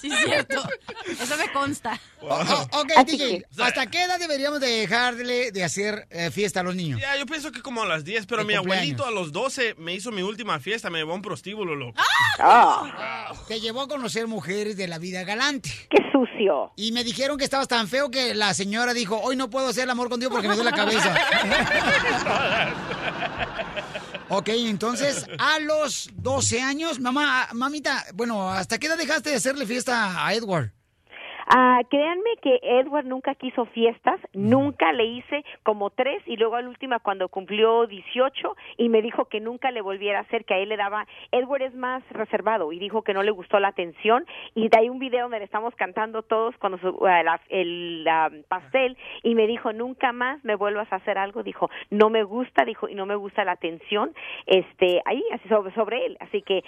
Sí, 0.00 0.10
es 0.10 0.18
cierto. 0.24 0.62
Eso 1.06 1.36
me 1.36 1.50
consta. 1.52 1.98
Oh, 2.22 2.40
ok, 2.72 2.92
Así 2.96 3.16
DJ, 3.18 3.44
¿hasta 3.58 3.86
qué 3.86 4.04
edad 4.04 4.18
deberíamos 4.18 4.60
de 4.60 4.68
dejarle 4.68 5.50
de 5.52 5.64
hacer 5.64 6.06
eh, 6.10 6.30
fiesta 6.30 6.60
a 6.60 6.62
los 6.62 6.74
niños? 6.76 7.00
Ya, 7.00 7.16
yo 7.16 7.26
pienso 7.26 7.50
que 7.50 7.60
como 7.60 7.82
a 7.82 7.86
las 7.86 8.04
10, 8.04 8.26
pero 8.26 8.44
mi 8.44 8.54
cumpleaños. 8.54 9.00
abuelito 9.00 9.04
a 9.06 9.10
los 9.10 9.32
12 9.32 9.74
me 9.78 9.94
hizo 9.94 10.10
mi 10.12 10.22
última 10.22 10.58
fiesta, 10.60 10.90
me 10.90 10.98
llevó 10.98 11.12
a 11.12 11.16
un 11.16 11.22
prostíbulo, 11.22 11.74
loco. 11.74 12.00
Ah. 12.38 13.32
Te 13.48 13.60
llevó 13.60 13.82
a 13.82 13.88
conocer 13.88 14.26
mujeres 14.26 14.76
de 14.76 14.86
la 14.88 14.98
vida 14.98 15.24
galante. 15.24 15.70
¡Qué 15.90 15.98
sucio! 16.12 16.72
Y 16.76 16.92
me 16.92 17.02
dijeron 17.04 17.36
que 17.36 17.44
estabas 17.44 17.68
tan 17.68 17.88
feo 17.88 18.10
que 18.10 18.34
la 18.34 18.54
señora 18.54 18.94
dijo, 18.94 19.20
hoy 19.20 19.36
no 19.36 19.50
puedo 19.50 19.68
hacer 19.68 19.84
el 19.84 19.90
amor 19.90 20.08
contigo 20.08 20.30
porque 20.30 20.48
me 20.48 20.54
duele 20.54 20.70
la 20.70 20.76
cabeza. 20.76 21.14
ok, 24.30 24.48
entonces, 24.48 25.26
a 25.38 25.58
los 25.58 26.10
12 26.14 26.62
años, 26.62 27.00
mamá, 27.00 27.48
mamita, 27.52 28.06
bueno, 28.14 28.50
¿hasta 28.50 28.78
qué 28.78 28.86
edad 28.86 28.96
dejaste 28.96 29.30
de 29.30 29.36
hacerle 29.36 29.66
fiesta 29.66 30.26
a 30.26 30.34
Edward? 30.34 30.72
Ah, 31.52 31.80
créanme 31.90 32.30
que 32.40 32.60
Edward 32.62 33.06
nunca 33.06 33.34
quiso 33.34 33.64
fiestas, 33.66 34.20
nunca 34.32 34.92
le 34.92 35.04
hice 35.04 35.44
como 35.64 35.90
tres 35.90 36.22
y 36.26 36.36
luego 36.36 36.54
a 36.54 36.62
la 36.62 36.68
última 36.68 37.00
cuando 37.00 37.28
cumplió 37.28 37.88
18 37.88 38.56
y 38.76 38.88
me 38.88 39.02
dijo 39.02 39.24
que 39.24 39.40
nunca 39.40 39.72
le 39.72 39.80
volviera 39.80 40.18
a 40.18 40.22
hacer, 40.22 40.44
que 40.44 40.54
a 40.54 40.58
él 40.58 40.68
le 40.68 40.76
daba, 40.76 41.08
Edward 41.32 41.62
es 41.62 41.74
más 41.74 42.04
reservado 42.10 42.70
y 42.70 42.78
dijo 42.78 43.02
que 43.02 43.14
no 43.14 43.24
le 43.24 43.32
gustó 43.32 43.58
la 43.58 43.66
atención 43.66 44.24
y 44.54 44.68
de 44.68 44.78
ahí 44.78 44.88
un 44.88 45.00
video 45.00 45.22
donde 45.22 45.40
le 45.40 45.44
estamos 45.44 45.74
cantando 45.74 46.22
todos 46.22 46.56
cuando 46.58 46.78
su- 46.78 46.96
la- 47.04 47.40
el 47.48 48.06
pastel 48.48 48.96
y 49.24 49.34
me 49.34 49.48
dijo 49.48 49.72
nunca 49.72 50.12
más 50.12 50.44
me 50.44 50.54
vuelvas 50.54 50.92
a 50.92 50.96
hacer 50.96 51.18
algo, 51.18 51.42
dijo 51.42 51.68
no 51.90 52.10
me 52.10 52.22
gusta, 52.22 52.64
dijo 52.64 52.88
y 52.88 52.94
no 52.94 53.06
me 53.06 53.16
gusta 53.16 53.44
la 53.44 53.52
atención, 53.52 54.14
este 54.46 55.02
ahí 55.04 55.24
así 55.32 55.48
sobre, 55.48 55.74
sobre 55.74 56.06
él, 56.06 56.16
así 56.20 56.42
que 56.42 56.62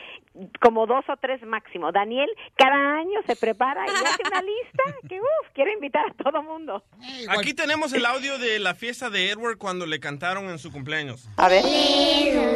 como 0.60 0.86
dos 0.86 1.08
o 1.08 1.16
tres 1.18 1.40
máximo. 1.46 1.92
Daniel 1.92 2.28
cada 2.56 2.96
año 2.96 3.20
se 3.26 3.36
prepara 3.36 3.86
y 3.86 3.90
hace 3.90 4.22
una 4.28 4.42
lista 4.42 4.71
que 5.08 5.20
uff, 5.20 5.48
quiero 5.54 5.72
invitar 5.72 6.04
a 6.10 6.14
todo 6.22 6.42
mundo. 6.42 6.84
Aquí 7.28 7.54
tenemos 7.54 7.92
el 7.92 8.06
audio 8.06 8.38
de 8.38 8.58
la 8.58 8.74
fiesta 8.74 9.10
de 9.10 9.30
Edward 9.30 9.58
cuando 9.58 9.86
le 9.86 10.00
cantaron 10.00 10.48
en 10.48 10.58
su 10.58 10.72
cumpleaños. 10.72 11.28
A 11.36 11.48
ver. 11.48 11.64
hijo 11.64 12.48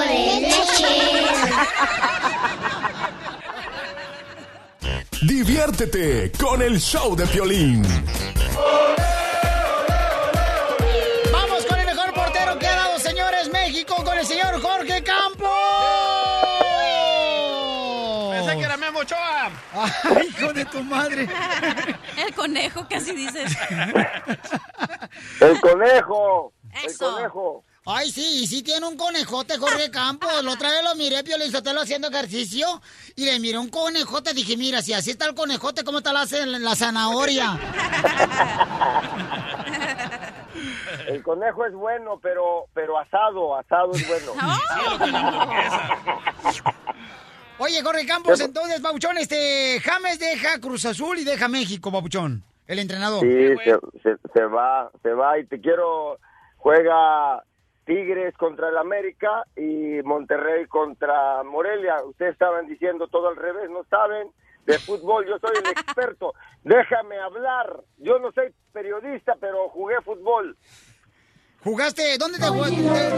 de 0.00 0.40
lechero. 0.40 1.24
Diviértete 5.22 6.32
con 6.32 6.60
el 6.60 6.78
show 6.78 7.16
de 7.16 7.26
Piolín. 7.26 7.82
Vamos 11.32 11.64
con 11.64 11.78
el 11.78 11.86
mejor 11.86 12.12
portero 12.12 12.58
que 12.58 12.66
ha 12.66 12.76
dado, 12.76 12.98
señores, 12.98 13.48
México, 13.50 13.94
con 14.04 14.18
el 14.18 14.26
señor 14.26 14.60
Jorge 14.60 15.02
Campos. 15.02 16.13
Pensé 18.54 18.58
que 18.58 18.64
era 18.64 18.76
Memo 18.76 18.98
Ochoa. 19.00 19.50
Ay, 20.16 20.28
hijo 20.28 20.52
de 20.52 20.64
tu 20.66 20.82
madre. 20.84 21.28
El 22.16 22.34
conejo, 22.34 22.86
casi 22.88 23.12
dices. 23.12 23.56
El 25.40 25.60
conejo. 25.60 26.52
Eso. 26.84 27.08
El 27.08 27.14
conejo. 27.14 27.64
Ay, 27.86 28.10
sí, 28.10 28.42
y 28.42 28.46
sí 28.46 28.62
tiene 28.62 28.86
un 28.86 28.96
conejote, 28.96 29.58
Jorge 29.58 29.90
Campos. 29.90 30.30
La 30.42 30.52
otra 30.52 30.70
vez 30.70 30.82
lo 30.82 30.94
miré, 30.94 31.22
Piolín 31.22 31.52
Sotelo, 31.52 31.82
haciendo 31.82 32.08
ejercicio, 32.08 32.80
y 33.14 33.26
le 33.26 33.38
miré 33.40 33.58
un 33.58 33.68
conejote. 33.68 34.32
Dije, 34.32 34.56
mira, 34.56 34.80
si 34.80 34.94
así 34.94 35.10
está 35.10 35.26
el 35.26 35.34
conejote, 35.34 35.84
¿cómo 35.84 35.98
está 35.98 36.10
la, 36.12 36.24
la 36.46 36.74
zanahoria? 36.76 37.58
El 41.06 41.22
conejo 41.22 41.66
es 41.66 41.74
bueno, 41.74 42.18
pero 42.22 42.66
pero 42.72 42.98
asado, 42.98 43.56
asado 43.56 43.92
es 43.92 44.08
bueno. 44.08 44.32
Oye, 47.64 47.82
Jorge 47.82 48.06
Campos, 48.06 48.40
entonces, 48.40 48.82
Babuchón, 48.82 49.16
este, 49.18 49.80
James 49.82 50.18
deja 50.18 50.60
Cruz 50.60 50.84
Azul 50.84 51.18
y 51.18 51.24
deja 51.24 51.48
México, 51.48 51.90
Babuchón, 51.90 52.42
el 52.66 52.78
entrenador. 52.78 53.20
Sí, 53.22 53.28
se, 53.64 53.78
se- 54.02 54.18
se 54.34 54.44
va, 54.44 54.90
se 55.02 55.12
va 55.12 55.38
y 55.38 55.46
te 55.46 55.60
quiero 55.60 56.18
juega 56.58 57.42
Tigres 57.86 58.34
contra 58.36 58.68
el 58.70 58.78
América 58.78 59.44
y 59.56 60.02
Monterrey 60.04 60.66
contra 60.66 61.42
Morelia. 61.42 62.02
Ustedes 62.04 62.32
estaban 62.32 62.66
diciendo 62.66 63.08
todo 63.08 63.28
al 63.28 63.36
revés, 63.36 63.70
no 63.70 63.84
saben 63.90 64.28
de 64.66 64.78
fútbol, 64.78 65.26
yo 65.26 65.38
soy 65.38 65.56
el 65.62 65.70
experto. 65.70 66.32
Déjame 66.62 67.18
hablar. 67.18 67.80
Yo 67.98 68.18
no 68.18 68.32
soy 68.32 68.54
periodista, 68.72 69.36
pero 69.38 69.68
jugué 69.68 70.00
fútbol. 70.00 70.56
¿Jugaste? 71.64 72.18
¿Dónde 72.18 72.38
te 72.38 72.46
jugaste? 72.46 72.76
Está 72.76 73.14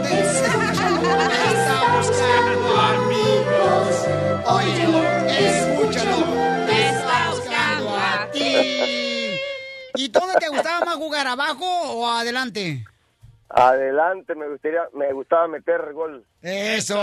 buscando 1.97 2.79
amigos. 2.79 4.07
Óyelo, 4.45 5.03
escúchalo. 5.27 6.25
Me 6.65 6.89
está 6.89 7.29
buscando 7.29 7.89
a 7.97 8.31
ti. 8.31 9.37
¿Y 9.95 10.07
dónde 10.07 10.35
te 10.39 10.47
gustaba 10.47 10.85
más 10.85 10.95
jugar, 10.95 11.27
abajo 11.27 11.65
o 11.65 12.07
adelante? 12.07 12.85
Adelante, 13.49 14.33
me 14.35 14.47
gustaría, 14.47 14.81
me 14.93 15.11
gustaba 15.11 15.49
meter 15.49 15.91
gol. 15.91 16.25
Eso. 16.41 16.95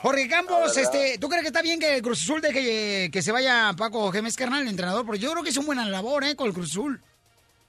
Jorge 0.00 0.28
Campos, 0.28 0.74
este, 0.78 1.18
¿tú 1.18 1.28
crees 1.28 1.42
que 1.42 1.48
está 1.48 1.60
bien 1.60 1.78
que 1.78 1.96
el 1.96 2.02
Cruz 2.02 2.22
Azul 2.22 2.40
deje 2.40 3.10
que 3.10 3.22
se 3.22 3.32
vaya 3.32 3.74
Paco 3.76 4.10
Gémez 4.10 4.36
Carnal, 4.36 4.62
el 4.62 4.68
entrenador? 4.68 5.04
Porque 5.04 5.18
yo 5.18 5.32
creo 5.32 5.42
que 5.42 5.50
es 5.50 5.56
una 5.58 5.66
buena 5.66 5.84
labor, 5.86 6.24
¿eh? 6.24 6.34
Con 6.34 6.46
el 6.46 6.54
Cruz 6.54 6.70
Azul. 6.70 7.02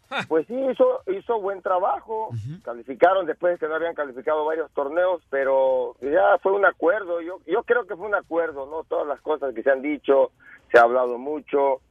Pues 0.27 0.47
sí, 0.47 0.53
hizo, 0.71 1.01
hizo 1.07 1.39
buen 1.41 1.61
trabajo. 1.61 2.29
Calificaron 2.63 3.25
después 3.25 3.53
de 3.53 3.59
que 3.59 3.67
no 3.67 3.75
habían 3.75 3.95
calificado 3.95 4.45
varios 4.45 4.71
torneos, 4.71 5.21
pero 5.29 5.95
ya 6.01 6.37
fue 6.41 6.53
un 6.53 6.65
acuerdo. 6.65 7.21
Yo, 7.21 7.39
yo 7.45 7.63
creo 7.63 7.85
que 7.85 7.95
fue 7.95 8.07
un 8.07 8.15
acuerdo, 8.15 8.65
¿no? 8.67 8.83
Todas 8.85 9.07
las 9.07 9.19
cosas 9.21 9.53
que 9.53 9.63
se 9.63 9.71
han 9.71 9.81
dicho, 9.81 10.31
se 10.71 10.77
ha 10.79 10.83
hablado 10.83 11.17
mucho 11.17 11.81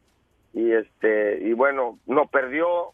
y 0.53 0.73
este 0.73 1.39
y 1.43 1.53
bueno, 1.53 1.99
no 2.07 2.27
perdió 2.29 2.93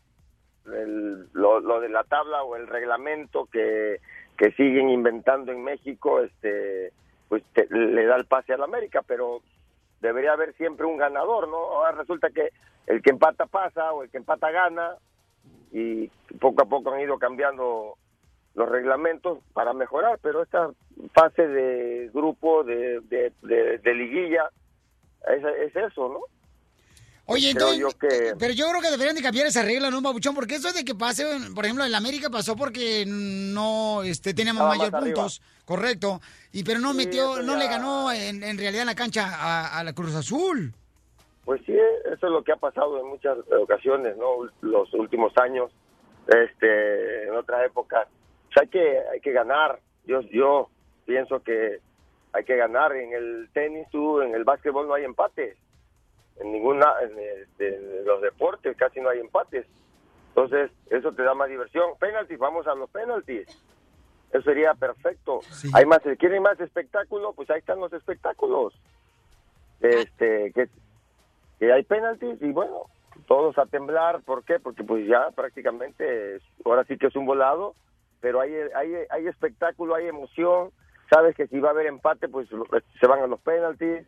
el- 0.66 1.28
lo, 1.32 1.60
lo 1.60 1.80
de 1.80 1.88
la 1.88 2.04
tabla 2.04 2.42
o 2.42 2.56
el 2.56 2.66
reglamento 2.66 3.46
que, 3.46 4.00
que 4.36 4.52
siguen 4.52 4.90
inventando 4.90 5.52
en 5.52 5.62
México, 5.62 6.20
este 6.20 6.92
pues 7.28 7.42
te- 7.54 7.66
le 7.70 8.04
da 8.06 8.16
el 8.16 8.26
pase 8.26 8.52
al 8.52 8.62
América, 8.62 9.02
pero 9.06 9.40
debería 10.00 10.32
haber 10.32 10.52
siempre 10.54 10.86
un 10.86 10.96
ganador, 10.98 11.48
¿no? 11.48 11.56
Ahora 11.56 11.92
resulta 11.92 12.30
que 12.30 12.50
el 12.86 13.00
que 13.02 13.10
empata 13.10 13.46
pasa 13.46 13.92
o 13.92 14.02
el 14.02 14.10
que 14.10 14.18
empata 14.18 14.50
gana 14.50 14.96
y 15.72 16.08
poco 16.38 16.62
a 16.62 16.66
poco 16.66 16.92
han 16.92 17.00
ido 17.00 17.18
cambiando 17.18 17.96
los 18.54 18.68
reglamentos 18.68 19.38
para 19.54 19.72
mejorar, 19.72 20.18
pero 20.22 20.42
esta 20.42 20.70
fase 21.14 21.46
de 21.48 22.10
grupo, 22.12 22.62
de, 22.64 23.00
de, 23.00 23.32
de- 23.42 23.78
de 23.78 23.94
liguilla, 23.94 24.50
es, 25.26 25.42
es 25.70 25.74
eso, 25.90 26.08
¿no? 26.08 26.20
Oye, 27.24 27.50
entonces, 27.50 27.78
yo 27.78 27.88
que- 27.98 28.34
pero 28.38 28.52
yo 28.52 28.68
creo 28.68 28.82
que 28.82 28.90
deberían 28.90 29.14
de 29.14 29.22
cambiar 29.22 29.46
esa 29.46 29.62
regla, 29.62 29.90
¿no, 29.90 30.02
Babuchón? 30.02 30.34
Porque 30.34 30.56
eso 30.56 30.72
de 30.72 30.84
que 30.84 30.94
pase, 30.94 31.24
por 31.54 31.64
ejemplo, 31.64 31.84
en 31.86 31.94
América 31.94 32.28
pasó 32.28 32.56
porque 32.56 33.04
no 33.06 34.02
este, 34.02 34.34
teníamos 34.34 34.66
mayor 34.68 34.94
arriba. 34.94 35.00
puntos, 35.14 35.40
correcto, 35.64 36.20
y 36.52 36.64
pero 36.64 36.80
no 36.80 36.90
Sí, 36.90 36.96
metió, 36.98 37.40
no 37.42 37.56
le 37.56 37.68
ganó 37.68 38.12
en, 38.12 38.42
en 38.42 38.58
realidad 38.58 38.82
en 38.82 38.86
la 38.88 38.94
cancha 38.94 39.24
a, 39.34 39.78
a 39.78 39.84
la 39.84 39.94
Cruz 39.94 40.14
Azul. 40.14 40.74
Pues 41.44 41.60
sí, 41.66 41.76
eso 41.76 42.26
es 42.26 42.32
lo 42.32 42.44
que 42.44 42.52
ha 42.52 42.56
pasado 42.56 43.00
en 43.00 43.06
muchas 43.06 43.36
ocasiones, 43.60 44.16
¿no? 44.16 44.48
Los 44.60 44.92
últimos 44.94 45.36
años, 45.38 45.72
este, 46.28 47.24
en 47.24 47.34
otras 47.34 47.66
épocas. 47.66 48.06
O 48.48 48.52
sea, 48.52 48.62
hay 48.62 48.68
que, 48.68 48.98
hay 49.12 49.20
que 49.20 49.32
ganar. 49.32 49.80
Yo, 50.04 50.20
yo 50.22 50.68
pienso 51.04 51.42
que 51.42 51.80
hay 52.32 52.44
que 52.44 52.56
ganar. 52.56 52.94
En 52.94 53.12
el 53.12 53.48
tenis, 53.52 53.88
tú, 53.90 54.20
en 54.20 54.34
el 54.34 54.44
básquetbol 54.44 54.86
no 54.86 54.94
hay 54.94 55.04
empates. 55.04 55.56
En 56.40 56.52
ninguna, 56.52 56.94
en, 57.02 57.18
este, 57.18 57.76
en 57.76 58.04
los 58.04 58.22
deportes 58.22 58.76
casi 58.76 59.00
no 59.00 59.08
hay 59.08 59.18
empates. 59.18 59.66
Entonces, 60.28 60.70
eso 60.90 61.12
te 61.12 61.22
da 61.22 61.34
más 61.34 61.48
diversión. 61.48 61.90
Penaltis, 61.98 62.38
vamos 62.38 62.66
a 62.66 62.74
los 62.74 62.88
penaltis. 62.90 63.46
Eso 64.30 64.42
sería 64.42 64.74
perfecto. 64.74 65.40
Hay 65.74 65.84
más, 65.84 66.00
quieren 66.18 66.42
más 66.42 66.58
espectáculo, 66.58 67.32
pues 67.34 67.50
ahí 67.50 67.58
están 67.58 67.80
los 67.80 67.92
espectáculos. 67.92 68.72
Este, 69.80 70.52
que 70.52 70.68
que 71.62 71.72
hay 71.72 71.84
penaltis 71.84 72.42
y 72.42 72.50
bueno, 72.50 72.86
todos 73.28 73.56
a 73.56 73.66
temblar, 73.66 74.20
¿por 74.22 74.42
qué? 74.42 74.58
Porque 74.58 74.82
pues 74.82 75.06
ya 75.06 75.30
prácticamente, 75.30 76.40
ahora 76.64 76.82
sí 76.88 76.98
que 76.98 77.06
es 77.06 77.14
un 77.14 77.24
volado, 77.24 77.76
pero 78.20 78.40
hay, 78.40 78.52
hay, 78.74 78.94
hay 79.08 79.26
espectáculo, 79.28 79.94
hay 79.94 80.08
emoción, 80.08 80.72
sabes 81.08 81.36
que 81.36 81.46
si 81.46 81.60
va 81.60 81.68
a 81.68 81.70
haber 81.70 81.86
empate, 81.86 82.28
pues 82.28 82.48
se 82.48 83.06
van 83.06 83.20
a 83.20 83.28
los 83.28 83.38
penaltis, 83.42 84.04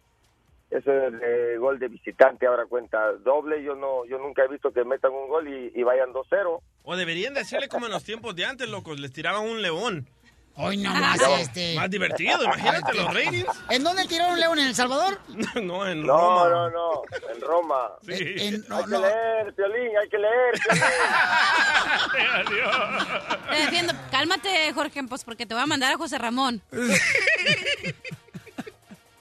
eso 0.70 0.92
es 0.92 1.20
de 1.20 1.56
gol 1.58 1.78
de 1.78 1.86
visitante, 1.86 2.48
ahora 2.48 2.66
cuenta 2.66 3.12
doble, 3.18 3.62
yo 3.62 3.76
no 3.76 4.04
yo 4.04 4.18
nunca 4.18 4.42
he 4.42 4.48
visto 4.48 4.72
que 4.72 4.84
metan 4.84 5.12
un 5.12 5.28
gol 5.28 5.46
y, 5.46 5.70
y 5.76 5.84
vayan 5.84 6.12
2-0. 6.12 6.60
O 6.82 6.96
deberían 6.96 7.34
decirle 7.34 7.68
como 7.68 7.86
en 7.86 7.92
los 7.92 8.02
tiempos 8.02 8.34
de 8.34 8.46
antes, 8.46 8.68
locos, 8.68 8.98
les 8.98 9.12
tiraban 9.12 9.48
un 9.48 9.62
león. 9.62 10.08
Hoy 10.56 10.76
no 10.76 10.94
más 11.00 11.20
este. 11.40 11.74
Más 11.74 11.90
divertido, 11.90 12.44
imagínate 12.44 12.94
los 12.94 13.12
ratings. 13.12 13.46
¿En 13.70 13.82
dónde 13.82 14.04
tiraron 14.06 14.38
León? 14.38 14.58
¿En 14.60 14.68
El 14.68 14.74
Salvador? 14.74 15.18
No, 15.62 15.86
en 15.86 16.04
No, 16.06 16.48
Roma. 16.48 16.50
no, 16.50 16.70
no, 16.70 17.02
en 17.34 17.40
Roma. 17.40 17.90
Sí. 18.02 18.12
hay 18.12 18.84
que 18.84 18.98
leer, 18.98 19.54
Piolín, 19.54 19.96
hay 20.00 20.08
que 20.08 20.18
leer. 20.18 20.54
Te 23.50 23.56
defiendo. 23.56 23.92
Cálmate, 24.10 24.72
Jorge, 24.72 25.02
pues 25.08 25.24
porque 25.24 25.46
te 25.46 25.54
voy 25.54 25.62
a 25.62 25.66
mandar 25.66 25.92
a 25.92 25.96
José 25.96 26.18
Ramón. 26.18 26.60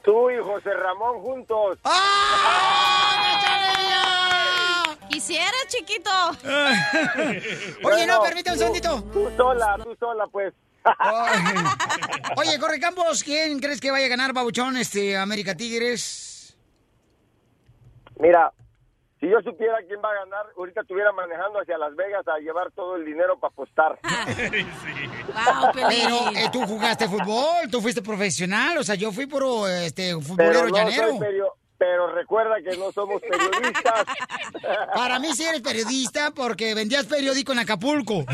Tú 0.03 0.29
y 0.31 0.37
José 0.39 0.73
Ramón 0.73 1.21
juntos. 1.21 1.77
Quisiera, 5.09 5.51
chiquito. 5.67 6.09
Oye, 7.83 8.05
no, 8.07 8.21
permítame 8.21 8.55
un 8.55 8.59
segundito. 8.59 9.03
Tú 9.13 9.31
sola, 9.37 9.77
tú 9.83 9.95
sola, 9.99 10.25
pues. 10.31 10.53
Oye, 12.37 12.59
Corre 12.59 12.79
Campos, 12.79 13.23
¿quién 13.23 13.59
crees 13.59 13.79
que 13.79 13.91
vaya 13.91 14.05
a 14.05 14.09
ganar, 14.09 14.33
Babuchón, 14.33 14.77
este, 14.77 15.15
América 15.17 15.55
Tigres? 15.55 16.55
Mira, 18.19 18.51
si 19.19 19.29
yo 19.29 19.39
supiera 19.43 19.77
quién 19.87 19.99
va 20.03 20.09
a 20.11 20.25
ganar, 20.25 20.45
ahorita 20.57 20.81
estuviera 20.81 21.11
manejando 21.13 21.59
hacia 21.61 21.77
Las 21.77 21.95
Vegas 21.95 22.27
a 22.27 22.37
llevar 22.39 22.71
todo 22.71 22.95
el 22.97 23.05
dinero 23.05 23.39
para 23.39 23.51
apostar. 23.53 23.97
Pero 25.73 26.27
eh, 26.35 26.49
tú 26.51 26.61
jugaste 26.67 27.07
fútbol, 27.07 27.69
tú 27.71 27.81
fuiste 27.81 28.01
profesional, 28.01 28.77
o 28.77 28.83
sea, 28.83 28.95
yo 28.95 29.11
fui 29.11 29.25
puro 29.25 29.67
este, 29.67 30.09
Pero 30.09 30.21
futbolero 30.21 30.67
no 30.69 30.75
llanero. 30.75 31.09
soy 31.09 31.19
perio- 31.19 31.53
pero 31.75 32.07
recuerda 32.13 32.55
que 32.63 32.77
no 32.77 32.91
somos 32.93 33.21
periodistas. 33.21 34.05
Para 34.95 35.19
mí 35.19 35.33
sí 35.35 35.43
eres 35.43 35.59
periodista 35.61 36.31
porque 36.31 36.73
vendías 36.73 37.05
periódico 37.05 37.51
en 37.51 37.59
Acapulco. 37.59 38.23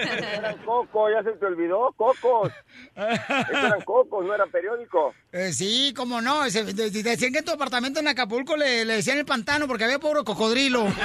Eran 0.00 0.56
cocos, 0.64 1.10
ya 1.12 1.22
se 1.22 1.32
te 1.38 1.46
olvidó, 1.46 1.92
cocos. 1.96 2.52
Esos 2.94 3.48
eran 3.50 3.80
cocos, 3.82 4.24
no 4.24 4.34
eran 4.34 4.50
periódicos. 4.50 5.14
Eh, 5.32 5.52
sí, 5.52 5.92
cómo 5.96 6.20
no. 6.20 6.48
Se- 6.50 6.64
de- 6.64 6.90
de- 6.90 7.02
decían 7.02 7.32
que 7.32 7.38
en 7.40 7.44
tu 7.44 7.52
apartamento 7.52 8.00
en 8.00 8.08
Acapulco 8.08 8.56
le, 8.56 8.84
le 8.84 8.94
decían 8.96 9.18
el 9.18 9.24
pantano 9.26 9.66
porque 9.66 9.84
había 9.84 9.98
puro 9.98 10.24
cocodrilo. 10.24 10.86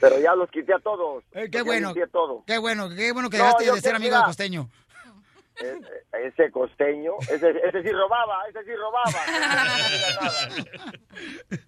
Pero 0.00 0.18
ya 0.20 0.34
los 0.34 0.50
quité 0.50 0.74
a 0.74 0.78
todos. 0.80 1.24
Eh, 1.32 1.48
qué 1.50 1.62
bueno. 1.62 1.94
todo. 2.12 2.44
Qué 2.46 2.58
bueno, 2.58 2.88
qué 2.90 3.12
bueno 3.12 3.30
que 3.30 3.38
dejaste 3.38 3.70
de 3.72 3.80
ser 3.80 3.94
amigo 3.94 4.14
del 4.16 4.24
costeño. 4.24 4.68
Ese 6.12 6.50
costeño, 6.50 7.12
ese, 7.20 7.50
ese 7.64 7.82
sí 7.82 7.90
robaba, 7.92 8.38
ese 8.48 8.64
sí 8.64 8.70
robaba. 8.74 9.20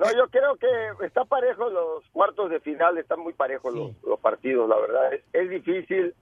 No, 0.00 0.10
yo 0.16 0.28
creo 0.28 0.56
que 0.56 1.04
está 1.04 1.24
parejo 1.26 1.68
los 1.68 2.02
cuartos 2.10 2.48
de 2.50 2.58
final, 2.60 2.96
están 2.96 3.20
muy 3.20 3.34
parejos 3.34 3.72
los, 3.74 3.92
los 4.02 4.18
partidos, 4.18 4.66
la 4.68 4.76
verdad. 4.78 5.12
Es, 5.12 5.22
es 5.34 5.50
difícil 5.50 6.14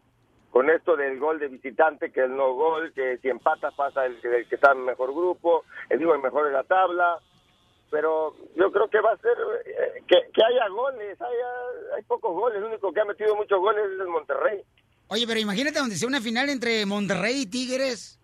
con 0.50 0.68
esto 0.68 0.96
del 0.96 1.18
gol 1.20 1.38
de 1.38 1.46
visitante, 1.46 2.10
que 2.10 2.22
el 2.24 2.34
no 2.36 2.54
gol, 2.54 2.92
que 2.92 3.18
si 3.18 3.28
empata 3.28 3.70
pasa 3.70 4.04
el, 4.06 4.20
que- 4.20 4.36
el 4.38 4.48
que 4.48 4.56
está 4.56 4.72
en 4.72 4.84
mejor 4.84 5.14
grupo, 5.14 5.62
el 5.90 5.98
digo 6.00 6.12
el 6.12 6.20
mejor 6.20 6.48
en 6.48 6.54
la 6.54 6.64
tabla. 6.64 7.18
Pero 7.90 8.34
yo 8.56 8.70
creo 8.72 8.88
que 8.88 9.00
va 9.00 9.12
a 9.12 9.16
ser 9.18 9.36
eh, 9.64 10.02
que, 10.08 10.16
que 10.34 10.42
haya 10.44 10.68
goles, 10.68 11.18
haya, 11.20 11.94
hay 11.96 12.02
pocos 12.02 12.34
goles, 12.34 12.58
el 12.58 12.64
único 12.64 12.92
que 12.92 13.00
ha 13.00 13.04
metido 13.04 13.34
muchos 13.36 13.58
goles 13.60 13.84
es 13.94 14.00
el 14.00 14.08
Monterrey. 14.08 14.62
Oye, 15.08 15.24
pero 15.26 15.38
imagínate 15.40 15.78
donde 15.78 15.94
sea 15.94 16.08
una 16.08 16.20
final 16.20 16.50
entre 16.50 16.84
Monterrey 16.84 17.42
y 17.42 17.46
Tigres. 17.46 18.18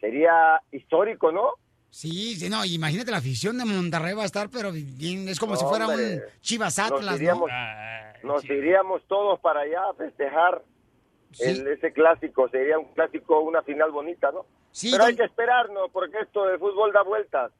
Sería 0.00 0.60
histórico, 0.70 1.32
¿no? 1.32 1.54
Sí, 1.90 2.36
sí, 2.36 2.48
no, 2.50 2.64
imagínate 2.64 3.10
la 3.10 3.16
afición 3.16 3.56
de 3.58 3.64
Monterrey 3.64 4.14
va 4.14 4.22
a 4.22 4.26
estar, 4.26 4.50
pero 4.50 4.70
bien, 4.72 5.28
es 5.28 5.38
como 5.40 5.56
si 5.56 5.64
fuera 5.64 5.86
hombre. 5.88 6.16
un 6.16 6.22
Chivas 6.42 6.76
Nos 6.78 6.86
Atlas, 6.92 7.20
nos 8.22 8.44
iríamos 8.44 9.02
todos 9.08 9.40
para 9.40 9.60
allá 9.60 9.80
a 9.90 9.94
festejar 9.94 10.62
el- 11.40 11.66
ese 11.68 11.92
clásico. 11.92 12.48
Sería 12.50 12.78
un 12.78 12.92
clásico, 12.92 13.40
una 13.40 13.62
final 13.62 13.90
bonita, 13.90 14.30
¿no? 14.32 14.44
Sí, 14.70 14.90
Pero 14.92 15.04
hay 15.04 15.16
que 15.16 15.24
esperarnos 15.24 15.90
porque 15.92 16.18
esto 16.22 16.44
de 16.46 16.58
fútbol 16.58 16.92
da 16.92 17.02
vueltas. 17.02 17.52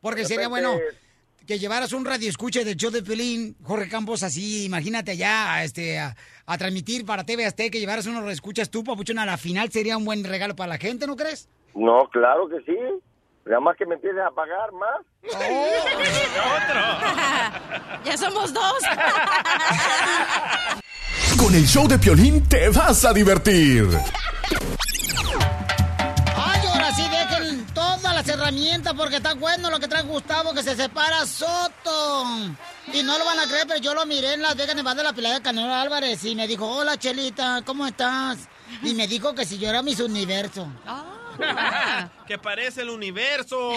Porque 0.00 0.22
De 0.22 0.26
sería 0.28 0.48
repente- 0.48 0.66
bueno 0.68 0.80
que 1.46 1.58
llevaras 1.58 1.92
un 1.92 2.06
radio 2.06 2.30
escucha 2.30 2.64
del 2.64 2.76
show 2.76 2.90
de 2.90 3.02
Pelín, 3.02 3.54
Jorge 3.62 3.90
Campos, 3.90 4.22
así, 4.22 4.64
imagínate 4.64 5.10
allá, 5.10 5.62
este, 5.62 5.98
a, 5.98 6.16
a 6.46 6.56
transmitir 6.58 7.04
para 7.04 7.24
TV 7.24 7.44
Azteca, 7.44 7.70
que 7.72 7.80
llevaras 7.80 8.06
unos 8.06 8.32
escuchas 8.32 8.70
tú, 8.70 8.82
papuchón, 8.82 9.18
a 9.18 9.26
la 9.26 9.36
final 9.36 9.70
sería 9.70 9.98
un 9.98 10.06
buen 10.06 10.24
regalo 10.24 10.56
para 10.56 10.68
la 10.70 10.78
gente, 10.78 11.06
¿no 11.06 11.16
crees? 11.16 11.50
No, 11.74 12.08
claro 12.10 12.48
que 12.48 12.60
sí. 12.62 12.78
Nada 13.46 13.60
más 13.60 13.76
que 13.76 13.84
me 13.84 13.96
empiecen 13.96 14.20
a 14.20 14.30
pagar 14.30 14.72
más. 14.72 15.02
ya 18.04 18.16
somos 18.16 18.54
dos. 18.54 18.78
Con 21.38 21.54
el 21.54 21.66
show 21.66 21.86
de 21.86 21.98
Piolín 21.98 22.48
te 22.48 22.70
vas 22.70 23.04
a 23.04 23.12
divertir. 23.12 23.86
Ay, 26.36 26.66
ahora 26.72 26.90
sí 26.94 27.02
dejen 27.02 27.66
todas 27.74 28.14
las 28.14 28.26
herramientas 28.26 28.94
porque 28.94 29.16
está 29.16 29.34
bueno 29.34 29.68
lo 29.68 29.78
que 29.78 29.88
trae 29.88 30.04
Gustavo, 30.04 30.54
que 30.54 30.62
se 30.62 30.74
separa 30.74 31.26
Soto. 31.26 32.24
Y 32.94 33.02
no 33.02 33.18
lo 33.18 33.26
van 33.26 33.40
a 33.40 33.46
creer, 33.46 33.66
pero 33.68 33.78
yo 33.80 33.92
lo 33.92 34.06
miré 34.06 34.32
en 34.34 34.42
Las 34.42 34.56
Vegas, 34.56 34.74
Nevada, 34.74 34.96
de 34.96 35.04
la 35.04 35.12
Pilar 35.12 35.34
de 35.34 35.42
Canelo 35.42 35.74
Álvarez, 35.74 36.24
y 36.24 36.34
me 36.34 36.46
dijo, 36.46 36.66
hola, 36.66 36.96
Chelita, 36.96 37.60
¿cómo 37.66 37.86
estás? 37.86 38.48
Y 38.82 38.94
me 38.94 39.06
dijo 39.06 39.34
que 39.34 39.44
si 39.44 39.58
yo 39.58 39.68
era 39.68 39.82
Miss 39.82 40.00
Universo. 40.00 40.66
que 42.26 42.38
parece 42.38 42.82
el 42.82 42.90
universo. 42.90 43.72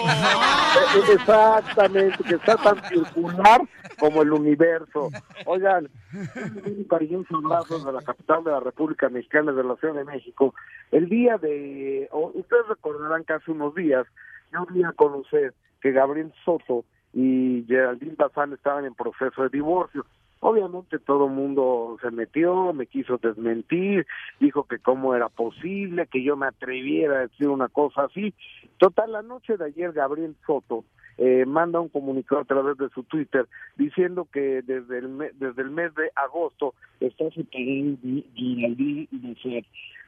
Exactamente, 1.12 2.24
que 2.24 2.34
está 2.34 2.56
tan 2.56 2.82
circular 2.88 3.60
como 3.98 4.22
el 4.22 4.32
universo. 4.32 5.10
Oigan, 5.46 5.88
un 6.12 6.84
cariñoso 6.84 7.36
abrazo 7.36 7.78
de 7.84 7.92
la 7.92 8.02
capital 8.02 8.44
de 8.44 8.50
la 8.50 8.60
República 8.60 9.08
Mexicana 9.08 9.52
de 9.52 9.64
la 9.64 9.76
Ciudad 9.76 9.94
de 9.94 10.04
México. 10.04 10.54
El 10.90 11.08
día 11.08 11.38
de, 11.38 12.08
o 12.12 12.32
ustedes 12.34 12.66
recordarán 12.68 13.24
que 13.24 13.34
hace 13.34 13.50
unos 13.50 13.74
días, 13.74 14.06
yo 14.52 14.66
vi 14.70 14.82
a 14.84 14.92
conocer 14.92 15.54
que 15.80 15.92
Gabriel 15.92 16.32
Soto 16.44 16.84
y 17.12 17.64
Geraldine 17.66 18.14
Bazán 18.16 18.52
estaban 18.52 18.84
en 18.84 18.94
proceso 18.94 19.42
de 19.42 19.48
divorcio. 19.48 20.04
Obviamente 20.40 20.98
todo 20.98 21.26
el 21.26 21.32
mundo 21.32 21.96
se 22.00 22.10
metió, 22.10 22.72
me 22.72 22.86
quiso 22.86 23.18
desmentir, 23.18 24.06
dijo 24.38 24.64
que 24.64 24.78
cómo 24.78 25.14
era 25.14 25.28
posible, 25.28 26.06
que 26.06 26.22
yo 26.22 26.36
me 26.36 26.46
atreviera 26.46 27.16
a 27.18 27.26
decir 27.26 27.48
una 27.48 27.68
cosa 27.68 28.04
así. 28.04 28.32
Total, 28.78 29.10
la 29.10 29.22
noche 29.22 29.56
de 29.56 29.64
ayer 29.64 29.92
Gabriel 29.92 30.36
Soto 30.46 30.84
eh, 31.18 31.44
manda 31.44 31.80
un 31.80 31.88
comunicado 31.88 32.42
a 32.42 32.44
través 32.44 32.76
de 32.78 32.88
su 32.90 33.02
Twitter 33.02 33.48
diciendo 33.76 34.28
que 34.32 34.62
desde 34.62 34.98
el, 34.98 35.18
desde 35.34 35.62
el 35.62 35.70
mes 35.70 35.92
de 35.96 36.12
agosto 36.14 36.74
está 37.00 37.24
Geraldine 37.30 37.98
y 38.36 38.64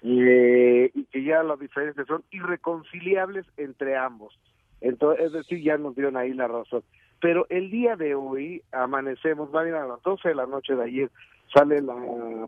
eh, 0.03 0.91
y 0.95 1.05
que 1.05 1.25
ya 1.25 1.43
las 1.43 1.59
diferencias 1.59 2.07
son 2.07 2.23
irreconciliables 2.31 3.45
entre 3.57 3.97
ambos. 3.97 4.39
Entonces, 4.81 5.27
es 5.27 5.33
decir, 5.33 5.63
ya 5.63 5.77
nos 5.77 5.95
dieron 5.97 6.17
ahí 6.17 6.33
la 6.33 6.47
razón. 6.47 6.83
Pero 7.21 7.47
el 7.51 7.71
día 7.71 7.97
de 7.97 8.15
hoy 8.15 8.63
amanecemos, 8.73 9.55
va 9.55 9.63
a 9.63 9.69
ir 9.69 9.75
a 9.75 9.87
las 9.87 10.03
12 10.03 10.31
de 10.31 10.35
la 10.35 10.47
noche 10.47 10.75
de 10.75 10.85
ayer, 10.85 11.11
sale 11.53 11.83
la 11.83 11.95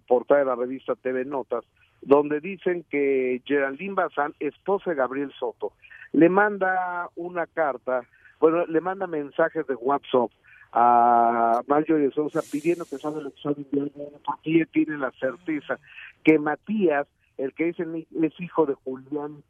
portada 0.06 0.40
de 0.40 0.46
la 0.46 0.54
revista 0.54 0.94
TV 0.94 1.24
Notas, 1.24 1.64
donde 2.00 2.40
dicen 2.40 2.84
que 2.90 3.42
Geraldine 3.44 3.94
Bazán, 3.94 4.34
esposa 4.40 4.90
de 4.90 4.96
Gabriel 4.96 5.32
Soto, 5.38 5.72
le 6.12 6.28
manda 6.28 7.08
una 7.16 7.46
carta, 7.46 8.02
bueno, 8.40 8.66
le 8.66 8.80
manda 8.80 9.06
mensajes 9.06 9.66
de 9.66 9.74
WhatsApp 9.74 10.30
a 10.72 11.60
Marjorie 11.66 12.10
Sousa 12.12 12.40
pidiendo 12.50 12.86
que 12.86 12.96
salga 12.96 13.20
el 13.20 13.26
ADN 13.26 13.90
porque 14.24 14.56
ella 14.56 14.66
tiene 14.72 14.96
la 14.96 15.10
certeza 15.12 15.78
que 16.24 16.38
Matías, 16.38 17.06
el 17.36 17.52
que 17.52 17.66
dicen 17.66 18.06
es 18.22 18.40
hijo 18.40 18.64
de 18.64 18.74
Julián 18.74 19.42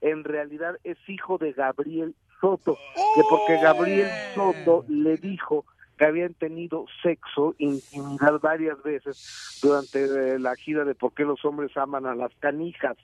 en 0.00 0.24
realidad 0.24 0.76
es 0.84 0.96
hijo 1.08 1.38
de 1.38 1.52
Gabriel 1.52 2.14
Soto, 2.40 2.76
que 3.14 3.22
porque 3.28 3.58
Gabriel 3.60 4.08
Soto 4.34 4.84
le 4.88 5.16
dijo 5.16 5.64
que 5.96 6.04
habían 6.04 6.34
tenido 6.34 6.86
sexo, 7.02 7.54
intimidad 7.58 8.38
varias 8.40 8.82
veces 8.82 9.58
durante 9.62 10.04
eh, 10.04 10.38
la 10.38 10.54
gira 10.56 10.84
de 10.84 10.94
por 10.94 11.14
qué 11.14 11.24
los 11.24 11.44
hombres 11.44 11.76
aman 11.76 12.06
a 12.06 12.14
las 12.14 12.34
canijas. 12.38 12.96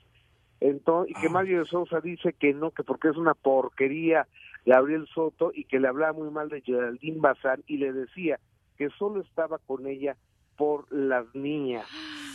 Entonces, 0.59 1.15
y 1.15 1.21
que 1.21 1.29
Mario 1.29 1.59
de 1.59 1.65
Sousa 1.65 1.99
dice 1.99 2.33
que 2.33 2.53
no, 2.53 2.71
que 2.71 2.83
porque 2.83 3.09
es 3.09 3.17
una 3.17 3.33
porquería 3.33 4.27
Gabriel 4.65 5.07
Soto 5.13 5.51
y 5.53 5.65
que 5.65 5.79
le 5.79 5.87
hablaba 5.87 6.13
muy 6.13 6.29
mal 6.29 6.49
de 6.49 6.61
Geraldine 6.61 7.19
Bazán 7.19 7.63
y 7.67 7.77
le 7.77 7.91
decía 7.91 8.39
que 8.77 8.89
solo 8.91 9.21
estaba 9.21 9.57
con 9.57 9.87
ella 9.87 10.15
por 10.55 10.91
las 10.91 11.25
niñas. 11.33 11.85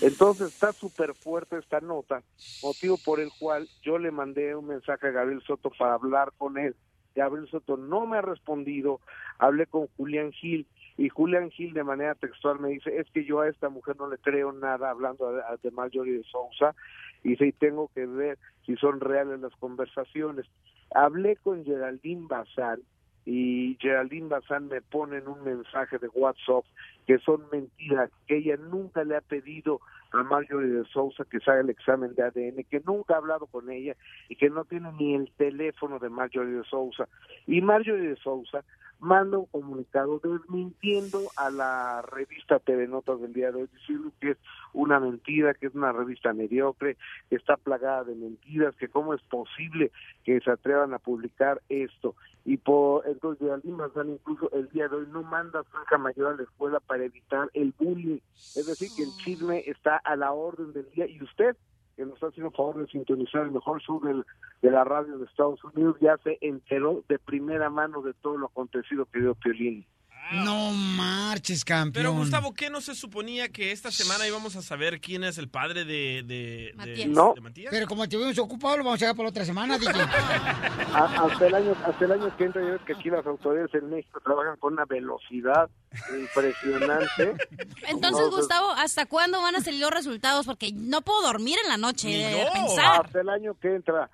Entonces 0.00 0.48
está 0.48 0.72
súper 0.72 1.14
fuerte 1.14 1.56
esta 1.58 1.80
nota, 1.80 2.22
motivo 2.62 2.98
por 3.04 3.20
el 3.20 3.30
cual 3.38 3.68
yo 3.82 3.98
le 3.98 4.10
mandé 4.10 4.54
un 4.54 4.66
mensaje 4.66 5.08
a 5.08 5.10
Gabriel 5.10 5.42
Soto 5.46 5.70
para 5.76 5.94
hablar 5.94 6.32
con 6.36 6.58
él. 6.58 6.76
Gabriel 7.18 7.48
Soto 7.48 7.76
no 7.76 8.06
me 8.06 8.18
ha 8.18 8.22
respondido, 8.22 9.00
hablé 9.38 9.66
con 9.66 9.88
Julián 9.96 10.30
Gil 10.30 10.66
y 10.96 11.08
Julián 11.08 11.50
Gil 11.50 11.74
de 11.74 11.82
manera 11.82 12.14
textual 12.14 12.60
me 12.60 12.68
dice, 12.68 12.96
es 12.96 13.10
que 13.10 13.24
yo 13.24 13.40
a 13.40 13.48
esta 13.48 13.68
mujer 13.68 13.96
no 13.98 14.08
le 14.08 14.18
creo 14.18 14.52
nada 14.52 14.90
hablando 14.90 15.32
de, 15.32 15.70
Marjorie 15.72 16.18
de 16.18 16.22
Sousa 16.22 16.76
y 17.24 17.34
sí 17.34 17.50
tengo 17.50 17.90
que 17.92 18.06
ver 18.06 18.38
si 18.64 18.76
son 18.76 19.00
reales 19.00 19.40
las 19.40 19.54
conversaciones. 19.56 20.46
Hablé 20.94 21.34
con 21.36 21.64
Geraldine 21.64 22.28
Bazán 22.28 22.82
y 23.26 23.76
Geraldine 23.80 24.28
Bazán 24.28 24.68
me 24.68 24.80
pone 24.80 25.16
en 25.16 25.26
un 25.26 25.42
mensaje 25.42 25.98
de 25.98 26.08
WhatsApp 26.08 26.64
que 27.04 27.18
son 27.18 27.42
mentiras, 27.50 28.10
que 28.28 28.36
ella 28.36 28.56
nunca 28.56 29.02
le 29.02 29.16
ha 29.16 29.22
pedido 29.22 29.80
a 30.12 30.22
Marjorie 30.22 30.70
de 30.70 30.84
Sousa 30.86 31.24
que 31.24 31.38
haga 31.46 31.60
el 31.60 31.70
examen 31.70 32.14
de 32.14 32.22
ADN, 32.22 32.64
que 32.64 32.80
nunca 32.84 33.14
ha 33.14 33.18
hablado 33.18 33.46
con 33.46 33.70
ella 33.70 33.96
y 34.28 34.36
que 34.36 34.50
no 34.50 34.64
tiene 34.64 34.90
ni 34.92 35.14
el 35.14 35.30
teléfono 35.36 35.98
de 35.98 36.08
Marjorie 36.08 36.54
de 36.54 36.64
Sousa. 36.64 37.08
Y 37.46 37.60
Marjorie 37.60 38.10
de 38.10 38.16
Sousa 38.16 38.64
manda 39.00 39.38
un 39.38 39.46
comunicado 39.46 40.20
desmintiendo 40.22 41.20
a 41.36 41.50
la 41.50 42.02
revista 42.02 42.58
TV 42.58 42.88
Notas 42.88 43.20
del 43.20 43.32
día 43.32 43.52
de 43.52 43.62
hoy, 43.62 43.68
diciendo 43.72 44.10
que 44.20 44.32
es 44.32 44.38
una 44.72 44.98
mentira, 44.98 45.54
que 45.54 45.66
es 45.66 45.74
una 45.74 45.92
revista 45.92 46.32
mediocre, 46.32 46.96
que 47.30 47.36
está 47.36 47.56
plagada 47.56 48.04
de 48.04 48.14
mentiras, 48.14 48.74
que 48.76 48.88
cómo 48.88 49.14
es 49.14 49.22
posible 49.22 49.92
que 50.24 50.40
se 50.40 50.50
atrevan 50.50 50.94
a 50.94 50.98
publicar 50.98 51.62
esto. 51.68 52.14
Y 52.44 52.56
por 52.56 53.06
entonces 53.06 53.44
Geraldine 53.44 53.76
Bazán 53.76 54.10
incluso 54.10 54.50
el 54.52 54.68
día 54.70 54.88
de 54.88 54.96
hoy 54.96 55.06
no 55.12 55.22
manda 55.22 55.60
a 55.60 55.82
hija 55.82 55.98
mayor 55.98 56.32
a 56.32 56.36
la 56.36 56.42
escuela 56.42 56.80
para 56.80 57.04
evitar 57.04 57.50
el 57.52 57.74
bullying. 57.78 58.20
Es 58.56 58.66
decir, 58.66 58.88
que 58.96 59.02
el 59.02 59.10
chisme 59.22 59.62
está 59.66 59.96
a 59.96 60.16
la 60.16 60.32
orden 60.32 60.72
del 60.72 60.90
día 60.90 61.06
y 61.06 61.22
usted 61.22 61.56
que 61.98 62.04
nos 62.04 62.14
está 62.14 62.28
haciendo 62.28 62.52
favor 62.52 62.76
de 62.78 62.86
sintonizar 62.86 63.42
el 63.42 63.50
mejor 63.50 63.82
show 63.82 64.00
del- 64.00 64.24
de 64.62 64.70
la 64.70 64.84
radio 64.84 65.18
de 65.18 65.24
Estados 65.24 65.62
Unidos, 65.64 65.96
ya 66.00 66.16
se 66.18 66.38
enteró 66.40 67.02
de 67.08 67.18
primera 67.18 67.70
mano 67.70 68.02
de 68.02 68.14
todo 68.14 68.38
lo 68.38 68.46
acontecido, 68.46 69.04
querido 69.06 69.34
Piolín. 69.34 69.84
No 70.32 70.72
marches, 70.72 71.64
campeón. 71.64 71.92
Pero 72.04 72.12
Gustavo, 72.12 72.52
¿qué 72.54 72.70
no 72.70 72.80
se 72.80 72.94
suponía 72.94 73.48
que 73.48 73.72
esta 73.72 73.90
semana 73.90 74.26
íbamos 74.26 74.56
a 74.56 74.62
saber 74.62 75.00
quién 75.00 75.24
es 75.24 75.38
el 75.38 75.48
padre 75.48 75.84
de, 75.84 76.22
de, 76.24 76.72
de- 76.84 77.06
No. 77.06 77.32
de 77.34 77.40
Matías? 77.40 77.70
Pero 77.70 77.86
como 77.86 78.08
te 78.08 78.16
vimos 78.16 78.38
ocupado, 78.38 78.76
lo 78.78 78.84
vamos 78.84 79.00
a 79.00 79.06
dejar 79.06 79.16
para 79.16 79.24
la 79.26 79.30
otra 79.30 79.44
semana, 79.44 79.78
DJ. 79.78 79.90
A- 80.00 81.24
hasta 81.26 81.46
el 81.46 81.54
año 81.54 81.76
hasta 81.86 82.04
el 82.04 82.12
año 82.12 82.36
que 82.36 82.44
entra 82.44 82.62
ya 82.62 82.70
ves 82.72 82.80
que 82.86 82.92
aquí 82.92 83.10
las 83.10 83.26
autoridades 83.26 83.72
en 83.74 83.90
México 83.90 84.20
trabajan 84.24 84.56
con 84.58 84.74
una 84.74 84.84
velocidad 84.84 85.70
impresionante 86.18 87.36
Entonces, 87.88 88.26
No, 88.26 88.36
Gustavo, 88.36 88.70
¿hasta 88.72 89.06
cuándo 89.06 89.40
van 89.42 89.56
a 89.56 89.60
salir 89.60 89.80
los 89.80 89.90
resultados? 89.90 90.46
Porque 90.46 90.72
no 90.74 91.02
puedo 91.02 91.22
dormir 91.22 91.56
en 91.62 91.68
la 91.70 91.76
noche 91.76 92.08
de 92.08 92.46
pensar. 92.52 93.04
hasta 93.06 93.20
el 93.20 93.28
año 93.28 93.54
que 93.60 93.74
entra 93.74 94.10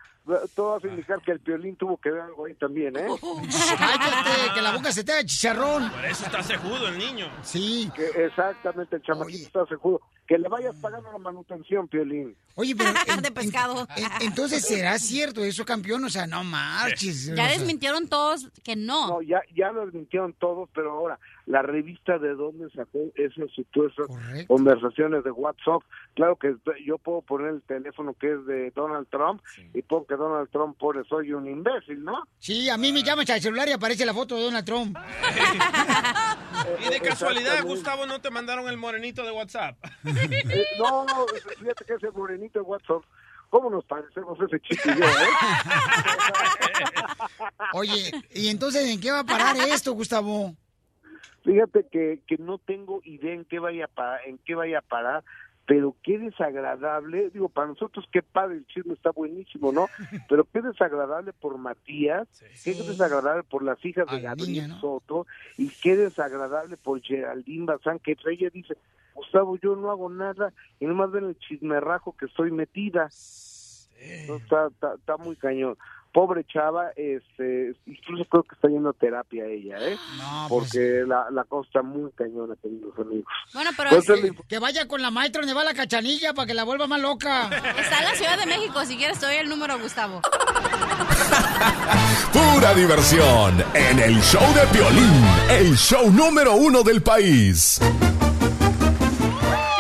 todo 0.54 0.76
hace 0.76 0.88
indicar 0.88 1.20
que 1.20 1.32
el 1.32 1.40
piolín 1.40 1.76
tuvo 1.76 1.98
que 1.98 2.10
ver 2.10 2.22
algo 2.22 2.46
ahí 2.46 2.54
también 2.54 2.96
eh 2.96 3.06
Cállate, 3.78 4.54
que 4.54 4.62
la 4.62 4.72
boca 4.74 4.90
se 4.92 5.04
te 5.04 5.12
haga 5.12 5.24
chicharrón. 5.24 5.90
Por 5.90 6.04
eso 6.04 6.24
está 6.24 6.42
cejudo 6.42 6.88
el 6.88 6.98
niño. 6.98 7.26
Sí. 7.42 7.90
Que 7.94 8.06
exactamente 8.24 8.96
el 8.96 9.02
chamaquito 9.02 9.44
está 9.46 9.66
seguro 9.66 10.00
que 10.26 10.38
le 10.38 10.48
vayas 10.48 10.74
pagando 10.76 11.12
la 11.12 11.18
manutención 11.18 11.86
piolín 11.86 12.34
Oye, 12.54 12.74
pero... 12.74 12.90
en- 13.06 13.20
de 13.22 13.30
pescado. 13.30 13.86
en- 13.96 14.26
entonces, 14.26 14.66
¿será 14.66 14.98
cierto 14.98 15.44
eso, 15.44 15.64
campeón? 15.66 16.02
O 16.04 16.08
sea, 16.08 16.26
no 16.26 16.42
marches. 16.44 17.28
o 17.28 17.34
Ya 17.34 17.46
sea, 17.48 17.58
desmintieron 17.58 18.08
todos 18.08 18.48
que 18.62 18.74
no. 18.76 19.08
No, 19.08 19.22
ya, 19.22 19.42
ya 19.54 19.70
lo 19.72 19.82
admitieron 19.82 20.32
todos, 20.34 20.68
pero 20.74 20.92
ahora, 20.92 21.18
la 21.46 21.62
revista 21.62 22.18
de 22.18 22.34
dónde 22.34 22.68
sacó 22.70 22.98
esas 23.14 23.50
supuestas 23.50 24.06
conversaciones 24.46 25.24
de 25.24 25.30
WhatsApp, 25.30 25.82
claro 26.14 26.36
que 26.36 26.54
yo 26.84 26.98
puedo 26.98 27.22
poner 27.22 27.48
el 27.48 27.62
teléfono 27.62 28.14
que 28.14 28.32
es 28.32 28.46
de 28.46 28.70
Donald 28.70 29.08
Trump 29.10 29.42
y 29.74 29.82
pongo 29.82 30.06
que 30.06 30.16
Donald 30.16 30.48
Trump 30.50 30.76
pone 30.78 31.02
soy 31.04 31.32
un 31.32 31.46
imbécil, 31.46 32.02
¿no? 32.04 32.22
Sí, 32.38 32.68
a 32.68 32.76
mí 32.76 32.92
me 32.92 33.02
llamas 33.02 33.28
al 33.30 33.40
celular 33.40 33.68
y 33.68 33.72
aparece 33.72 34.06
la 34.06 34.14
foto 34.14 34.36
de 34.36 34.42
Donald 34.42 34.64
Trump. 34.64 34.96
Y 36.80 36.88
de 36.88 37.00
casualidad. 37.00 37.62
Gustavo, 37.64 38.06
no 38.06 38.20
te 38.20 38.30
mandaron 38.30 38.68
el 38.68 38.76
morenito 38.76 39.24
de 39.24 39.32
WhatsApp. 39.32 39.76
Eh, 40.04 40.64
no, 40.78 41.04
no, 41.04 41.26
fíjate 41.58 41.84
que 41.84 41.94
ese 41.94 42.10
morenito 42.10 42.60
de 42.60 42.64
WhatsApp, 42.64 43.02
¿cómo 43.50 43.70
nos 43.70 43.84
parecemos 43.84 44.38
ese 44.40 44.60
chico 44.60 44.90
y 44.90 44.98
yo, 44.98 45.04
eh? 45.04 45.28
Oye, 47.72 48.12
¿y 48.34 48.48
entonces 48.48 48.88
en 48.88 49.00
qué 49.00 49.10
va 49.10 49.20
a 49.20 49.24
parar 49.24 49.56
esto, 49.68 49.92
Gustavo? 49.92 50.54
Fíjate 51.44 51.86
que, 51.90 52.20
que 52.26 52.38
no 52.38 52.58
tengo 52.58 53.00
idea 53.04 53.34
en 53.34 53.44
qué 53.44 53.58
vaya 53.58 53.84
a 53.84 53.88
parar, 53.88 54.20
en 54.26 54.38
qué 54.38 54.54
vaya 54.54 54.78
a 54.78 54.82
parar, 54.82 55.24
pero 55.66 55.96
qué 56.02 56.18
desagradable, 56.18 57.30
digo, 57.30 57.48
para 57.48 57.68
nosotros 57.68 58.06
qué 58.12 58.22
padre, 58.22 58.56
el 58.56 58.66
chisme 58.66 58.94
está 58.94 59.10
buenísimo, 59.10 59.72
¿no? 59.72 59.88
Pero 60.28 60.44
qué 60.44 60.60
desagradable 60.60 61.32
por 61.32 61.56
Matías, 61.56 62.28
qué 62.62 62.74
desagradable 62.74 63.44
por 63.44 63.62
las 63.62 63.82
hijas 63.84 64.06
de 64.10 64.20
Gabriel 64.20 64.72
Soto 64.80 65.26
y 65.56 65.68
qué 65.68 65.96
desagradable 65.96 66.76
por 66.76 67.00
Geraldine 67.00 67.64
Bazán, 67.64 67.98
que 67.98 68.16
ella 68.26 68.50
dice, 68.52 68.76
Gustavo, 69.14 69.56
yo 69.56 69.74
no 69.76 69.90
hago 69.90 70.10
nada 70.10 70.52
y 70.80 70.86
nomás 70.86 71.10
ven 71.12 71.24
el 71.24 71.38
chismerrajo 71.38 72.14
que 72.16 72.26
estoy 72.26 72.50
metida. 72.50 73.08
No, 74.28 74.36
está, 74.36 74.66
está, 74.66 74.94
está 74.96 75.16
muy 75.16 75.36
cañón. 75.36 75.78
Pobre 76.14 76.44
chava, 76.44 76.90
este, 76.94 77.74
incluso 77.86 78.24
creo 78.30 78.44
que 78.44 78.54
está 78.54 78.68
yendo 78.68 78.90
a 78.90 78.92
terapia 78.92 79.46
ella, 79.46 79.78
¿eh? 79.80 79.96
Porque 80.48 81.02
la, 81.04 81.26
la 81.32 81.42
cosa 81.42 81.66
está 81.66 81.82
muy 81.82 82.08
cañona, 82.12 82.54
queridos 82.62 82.96
amigos. 82.96 83.26
Bueno, 83.52 83.70
pero 83.76 83.90
Pues 83.90 84.08
es- 84.08 84.30
Que 84.48 84.60
vaya 84.60 84.86
con 84.86 85.02
la 85.02 85.10
maestra 85.10 85.40
donde 85.42 85.54
va 85.54 85.64
la 85.64 85.74
cachanilla 85.74 86.32
para 86.32 86.46
que 86.46 86.54
la 86.54 86.62
vuelva 86.62 86.86
más 86.86 87.00
loca. 87.00 87.50
está 87.80 87.98
en 87.98 88.04
la 88.04 88.14
Ciudad 88.14 88.38
de 88.38 88.46
México. 88.46 88.84
Si 88.84 88.96
quieres, 88.96 89.18
te 89.18 89.26
doy 89.26 89.34
el 89.36 89.48
número, 89.48 89.76
Gustavo. 89.80 90.20
Pura 92.32 92.74
diversión 92.74 93.64
en 93.74 93.98
el 93.98 94.20
show 94.22 94.54
de 94.54 94.66
Piolín, 94.72 95.24
el 95.50 95.74
show 95.76 96.08
número 96.12 96.54
uno 96.54 96.84
del 96.84 97.02
país. 97.02 97.80
¿Qué 97.80 97.86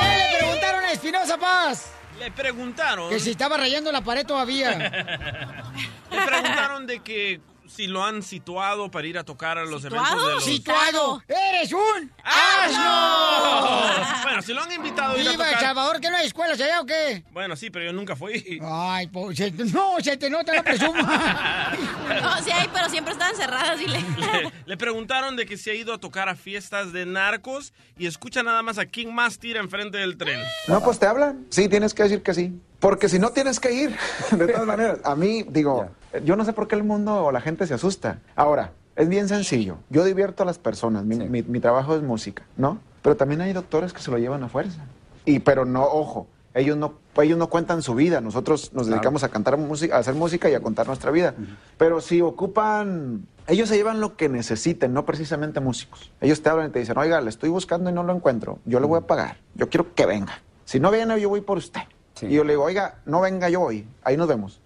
le 0.08 0.38
preguntaron 0.38 0.84
a 0.84 0.92
Espinosa 0.92 1.38
Paz? 1.38 1.92
Le 2.18 2.30
preguntaron. 2.32 3.08
Que 3.10 3.20
si 3.20 3.30
estaba 3.30 3.56
rayando 3.56 3.92
la 3.92 4.00
pared 4.02 4.26
todavía. 4.26 4.90
Le 6.14 6.26
preguntaron 6.26 6.86
de 6.86 7.00
que 7.00 7.40
si 7.66 7.86
lo 7.86 8.04
han 8.04 8.22
situado 8.22 8.90
para 8.90 9.06
ir 9.06 9.18
a 9.18 9.24
tocar 9.24 9.56
a 9.58 9.64
los 9.64 9.84
eventos 9.84 10.26
de 10.26 10.32
los... 10.34 10.44
¡Situado! 10.44 11.22
¡Eres 11.26 11.72
un 11.72 12.12
¡Asno! 12.22 14.22
Bueno, 14.22 14.42
si 14.42 14.52
lo 14.52 14.62
han 14.62 14.72
invitado 14.72 15.14
a 15.14 15.18
ir 15.18 15.28
a. 15.28 16.00
¿Que 16.00 16.10
no 16.10 16.16
hay 16.16 16.26
escuelas 16.26 16.60
allá 16.60 16.80
o 16.80 16.86
qué? 16.86 17.24
Bueno, 17.32 17.56
sí, 17.56 17.70
pero 17.70 17.86
yo 17.86 17.92
nunca 17.92 18.14
fui. 18.16 18.60
Ay, 18.62 19.06
po- 19.08 19.34
se- 19.34 19.50
no, 19.50 19.96
se 20.02 20.16
te 20.16 20.28
nota, 20.30 20.54
no 20.54 20.62
presuma. 20.62 21.72
No, 22.04 22.42
sí 22.42 22.50
hay, 22.50 22.68
pero 22.72 22.88
siempre 22.90 23.12
estaban 23.14 23.34
cerradas, 23.34 23.78
dile. 23.78 23.98
Le, 24.18 24.52
le 24.66 24.76
preguntaron 24.76 25.36
de 25.36 25.46
que 25.46 25.56
si 25.56 25.70
ha 25.70 25.74
ido 25.74 25.94
a 25.94 25.98
tocar 25.98 26.28
a 26.28 26.34
fiestas 26.34 26.92
de 26.92 27.06
narcos 27.06 27.72
y 27.98 28.06
escucha 28.06 28.42
nada 28.42 28.62
más 28.62 28.78
a 28.78 28.84
quién 28.86 29.12
más 29.14 29.38
tira 29.38 29.60
enfrente 29.60 29.98
del 29.98 30.18
tren. 30.18 30.38
No, 30.68 30.82
pues 30.82 30.98
te 30.98 31.06
hablan. 31.06 31.46
Sí, 31.48 31.68
tienes 31.68 31.94
que 31.94 32.02
decir 32.02 32.22
que 32.22 32.34
sí. 32.34 32.52
Porque 32.78 33.08
si 33.08 33.18
no 33.18 33.30
tienes 33.30 33.58
que 33.58 33.72
ir, 33.72 33.96
de 34.30 34.46
todas 34.48 34.66
maneras. 34.66 34.98
A 35.04 35.14
mí, 35.16 35.44
digo, 35.48 35.88
yo 36.24 36.36
no 36.36 36.44
sé 36.44 36.52
por 36.52 36.68
qué 36.68 36.74
el 36.76 36.84
mundo 36.84 37.24
o 37.24 37.32
la 37.32 37.40
gente 37.40 37.66
se 37.66 37.74
asusta. 37.74 38.18
Ahora, 38.36 38.72
es 38.96 39.08
bien 39.08 39.28
sencillo. 39.28 39.78
Yo 39.90 40.04
divierto 40.04 40.42
a 40.42 40.46
las 40.46 40.58
personas. 40.58 41.04
Mi, 41.04 41.16
mi- 41.16 41.42
mi 41.42 41.60
trabajo 41.60 41.96
es 41.96 42.02
música, 42.02 42.44
¿no? 42.56 42.78
Pero 43.02 43.16
también 43.16 43.40
hay 43.40 43.52
doctores 43.52 43.92
que 43.92 44.00
se 44.00 44.10
lo 44.10 44.18
llevan 44.18 44.42
a 44.44 44.48
fuerza. 44.48 44.80
Y, 45.24 45.40
pero 45.40 45.64
no, 45.64 45.82
ojo, 45.84 46.26
ellos 46.54 46.76
no, 46.76 46.94
ellos 47.20 47.36
no 47.38 47.48
cuentan 47.48 47.82
su 47.82 47.94
vida. 47.94 48.20
Nosotros 48.20 48.72
nos 48.72 48.86
dedicamos 48.86 49.24
a 49.24 49.28
cantar 49.30 49.56
música, 49.58 49.96
a 49.96 49.98
hacer 49.98 50.14
música 50.14 50.48
y 50.48 50.54
a 50.54 50.60
contar 50.60 50.86
nuestra 50.86 51.10
vida. 51.10 51.34
Pero 51.76 52.00
si 52.00 52.20
ocupan, 52.22 53.26
ellos 53.46 53.68
se 53.68 53.76
llevan 53.76 54.00
lo 54.00 54.16
que 54.16 54.28
necesiten, 54.28 54.92
no 54.94 55.04
precisamente 55.04 55.60
músicos. 55.60 56.12
Ellos 56.20 56.42
te 56.42 56.48
hablan 56.48 56.68
y 56.68 56.72
te 56.72 56.78
dicen, 56.78 56.96
oiga, 56.96 57.20
le 57.20 57.30
estoy 57.30 57.48
buscando 57.50 57.90
y 57.90 57.92
no 57.92 58.02
lo 58.04 58.14
encuentro. 58.14 58.58
Yo 58.64 58.78
le 58.80 58.86
voy 58.86 58.98
a 58.98 59.06
pagar. 59.06 59.38
Yo 59.54 59.68
quiero 59.68 59.94
que 59.94 60.06
venga. 60.06 60.40
Si 60.64 60.78
no 60.80 60.90
viene, 60.90 61.20
yo 61.20 61.28
voy 61.28 61.40
por 61.40 61.58
usted. 61.58 61.80
Y 62.28 62.34
yo 62.34 62.44
le 62.44 62.52
digo, 62.52 62.62
oiga, 62.62 62.96
no 63.06 63.20
venga, 63.20 63.48
yo 63.50 63.60
voy. 63.60 63.86
Ahí 64.04 64.16
nos 64.16 64.28
vemos. 64.28 64.60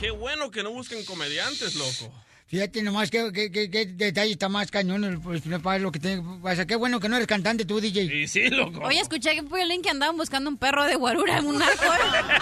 ¡Qué 0.00 0.10
bueno 0.10 0.50
que 0.50 0.62
no 0.62 0.70
busquen 0.70 1.04
comediantes, 1.04 1.74
loco! 1.74 2.12
Fíjate 2.48 2.82
nomás 2.82 3.10
qué, 3.10 3.30
qué, 3.30 3.50
qué, 3.52 3.70
qué 3.70 3.84
detalle 3.84 4.32
está 4.32 4.48
más 4.48 4.70
cañón 4.70 5.20
pues, 5.22 5.44
no 5.44 5.58
lo 5.78 5.92
que 5.92 5.98
te 5.98 6.18
pasa. 6.42 6.66
Qué 6.66 6.76
bueno 6.76 6.98
que 6.98 7.06
no 7.10 7.16
eres 7.16 7.28
cantante 7.28 7.66
tú, 7.66 7.78
DJ. 7.78 8.08
Sí, 8.08 8.26
sí, 8.26 8.48
loco. 8.48 8.80
Oye, 8.84 9.00
escuché 9.00 9.34
que 9.34 9.42
fue 9.42 9.60
el 9.60 9.68
link 9.68 9.82
que 9.82 9.90
andaban 9.90 10.16
buscando 10.16 10.48
un 10.48 10.56
perro 10.56 10.86
de 10.86 10.94
guarura 10.96 11.36
en 11.36 11.46
un 11.46 11.60
arco. 11.60 11.84
¿eh? 11.84 12.34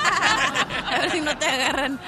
A 0.84 0.98
ver 1.00 1.10
si 1.10 1.20
no 1.20 1.36
te 1.36 1.46
agarran. 1.46 2.00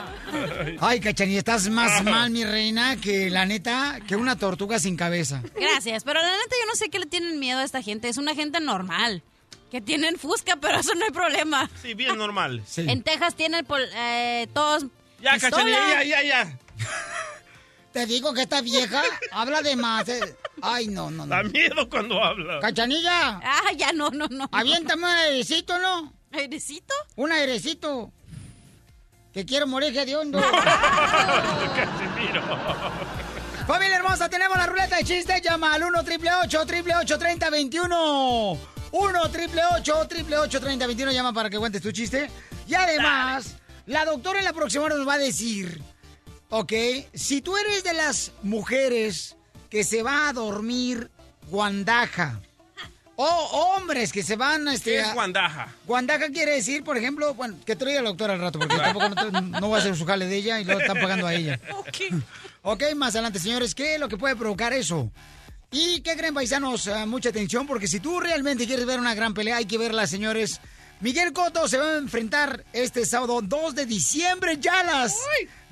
Ay, 0.79 1.01
cachanilla, 1.01 1.41
estás 1.41 1.69
más 1.71 2.05
mal, 2.05 2.31
mi 2.31 2.45
reina, 2.45 2.97
que 3.01 3.31
la 3.31 3.47
neta, 3.47 3.99
que 4.07 4.15
una 4.15 4.39
tortuga 4.39 4.79
sin 4.79 4.97
cabeza. 4.97 5.43
Gracias, 5.57 6.05
pero 6.05 6.23
la 6.23 6.31
neta 6.31 6.55
yo 6.61 6.67
no 6.69 6.77
sé 6.77 6.91
qué 6.91 7.01
le 7.01 7.07
tienen 7.07 7.41
miedo 7.41 7.59
a 7.59 7.65
esta 7.65 7.83
gente. 7.83 8.09
Es 8.09 8.17
una 8.17 8.37
gente 8.37 8.61
normal. 8.61 9.25
Que 9.73 9.81
tienen 9.81 10.19
fusca, 10.19 10.57
pero 10.57 10.79
eso 10.79 10.95
no 10.95 11.05
hay 11.05 11.11
problema. 11.11 11.69
Sí, 11.83 11.95
bien 11.95 12.17
normal. 12.17 12.63
En 12.77 13.03
Texas 13.03 13.35
tienen 13.35 13.67
eh, 13.97 14.47
todos. 14.55 14.87
Ya, 15.21 15.39
cachanilla, 15.39 16.03
ya, 16.03 16.05
ya, 16.05 16.23
ya. 16.23 16.59
Te 17.93 18.07
digo 18.07 18.33
que 18.35 18.43
esta 18.43 18.61
vieja 18.61 19.03
habla 19.33 19.63
de 19.63 19.75
más. 19.77 20.09
eh. 20.09 20.21
Ay, 20.63 20.87
no, 20.89 21.11
no, 21.11 21.25
no. 21.27 21.35
Da 21.35 21.43
miedo 21.43 21.89
cuando 21.89 22.23
habla. 22.23 22.61
Cachanilla. 22.61 23.41
Ah, 23.43 23.73
ya 23.77 23.93
no, 23.93 24.11
no, 24.11 24.27
no. 24.29 24.49
Aviéntame 24.53 25.05
un 25.05 25.11
airecito, 25.11 25.79
¿no? 25.79 26.13
¿Airecito? 26.33 26.95
Un 27.17 27.33
airecito. 27.33 28.13
Que 29.33 29.45
quiero 29.45 29.67
morir 29.67 29.93
de 29.93 30.17
hondo. 30.17 30.39
Familia 33.67 33.97
hermosa, 33.97 34.29
tenemos 34.31 34.57
la 34.57 34.67
ruleta 34.67 34.97
de 34.97 35.05
chistes. 35.05 35.43
Llama 35.43 35.75
al 35.75 35.83
1 35.85 36.05
triple 36.05 36.31
8 36.45 36.67
triple 36.67 36.95
8 36.97 37.19
30 37.19 37.51
21. 37.51 38.59
1 38.93 39.31
triple 39.31 39.63
8 39.77 40.07
triple 40.09 40.39
8 40.39 40.61
30 40.61 40.87
21. 40.87 41.13
Llama 41.13 41.33
para 41.33 41.51
que 41.51 41.59
cuentes 41.59 41.83
tu 41.83 41.93
chiste. 41.93 42.31
Y 42.67 42.75
además, 42.75 43.57
la 43.89 44.05
doctora 44.05 44.39
en 44.39 44.45
la 44.45 44.53
próxima 44.53 44.85
hora 44.85 44.95
nos 44.97 45.07
va 45.09 45.15
a 45.15 45.19
decir: 45.19 45.83
Ok, 46.51 46.73
si 47.13 47.41
tú 47.43 47.57
eres 47.57 47.83
de 47.85 47.93
las 47.95 48.33
mujeres 48.43 49.37
que 49.69 49.83
se 49.85 50.03
va 50.03 50.29
a 50.29 50.33
dormir 50.33 51.11
guandaja 51.51 52.41
O 53.17 53.27
hombres 53.77 54.13
que 54.13 54.23
se 54.23 54.37
van 54.37 54.69
este, 54.69 54.93
¿Qué 54.93 55.01
es 55.01 55.07
a- 55.09 55.13
guandaja? 55.15 55.75
Guandaja 55.87 56.29
quiere 56.31 56.53
decir, 56.53 56.85
por 56.85 56.97
ejemplo, 56.97 57.35
bueno, 57.35 57.57
que 57.67 57.75
te 57.75 57.85
lo 57.85 57.89
diga 57.91 58.01
el 58.01 58.07
doctor 58.07 58.31
al 58.31 58.39
rato, 58.41 58.59
porque 58.61 58.77
tampoco 58.77 59.09
no, 59.61 59.69
va 59.71 59.79
a 59.79 59.81
ser 59.83 59.97
su 59.97 60.07
jale 60.07 60.27
de 60.27 60.37
ella 60.37 60.61
y 60.61 60.65
lo 60.65 60.79
están 60.79 61.01
pagando 61.01 61.27
a 61.27 61.35
ella. 61.35 61.59
Ok, 62.63 62.83
más 62.97 63.15
adelante, 63.15 63.39
señores, 63.39 63.75
¿qué 63.75 63.95
es 63.95 64.01
lo 64.01 64.09
que 64.09 64.17
puede 64.17 64.37
provocar 64.37 64.73
eso? 64.73 65.11
¿Y 65.71 66.01
qué 66.03 66.17
creen, 66.17 66.35
paisanos? 66.35 66.87
Ah, 66.89 67.07
mucha 67.07 67.29
atención, 67.31 67.67
porque 67.67 67.89
si 67.89 67.99
tú 68.01 68.21
realmente 68.21 68.67
quieres 68.67 68.85
ver 68.87 68.99
una 69.01 69.15
gran 69.15 69.33
pelea, 69.35 69.57
hay 69.57 69.65
que 69.67 69.79
verla, 69.79 70.07
señores. 70.07 70.61
Miguel 71.01 71.33
Cotto 71.33 71.69
se 71.69 71.79
va 71.79 71.93
a 71.93 71.99
enfrentar 71.99 72.65
este 72.73 73.07
sábado 73.07 73.41
2 73.41 73.75
de 73.75 73.87
diciembre, 73.87 74.59
ya 74.61 74.81
a 74.81 74.85
las 74.85 75.17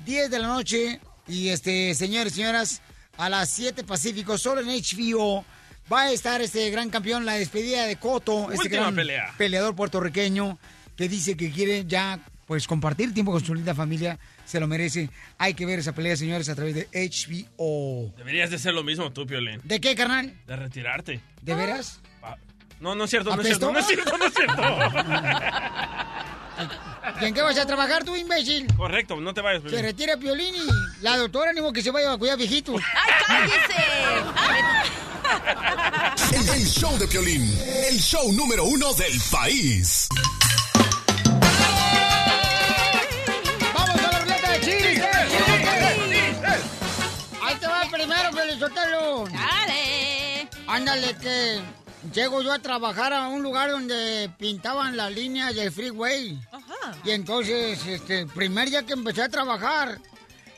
10 0.05 0.31
de 0.31 0.39
la 0.39 0.47
noche. 0.47 1.01
Y 1.27 1.49
este, 1.49 1.93
señores, 1.95 2.33
señoras, 2.33 2.81
a 3.17 3.27
las 3.27 3.49
7 3.49 3.83
Pacífico, 3.83 4.37
solo 4.37 4.61
en 4.61 4.67
HBO, 4.67 5.43
va 5.91 6.03
a 6.03 6.11
estar 6.11 6.41
este 6.41 6.69
gran 6.69 6.89
campeón, 6.89 7.25
la 7.25 7.33
despedida 7.33 7.85
de 7.85 7.97
Cotto, 7.97 8.51
este 8.53 8.69
gran 8.69 8.95
pelea. 8.95 9.33
peleador 9.37 9.75
puertorriqueño 9.75 10.57
que 10.95 11.09
dice 11.09 11.35
que 11.35 11.51
quiere 11.51 11.83
ya 11.85 12.19
pues 12.45 12.65
compartir 12.65 13.13
tiempo 13.13 13.33
con 13.33 13.43
su 13.43 13.53
linda 13.53 13.75
familia, 13.75 14.17
se 14.45 14.61
lo 14.61 14.67
merece. 14.67 15.09
Hay 15.37 15.53
que 15.53 15.65
ver 15.65 15.79
esa 15.79 15.93
pelea, 15.93 16.15
señores, 16.15 16.47
a 16.47 16.55
través 16.55 16.73
de 16.75 16.87
HBO. 16.93 18.13
Deberías 18.15 18.49
de 18.49 18.55
hacer 18.55 18.73
lo 18.73 18.85
mismo 18.85 19.11
tú, 19.11 19.27
Piolín. 19.27 19.59
¿De 19.65 19.81
qué, 19.81 19.93
carnal? 19.93 20.33
De 20.47 20.55
retirarte. 20.55 21.19
¿De 21.41 21.53
veras? 21.55 21.99
No, 22.79 22.93
no 22.95 23.03
es 23.05 23.09
cierto, 23.09 23.35
no 23.35 23.41
es 23.41 23.47
cierto, 23.47 23.71
no 23.71 23.79
es 23.79 23.85
cierto, 23.87 24.17
no 24.17 24.25
es 24.25 24.33
cierto. 24.33 24.61
¿Y 27.21 27.25
en 27.25 27.33
qué 27.33 27.41
vas 27.41 27.57
a 27.57 27.65
trabajar 27.65 28.03
tú, 28.03 28.15
imbécil? 28.15 28.67
Correcto, 28.75 29.15
no 29.19 29.33
te 29.33 29.41
vayas, 29.41 29.63
Se 29.63 29.69
Piolín. 29.69 29.85
retira 29.85 30.17
Piolín 30.17 30.53
y 30.55 30.67
la 31.03 31.17
doctora 31.17 31.49
animo 31.51 31.73
que 31.73 31.81
se 31.81 31.89
vaya 31.89 32.11
a 32.13 32.17
cuidar 32.17 32.37
viejitos. 32.37 32.81
¡Ay, 33.27 33.49
El, 36.33 36.49
el 36.49 36.65
show 36.67 36.97
de 36.97 37.07
Piolín, 37.07 37.57
el 37.89 37.97
show 37.99 38.31
número 38.33 38.65
uno 38.65 38.93
del 38.93 39.19
país. 39.31 40.07
¡Vamos 43.73 43.89
a 43.89 44.11
la 44.11 44.19
ruleta 44.19 44.51
de 44.51 44.59
chistes! 44.61 45.05
Ahí 47.43 47.55
te 47.59 47.67
va 47.67 47.83
el 47.83 47.89
primero, 47.89 48.31
Felizotelo. 48.33 49.25
¡Dale! 49.31 50.49
Ándale, 50.67 51.15
que 51.17 51.61
llego 52.13 52.41
yo 52.41 52.53
a 52.53 52.59
trabajar 52.59 53.13
a 53.13 53.27
un 53.27 53.41
lugar 53.43 53.71
donde 53.71 54.29
pintaban 54.37 54.95
las 54.97 55.11
líneas 55.11 55.55
del 55.55 55.71
freeway. 55.71 56.39
Y 57.03 57.11
entonces, 57.11 57.85
este, 57.85 58.25
primer 58.27 58.69
día 58.69 58.83
que 58.83 58.93
empecé 58.93 59.23
a 59.23 59.29
trabajar, 59.29 59.99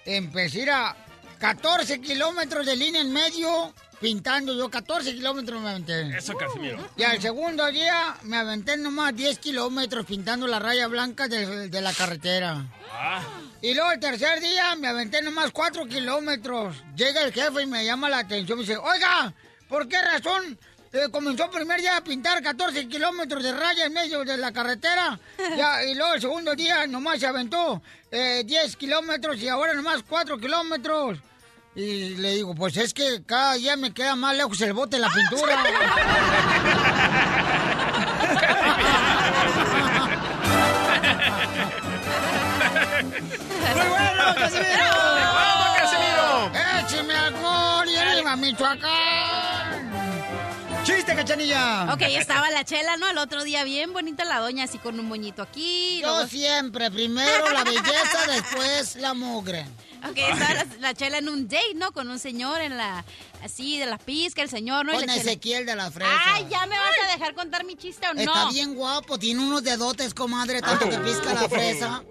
empecé 0.06 0.60
a 0.60 0.64
ir 0.64 0.72
a 0.72 0.96
14 1.40 2.02
kilómetros 2.02 2.66
de 2.66 2.76
línea 2.76 3.02
en 3.02 3.12
medio, 3.14 3.74
pintando 4.02 4.54
yo 4.56 4.70
14 4.70 5.14
kilómetros 5.14 5.62
me 5.62 5.70
aventé. 5.70 6.18
Eso, 6.18 6.36
Casimiro. 6.36 6.78
Y 6.98 7.04
al 7.04 7.22
segundo 7.22 7.66
día 7.72 8.16
me 8.24 8.38
aventé 8.38 8.78
nomás 8.78 9.16
10 9.16 9.40
kilómetros 9.40 10.06
pintando 10.06 10.48
la 10.48 10.60
raya 10.60 10.88
blanca 10.88 11.28
de, 11.28 11.70
de 11.70 11.82
la 11.82 11.94
carretera. 11.94 12.66
Ah, 12.92 13.22
Y 13.62 13.74
luego 13.74 13.92
el 13.92 14.00
tercer 14.00 14.42
día 14.42 14.76
me 14.76 14.88
aventé 14.88 15.22
nomás 15.22 15.52
4 15.52 15.86
kilómetros. 15.88 16.76
Llega 16.96 17.24
el 17.24 17.34
jefe 17.34 17.64
y 17.64 17.66
me 17.66 17.86
llama 17.86 18.10
la 18.10 18.20
atención. 18.20 18.58
Me 18.58 18.66
dice, 18.66 18.78
oiga, 18.78 19.34
¿por 19.68 19.88
qué 19.88 20.02
razón 20.02 20.58
eh, 20.92 21.08
comenzó 21.12 21.46
el 21.46 21.50
primer 21.52 21.80
día 21.82 21.98
a 21.98 22.04
pintar 22.04 22.42
14 22.42 22.88
kilómetros 22.88 23.44
de 23.44 23.52
raya 23.54 23.86
en 23.86 23.94
medio 23.94 24.24
de 24.24 24.38
la 24.38 24.52
carretera? 24.52 25.20
Ya, 25.58 25.84
y 25.84 25.96
luego 25.96 26.14
el 26.14 26.22
segundo 26.22 26.56
día 26.56 26.86
nomás 26.88 27.20
se 27.20 27.28
aventó 27.28 27.82
eh, 28.12 28.44
10 28.46 28.76
kilómetros 28.76 29.38
y 29.38 29.48
ahora 29.48 29.74
nomás 29.74 30.04
4 30.08 30.38
kilómetros. 30.38 31.20
Y 31.76 32.16
le 32.16 32.36
digo, 32.36 32.56
pues 32.56 32.76
es 32.78 32.94
que 32.94 33.22
cada 33.26 33.54
día 33.54 33.76
me 33.76 33.94
queda 33.94 34.16
más 34.16 34.36
lejos 34.36 34.60
el 34.62 34.74
bote 34.74 34.98
de 34.98 35.02
la 35.02 35.10
pintura. 35.10 35.56
¡Muy 43.76 43.88
bueno, 43.88 44.36
Casimiro! 44.36 44.90
¡Bravo, 45.16 45.76
Casimiro! 45.78 46.52
¡Écheme 46.80 47.14
alcohol 47.14 47.90
y 47.90 47.96
arriba, 47.98 48.36
Michoacán! 48.36 49.29
¡Chiste, 51.10 51.24
cachanilla! 51.24 51.92
Ok, 51.94 52.02
estaba 52.04 52.52
la 52.52 52.64
chela, 52.64 52.96
¿no? 52.98 53.10
El 53.10 53.18
otro 53.18 53.44
día 53.44 53.64
bien 53.64 53.94
bonita 53.94 54.24
la 54.26 54.38
doña, 54.40 54.66
así 54.66 54.78
con 54.78 55.00
un 55.00 55.08
moñito 55.08 55.42
aquí. 55.42 56.00
Yo 56.02 56.08
luego- 56.08 56.28
siempre, 56.28 56.92
primero 56.92 57.50
la 57.50 57.64
belleza, 57.64 58.28
después 58.28 58.96
la 58.98 59.16
mugre. 59.16 59.66
Ok, 60.08 60.18
estaba 60.18 60.54
la, 60.54 60.66
la 60.80 60.94
chela 60.94 61.18
en 61.18 61.28
un 61.30 61.48
date, 61.48 61.74
¿no? 61.76 61.92
Con 61.92 62.10
un 62.10 62.20
señor 62.20 62.62
en 62.62 62.78
la... 62.78 63.04
Así, 63.44 63.78
de 63.80 63.86
la 63.86 63.98
pizca, 63.98 64.42
el 64.42 64.50
señor, 64.50 64.86
¿no? 64.86 64.92
Con 64.94 65.02
la 65.06 65.14
chela- 65.14 65.22
Ezequiel 65.22 65.66
de 65.66 65.76
la 65.76 65.90
fresa. 65.92 66.12
Ay, 66.34 66.46
¿ya 66.50 66.66
me 66.66 66.78
vas 66.78 66.92
a 67.08 67.12
dejar 67.14 67.34
contar 67.34 67.64
mi 67.66 67.76
chiste 67.76 68.06
o 68.08 68.14
no? 68.14 68.20
Está 68.22 68.50
bien 68.50 68.76
guapo, 68.76 69.18
tiene 69.18 69.40
unos 69.42 69.64
dedotes, 69.64 70.14
comadre, 70.14 70.62
tanto 70.62 70.90
que 70.90 70.98
pisca 71.00 71.34
la 71.34 71.48
fresa. 71.50 72.04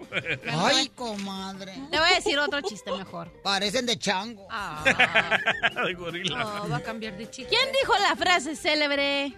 Ay, 0.51 0.89
comadre. 0.89 1.73
Te 1.91 1.99
voy 1.99 2.09
a 2.11 2.15
decir 2.15 2.37
otro 2.39 2.61
chiste 2.61 2.91
mejor. 2.91 3.31
Parecen 3.43 3.85
de 3.85 3.97
chango. 3.99 4.47
De 5.85 5.93
gorila. 5.93 6.43
va 6.43 6.77
a 6.77 6.81
cambiar 6.83 7.17
de 7.17 7.29
chiste. 7.29 7.49
¿Quién 7.55 7.71
dijo 7.79 7.93
la 7.99 8.15
frase 8.15 8.55
célebre? 8.55 9.33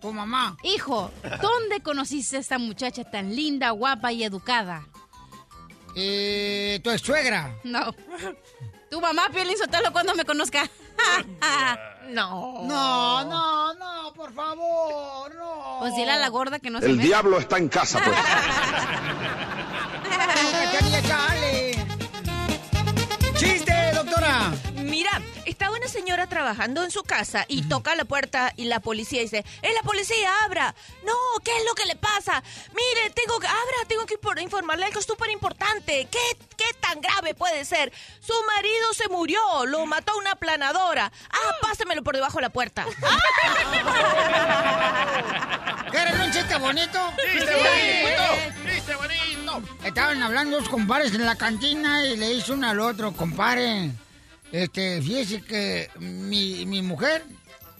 Tu 0.00 0.12
mamá. 0.12 0.56
Hijo, 0.62 1.10
¿dónde 1.40 1.80
conociste 1.82 2.36
a 2.36 2.40
esta 2.40 2.58
muchacha 2.58 3.04
tan 3.04 3.34
linda, 3.34 3.70
guapa 3.70 4.12
y 4.12 4.22
educada? 4.24 4.86
Eh, 5.96 6.80
tu 6.82 6.90
ex 6.90 7.02
suegra. 7.02 7.54
No. 7.64 7.94
Tu 8.90 9.00
mamá, 9.00 9.28
Piolín 9.32 9.56
Sotelo, 9.58 9.92
cuando 9.92 10.14
me 10.14 10.24
conozca. 10.24 10.68
no. 12.08 12.62
No, 12.64 13.24
no, 13.24 13.74
no, 13.74 14.12
por 14.14 14.32
favor, 14.32 15.34
no. 15.34 15.76
Pues 15.80 15.94
dile 15.96 16.12
a 16.12 16.16
la 16.18 16.28
gorda 16.28 16.58
que 16.58 16.70
no 16.70 16.80
se 16.80 16.86
El 16.86 16.96
meta. 16.96 17.06
diablo 17.06 17.38
está 17.38 17.58
en 17.58 17.68
casa, 17.68 18.00
pues. 18.04 18.16
Cachanilla, 20.72 21.02
chale. 21.02 21.74
¡Chiste, 23.36 23.74
doctora! 23.94 24.52
Mira, 24.84 25.10
estaba 25.46 25.76
una 25.76 25.88
señora 25.88 26.26
trabajando 26.28 26.84
en 26.84 26.90
su 26.90 27.02
casa 27.02 27.44
y 27.48 27.62
toca 27.62 27.94
la 27.94 28.04
puerta 28.04 28.52
y 28.56 28.64
la 28.64 28.80
policía 28.80 29.20
dice, 29.22 29.44
¡Es 29.62 29.74
la 29.74 29.82
policía, 29.82 30.30
abra! 30.44 30.74
No, 31.04 31.12
¿qué 31.42 31.56
es 31.56 31.64
lo 31.64 31.74
que 31.74 31.86
le 31.86 31.96
pasa? 31.96 32.42
Mire, 32.74 33.10
tengo 33.10 33.38
que, 33.40 33.46
abra, 33.46 33.88
tengo 33.88 34.06
que 34.06 34.18
por- 34.18 34.38
informarle 34.38 34.84
algo 34.86 35.00
súper 35.02 35.30
importante. 35.30 36.06
¿Qué, 36.10 36.18
¿Qué 36.56 36.64
tan 36.80 37.00
grave 37.00 37.34
puede 37.34 37.64
ser? 37.64 37.92
Su 38.20 38.34
marido 38.56 38.92
se 38.94 39.08
murió, 39.08 39.40
lo 39.66 39.84
mató 39.86 40.16
una 40.18 40.34
planadora. 40.36 41.10
Ah, 41.30 41.54
pásemelo 41.62 42.02
por 42.02 42.14
debajo 42.14 42.38
de 42.38 42.42
la 42.42 42.50
puerta. 42.50 42.84
¿Quieren 45.90 46.20
un 46.20 46.32
chiste 46.32 46.56
bonito? 46.56 46.98
¡Chiste 47.32 47.54
bonito! 47.54 48.22
¡Chiste 48.74 48.94
bonito! 48.96 49.62
Estaban 49.84 50.22
hablando 50.22 50.58
dos 50.60 50.68
compadres 50.68 51.14
en 51.14 51.24
la 51.24 51.36
cantina 51.36 52.04
y 52.04 52.16
le 52.16 52.32
hizo 52.32 52.54
uno 52.54 52.68
al 52.68 52.80
otro, 52.80 53.12
compadre. 53.12 53.90
Este, 54.54 55.02
fíjese 55.02 55.42
que 55.42 55.90
mi, 55.98 56.64
mi 56.64 56.80
mujer 56.80 57.24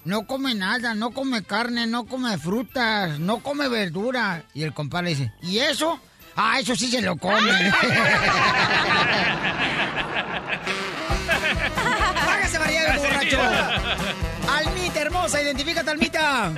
no 0.04 0.26
come 0.26 0.56
nada, 0.56 0.92
no 0.94 1.12
come 1.12 1.44
carne, 1.44 1.86
no 1.86 2.04
come 2.04 2.36
frutas, 2.36 3.20
no 3.20 3.38
come 3.44 3.68
verdura. 3.68 4.42
Y 4.54 4.64
el 4.64 4.74
compadre 4.74 5.10
dice, 5.10 5.32
¿y 5.40 5.60
eso? 5.60 6.00
Ah, 6.34 6.58
eso 6.58 6.74
sí 6.74 6.90
se 6.90 7.00
lo 7.00 7.16
come. 7.16 7.52
¡Hágase 12.28 12.58
María, 12.58 12.96
borracho! 12.96 13.38
Almita, 14.52 15.00
hermosa, 15.00 15.42
identifícate, 15.42 15.92
Almita. 15.92 16.52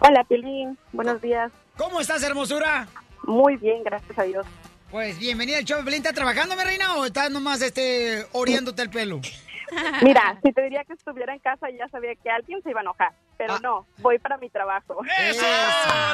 Hola, 0.00 0.22
Pilín. 0.24 0.76
Buenos 0.92 1.22
días. 1.22 1.50
¿Cómo 1.78 2.02
estás, 2.02 2.22
hermosura? 2.22 2.88
Muy 3.22 3.56
bien, 3.56 3.84
gracias 3.84 4.18
a 4.18 4.24
Dios. 4.24 4.44
Pues 4.90 5.18
bienvenida 5.18 5.58
al 5.58 5.64
show. 5.64 5.80
¿Estás 5.86 6.14
trabajando, 6.14 6.56
mi 6.56 6.64
reina, 6.64 6.94
o 6.96 7.04
estás 7.04 7.30
nomás 7.30 7.62
este, 7.62 8.26
oriéndote 8.32 8.82
el 8.82 8.90
pelo? 8.90 9.20
Mira, 10.02 10.36
si 10.42 10.52
te 10.52 10.62
diría 10.62 10.82
que 10.84 10.94
estuviera 10.94 11.32
en 11.32 11.38
casa 11.38 11.68
ya 11.70 11.88
sabía 11.88 12.14
que 12.16 12.28
alguien 12.28 12.60
se 12.62 12.70
iba 12.70 12.80
a 12.80 12.82
enojar, 12.82 13.12
pero 13.38 13.54
Ah. 13.54 13.60
no, 13.62 13.86
voy 13.98 14.18
para 14.18 14.36
mi 14.38 14.50
trabajo. 14.50 15.00
¡Eso! 15.20 15.42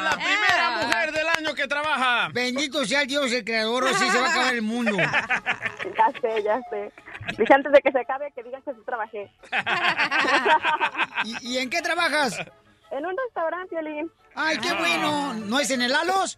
¡La 0.03 0.11
primera 0.11 0.69
mujer 0.83 1.11
del 1.11 1.27
año 1.27 1.55
que 1.55 1.67
trabaja! 1.67 2.29
Bendito 2.31 2.85
sea 2.85 3.01
el 3.01 3.07
Dios, 3.07 3.31
el 3.31 3.43
creador, 3.43 3.83
o 3.85 3.87
sí 3.95 4.07
se 4.11 4.19
va 4.21 4.27
a 4.27 4.29
acabar 4.29 4.53
el 4.53 4.61
mundo. 4.61 4.95
Ya 5.97 6.11
sé, 6.21 6.43
ya 6.43 6.59
sé. 6.69 6.91
Dije 7.37 7.53
antes 7.53 7.71
de 7.71 7.81
que 7.81 7.91
se 7.91 7.99
acabe 7.99 8.31
que 8.35 8.43
digan 8.43 8.61
que 8.61 8.71
sí 8.73 8.79
trabajé. 8.85 9.31
¿Y, 11.23 11.53
y 11.53 11.57
en 11.59 11.69
qué 11.69 11.81
trabajas? 11.81 12.37
En 12.91 13.05
un 13.05 13.15
restaurante, 13.25 13.69
Piolín. 13.69 14.11
Ay, 14.35 14.57
qué 14.59 14.73
bueno. 14.73 15.33
¿No 15.33 15.59
es 15.59 15.71
en 15.71 15.81
el 15.81 15.95
Alos? 15.95 16.37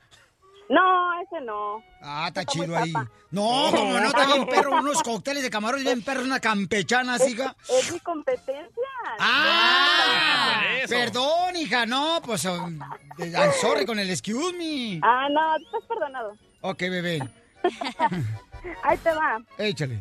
No, 0.69 1.19
ese 1.21 1.41
no. 1.41 1.83
Ah, 2.01 2.25
está 2.27 2.45
chido 2.45 2.77
ahí. 2.77 2.93
No, 3.31 3.69
como 3.71 3.91
no, 3.99 4.05
está 4.05 4.25
bien 4.27 4.45
perro. 4.47 4.71
Unos 4.79 5.01
cócteles 5.03 5.41
de 5.43 5.49
camarones 5.49 5.83
bien 5.83 6.03
perros, 6.03 6.23
una 6.25 6.39
campechana, 6.39 7.15
Es, 7.15 7.27
hija. 7.27 7.55
es 7.69 7.91
mi 7.91 7.99
competencia. 7.99 8.83
Ah, 9.19 10.61
perdón, 10.87 11.55
hija, 11.55 11.85
no, 11.85 12.21
pues, 12.23 12.45
um, 12.45 12.79
I'm 13.17 13.51
sorry 13.59 13.85
con 13.85 13.97
el 13.99 14.09
excuse 14.09 14.53
me. 14.57 14.99
Ah, 15.03 15.27
no, 15.31 15.55
tú 15.57 15.65
estás 15.65 15.85
perdonado. 15.87 16.33
Ok, 16.61 16.79
bebé, 16.81 17.19
Ahí 18.83 18.97
te 18.97 19.11
va. 19.13 19.39
échale. 19.57 19.99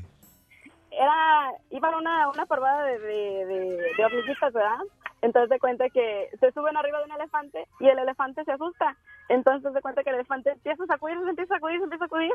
Era, 0.90 1.52
iban 1.70 1.94
a 1.94 1.98
una, 1.98 2.28
una 2.30 2.46
parvada 2.46 2.82
de, 2.84 2.98
de, 2.98 3.46
de, 3.46 3.76
de 3.96 4.04
hormiguitas, 4.04 4.52
¿verdad? 4.52 4.78
Entonces 5.22 5.48
de 5.50 5.58
cuenta 5.60 5.88
que 5.90 6.28
se 6.40 6.52
suben 6.52 6.76
arriba 6.76 6.98
de 6.98 7.04
un 7.04 7.12
elefante 7.12 7.66
y 7.80 7.88
el 7.88 7.98
elefante 7.98 8.44
se 8.44 8.52
asusta. 8.52 8.96
Entonces 9.28 9.72
de 9.74 9.80
cuenta 9.80 10.02
que 10.02 10.10
el 10.10 10.16
elefante 10.16 10.50
empieza 10.50 10.84
a 10.84 10.86
sacudir, 10.86 11.16
se 11.22 11.30
empieza 11.30 11.54
a 11.54 11.58
sacudir, 11.58 11.78
se 11.78 11.84
empieza 11.84 12.04
a 12.04 12.08
sacudir 12.08 12.32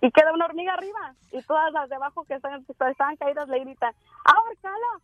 y 0.00 0.10
queda 0.10 0.32
una 0.32 0.46
hormiga 0.46 0.74
arriba. 0.74 1.14
Y 1.30 1.42
todas 1.42 1.72
las 1.72 1.88
de 1.88 1.96
abajo 1.96 2.24
que 2.24 2.34
están, 2.34 2.64
que 2.64 2.72
estaban 2.72 3.16
caídas 3.16 3.48
le 3.48 3.60
gritan, 3.60 3.92
¡ahórcalo! 4.24 5.02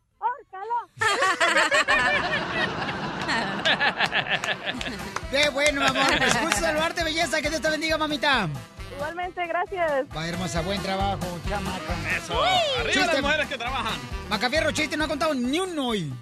Qué 5.30 5.48
bueno, 5.50 5.86
amor. 5.86 6.06
Pues 6.18 6.42
gusto 6.42 6.56
saludarte, 6.60 7.04
belleza. 7.04 7.40
Que 7.42 7.50
Dios 7.50 7.60
te 7.60 7.70
bendiga, 7.70 7.98
mamita. 7.98 8.48
Igualmente, 8.94 9.46
gracias. 9.46 10.06
Va, 10.16 10.26
hermosa, 10.26 10.62
buen 10.62 10.82
trabajo, 10.82 11.38
chamaca. 11.48 11.94
Eso. 12.16 12.42
Arriba 12.80 13.06
las 13.06 13.22
mujeres 13.22 13.48
que 13.48 13.58
trabajan. 13.58 14.00
Macafierro, 14.28 14.72
chiste, 14.72 14.96
no 14.96 15.04
ha 15.04 15.08
contado 15.08 15.34
ni 15.34 15.60
uno 15.60 15.88
hoy. 15.88 16.12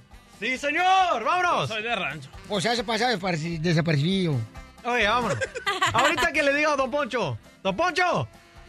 Sí, 0.40 0.58
señor, 0.58 1.24
vámonos. 1.24 1.68
Soy 1.68 1.82
de 1.82 1.96
rancho. 1.96 2.28
O 2.48 2.60
sea, 2.60 2.76
se 2.76 2.84
pasa 2.84 3.08
desaparecido. 3.08 4.34
Oye, 4.86 5.06
vámonos. 5.08 5.38
Ahorita 5.92 6.32
que 6.32 6.42
le 6.42 6.54
digo 6.54 6.70
a 6.70 6.76
Don 6.76 6.90
Poncho, 6.90 7.38
Don 7.62 7.76
Poncho, 7.76 8.28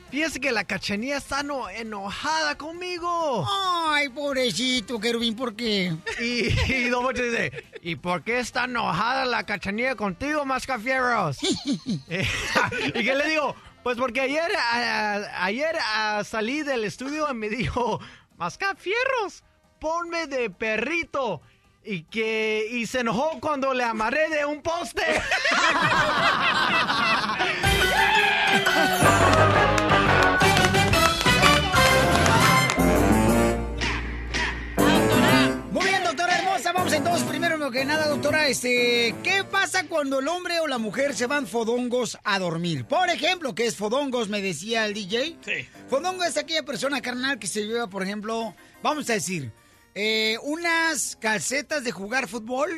fíjese 0.10 0.40
que 0.40 0.52
la 0.52 0.64
cachanía 0.64 1.18
está 1.18 1.44
no- 1.44 1.70
enojada 1.70 2.58
conmigo. 2.58 3.48
Ay, 3.90 4.10
pobrecito, 4.10 5.00
querubín, 5.00 5.36
¿por 5.36 5.56
qué? 5.56 5.94
Y, 6.20 6.48
y 6.74 6.90
Don 6.90 7.04
Poncho 7.04 7.24
dice, 7.24 7.52
¿y 7.82 7.96
por 7.98 8.24
qué 8.24 8.40
está 8.40 8.64
enojada 8.66 9.26
la 9.26 9.46
cachanía 9.46 9.96
contigo, 9.96 10.46
Mascafierros? 10.46 11.38
Eh, 12.10 12.26
¿Y 12.96 13.04
qué 13.04 13.16
le 13.16 13.28
digo? 13.30 13.56
Pues 13.84 13.98
porque 13.98 14.22
ayer, 14.22 14.50
a- 14.56 15.44
ayer 15.46 15.76
a- 15.96 16.24
salí 16.24 16.62
del 16.64 16.84
estudio 16.84 17.28
y 17.30 17.34
me 17.34 17.50
dijo, 17.50 18.00
Mascafierros, 18.38 19.44
ponme 19.80 20.28
de 20.28 20.50
perrito. 20.50 21.42
Y 21.90 22.04
que 22.04 22.68
y 22.70 22.86
se 22.86 23.00
enojó 23.00 23.40
cuando 23.40 23.74
le 23.74 23.86
amarré 23.86 24.28
de 24.30 24.44
un 24.44 24.62
poste. 24.62 25.02
Muy 35.72 35.86
bien, 35.86 36.04
doctora 36.04 36.38
hermosa. 36.38 36.74
Vamos 36.74 36.92
entonces, 36.92 37.26
primero 37.30 37.58
que 37.72 37.84
nada, 37.84 38.08
doctora, 38.08 38.48
este, 38.48 39.14
¿qué 39.24 39.44
pasa 39.44 39.86
cuando 39.88 40.20
el 40.20 40.28
hombre 40.30 40.60
o 40.62 40.68
la 40.68 40.78
mujer 40.78 41.14
se 41.14 41.26
van 41.26 41.48
fodongos 41.48 42.18
a 42.24 42.40
dormir? 42.40 42.86
Por 42.86 43.10
ejemplo, 43.10 43.56
¿qué 43.56 43.66
es 43.66 43.76
fodongos? 43.76 44.30
Me 44.30 44.42
decía 44.42 44.86
el 44.86 44.94
DJ. 44.94 45.38
Sí. 45.42 45.68
Fodongo 45.90 46.24
es 46.24 46.38
aquella 46.38 46.64
persona 46.64 47.02
carnal 47.02 47.40
que 47.40 47.48
se 47.48 47.66
lleva, 47.66 47.88
por 47.88 48.04
ejemplo, 48.04 48.56
vamos 48.82 49.10
a 49.10 49.14
decir, 49.14 49.52
eh, 50.00 50.38
unas 50.44 51.16
calcetas 51.16 51.84
de 51.84 51.92
jugar 51.92 52.28
fútbol 52.28 52.70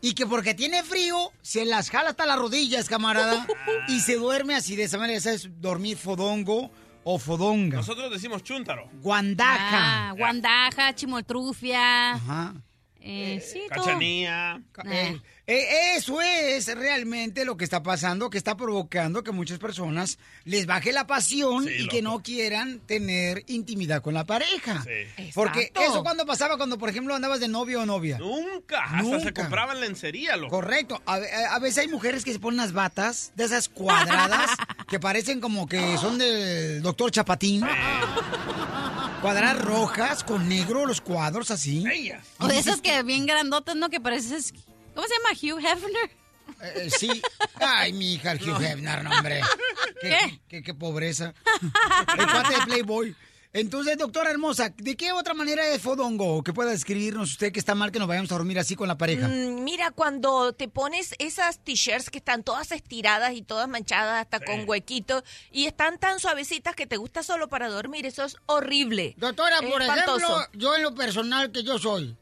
y 0.00 0.14
que 0.14 0.26
porque 0.26 0.54
tiene 0.54 0.82
frío 0.82 1.30
se 1.40 1.64
las 1.64 1.88
jala 1.88 2.10
hasta 2.10 2.26
las 2.26 2.36
rodillas, 2.36 2.88
camarada, 2.88 3.46
y 3.86 4.00
se 4.00 4.16
duerme 4.16 4.56
así 4.56 4.74
de 4.74 4.82
esa 4.84 4.98
manera. 4.98 5.18
Esa 5.18 5.30
es 5.30 5.48
dormir 5.60 5.96
fodongo 5.96 6.72
o 7.04 7.18
fodonga. 7.20 7.76
Nosotros 7.76 8.10
decimos 8.10 8.42
chúntaro. 8.42 8.90
Guandaja. 9.00 10.08
Ah, 10.08 10.14
guandaja, 10.18 10.94
chimoltrufia. 10.96 12.14
Ajá. 12.14 12.54
Eh, 13.00 13.40
sí, 13.40 13.62
todo. 13.74 13.84
Cachanía. 13.84 14.60
Eh, 14.84 15.16
eh, 15.46 15.94
eso 15.96 16.20
es 16.20 16.66
realmente 16.74 17.44
lo 17.44 17.56
que 17.56 17.64
está 17.64 17.82
pasando, 17.82 18.28
que 18.28 18.36
está 18.36 18.56
provocando 18.56 19.22
que 19.22 19.30
muchas 19.32 19.58
personas 19.58 20.18
les 20.44 20.66
baje 20.66 20.92
la 20.92 21.06
pasión 21.06 21.64
Sí, 21.64 21.84
y 21.84 21.88
que 21.88 22.02
no 22.02 22.22
quieran 22.22 22.80
tener 22.80 23.44
intimidad 23.46 24.02
con 24.02 24.12
la 24.14 24.24
pareja. 24.26 24.82
Sí. 24.82 25.30
Porque 25.34 25.72
eso 25.80 26.02
cuando 26.02 26.26
pasaba, 26.26 26.56
cuando 26.58 26.76
por 26.76 26.88
ejemplo 26.90 27.14
andabas 27.14 27.40
de 27.40 27.48
novio 27.48 27.82
o 27.82 27.86
novia. 27.86 28.18
Nunca. 28.18 28.82
Hasta 28.84 28.98
se 29.20 29.24
Nunca. 29.24 29.32
compraban 29.42 29.80
lencería, 29.80 30.36
loco. 30.36 30.50
Correcto. 30.56 31.00
A, 31.06 31.14
a- 31.14 31.54
a 31.54 31.58
veces 31.60 31.78
hay 31.78 31.88
mujeres 31.88 32.24
que 32.24 32.32
se 32.32 32.40
ponen 32.40 32.60
unas 32.60 32.72
batas 32.72 33.32
de 33.36 33.44
esas 33.44 33.68
cuadradas 33.68 34.50
que 34.88 34.98
parecen 35.00 35.40
como 35.40 35.66
que 35.66 35.96
son 35.98 36.18
del 36.18 36.82
doctor 36.82 37.10
Chapatín. 37.10 37.62
Cuadradas 39.20 39.60
rojas 39.62 40.22
con 40.22 40.48
negro 40.48 40.86
los 40.86 41.00
cuadros 41.00 41.50
así. 41.50 41.84
O 42.38 42.46
de 42.46 42.58
esas 42.58 42.80
que 42.80 43.02
bien 43.02 43.26
grandotas, 43.26 43.74
¿no? 43.76 43.90
Que 43.90 44.00
pareces... 44.00 44.54
¿Cómo 44.94 45.06
se 45.06 45.14
llama? 45.14 45.30
Hugh 45.56 45.64
Hefner. 45.64 46.10
Eh, 46.60 46.72
eh, 46.86 46.90
sí. 46.90 47.22
Ay, 47.60 47.92
mi 47.92 48.14
hija, 48.14 48.32
el 48.32 48.42
Hugh 48.42 48.60
Hefner, 48.62 49.02
no, 49.04 49.10
hombre. 49.10 49.40
Qué, 50.00 50.08
¿Qué? 50.10 50.40
qué- 50.48 50.62
qué 50.62 50.74
pobreza. 50.74 51.34
El 52.16 52.26
cuate 52.26 52.54
de 52.54 52.60
Playboy. 52.66 53.16
Entonces, 53.54 53.96
doctora 53.96 54.30
hermosa, 54.30 54.74
¿de 54.76 54.94
qué 54.96 55.10
otra 55.12 55.32
manera 55.32 55.66
es 55.68 55.80
fodongo 55.80 56.42
que 56.42 56.52
pueda 56.52 56.70
describirnos 56.70 57.30
usted 57.32 57.50
que 57.50 57.58
está 57.58 57.74
mal 57.74 57.90
que 57.90 57.98
nos 57.98 58.06
vayamos 58.06 58.30
a 58.30 58.34
dormir 58.34 58.58
así 58.58 58.76
con 58.76 58.88
la 58.88 58.98
pareja? 58.98 59.26
Mm, 59.26 59.64
Mira, 59.64 59.90
cuando 59.90 60.52
te 60.52 60.68
pones 60.68 61.14
esas 61.18 61.58
t-shirts 61.64 62.10
que 62.10 62.18
están 62.18 62.42
todas 62.42 62.72
estiradas 62.72 63.32
y 63.32 63.42
todas 63.42 63.66
manchadas 63.66 64.20
hasta 64.20 64.40
con 64.40 64.68
huequitos 64.68 65.22
y 65.50 65.64
están 65.64 65.98
tan 65.98 66.20
suavecitas 66.20 66.74
que 66.76 66.86
te 66.86 66.98
gusta 66.98 67.22
solo 67.22 67.48
para 67.48 67.68
dormir, 67.68 68.04
eso 68.04 68.22
es 68.24 68.36
horrible. 68.46 69.14
Doctora, 69.16 69.60
Es 69.60 69.70
por 69.70 69.80
espantoso. 69.80 70.40
ejemplo, 70.40 70.60
yo 70.60 70.76
en 70.76 70.82
lo 70.82 70.94
personal 70.94 71.50
que 71.50 71.62
yo 71.62 71.78
soy, 71.78 72.16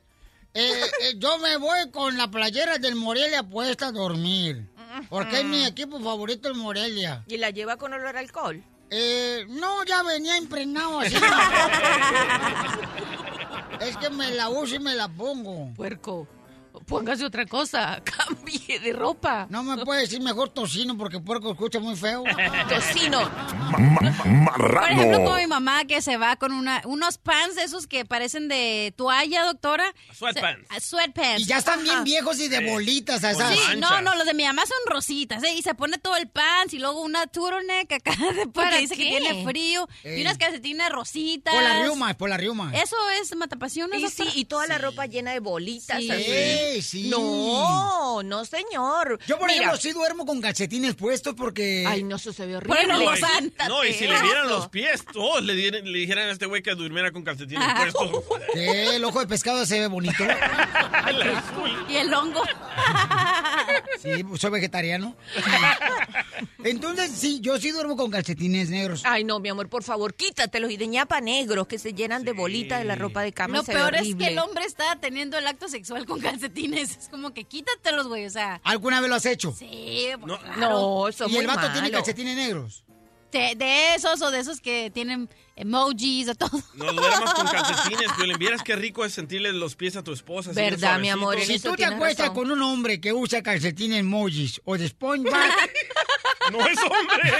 eh, 0.54 0.70
eh, 1.02 1.14
yo 1.18 1.38
me 1.38 1.56
voy 1.56 1.90
con 1.90 2.16
la 2.16 2.30
playera 2.30 2.78
del 2.78 2.94
Morelia 2.94 3.42
puesta 3.42 3.88
a 3.88 3.92
dormir. 3.92 4.70
Porque 5.10 5.40
es 5.40 5.44
mi 5.44 5.66
equipo 5.66 6.00
favorito 6.00 6.48
el 6.48 6.54
Morelia. 6.54 7.22
¿Y 7.28 7.36
la 7.36 7.50
lleva 7.50 7.76
con 7.76 7.92
olor 7.92 8.16
a 8.16 8.20
alcohol? 8.20 8.64
Eh, 8.90 9.46
no, 9.48 9.84
ya 9.84 10.02
venía 10.02 10.36
impregnado 10.36 11.00
así. 11.00 11.16
es 13.80 13.96
que 13.96 14.10
me 14.10 14.30
la 14.30 14.48
uso 14.48 14.76
y 14.76 14.78
me 14.78 14.94
la 14.94 15.08
pongo. 15.08 15.72
Puerco, 15.74 16.28
póngase 16.86 17.24
otra 17.24 17.46
cosa, 17.46 18.02
cambie 18.26 18.78
de 18.78 18.92
ropa. 18.92 19.46
No 19.50 19.62
me 19.62 19.84
puede 19.84 20.02
decir 20.02 20.20
mejor 20.20 20.50
tocino 20.50 20.96
porque 20.96 21.20
puerco 21.20 21.50
escucha 21.52 21.80
muy 21.80 21.96
feo. 21.96 22.24
Tocino. 22.68 23.20
Por 24.56 24.84
ejemplo, 24.90 25.24
como 25.24 25.36
mi 25.36 25.46
mamá 25.46 25.84
que 25.84 26.00
se 26.02 26.16
va 26.16 26.36
con 26.36 26.52
una, 26.52 26.82
unos 26.84 27.18
pants 27.18 27.56
de 27.56 27.64
esos 27.64 27.86
que 27.86 28.04
parecen 28.04 28.48
de 28.48 28.92
toalla, 28.96 29.44
doctora. 29.44 29.92
Sweatpants. 30.12 30.68
Se- 30.74 30.80
sweatpants. 30.80 31.40
Y 31.42 31.44
ya 31.44 31.58
están 31.58 31.82
bien 31.82 32.04
viejos 32.04 32.38
y 32.40 32.48
de 32.48 32.70
bolitas 32.70 33.24
a 33.24 33.30
esas. 33.32 33.52
Sí, 33.52 33.60
manchas. 33.68 33.90
no, 33.90 34.02
no, 34.02 34.14
los 34.16 34.26
de 34.26 34.34
mi 34.34 34.44
mamá 34.44 34.62
son 34.66 34.78
rositas, 34.86 35.42
¿eh? 35.42 35.54
Y 35.54 35.62
se 35.62 35.74
pone 35.74 35.98
todo 35.98 36.16
el 36.16 36.28
pants 36.28 36.74
y 36.74 36.78
luego 36.78 37.02
una 37.02 37.26
turtleneck 37.26 37.92
acá 37.92 38.12
de 38.34 38.46
¿Para 38.46 38.70
porque 38.70 38.78
dice 38.80 38.96
que 38.96 39.04
tiene 39.04 39.44
frío 39.44 39.88
y 40.04 40.20
unas 40.20 40.38
calcetines 40.38 40.88
rositas. 40.90 41.54
Por 41.54 41.62
la 41.62 41.82
riuma, 41.82 42.14
por 42.14 42.28
la 42.28 42.36
riuma. 42.36 42.72
Eso 42.74 42.96
es 43.20 43.34
matapasiones, 43.36 44.02
Y 44.02 44.08
sí, 44.08 44.28
y 44.34 44.44
toda 44.46 44.66
la 44.66 44.78
ropa 44.78 45.06
llena 45.06 45.32
de 45.32 45.40
bolitas. 45.40 45.98
Sí. 45.98 46.08
Sí. 46.80 47.08
No, 47.08 48.22
no, 48.22 48.44
señor. 48.44 49.18
Yo, 49.26 49.38
por 49.38 49.46
Mira, 49.48 49.58
ejemplo, 49.62 49.78
sí 49.80 49.92
duermo 49.92 50.26
con 50.26 50.40
calcetines 50.40 50.94
puestos 50.94 51.34
porque... 51.34 51.84
Ay, 51.86 52.02
no, 52.02 52.16
eso 52.16 52.32
se 52.32 52.46
ve 52.46 52.56
horrible. 52.56 52.74
Bueno, 52.86 52.98
No, 53.04 53.14
y, 53.14 53.18
Sántate. 53.18 53.68
no, 53.68 53.84
y 53.84 53.92
si 53.92 54.06
le 54.06 54.20
vieran 54.22 54.48
los 54.48 54.68
pies, 54.68 55.04
todos 55.12 55.42
le, 55.42 55.54
dieran- 55.54 55.84
le 55.84 55.98
dijeran 55.98 56.28
a 56.28 56.32
este 56.32 56.46
güey 56.46 56.62
que 56.62 56.74
durmiera 56.74 57.10
con 57.12 57.22
calcetines 57.24 57.66
puestos. 57.76 58.10
¿Qué? 58.54 58.96
El 58.96 59.04
ojo 59.04 59.20
de 59.20 59.26
pescado 59.26 59.64
se 59.66 59.80
ve 59.80 59.86
bonito. 59.86 60.22
El 61.08 61.22
azul. 61.22 61.86
Y 61.88 61.96
el 61.96 62.12
hongo. 62.12 62.42
Sí, 64.02 64.10
soy 64.38 64.50
vegetariano. 64.50 65.16
Entonces, 66.64 67.10
sí, 67.12 67.40
yo 67.40 67.58
sí 67.58 67.70
duermo 67.70 67.96
con 67.96 68.10
calcetines 68.10 68.68
negros. 68.70 69.02
Ay, 69.04 69.24
no, 69.24 69.40
mi 69.40 69.48
amor, 69.48 69.68
por 69.68 69.82
favor, 69.82 70.14
quítatelos 70.14 70.70
y 70.70 70.76
de 70.76 70.86
ñapa 70.86 71.20
negros 71.20 71.66
que 71.66 71.78
se 71.78 71.92
llenan 71.94 72.24
de 72.24 72.32
bolitas 72.32 72.78
de 72.78 72.84
la 72.84 72.94
ropa 72.96 73.22
de 73.22 73.32
cama. 73.32 73.56
Lo 73.58 73.64
peor 73.64 73.94
es 73.96 74.14
que 74.14 74.28
el 74.28 74.38
hombre 74.38 74.64
está 74.64 74.96
teniendo 75.00 75.38
el 75.38 75.46
acto 75.46 75.68
sexual 75.68 76.04
con 76.06 76.20
calcetines. 76.20 76.55
Es 76.56 77.08
como 77.10 77.32
que 77.34 77.44
quítatelos, 77.44 78.06
güey. 78.08 78.26
O 78.26 78.30
sea, 78.30 78.60
¿Alguna 78.64 79.00
vez 79.00 79.08
lo 79.10 79.16
has 79.16 79.26
hecho? 79.26 79.54
sí, 79.56 80.08
pues, 80.20 80.26
No. 80.26 80.38
claro. 80.38 80.58
No, 80.70 81.08
eso 81.08 81.24
es 81.24 81.30
y 81.30 81.34
muy 81.34 81.40
el 81.42 81.46
vato 81.46 81.70
tiene 81.72 81.90
calcetines 81.90 82.36
negros. 82.36 82.82
De, 83.32 83.54
de 83.54 83.94
esos 83.94 84.22
o 84.22 84.30
de 84.30 84.38
esos 84.40 84.60
que 84.60 84.90
tienen 84.94 85.28
emojis 85.56 86.28
o 86.28 86.34
todo. 86.34 86.58
No 86.74 86.92
duermas 86.92 87.34
con 87.34 87.46
calcetines, 87.46 88.16
Violín. 88.16 88.38
Vieras 88.38 88.62
qué 88.62 88.76
rico 88.76 89.04
es 89.04 89.12
sentirle 89.12 89.52
los 89.52 89.74
pies 89.76 89.96
a 89.96 90.02
tu 90.02 90.12
esposa. 90.12 90.52
Verdad, 90.54 90.98
mi 91.00 91.10
amor, 91.10 91.38
Si 91.40 91.58
tú 91.58 91.74
te 91.74 91.84
acuestas 91.84 92.28
razón. 92.28 92.34
con 92.44 92.50
un 92.52 92.62
hombre 92.62 93.00
que 93.00 93.12
usa 93.12 93.42
calcetines 93.42 94.00
emojis 94.00 94.60
o 94.64 94.78
de 94.78 94.88
SpongeBob, 94.88 95.34
No 96.52 96.64
es 96.64 96.78
hombre. 96.78 97.32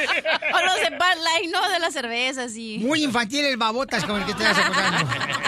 O 0.52 0.64
los 0.66 0.80
de 0.80 0.90
Bud 0.90 1.22
Light, 1.22 1.50
¿no? 1.52 1.68
De 1.70 1.78
las 1.78 1.92
cervezas 1.94 2.56
y... 2.56 2.78
muy 2.80 3.04
infantil 3.04 3.44
el 3.44 3.56
babotas 3.56 4.04
con 4.04 4.20
el 4.20 4.26
que 4.26 4.34
te 4.34 4.42
estás 4.42 4.58
acostando. 4.66 5.38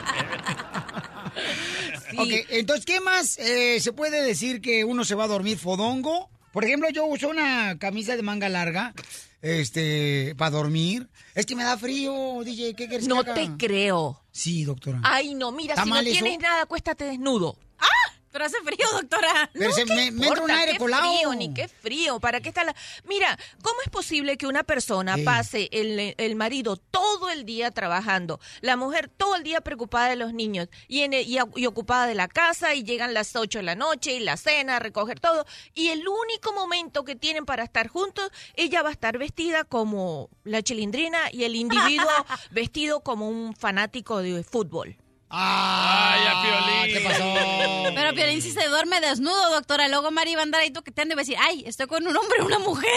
Ok, 2.19 2.47
entonces, 2.51 2.85
¿qué 2.85 3.01
más 3.01 3.39
eh, 3.39 3.81
se 3.81 3.93
puede 3.93 4.23
decir 4.23 4.61
que 4.61 4.85
uno 4.85 5.05
se 5.05 5.15
va 5.15 5.25
a 5.25 5.29
dormir 5.29 5.59
fodongo? 5.59 6.31
Por 6.53 6.65
ejemplo, 6.65 6.89
yo 6.91 7.05
uso 7.07 7.29
una 7.29 7.79
camisa 7.79 8.17
de 8.17 8.23
manga 8.23 8.49
larga, 8.49 8.95
este, 9.43 10.35
para 10.37 10.51
dormir. 10.51 11.09
Es 11.35 11.47
que 11.47 11.55
me 11.55 11.65
da 11.65 11.77
frío, 11.79 12.41
DJ, 12.45 12.75
¿qué 12.75 12.89
quieres 12.89 13.07
que 13.07 13.09
No 13.15 13.21
haga? 13.21 13.35
te 13.35 13.49
creo. 13.59 14.21
Sí, 14.33 14.65
doctora. 14.65 15.01
Ay, 15.05 15.35
no, 15.35 15.53
mira, 15.53 15.75
¿Está 15.75 15.85
si 15.85 15.91
no 15.91 15.97
eso? 16.01 16.11
tienes 16.11 16.39
nada, 16.41 16.63
acuéstate 16.63 17.05
desnudo. 17.05 17.57
Pero 18.31 18.45
hace 18.45 18.59
frío, 18.63 18.87
doctora. 18.93 19.51
Pero 19.53 19.73
se 19.73 19.85
¿qué 19.85 19.95
me- 19.95 20.11
me 20.11 20.27
entra 20.27 20.43
un 20.43 20.51
aire 20.51 20.73
¿Qué 20.73 20.79
colado. 20.79 21.13
frío, 21.13 21.35
ni 21.35 21.53
qué 21.55 21.69
frío. 21.69 22.21
¿Para 22.21 22.41
qué 22.41 22.49
está 22.51 22.65
la...? 22.65 22.75
Mira, 23.09 23.39
¿cómo 23.63 23.81
es 23.83 23.91
posible 23.91 24.37
que 24.37 24.47
una 24.47 24.65
persona 24.65 25.17
Sí. 25.17 25.23
pase 25.23 25.69
el, 25.73 26.15
el 26.17 26.37
marido 26.37 26.77
todo 26.77 27.31
el 27.31 27.45
día 27.45 27.71
trabajando, 27.71 28.41
la 28.61 28.77
mujer 28.77 29.09
todo 29.09 29.37
el 29.37 29.43
día 29.43 29.61
preocupada 29.61 30.09
de 30.11 30.17
los 30.17 30.33
niños 30.35 30.69
y, 30.89 31.03
en- 31.03 31.15
y, 31.15 31.39
y 31.57 31.67
ocupada 31.67 32.07
de 32.07 32.15
la 32.15 32.29
casa 32.29 32.75
y 32.75 32.83
llegan 32.85 33.15
las 33.15 33.35
8 33.35 33.59
de 33.61 33.63
la 33.65 33.75
noche 33.75 34.15
y 34.15 34.21
la 34.21 34.37
cena, 34.37 34.79
recoger 34.79 35.21
todo 35.21 35.47
y 35.75 35.89
el 35.89 36.07
único 36.07 36.53
momento 36.53 37.05
que 37.05 37.17
tienen 37.17 37.45
para 37.47 37.65
estar 37.65 37.89
juntos, 37.89 38.31
ella 38.55 38.83
va 38.83 38.91
a 38.91 38.93
estar 38.93 39.19
vestida 39.19 39.65
como 39.65 40.29
la 40.45 40.63
chilindrina 40.63 41.19
y 41.33 41.45
el 41.45 41.57
individuo 41.57 42.09
vestido 42.51 43.01
como 43.01 43.29
un 43.29 43.55
fanático 43.57 44.19
de 44.23 44.43
fútbol. 44.45 44.97
Ay, 45.31 46.21
a 46.27 46.43
Piolín. 46.43 46.95
¿Qué 46.95 47.09
pasó? 47.09 47.95
Pero 47.95 48.15
Piolín 48.15 48.41
si 48.41 48.51
se 48.51 48.67
duerme 48.69 49.01
desnudo, 49.01 49.51
doctora. 49.51 49.89
Luego 49.89 50.11
Mari 50.11 50.35
va 50.35 50.41
a 50.41 50.45
andar 50.45 50.61
ahí 50.63 50.71
toqueteando 50.71 51.13
y 51.13 51.17
va 51.17 51.21
a 51.21 51.25
decir, 51.25 51.37
ay, 51.41 51.65
estoy 51.67 51.87
con 51.87 52.07
un 52.07 52.17
hombre 52.17 52.41
o 52.43 52.47
una 52.47 52.59
mujer. 52.59 52.89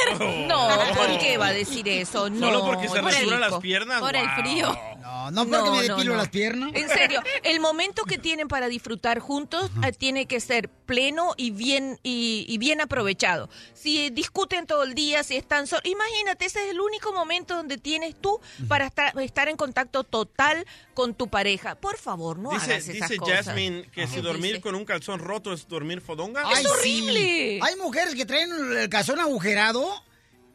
No, 0.48 0.70
¿por 0.96 1.20
qué 1.20 1.38
va 1.38 1.48
a 1.48 1.54
decir 1.54 1.88
eso? 1.90 2.30
No, 2.30 2.48
Solo 2.48 2.66
porque 2.66 2.88
se 2.88 3.02
por 3.02 3.12
rasura 3.12 3.40
las 3.40 3.56
piernas. 3.60 4.00
Por 4.00 4.16
el 4.16 4.30
frío. 4.32 4.78
No, 5.12 5.32
no 5.32 5.48
porque 5.48 5.72
me 5.72 5.82
depilo 5.84 6.16
las 6.16 6.30
piernas. 6.30 6.72
En 6.74 6.88
serio, 6.88 7.22
el 7.44 7.60
momento 7.60 8.04
que 8.04 8.18
tienen 8.18 8.48
para 8.48 8.68
disfrutar 8.68 9.20
juntos 9.20 9.70
eh, 9.86 9.92
tiene 9.92 10.26
que 10.26 10.40
ser 10.40 10.70
pleno 10.70 11.34
y 11.38 11.52
bien 11.52 12.00
y, 12.04 12.46
y 12.48 12.58
bien 12.58 12.82
aprovechado. 12.82 13.50
Si 13.74 14.10
discuten 14.10 14.66
todo 14.68 14.84
el 14.84 14.94
día, 14.94 15.24
si 15.24 15.36
están 15.36 15.68
solos, 15.68 15.84
imagínate, 15.86 16.46
ese 16.46 16.64
es 16.64 16.72
el 16.72 16.80
único 16.80 17.14
momento 17.14 17.56
donde 17.56 17.78
tienes 17.78 18.16
tú 18.20 18.40
para 18.68 18.86
estar, 18.88 19.18
estar 19.20 19.50
en 19.50 19.58
contacto 19.58 20.04
total 20.04 20.66
con 20.94 21.14
tu 21.14 21.28
pareja. 21.30 21.76
Por 21.76 21.98
favor, 21.98 22.38
no 22.40 22.52
Dice, 22.52 22.74
hagas 22.74 22.88
esas 22.88 23.10
dice 23.10 23.18
cosas. 23.18 23.46
Jasmine 23.46 23.90
que 23.92 24.08
si 24.08 24.16
¿Qué 24.16 24.22
dormir 24.22 24.52
dice? 24.54 24.62
con 24.62 24.76
un 24.76 24.86
calzón 24.86 25.20
roto 25.20 25.52
es 25.54 25.68
dormir 25.68 26.02
fodonga. 26.02 26.44
Ay, 26.46 26.54
¡Es 26.54 26.60
sí. 26.62 26.68
horrible! 26.68 27.60
Hay 27.64 27.76
mujeres 27.76 28.16
que 28.16 28.26
traen 28.26 28.50
el 28.78 28.90
calzón 28.90 29.20
agujerado. 29.20 30.04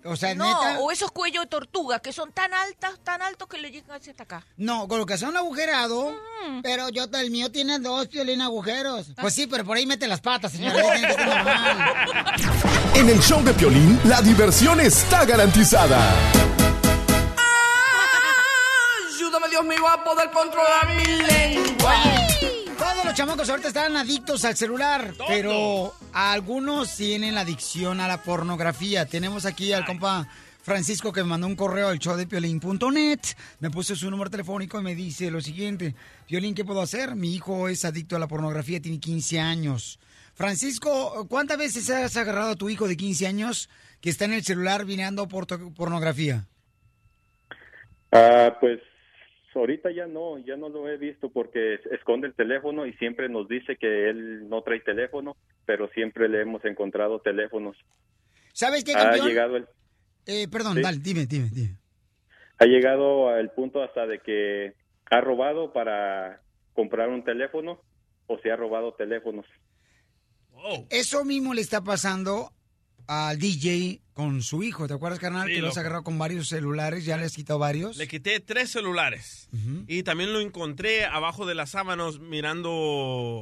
O 0.07 0.17
sea, 0.17 0.35
No, 0.35 0.45
neta. 0.45 0.79
o 0.81 0.91
esos 0.91 1.11
cuellos 1.11 1.45
de 1.45 1.49
tortuga 1.49 1.99
que 2.01 2.13
son 2.13 2.33
tan 2.33 2.53
altas, 2.55 2.99
tan 3.03 3.23
altos 3.23 3.49
que 3.49 3.59
le 3.59 3.71
llegan 3.71 3.91
hasta 3.97 4.23
acá. 4.23 4.45
No, 4.57 4.87
con 4.89 5.01
el 5.01 5.07
calzón 5.07 5.37
agujerado. 5.37 6.15
Pero 6.63 6.89
yo, 6.91 7.05
el 7.13 7.31
mío 7.31 7.51
tiene 7.51 7.79
dos 7.79 8.09
violín 8.09 8.41
agujeros. 8.41 9.09
Pues 9.21 9.35
sí, 9.35 9.47
pero 9.47 9.65
por 9.65 9.77
ahí 9.77 9.87
mete 9.87 10.07
las 10.07 10.21
patas, 10.21 10.53
señora. 10.53 10.77
Que. 12.95 13.01
En 13.01 13.09
el 13.11 13.21
show 13.21 13.43
de 13.43 13.53
Piolín, 13.53 14.01
la 14.05 14.23
diversión 14.23 14.81
está 14.81 15.25
garantizada. 15.25 15.99
Ayúdame, 19.15 19.49
Dios 19.49 19.65
mío, 19.65 19.87
a 19.89 20.03
poder 20.05 20.31
controlar 20.31 20.95
mi 20.95 21.05
lengua. 21.05 21.95
Chamacos 23.17 23.49
ahorita 23.49 23.69
están 23.69 23.97
adictos 23.97 24.45
al 24.45 24.57
celular, 24.57 25.15
pero 25.27 25.95
algunos 26.13 26.95
tienen 26.97 27.35
la 27.35 27.41
adicción 27.43 28.01
a 28.01 28.09
la 28.09 28.23
pornografía. 28.23 29.07
Tenemos 29.07 29.47
aquí 29.47 29.73
al 29.73 29.87
compa 29.87 30.29
Francisco 30.63 31.13
que 31.15 31.23
me 31.23 31.31
mandó 31.31 31.47
un 31.47 31.57
correo 31.57 31.89
al 31.89 31.99
show 31.99 32.15
de 32.17 32.27
piolín.net. 32.27 33.21
Me 33.61 33.71
puso 33.71 33.97
su 33.97 34.11
número 34.11 34.29
telefónico 34.31 34.79
y 34.79 34.83
me 34.83 34.95
dice 34.95 35.31
lo 35.31 35.41
siguiente. 35.41 35.95
Piolín, 36.27 36.55
¿qué 36.55 36.65
puedo 36.65 36.83
hacer? 36.83 37.15
Mi 37.17 37.35
hijo 37.35 37.69
es 37.69 37.87
adicto 37.87 38.17
a 38.17 38.19
la 38.19 38.29
pornografía, 38.29 38.83
tiene 38.83 39.01
15 39.01 39.41
años. 39.41 39.99
Francisco, 40.35 41.27
¿cuántas 41.31 41.57
veces 41.57 41.89
has 41.89 42.17
agarrado 42.19 42.51
a 42.51 42.57
tu 42.57 42.69
hijo 42.69 42.87
de 42.87 42.99
15 42.99 43.27
años 43.27 43.71
que 44.03 44.11
está 44.11 44.27
en 44.27 44.35
el 44.35 44.45
celular 44.45 44.85
mirando 44.85 45.27
porto- 45.27 45.73
pornografía? 45.75 46.45
Ah, 48.13 48.55
pues 48.61 48.79
ahorita 49.61 49.91
ya 49.91 50.07
no, 50.07 50.39
ya 50.39 50.57
no 50.57 50.69
lo 50.69 50.89
he 50.89 50.97
visto 50.97 51.31
porque 51.31 51.75
es- 51.75 51.87
esconde 51.87 52.27
el 52.29 52.35
teléfono 52.35 52.87
y 52.87 52.93
siempre 52.95 53.29
nos 53.29 53.49
dice 53.49 53.77
que 53.77 54.09
él 54.11 54.49
no 54.49 54.63
trae 54.63 54.81
teléfono, 54.81 55.37
pero 55.65 55.89
siempre 55.91 56.29
le 56.29 56.43
hemos 56.43 56.65
encontrado 56.65 57.21
teléfonos. 57.21 57.77
¿Sabes 58.53 58.85
qué, 58.85 58.93
Ha 58.93 59.03
campeón? 59.05 59.29
llegado 59.29 59.57
el, 59.57 59.67
Eh, 60.27 60.49
perdón, 60.49 60.77
Sí. 60.77 60.83
dale, 60.83 60.99
dime, 61.01 61.27
dime, 61.27 61.49
dime. 61.53 61.77
ha 62.59 62.65
llegado 62.65 63.29
al 63.29 63.51
punto 63.53 63.83
hasta 63.83 64.07
de 64.07 64.19
que 64.21 64.73
ha 65.11 65.21
robado 65.21 65.73
para 65.73 66.41
comprar 66.73 67.09
un 67.11 67.23
teléfono 67.23 67.81
o 68.27 68.39
se 68.39 68.51
ha 68.51 68.57
robado 68.57 68.95
teléfonos. 68.95 69.47
Eso 70.91 71.25
mismo 71.25 71.55
le 71.55 71.61
está 71.61 71.83
pasando 71.83 72.51
al 73.07 73.39
DJ 73.39 74.01
con 74.13 74.43
su 74.43 74.63
hijo. 74.63 74.89
¿Te 74.89 74.95
acuerdas, 74.95 75.21
carnal? 75.21 75.47
Sí, 75.47 75.55
que 75.55 75.61
lo 75.61 75.69
has 75.69 75.77
agarrado 75.79 76.03
con 76.03 76.19
varios 76.19 76.49
celulares, 76.49 77.05
ya 77.05 77.17
le 77.17 77.25
has 77.25 77.35
quitado 77.35 77.59
varios. 77.59 77.97
Le 77.97 78.09
quité 78.09 78.41
tres 78.41 78.71
celulares 78.71 79.49
y 79.87 80.03
también 80.03 80.33
lo 80.33 80.41
encontré 80.41 81.05
abajo 81.05 81.47
de 81.47 81.55
las 81.55 81.71
sábanas 81.71 82.19
mirando 82.19 82.71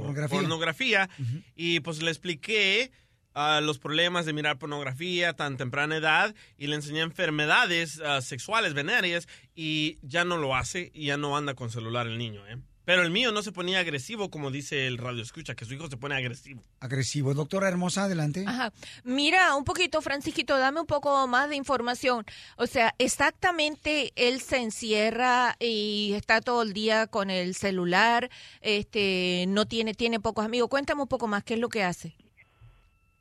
Pornografía. 0.01 0.39
pornografía, 0.39 1.11
y 1.55 1.81
pues 1.81 2.03
le 2.03 2.11
expliqué 2.11 2.91
ah, 3.35 3.61
los 3.63 3.79
problemas 3.79 4.27
de 4.27 4.33
mirar 4.33 4.59
pornografía 4.59 5.31
a 5.31 5.33
tan 5.35 5.57
temprana 5.57 5.97
edad 5.97 6.35
y 6.59 6.67
le 6.67 6.77
enseñé 6.77 7.01
enfermedades 7.01 8.01
ah, 8.05 8.21
sexuales 8.21 8.75
venéreas 8.75 9.29
y 9.55 9.99
ya 10.03 10.25
no 10.25 10.37
lo 10.37 10.57
hace 10.57 10.91
y 10.93 11.07
ya 11.07 11.17
no 11.17 11.37
anda 11.37 11.55
con 11.55 11.71
celular 11.71 12.07
el 12.07 12.19
niño, 12.19 12.47
¿eh? 12.49 12.59
Pero 12.85 13.03
el 13.03 13.11
mío 13.11 13.33
no 13.33 13.43
se 13.43 13.53
ponía 13.53 13.81
agresivo 13.81 14.31
como 14.31 14.51
dice 14.51 14.87
el 14.87 14.99
radio 14.99 15.23
escucha, 15.23 15.55
que 15.55 15.65
su 15.65 15.75
hijo 15.75 15.89
se 15.89 15.97
pone 15.97 16.15
agresivo. 16.15 16.63
Agresivo. 16.81 17.35
Doctora 17.35 17.69
hermosa, 17.69 18.05
adelante. 18.05 18.45
Ajá. 18.47 18.73
Mira, 19.05 19.55
un 19.57 19.65
poquito, 19.65 20.01
Francisquito, 20.03 20.59
dame 20.59 20.81
un 20.81 20.87
poco 20.87 21.27
más 21.27 21.49
de 21.49 21.57
información. 21.57 22.25
O 22.57 22.67
sea, 22.67 22.95
exactamente 22.99 24.13
él 24.17 24.41
se 24.41 24.59
encierra 24.59 25.55
y 25.59 26.13
está 26.15 26.41
todo 26.41 26.63
el 26.63 26.73
día 26.73 27.07
con 27.07 27.31
el 27.31 27.55
celular, 27.55 28.29
este, 28.61 29.45
no 29.49 29.67
tiene, 29.67 29.95
tiene 29.95 30.21
pocos 30.21 30.45
amigos. 30.45 30.69
Cuéntame 30.69 31.03
un 31.03 31.09
poco 31.09 31.27
más, 31.27 31.45
¿qué 31.45 31.55
es 31.55 31.61
lo 31.61 31.69
que 31.69 31.83
hace? 31.83 32.15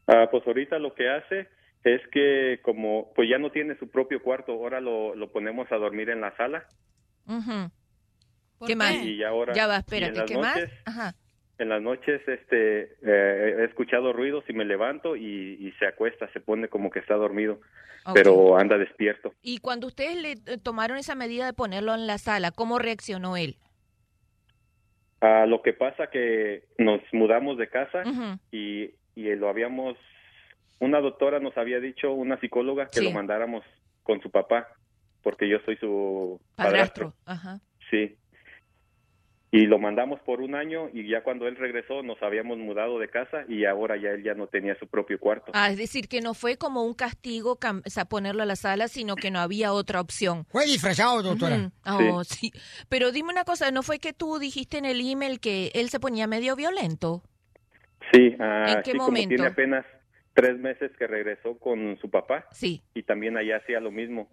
Ah, 0.08 0.28
pues 0.30 0.46
ahorita 0.46 0.80
lo 0.80 0.94
que 0.94 1.10
hace 1.10 1.48
es 1.84 2.02
que 2.12 2.60
como 2.62 3.14
pues 3.14 3.30
ya 3.30 3.38
no 3.38 3.52
tiene 3.52 3.78
su 3.78 3.90
propio 3.90 4.22
cuarto, 4.22 4.54
ahora 4.54 4.82
lo, 4.82 5.16
lo 5.16 5.32
ponemos 5.32 5.72
a 5.72 5.78
dormir 5.78 6.10
en 6.10 6.22
la 6.22 6.36
sala. 6.36 6.66
¿Qué 8.68 8.76
más? 8.76 8.94
y 8.96 9.24
ahora 9.24 9.54
Ya 9.54 9.68
va, 9.68 9.78
espérate, 9.78 10.14
las 10.20 10.26
¿qué 10.30 10.38
más? 10.38 10.60
Ajá. 10.86 11.16
En 11.60 11.70
las 11.70 11.82
noches 11.82 12.22
este 12.28 12.82
eh, 13.04 13.56
he 13.60 13.64
escuchado 13.66 14.12
ruidos 14.12 14.44
y 14.50 14.54
me 14.54 14.66
levanto 14.66 15.16
y, 15.16 15.58
y 15.60 15.72
se 15.80 15.86
acuesta, 15.86 16.28
se 16.34 16.40
pone 16.40 16.68
como 16.68 16.90
que 16.90 17.00
está 17.00 17.14
dormido, 17.16 17.62
pero 18.14 18.58
anda 18.58 18.78
despierto. 18.78 19.34
Y 19.42 19.60
cuando 19.60 19.88
ustedes 19.88 20.16
le 20.18 20.32
eh, 20.32 20.58
tomaron 20.62 20.98
esa 20.98 21.14
medida 21.16 21.46
de 21.46 21.54
ponerlo 21.54 21.94
en 21.94 22.08
la 22.08 22.18
sala, 22.18 22.52
¿cómo 22.52 22.80
reaccionó 22.80 23.38
él? 23.38 23.58
Ah, 25.22 25.46
lo 25.48 25.62
que 25.62 25.72
pasa 25.74 26.08
que 26.08 26.66
nos 26.78 27.02
mudamos 27.14 27.58
de 27.58 27.70
casa 27.70 28.04
y, 28.52 28.90
y 29.16 29.36
lo 29.36 29.48
habíamos, 29.48 29.96
una 30.80 31.00
doctora 31.00 31.40
nos 31.40 31.56
había 31.58 31.80
dicho, 31.80 32.12
una 32.12 32.38
psicóloga, 32.42 32.88
que 32.88 33.00
Sí. 33.00 33.06
lo 33.06 33.12
mandáramos 33.12 33.64
con 34.02 34.22
su 34.22 34.30
papá, 34.32 34.68
porque 35.22 35.48
yo 35.48 35.60
soy 35.66 35.78
su 35.78 36.42
Padrastro. 36.56 37.14
Ajá. 37.26 37.60
Sí. 37.90 38.18
Y 39.56 39.68
lo 39.68 39.78
mandamos 39.78 40.20
por 40.22 40.42
un 40.42 40.56
año 40.56 40.90
y 40.92 41.08
ya 41.08 41.22
cuando 41.22 41.48
él 41.48 41.56
regresó 41.56 42.02
nos 42.02 42.20
habíamos 42.24 42.58
mudado 42.58 42.98
de 42.98 43.08
casa 43.08 43.46
y 43.48 43.66
ahora 43.66 43.98
ya 43.98 44.10
él 44.10 44.24
ya 44.24 44.34
no 44.34 44.48
tenía 44.48 44.74
su 44.80 44.88
propio 44.88 45.20
cuarto. 45.20 45.52
Ah, 45.54 45.70
es 45.70 45.78
decir, 45.78 46.08
que 46.08 46.22
no 46.22 46.34
fue 46.34 46.58
como 46.58 46.84
un 46.84 46.96
castigo 46.96 47.60
o 47.62 47.90
sea, 47.90 48.06
ponerlo 48.06 48.42
a 48.42 48.48
la 48.48 48.56
sala, 48.56 48.88
sino 48.88 49.16
que 49.16 49.30
no 49.30 49.38
había 49.38 49.72
otra 49.72 50.02
opción. 50.02 50.46
Fue 50.50 50.66
disfrazado, 50.66 51.22
doctora. 51.22 51.58
Ujú. 51.86 52.16
Oh, 52.16 52.24
sí. 52.24 52.52
Pero 52.90 53.12
dime 53.12 53.30
una 53.30 53.44
cosa, 53.44 53.70
¿no 53.70 53.84
fue 53.84 54.00
que 54.00 54.12
tú 54.12 54.40
dijiste 54.40 54.80
en 54.80 54.86
el 54.86 55.00
email 55.08 55.40
que 55.40 55.70
él 55.76 55.90
se 55.90 56.00
ponía 56.00 56.26
medio 56.26 56.56
violento? 56.56 57.22
Sí, 58.12 58.36
ah, 58.40 58.66
¿En 58.70 58.82
qué 58.82 58.90
sí, 58.94 58.98
como 58.98 59.10
momento? 59.12 59.36
tiene 59.36 59.46
apenas 59.46 59.86
tres 60.34 60.58
meses 60.58 60.90
que 60.98 61.06
regresó 61.06 61.60
con 61.60 61.96
su 62.02 62.10
papá 62.10 62.48
Sí. 62.54 62.82
y 62.96 63.04
también 63.04 63.38
allá 63.38 63.58
hacía 63.58 63.80
lo 63.80 63.92
mismo. 63.92 64.30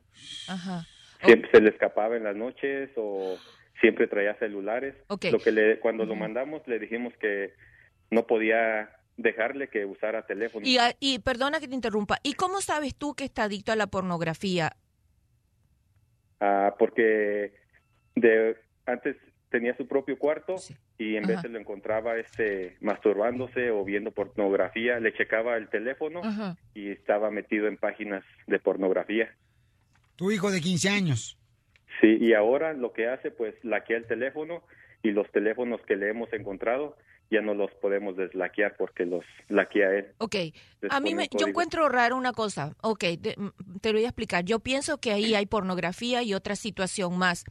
Ajá. 0.49 0.87
Siempre 1.27 1.51
se 1.51 1.61
le 1.61 1.69
escapaba 1.69 2.17
en 2.17 2.25
las 2.25 2.37
noches 2.37 2.89
o 2.97 3.37
siempre 3.81 4.07
traía 4.07 4.35
celulares. 4.35 4.95
Ok. 5.09 5.27
Lo 5.33 5.39
que 5.39 5.53
le, 5.53 5.81
cuando 5.81 6.05
lo 6.05 6.15
mandamos 6.15 6.67
le 6.67 6.79
dijimos 6.79 7.13
que 7.21 7.55
no 8.11 8.27
podía 8.27 8.91
dejarle 9.17 9.69
que 9.69 9.85
usara 9.85 10.27
teléfono. 10.27 10.67
Y, 10.67 10.79
ah, 10.79 10.95
y 10.99 11.19
perdona 11.21 11.61
que 11.61 11.69
te 11.69 11.75
interrumpa, 11.75 12.19
¿y 12.23 12.35
cómo 12.35 12.61
sabes 12.61 12.95
tú 12.95 13.15
que 13.15 13.25
está 13.25 13.45
adicto 13.45 13.73
a 13.73 13.77
la 13.77 13.87
pornografía? 13.87 14.77
Ah, 16.41 16.75
porque 16.79 17.55
de 18.15 18.57
antes 18.87 19.17
tenía 19.51 19.77
su 19.77 19.87
propio 19.87 20.19
cuarto 20.19 20.57
y 20.97 21.17
en 21.17 21.25
Ajá. 21.25 21.35
veces 21.35 21.51
lo 21.51 21.59
encontraba 21.59 22.17
este 22.17 22.77
masturbándose 22.81 23.71
o 23.71 23.85
viendo 23.85 24.11
pornografía, 24.13 24.99
le 25.01 25.13
checaba 25.15 25.57
el 25.57 25.69
teléfono 25.69 26.21
Ajá. 26.23 26.57
y 26.73 26.91
estaba 26.91 27.31
metido 27.31 27.67
en 27.69 27.77
páginas 27.77 28.25
de 28.47 28.59
pornografía. 28.59 29.35
Tu 30.17 30.31
hijo 30.31 30.51
de 30.51 30.61
15 30.61 30.89
años. 30.89 31.40
Sí, 32.01 32.19
y 32.21 32.33
ahora 32.35 32.73
lo 32.73 32.93
que 32.93 33.09
hace 33.09 33.31
pues 33.31 33.55
laquea 33.63 33.99
el 33.99 34.07
teléfono 34.07 34.63
y 35.03 35.11
los 35.11 35.31
teléfonos 35.33 35.81
que 35.83 35.97
le 35.97 36.11
hemos 36.11 36.33
encontrado 36.33 36.97
ya 37.31 37.41
no 37.41 37.55
los 37.55 37.71
podemos 37.81 38.17
deslaquear 38.17 38.75
porque 38.77 39.07
los 39.07 39.25
laquea 39.49 39.91
él. 39.95 40.09
Ok, 40.19 40.35
Les 40.81 40.93
a 40.93 40.99
mí 41.01 41.15
me, 41.15 41.29
yo 41.31 41.47
encuentro 41.47 41.89
raro 41.89 42.17
una 42.17 42.33
cosa. 42.33 42.75
Ok, 42.83 43.05
te, 43.23 43.37
te 43.81 43.93
lo 43.93 43.99
voy 43.99 44.05
a 44.05 44.09
explicar. 44.09 44.45
Yo 44.45 44.59
pienso 44.59 44.99
que 44.99 45.13
ahí 45.13 45.35
hay 45.35 45.47
pornografía 45.47 46.23
y 46.23 46.35
otra 46.35 46.57
situación 46.57 47.17
más. 47.19 47.45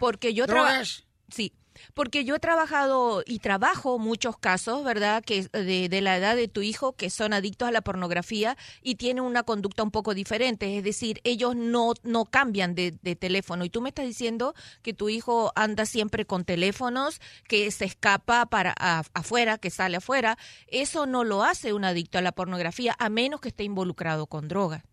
Porque 0.00 0.32
yo 0.32 0.46
trabajo... 0.46 0.84
Sí, 1.28 1.52
Porque 1.94 2.24
yo 2.24 2.36
he 2.36 2.38
trabajado 2.38 3.22
y 3.26 3.38
trabajo 3.38 3.98
muchos 3.98 4.36
casos, 4.38 4.84
¿verdad? 4.84 5.22
Que 5.24 5.42
de, 5.48 6.00
la 6.00 6.16
edad 6.16 6.36
de 6.36 6.48
tu 6.48 6.62
hijo 6.62 6.92
que 6.94 7.10
son 7.10 7.32
adictos 7.32 7.68
a 7.68 7.72
la 7.72 7.80
pornografía 7.80 8.56
y 8.82 8.96
tienen 8.96 9.24
una 9.24 9.42
conducta 9.42 9.82
un 9.82 9.90
poco 9.90 10.14
diferente. 10.14 10.76
Es 10.76 10.84
decir, 10.84 11.20
ellos 11.24 11.56
no, 11.56 11.92
no 12.02 12.24
cambian 12.24 12.74
de, 12.74 12.92
teléfono. 13.16 13.64
Y 13.64 13.70
tú 13.70 13.80
me 13.80 13.88
estás 13.90 14.06
diciendo 14.06 14.54
que 14.82 14.94
tu 14.94 15.08
hijo 15.08 15.52
anda 15.54 15.86
siempre 15.86 16.26
con 16.26 16.44
teléfonos, 16.44 17.20
que 17.48 17.70
se 17.70 17.84
escapa 17.84 18.46
para 18.46 18.74
a- 18.78 19.04
afuera, 19.14 19.58
que 19.58 19.70
sale 19.70 19.96
afuera. 19.98 20.38
Eso 20.66 21.06
no 21.06 21.24
lo 21.24 21.44
hace 21.44 21.72
un 21.72 21.84
adicto 21.84 22.18
a 22.18 22.22
la 22.22 22.32
pornografía, 22.32 22.94
a 22.98 23.08
menos 23.08 23.40
que 23.40 23.48
esté 23.48 23.64
involucrado 23.64 24.26
con 24.26 24.48
droga. 24.48 24.84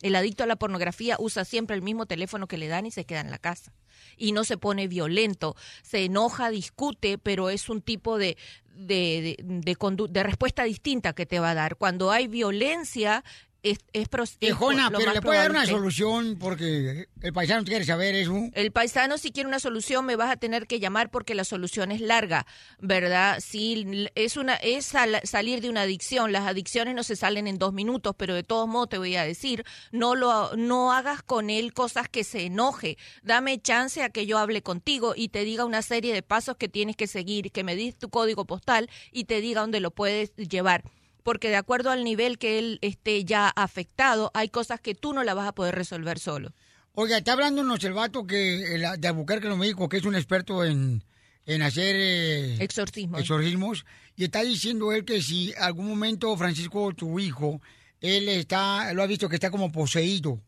El 0.00 0.14
adicto 0.14 0.44
a 0.44 0.46
la 0.46 0.56
pornografía 0.56 1.16
usa 1.18 1.44
siempre 1.44 1.74
el 1.74 1.82
mismo 1.82 2.06
teléfono 2.06 2.46
que 2.46 2.58
le 2.58 2.68
dan 2.68 2.86
y 2.86 2.90
se 2.90 3.04
queda 3.04 3.20
en 3.20 3.30
la 3.30 3.38
casa. 3.38 3.72
Y 4.16 4.32
no 4.32 4.44
se 4.44 4.56
pone 4.56 4.86
violento, 4.86 5.56
se 5.82 6.04
enoja, 6.04 6.50
discute, 6.50 7.18
pero 7.18 7.50
es 7.50 7.68
un 7.68 7.82
tipo 7.82 8.16
de, 8.16 8.36
de, 8.78 9.36
de, 9.42 10.22
respuesta 10.22 10.62
distinta 10.64 11.12
que 11.12 11.26
te 11.26 11.40
va 11.40 11.50
a 11.50 11.54
dar. 11.54 11.76
Cuando 11.76 12.12
hay 12.12 12.28
violencia, 12.28 13.24
es, 13.62 13.78
es, 13.92 14.08
es 14.12 14.38
Viejona, 14.38 14.90
pero 14.90 15.12
le 15.12 15.20
puede 15.20 15.38
dar 15.38 15.50
una 15.50 15.66
solución 15.66 16.36
porque 16.38 17.08
el 17.20 17.32
paisano 17.32 17.64
quiere 17.64 17.84
saber 17.84 18.14
eso. 18.14 18.34
El 18.52 18.70
paisano, 18.70 19.18
si 19.18 19.32
quiere 19.32 19.48
una 19.48 19.58
solución, 19.58 20.06
me 20.06 20.16
vas 20.16 20.30
a 20.30 20.36
tener 20.36 20.66
que 20.66 20.78
llamar 20.78 21.10
porque 21.10 21.34
la 21.34 21.44
solución 21.44 21.90
es 21.90 22.00
larga, 22.00 22.46
¿verdad? 22.78 23.40
Sí, 23.40 24.08
es 24.14 24.36
una 24.36 24.54
es 24.54 24.86
sal- 24.86 25.20
salir 25.24 25.60
de 25.60 25.68
una 25.70 25.82
adicción. 25.82 26.30
Las 26.32 26.46
adicciones 26.46 26.94
no 26.94 27.02
se 27.02 27.16
salen 27.16 27.46
en 27.48 27.58
dos 27.58 27.72
minutos, 27.72 28.14
pero 28.16 28.34
de 28.34 28.44
todos 28.44 28.68
modos 28.68 28.90
te 28.90 28.98
voy 28.98 29.16
a 29.16 29.24
decir, 29.24 29.64
no 29.90 30.14
lo 30.14 30.56
no 30.56 30.92
hagas 30.92 31.22
con 31.22 31.50
él 31.50 31.72
cosas 31.72 32.08
que 32.08 32.24
se 32.24 32.44
enoje. 32.46 32.96
Dame 33.22 33.60
chance 33.60 34.02
a 34.02 34.10
que 34.10 34.26
yo 34.26 34.38
hable 34.38 34.62
contigo 34.62 35.14
y 35.16 35.28
te 35.30 35.44
diga 35.44 35.64
una 35.64 35.82
serie 35.82 36.14
de 36.14 36.22
pasos 36.22 36.56
que 36.56 36.68
tienes 36.68 36.96
que 36.96 37.06
seguir, 37.08 37.50
que 37.50 37.64
me 37.64 37.74
des 37.76 37.98
tu 37.98 38.08
código 38.08 38.44
postal 38.46 38.88
y 39.10 39.24
te 39.24 39.40
diga 39.40 39.62
dónde 39.62 39.80
lo 39.80 39.90
puedes 39.90 40.34
llevar. 40.36 40.84
Porque 41.22 41.48
de 41.48 41.56
acuerdo 41.56 41.90
al 41.90 42.04
nivel 42.04 42.38
que 42.38 42.58
él 42.58 42.78
esté 42.80 43.24
ya 43.24 43.48
afectado, 43.48 44.30
hay 44.34 44.48
cosas 44.48 44.80
que 44.80 44.94
tú 44.94 45.12
no 45.12 45.24
las 45.24 45.34
vas 45.34 45.48
a 45.48 45.54
poder 45.54 45.74
resolver 45.74 46.18
solo. 46.18 46.52
Oiga, 46.94 47.18
está 47.18 47.32
hablándonos 47.32 47.82
el 47.84 47.92
vato 47.92 48.26
que, 48.26 48.74
el, 48.74 49.00
de 49.00 49.08
Albuquerque, 49.08 49.46
Nuevo 49.46 49.60
México, 49.60 49.88
que 49.88 49.98
es 49.98 50.04
un 50.04 50.16
experto 50.16 50.64
en, 50.64 51.02
en 51.46 51.62
hacer... 51.62 51.94
eh, 51.96 52.56
Exorcismos. 52.60 53.20
Exorcismos. 53.20 53.86
Y 54.16 54.24
está 54.24 54.42
diciendo 54.42 54.92
él 54.92 55.04
que 55.04 55.22
si 55.22 55.52
algún 55.58 55.86
momento, 55.86 56.36
Francisco, 56.36 56.92
tu 56.94 57.20
hijo, 57.20 57.60
él 58.00 58.28
está, 58.28 58.92
lo 58.94 59.02
ha 59.02 59.06
visto 59.06 59.28
que 59.28 59.36
está 59.36 59.50
como 59.50 59.70
poseído. 59.70 60.40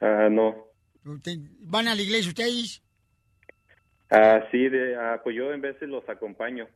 Ah, 0.00 0.28
no. 0.30 0.66
¿Van 1.60 1.88
a 1.88 1.94
la 1.94 2.02
iglesia 2.02 2.28
ustedes? 2.28 2.82
Ah, 4.10 4.40
sí, 4.50 4.68
de, 4.68 4.94
ah, 4.96 5.20
pues 5.24 5.34
yo 5.36 5.52
en 5.52 5.60
veces 5.60 5.88
los 5.88 6.06
acompaño. 6.08 6.68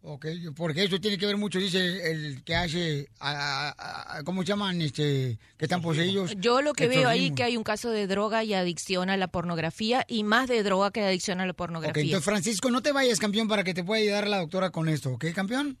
Ok, 0.00 0.26
porque 0.56 0.84
eso 0.84 1.00
tiene 1.00 1.18
que 1.18 1.26
ver 1.26 1.36
mucho, 1.36 1.58
dice 1.58 2.10
el 2.10 2.42
que 2.44 2.54
hace, 2.54 3.08
a- 3.18 3.74
a- 3.76 4.18
a- 4.18 4.22
¿cómo 4.22 4.42
se 4.42 4.48
llaman? 4.48 4.80
Este, 4.80 5.38
que 5.58 5.64
están 5.64 5.82
poseídos. 5.82 6.34
Yo 6.38 6.62
lo 6.62 6.72
que 6.72 6.86
veo 6.86 7.08
ahí 7.08 7.32
que 7.32 7.42
hay 7.42 7.56
un 7.56 7.64
caso 7.64 7.90
de 7.90 8.06
droga 8.06 8.44
y 8.44 8.54
adicción 8.54 9.10
a 9.10 9.16
la 9.16 9.26
pornografía 9.26 10.04
y 10.08 10.22
más 10.22 10.48
de 10.48 10.62
droga 10.62 10.92
que 10.92 11.00
de 11.00 11.06
adicción 11.08 11.40
a 11.40 11.46
la 11.46 11.50
Ok, 11.50 11.56
pornografía. 11.58 12.02
entonces 12.04 12.24
Francisco, 12.24 12.70
no 12.70 12.80
te 12.80 12.92
vayas, 12.92 13.18
campeón, 13.18 13.48
para 13.48 13.64
que 13.64 13.74
te 13.74 13.82
pueda 13.82 14.00
ayudar 14.00 14.28
la 14.28 14.38
doctora 14.38 14.70
con 14.70 14.88
esto, 14.88 15.10
¿ok, 15.14 15.26
campeón? 15.34 15.76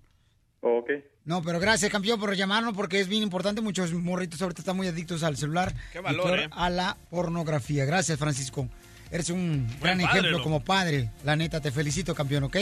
Ok. 0.60 0.90
No, 1.24 1.40
pero 1.42 1.60
gracias, 1.60 1.90
campeón, 1.92 2.18
por 2.18 2.34
llamarnos 2.34 2.74
porque 2.74 2.98
es 3.00 3.06
bien 3.06 3.22
importante. 3.22 3.60
Muchos 3.60 3.92
morritos 3.92 4.42
ahorita 4.42 4.62
están 4.62 4.76
muy 4.76 4.88
adictos 4.88 5.22
al 5.22 5.36
celular. 5.36 5.72
Qué 5.92 5.98
y 5.98 6.02
valor, 6.02 6.24
peor, 6.26 6.38
¿eh? 6.40 6.48
A 6.50 6.70
la 6.70 6.96
pornografía. 7.10 7.84
Gracias, 7.84 8.18
Francisco. 8.18 8.66
Eres 9.12 9.30
un 9.30 9.66
gran 9.80 10.00
padre, 10.00 10.18
ejemplo 10.20 10.42
como 10.42 10.64
padre. 10.64 11.10
La 11.24 11.36
neta, 11.36 11.60
te 11.60 11.70
felicito, 11.70 12.14
campeón, 12.14 12.44
¿ok? 12.44 12.56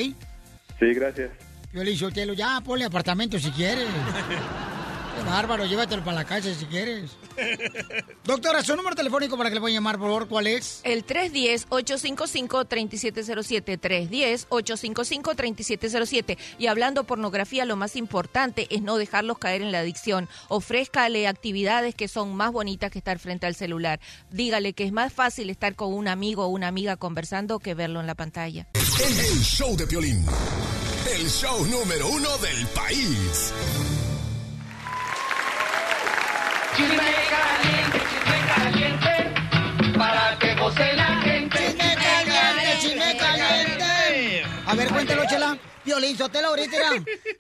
Sí, 0.79 0.93
gracias. 0.95 1.31
Yo 1.73 1.83
le 1.85 1.91
dije, 1.91 2.07
ya, 2.35 2.61
ponle 2.65 2.85
apartamento 2.85 3.39
si 3.39 3.51
quieres. 3.51 3.87
Qué 5.17 5.23
bárbaro, 5.23 5.65
llévatelo 5.65 6.05
para 6.05 6.19
la 6.19 6.27
casa 6.27 6.53
si 6.53 6.67
quieres. 6.67 7.13
Doctora, 8.25 8.63
su 8.63 8.77
número 8.77 8.95
telefónico 8.95 9.39
para 9.39 9.49
que 9.49 9.55
le 9.55 9.61
voy 9.61 9.73
a 9.73 9.77
llamar, 9.77 9.97
por 9.97 10.09
favor, 10.09 10.29
¿cuál 10.29 10.47
es? 10.47 10.83
El 10.85 11.07
310-855-3707, 11.07 13.81
310-855-3707. 14.51 16.37
Y 16.59 16.67
hablando 16.67 17.05
pornografía, 17.05 17.65
lo 17.65 17.77
más 17.77 17.97
importante 17.97 18.67
es 18.69 18.83
no 18.83 18.99
dejarlos 18.99 19.39
caer 19.39 19.63
en 19.63 19.73
la 19.73 19.79
adicción. 19.79 20.29
Ofrézcale 20.49 21.27
actividades 21.27 21.95
que 21.95 22.09
son 22.09 22.37
más 22.37 22.53
bonitas 22.53 22.91
que 22.91 22.99
estar 22.99 23.19
frente 23.19 23.47
al 23.47 23.55
celular. 23.55 24.01
Dígale 24.31 24.75
que 24.75 24.85
es 24.85 24.93
más 24.93 25.15
fácil 25.15 25.49
estar 25.49 25.77
con 25.77 25.95
un 25.95 26.09
amigo 26.09 26.45
o 26.45 26.49
una 26.49 26.69
amiga 26.69 26.97
conversando 26.97 27.59
que 27.59 27.73
verlo 27.73 28.01
en 28.01 28.07
la 28.07 28.17
pantalla. 28.17 28.67
El 28.75 29.43
show 29.43 29.75
de 29.79 29.87
Piolín. 29.87 30.27
El 31.11 31.27
show 31.31 31.65
número 31.65 32.07
uno 32.09 32.37
del 32.37 32.67
país. 32.67 33.55
Chisme 36.77 36.97
caliente, 37.31 37.99
chisme 38.11 38.39
caliente, 38.55 39.97
para 39.97 40.39
que 40.39 40.55
goce 40.57 40.93
la 40.93 41.06
A 44.67 44.75
ver, 44.75 44.89
cuéntelo, 44.89 45.23
Chela. 45.29 45.59
Violín 45.85 46.17
Sotelo 46.17 46.49
ahorita, 46.49 46.77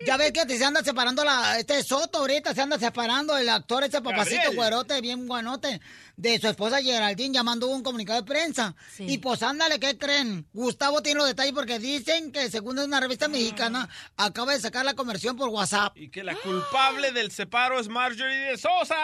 ya 0.06 0.16
ves 0.16 0.30
que 0.30 0.46
te 0.46 0.56
se 0.56 0.64
anda 0.64 0.80
separando 0.80 1.24
la, 1.24 1.58
este 1.58 1.82
Soto 1.82 2.18
ahorita 2.18 2.54
se 2.54 2.62
anda 2.62 2.78
separando 2.78 3.36
el 3.36 3.48
actor, 3.48 3.82
ese 3.82 4.00
papacito 4.00 4.36
Gabriel. 4.36 4.56
güerote, 4.56 5.00
bien 5.00 5.26
guanote, 5.26 5.80
de 6.16 6.38
su 6.38 6.46
esposa 6.46 6.80
Geraldine, 6.80 7.34
llamando 7.34 7.66
un 7.66 7.82
comunicado 7.82 8.20
de 8.20 8.24
prensa. 8.24 8.76
Y 9.00 9.18
pues 9.18 9.42
ándale, 9.42 9.80
¿qué 9.80 9.98
creen? 9.98 10.46
Gustavo 10.52 11.02
tiene 11.02 11.18
los 11.18 11.26
detalles 11.26 11.54
porque 11.54 11.80
dicen 11.80 12.30
que 12.30 12.48
según 12.48 12.78
una 12.78 13.00
revista 13.00 13.26
mexicana, 13.26 13.88
acaba 14.16 14.52
de 14.52 14.60
sacar 14.60 14.84
la 14.84 14.94
conversión 14.94 15.34
por 15.34 15.48
WhatsApp. 15.48 15.96
Y 15.96 16.08
que 16.08 16.22
la 16.22 16.36
culpable 16.36 17.10
del 17.10 17.32
separo 17.32 17.80
es 17.80 17.88
Marjorie 17.88 18.50
de 18.50 18.56
Sosa. 18.58 18.94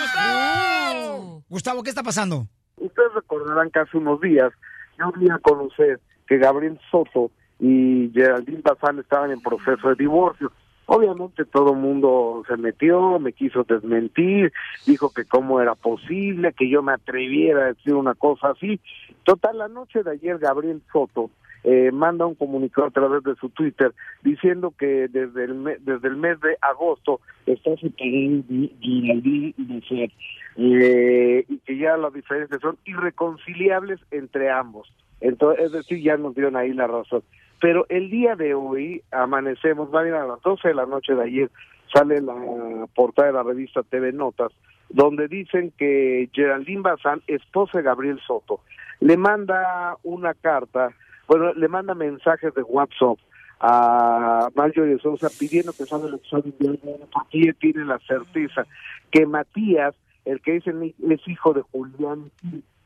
¡Gustavo! 0.00 1.44
Gustavo, 1.48 1.82
¿qué 1.82 1.90
está 1.90 2.04
pasando? 2.04 2.46
Ustedes 2.76 3.12
recordarán 3.12 3.72
que 3.72 3.80
hace 3.80 3.96
unos 3.96 4.20
días 4.20 4.52
yo 4.96 5.10
di 5.18 5.28
a 5.30 5.38
conocer 5.38 6.00
que 6.28 6.38
Gabriel 6.38 6.78
Soto 6.92 7.32
y 7.60 8.10
Geraldine 8.14 8.62
Bazán 8.62 8.98
estaban 8.98 9.30
en 9.30 9.40
proceso 9.40 9.88
de 9.88 9.94
divorcio. 9.96 10.52
Obviamente 10.86 11.44
todo 11.44 11.72
el 11.74 11.78
mundo 11.78 12.42
se 12.48 12.56
metió, 12.56 13.18
me 13.18 13.34
quiso 13.34 13.64
desmentir, 13.64 14.52
dijo 14.86 15.12
que 15.12 15.26
cómo 15.26 15.60
era 15.60 15.74
posible 15.74 16.54
que 16.54 16.70
yo 16.70 16.82
me 16.82 16.92
atreviera 16.92 17.64
a 17.64 17.72
decir 17.74 17.94
una 17.94 18.14
cosa 18.14 18.50
así. 18.50 18.80
Total, 19.24 19.58
la 19.58 19.68
noche 19.68 20.02
de 20.02 20.12
ayer 20.12 20.38
Gabriel 20.38 20.80
Soto 20.90 21.30
eh, 21.64 21.90
manda 21.92 22.24
un 22.24 22.36
comunicado 22.36 22.86
a 22.86 22.90
través 22.90 23.22
de 23.24 23.34
su 23.34 23.50
Twitter 23.50 23.92
diciendo 24.22 24.72
que 24.78 25.08
desde 25.08 25.44
el, 25.44 25.54
me- 25.56 25.76
desde 25.80 26.08
el 26.08 26.16
mes 26.16 26.40
de 26.40 26.56
agosto 26.62 27.20
está 27.44 27.72
Geraldine 27.76 28.44
Bazán 29.58 30.10
eh, 30.56 31.44
y 31.48 31.58
que 31.58 31.76
ya 31.76 31.96
las 31.96 32.12
diferencias 32.14 32.60
son 32.60 32.78
irreconciliables 32.84 34.00
entre 34.10 34.50
ambos. 34.50 34.90
Entonces, 35.20 35.66
es 35.66 35.72
decir, 35.72 36.00
ya 36.02 36.16
nos 36.16 36.34
dieron 36.34 36.56
ahí 36.56 36.72
la 36.72 36.86
razón. 36.86 37.22
Pero 37.60 37.86
el 37.88 38.10
día 38.10 38.36
de 38.36 38.54
hoy 38.54 39.02
amanecemos, 39.10 39.90
bien 39.90 40.14
a 40.14 40.26
las 40.26 40.40
12 40.42 40.68
de 40.68 40.74
la 40.74 40.86
noche 40.86 41.14
de 41.14 41.24
ayer, 41.24 41.50
sale 41.92 42.20
la 42.20 42.34
portada 42.94 43.28
de 43.28 43.34
la 43.34 43.42
revista 43.42 43.82
TV 43.82 44.12
Notas, 44.12 44.52
donde 44.88 45.28
dicen 45.28 45.72
que 45.76 46.28
Geraldine 46.32 46.82
Bazán, 46.82 47.22
esposa 47.26 47.78
de 47.78 47.84
Gabriel 47.84 48.20
Soto, 48.26 48.60
le 49.00 49.16
manda 49.16 49.96
una 50.02 50.34
carta, 50.34 50.90
bueno, 51.26 51.52
le 51.54 51.68
manda 51.68 51.94
mensajes 51.94 52.54
de 52.54 52.62
WhatsApp 52.62 53.18
a 53.60 54.48
Marjorie 54.54 54.94
de 54.94 55.00
Sousa 55.00 55.28
pidiendo 55.36 55.72
que 55.72 55.84
salga 55.84 56.06
el 56.08 56.14
ADN 56.14 57.08
porque 57.12 57.38
ella 57.38 57.52
tiene 57.58 57.84
la 57.84 57.98
certeza 58.00 58.66
que 59.10 59.26
Matías, 59.26 59.94
el 60.24 60.40
que 60.40 60.52
dicen 60.52 60.94
es 61.10 61.28
hijo 61.28 61.54
de 61.54 61.62
Julián, 61.62 62.30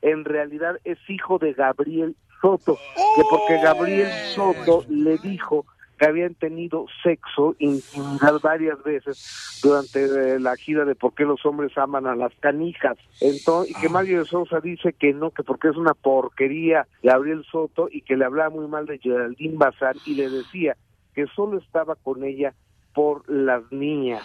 en 0.00 0.24
realidad 0.24 0.78
es 0.84 0.98
hijo 1.08 1.38
de 1.38 1.52
Gabriel 1.52 2.16
Soto, 2.42 2.76
que 2.96 3.22
porque 3.30 3.62
Gabriel 3.62 4.10
Soto 4.34 4.84
le 4.88 5.16
dijo 5.18 5.64
que 5.96 6.06
habían 6.06 6.34
tenido 6.34 6.86
sexo, 7.04 7.54
intimidad 7.60 8.40
varias 8.42 8.82
veces 8.82 9.60
durante 9.62 10.04
eh, 10.04 10.40
la 10.40 10.56
gira 10.56 10.84
de 10.84 10.96
por 10.96 11.14
qué 11.14 11.24
los 11.24 11.46
hombres 11.46 11.78
aman 11.78 12.08
a 12.08 12.16
las 12.16 12.32
canijas. 12.40 12.98
Entonces, 13.20 13.70
y 13.70 13.80
que 13.80 13.88
Mario 13.88 14.18
de 14.18 14.24
Sousa 14.24 14.58
dice 14.60 14.92
que 14.92 15.14
no, 15.14 15.30
que 15.30 15.44
porque 15.44 15.68
es 15.68 15.76
una 15.76 15.94
porquería 15.94 16.88
Gabriel 17.04 17.44
Soto 17.48 17.88
y 17.88 18.02
que 18.02 18.16
le 18.16 18.24
hablaba 18.24 18.50
muy 18.50 18.66
mal 18.66 18.86
de 18.86 18.98
Geraldine 18.98 19.56
Bazán 19.56 19.94
y 20.04 20.14
le 20.14 20.28
decía 20.28 20.76
que 21.14 21.28
solo 21.28 21.58
estaba 21.58 21.94
con 21.94 22.24
ella 22.24 22.52
por 22.92 23.28
las 23.30 23.62
niñas. 23.70 24.24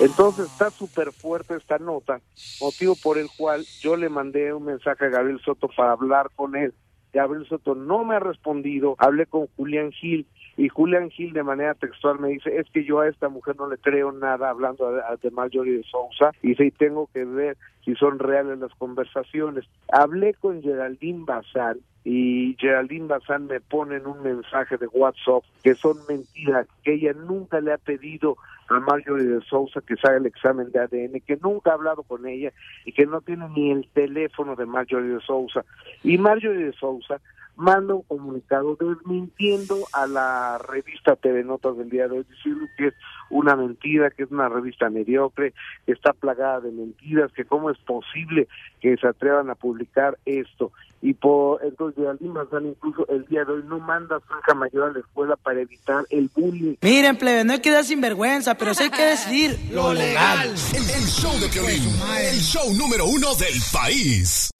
Entonces 0.00 0.46
está 0.46 0.70
súper 0.70 1.12
fuerte 1.12 1.56
esta 1.56 1.78
nota, 1.78 2.20
motivo 2.60 2.94
por 3.02 3.18
el 3.18 3.28
cual 3.36 3.64
yo 3.80 3.96
le 3.96 4.08
mandé 4.08 4.54
un 4.54 4.64
mensaje 4.64 5.06
a 5.06 5.08
Gabriel 5.08 5.40
Soto 5.44 5.68
para 5.76 5.92
hablar 5.92 6.30
con 6.36 6.56
él, 6.56 6.72
Gabriel 7.12 7.46
Soto 7.46 7.74
no 7.74 8.04
me 8.04 8.16
ha 8.16 8.20
respondido, 8.20 8.94
hablé 8.98 9.26
con 9.26 9.46
Julián 9.56 9.92
Gil 9.92 10.26
y 10.56 10.68
Julián 10.68 11.10
Gil 11.10 11.32
de 11.32 11.42
manera 11.42 11.74
textual 11.74 12.18
me 12.18 12.28
dice, 12.28 12.56
es 12.56 12.68
que 12.70 12.84
yo 12.84 13.00
a 13.00 13.08
esta 13.08 13.28
mujer 13.28 13.56
no 13.56 13.68
le 13.68 13.78
creo 13.78 14.12
nada 14.12 14.50
hablando 14.50 14.90
de, 14.92 15.30
Marjorie 15.30 15.78
de 15.78 15.84
Sousa 15.84 16.32
y 16.42 16.54
sí 16.54 16.70
tengo 16.70 17.08
que 17.12 17.24
ver 17.24 17.56
si 17.84 17.94
son 17.94 18.18
reales 18.18 18.58
las 18.58 18.74
conversaciones. 18.74 19.64
Hablé 19.92 20.34
con 20.34 20.62
Geraldine 20.62 21.24
Bazán 21.24 21.78
y 22.04 22.56
Geraldine 22.58 23.06
Bazán 23.06 23.46
me 23.46 23.60
pone 23.60 23.96
en 23.96 24.06
un 24.06 24.22
mensaje 24.22 24.76
de 24.76 24.86
WhatsApp 24.88 25.44
que 25.62 25.74
son 25.74 25.96
mentiras, 26.08 26.66
que 26.82 26.94
ella 26.94 27.12
nunca 27.12 27.60
le 27.60 27.72
ha 27.72 27.78
pedido 27.78 28.36
a 28.68 28.80
Marjorie 28.80 29.26
de 29.26 29.40
Sousa 29.42 29.80
que 29.80 29.94
haga 30.02 30.16
el 30.16 30.26
examen 30.26 30.70
de 30.70 30.80
ADN, 30.80 31.20
que 31.26 31.38
nunca 31.42 31.70
ha 31.70 31.74
hablado 31.74 32.02
con 32.02 32.26
ella 32.26 32.52
y 32.84 32.92
que 32.92 33.06
no 33.06 33.20
tiene 33.20 33.48
ni 33.48 33.70
el 33.70 33.88
teléfono 33.92 34.56
de 34.56 34.66
Marjorie 34.66 35.14
de 35.14 35.20
Sousa. 35.20 35.64
Y 36.02 36.18
Marjorie 36.18 36.66
de 36.66 36.72
Sousa 36.72 37.20
manda 37.58 37.94
un 37.94 38.02
comunicado 38.02 38.76
desmintiendo 38.76 39.76
a 39.92 40.06
la 40.06 40.58
revista 40.58 41.16
TV 41.16 41.42
del 41.42 41.90
día 41.90 42.06
de 42.06 42.18
hoy, 42.18 42.26
diciendo 42.30 42.66
que 42.76 42.92
una 43.30 43.56
mentira, 43.56 44.10
que 44.10 44.24
es 44.24 44.30
una 44.30 44.48
revista 44.48 44.90
mediocre, 44.90 45.52
que 45.86 45.92
está 45.92 46.12
plagada 46.12 46.60
de 46.60 46.72
mentiras, 46.72 47.32
que 47.32 47.44
cómo 47.44 47.70
es 47.70 47.78
posible 47.78 48.48
que 48.80 48.96
se 48.96 49.06
atrevan 49.06 49.50
a 49.50 49.54
publicar 49.54 50.18
esto. 50.24 50.72
Y 51.00 51.14
por 51.14 51.64
entonces 51.64 51.96
Geraldine 51.96 52.32
Bazán 52.32 52.66
incluso 52.66 53.06
el 53.08 53.24
día 53.26 53.44
de 53.44 53.52
hoy 53.52 53.62
no 53.66 53.78
manda 53.78 54.16
a 54.16 54.20
su 54.20 54.26
hija 54.36 54.54
mayor 54.54 54.90
a 54.90 54.92
la 54.92 54.98
escuela 54.98 55.36
para 55.36 55.60
evitar 55.60 56.04
el 56.10 56.28
bullying. 56.34 56.74
Miren, 56.82 57.16
plebe, 57.16 57.44
no 57.44 57.52
hay 57.52 57.60
que 57.60 57.70
dar 57.70 57.84
sinvergüenza, 57.84 58.56
pero 58.56 58.74
sí 58.74 58.84
hay 58.84 58.90
que 58.90 59.04
decidir 59.04 59.56
lo 59.72 59.94
legal. 59.94 60.48
El, 60.48 60.54
el 60.54 61.06
show 61.06 61.38
de 61.38 61.48
Piolín, 61.48 61.84
el 62.20 62.38
show 62.40 62.74
número 62.74 63.06
uno 63.06 63.34
del 63.36 63.54
país. 63.72 64.50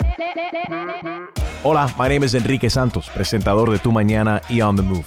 Hola, 1.65 1.93
my 1.99 2.09
name 2.09 2.24
is 2.24 2.35
Enrique 2.35 2.70
Santos, 2.70 3.11
presentador 3.11 3.70
de 3.70 3.78
Tu 3.81 3.90
Mañana 3.90 4.40
y 4.49 4.61
On 4.61 4.77
the 4.77 4.82
Move. 4.82 5.07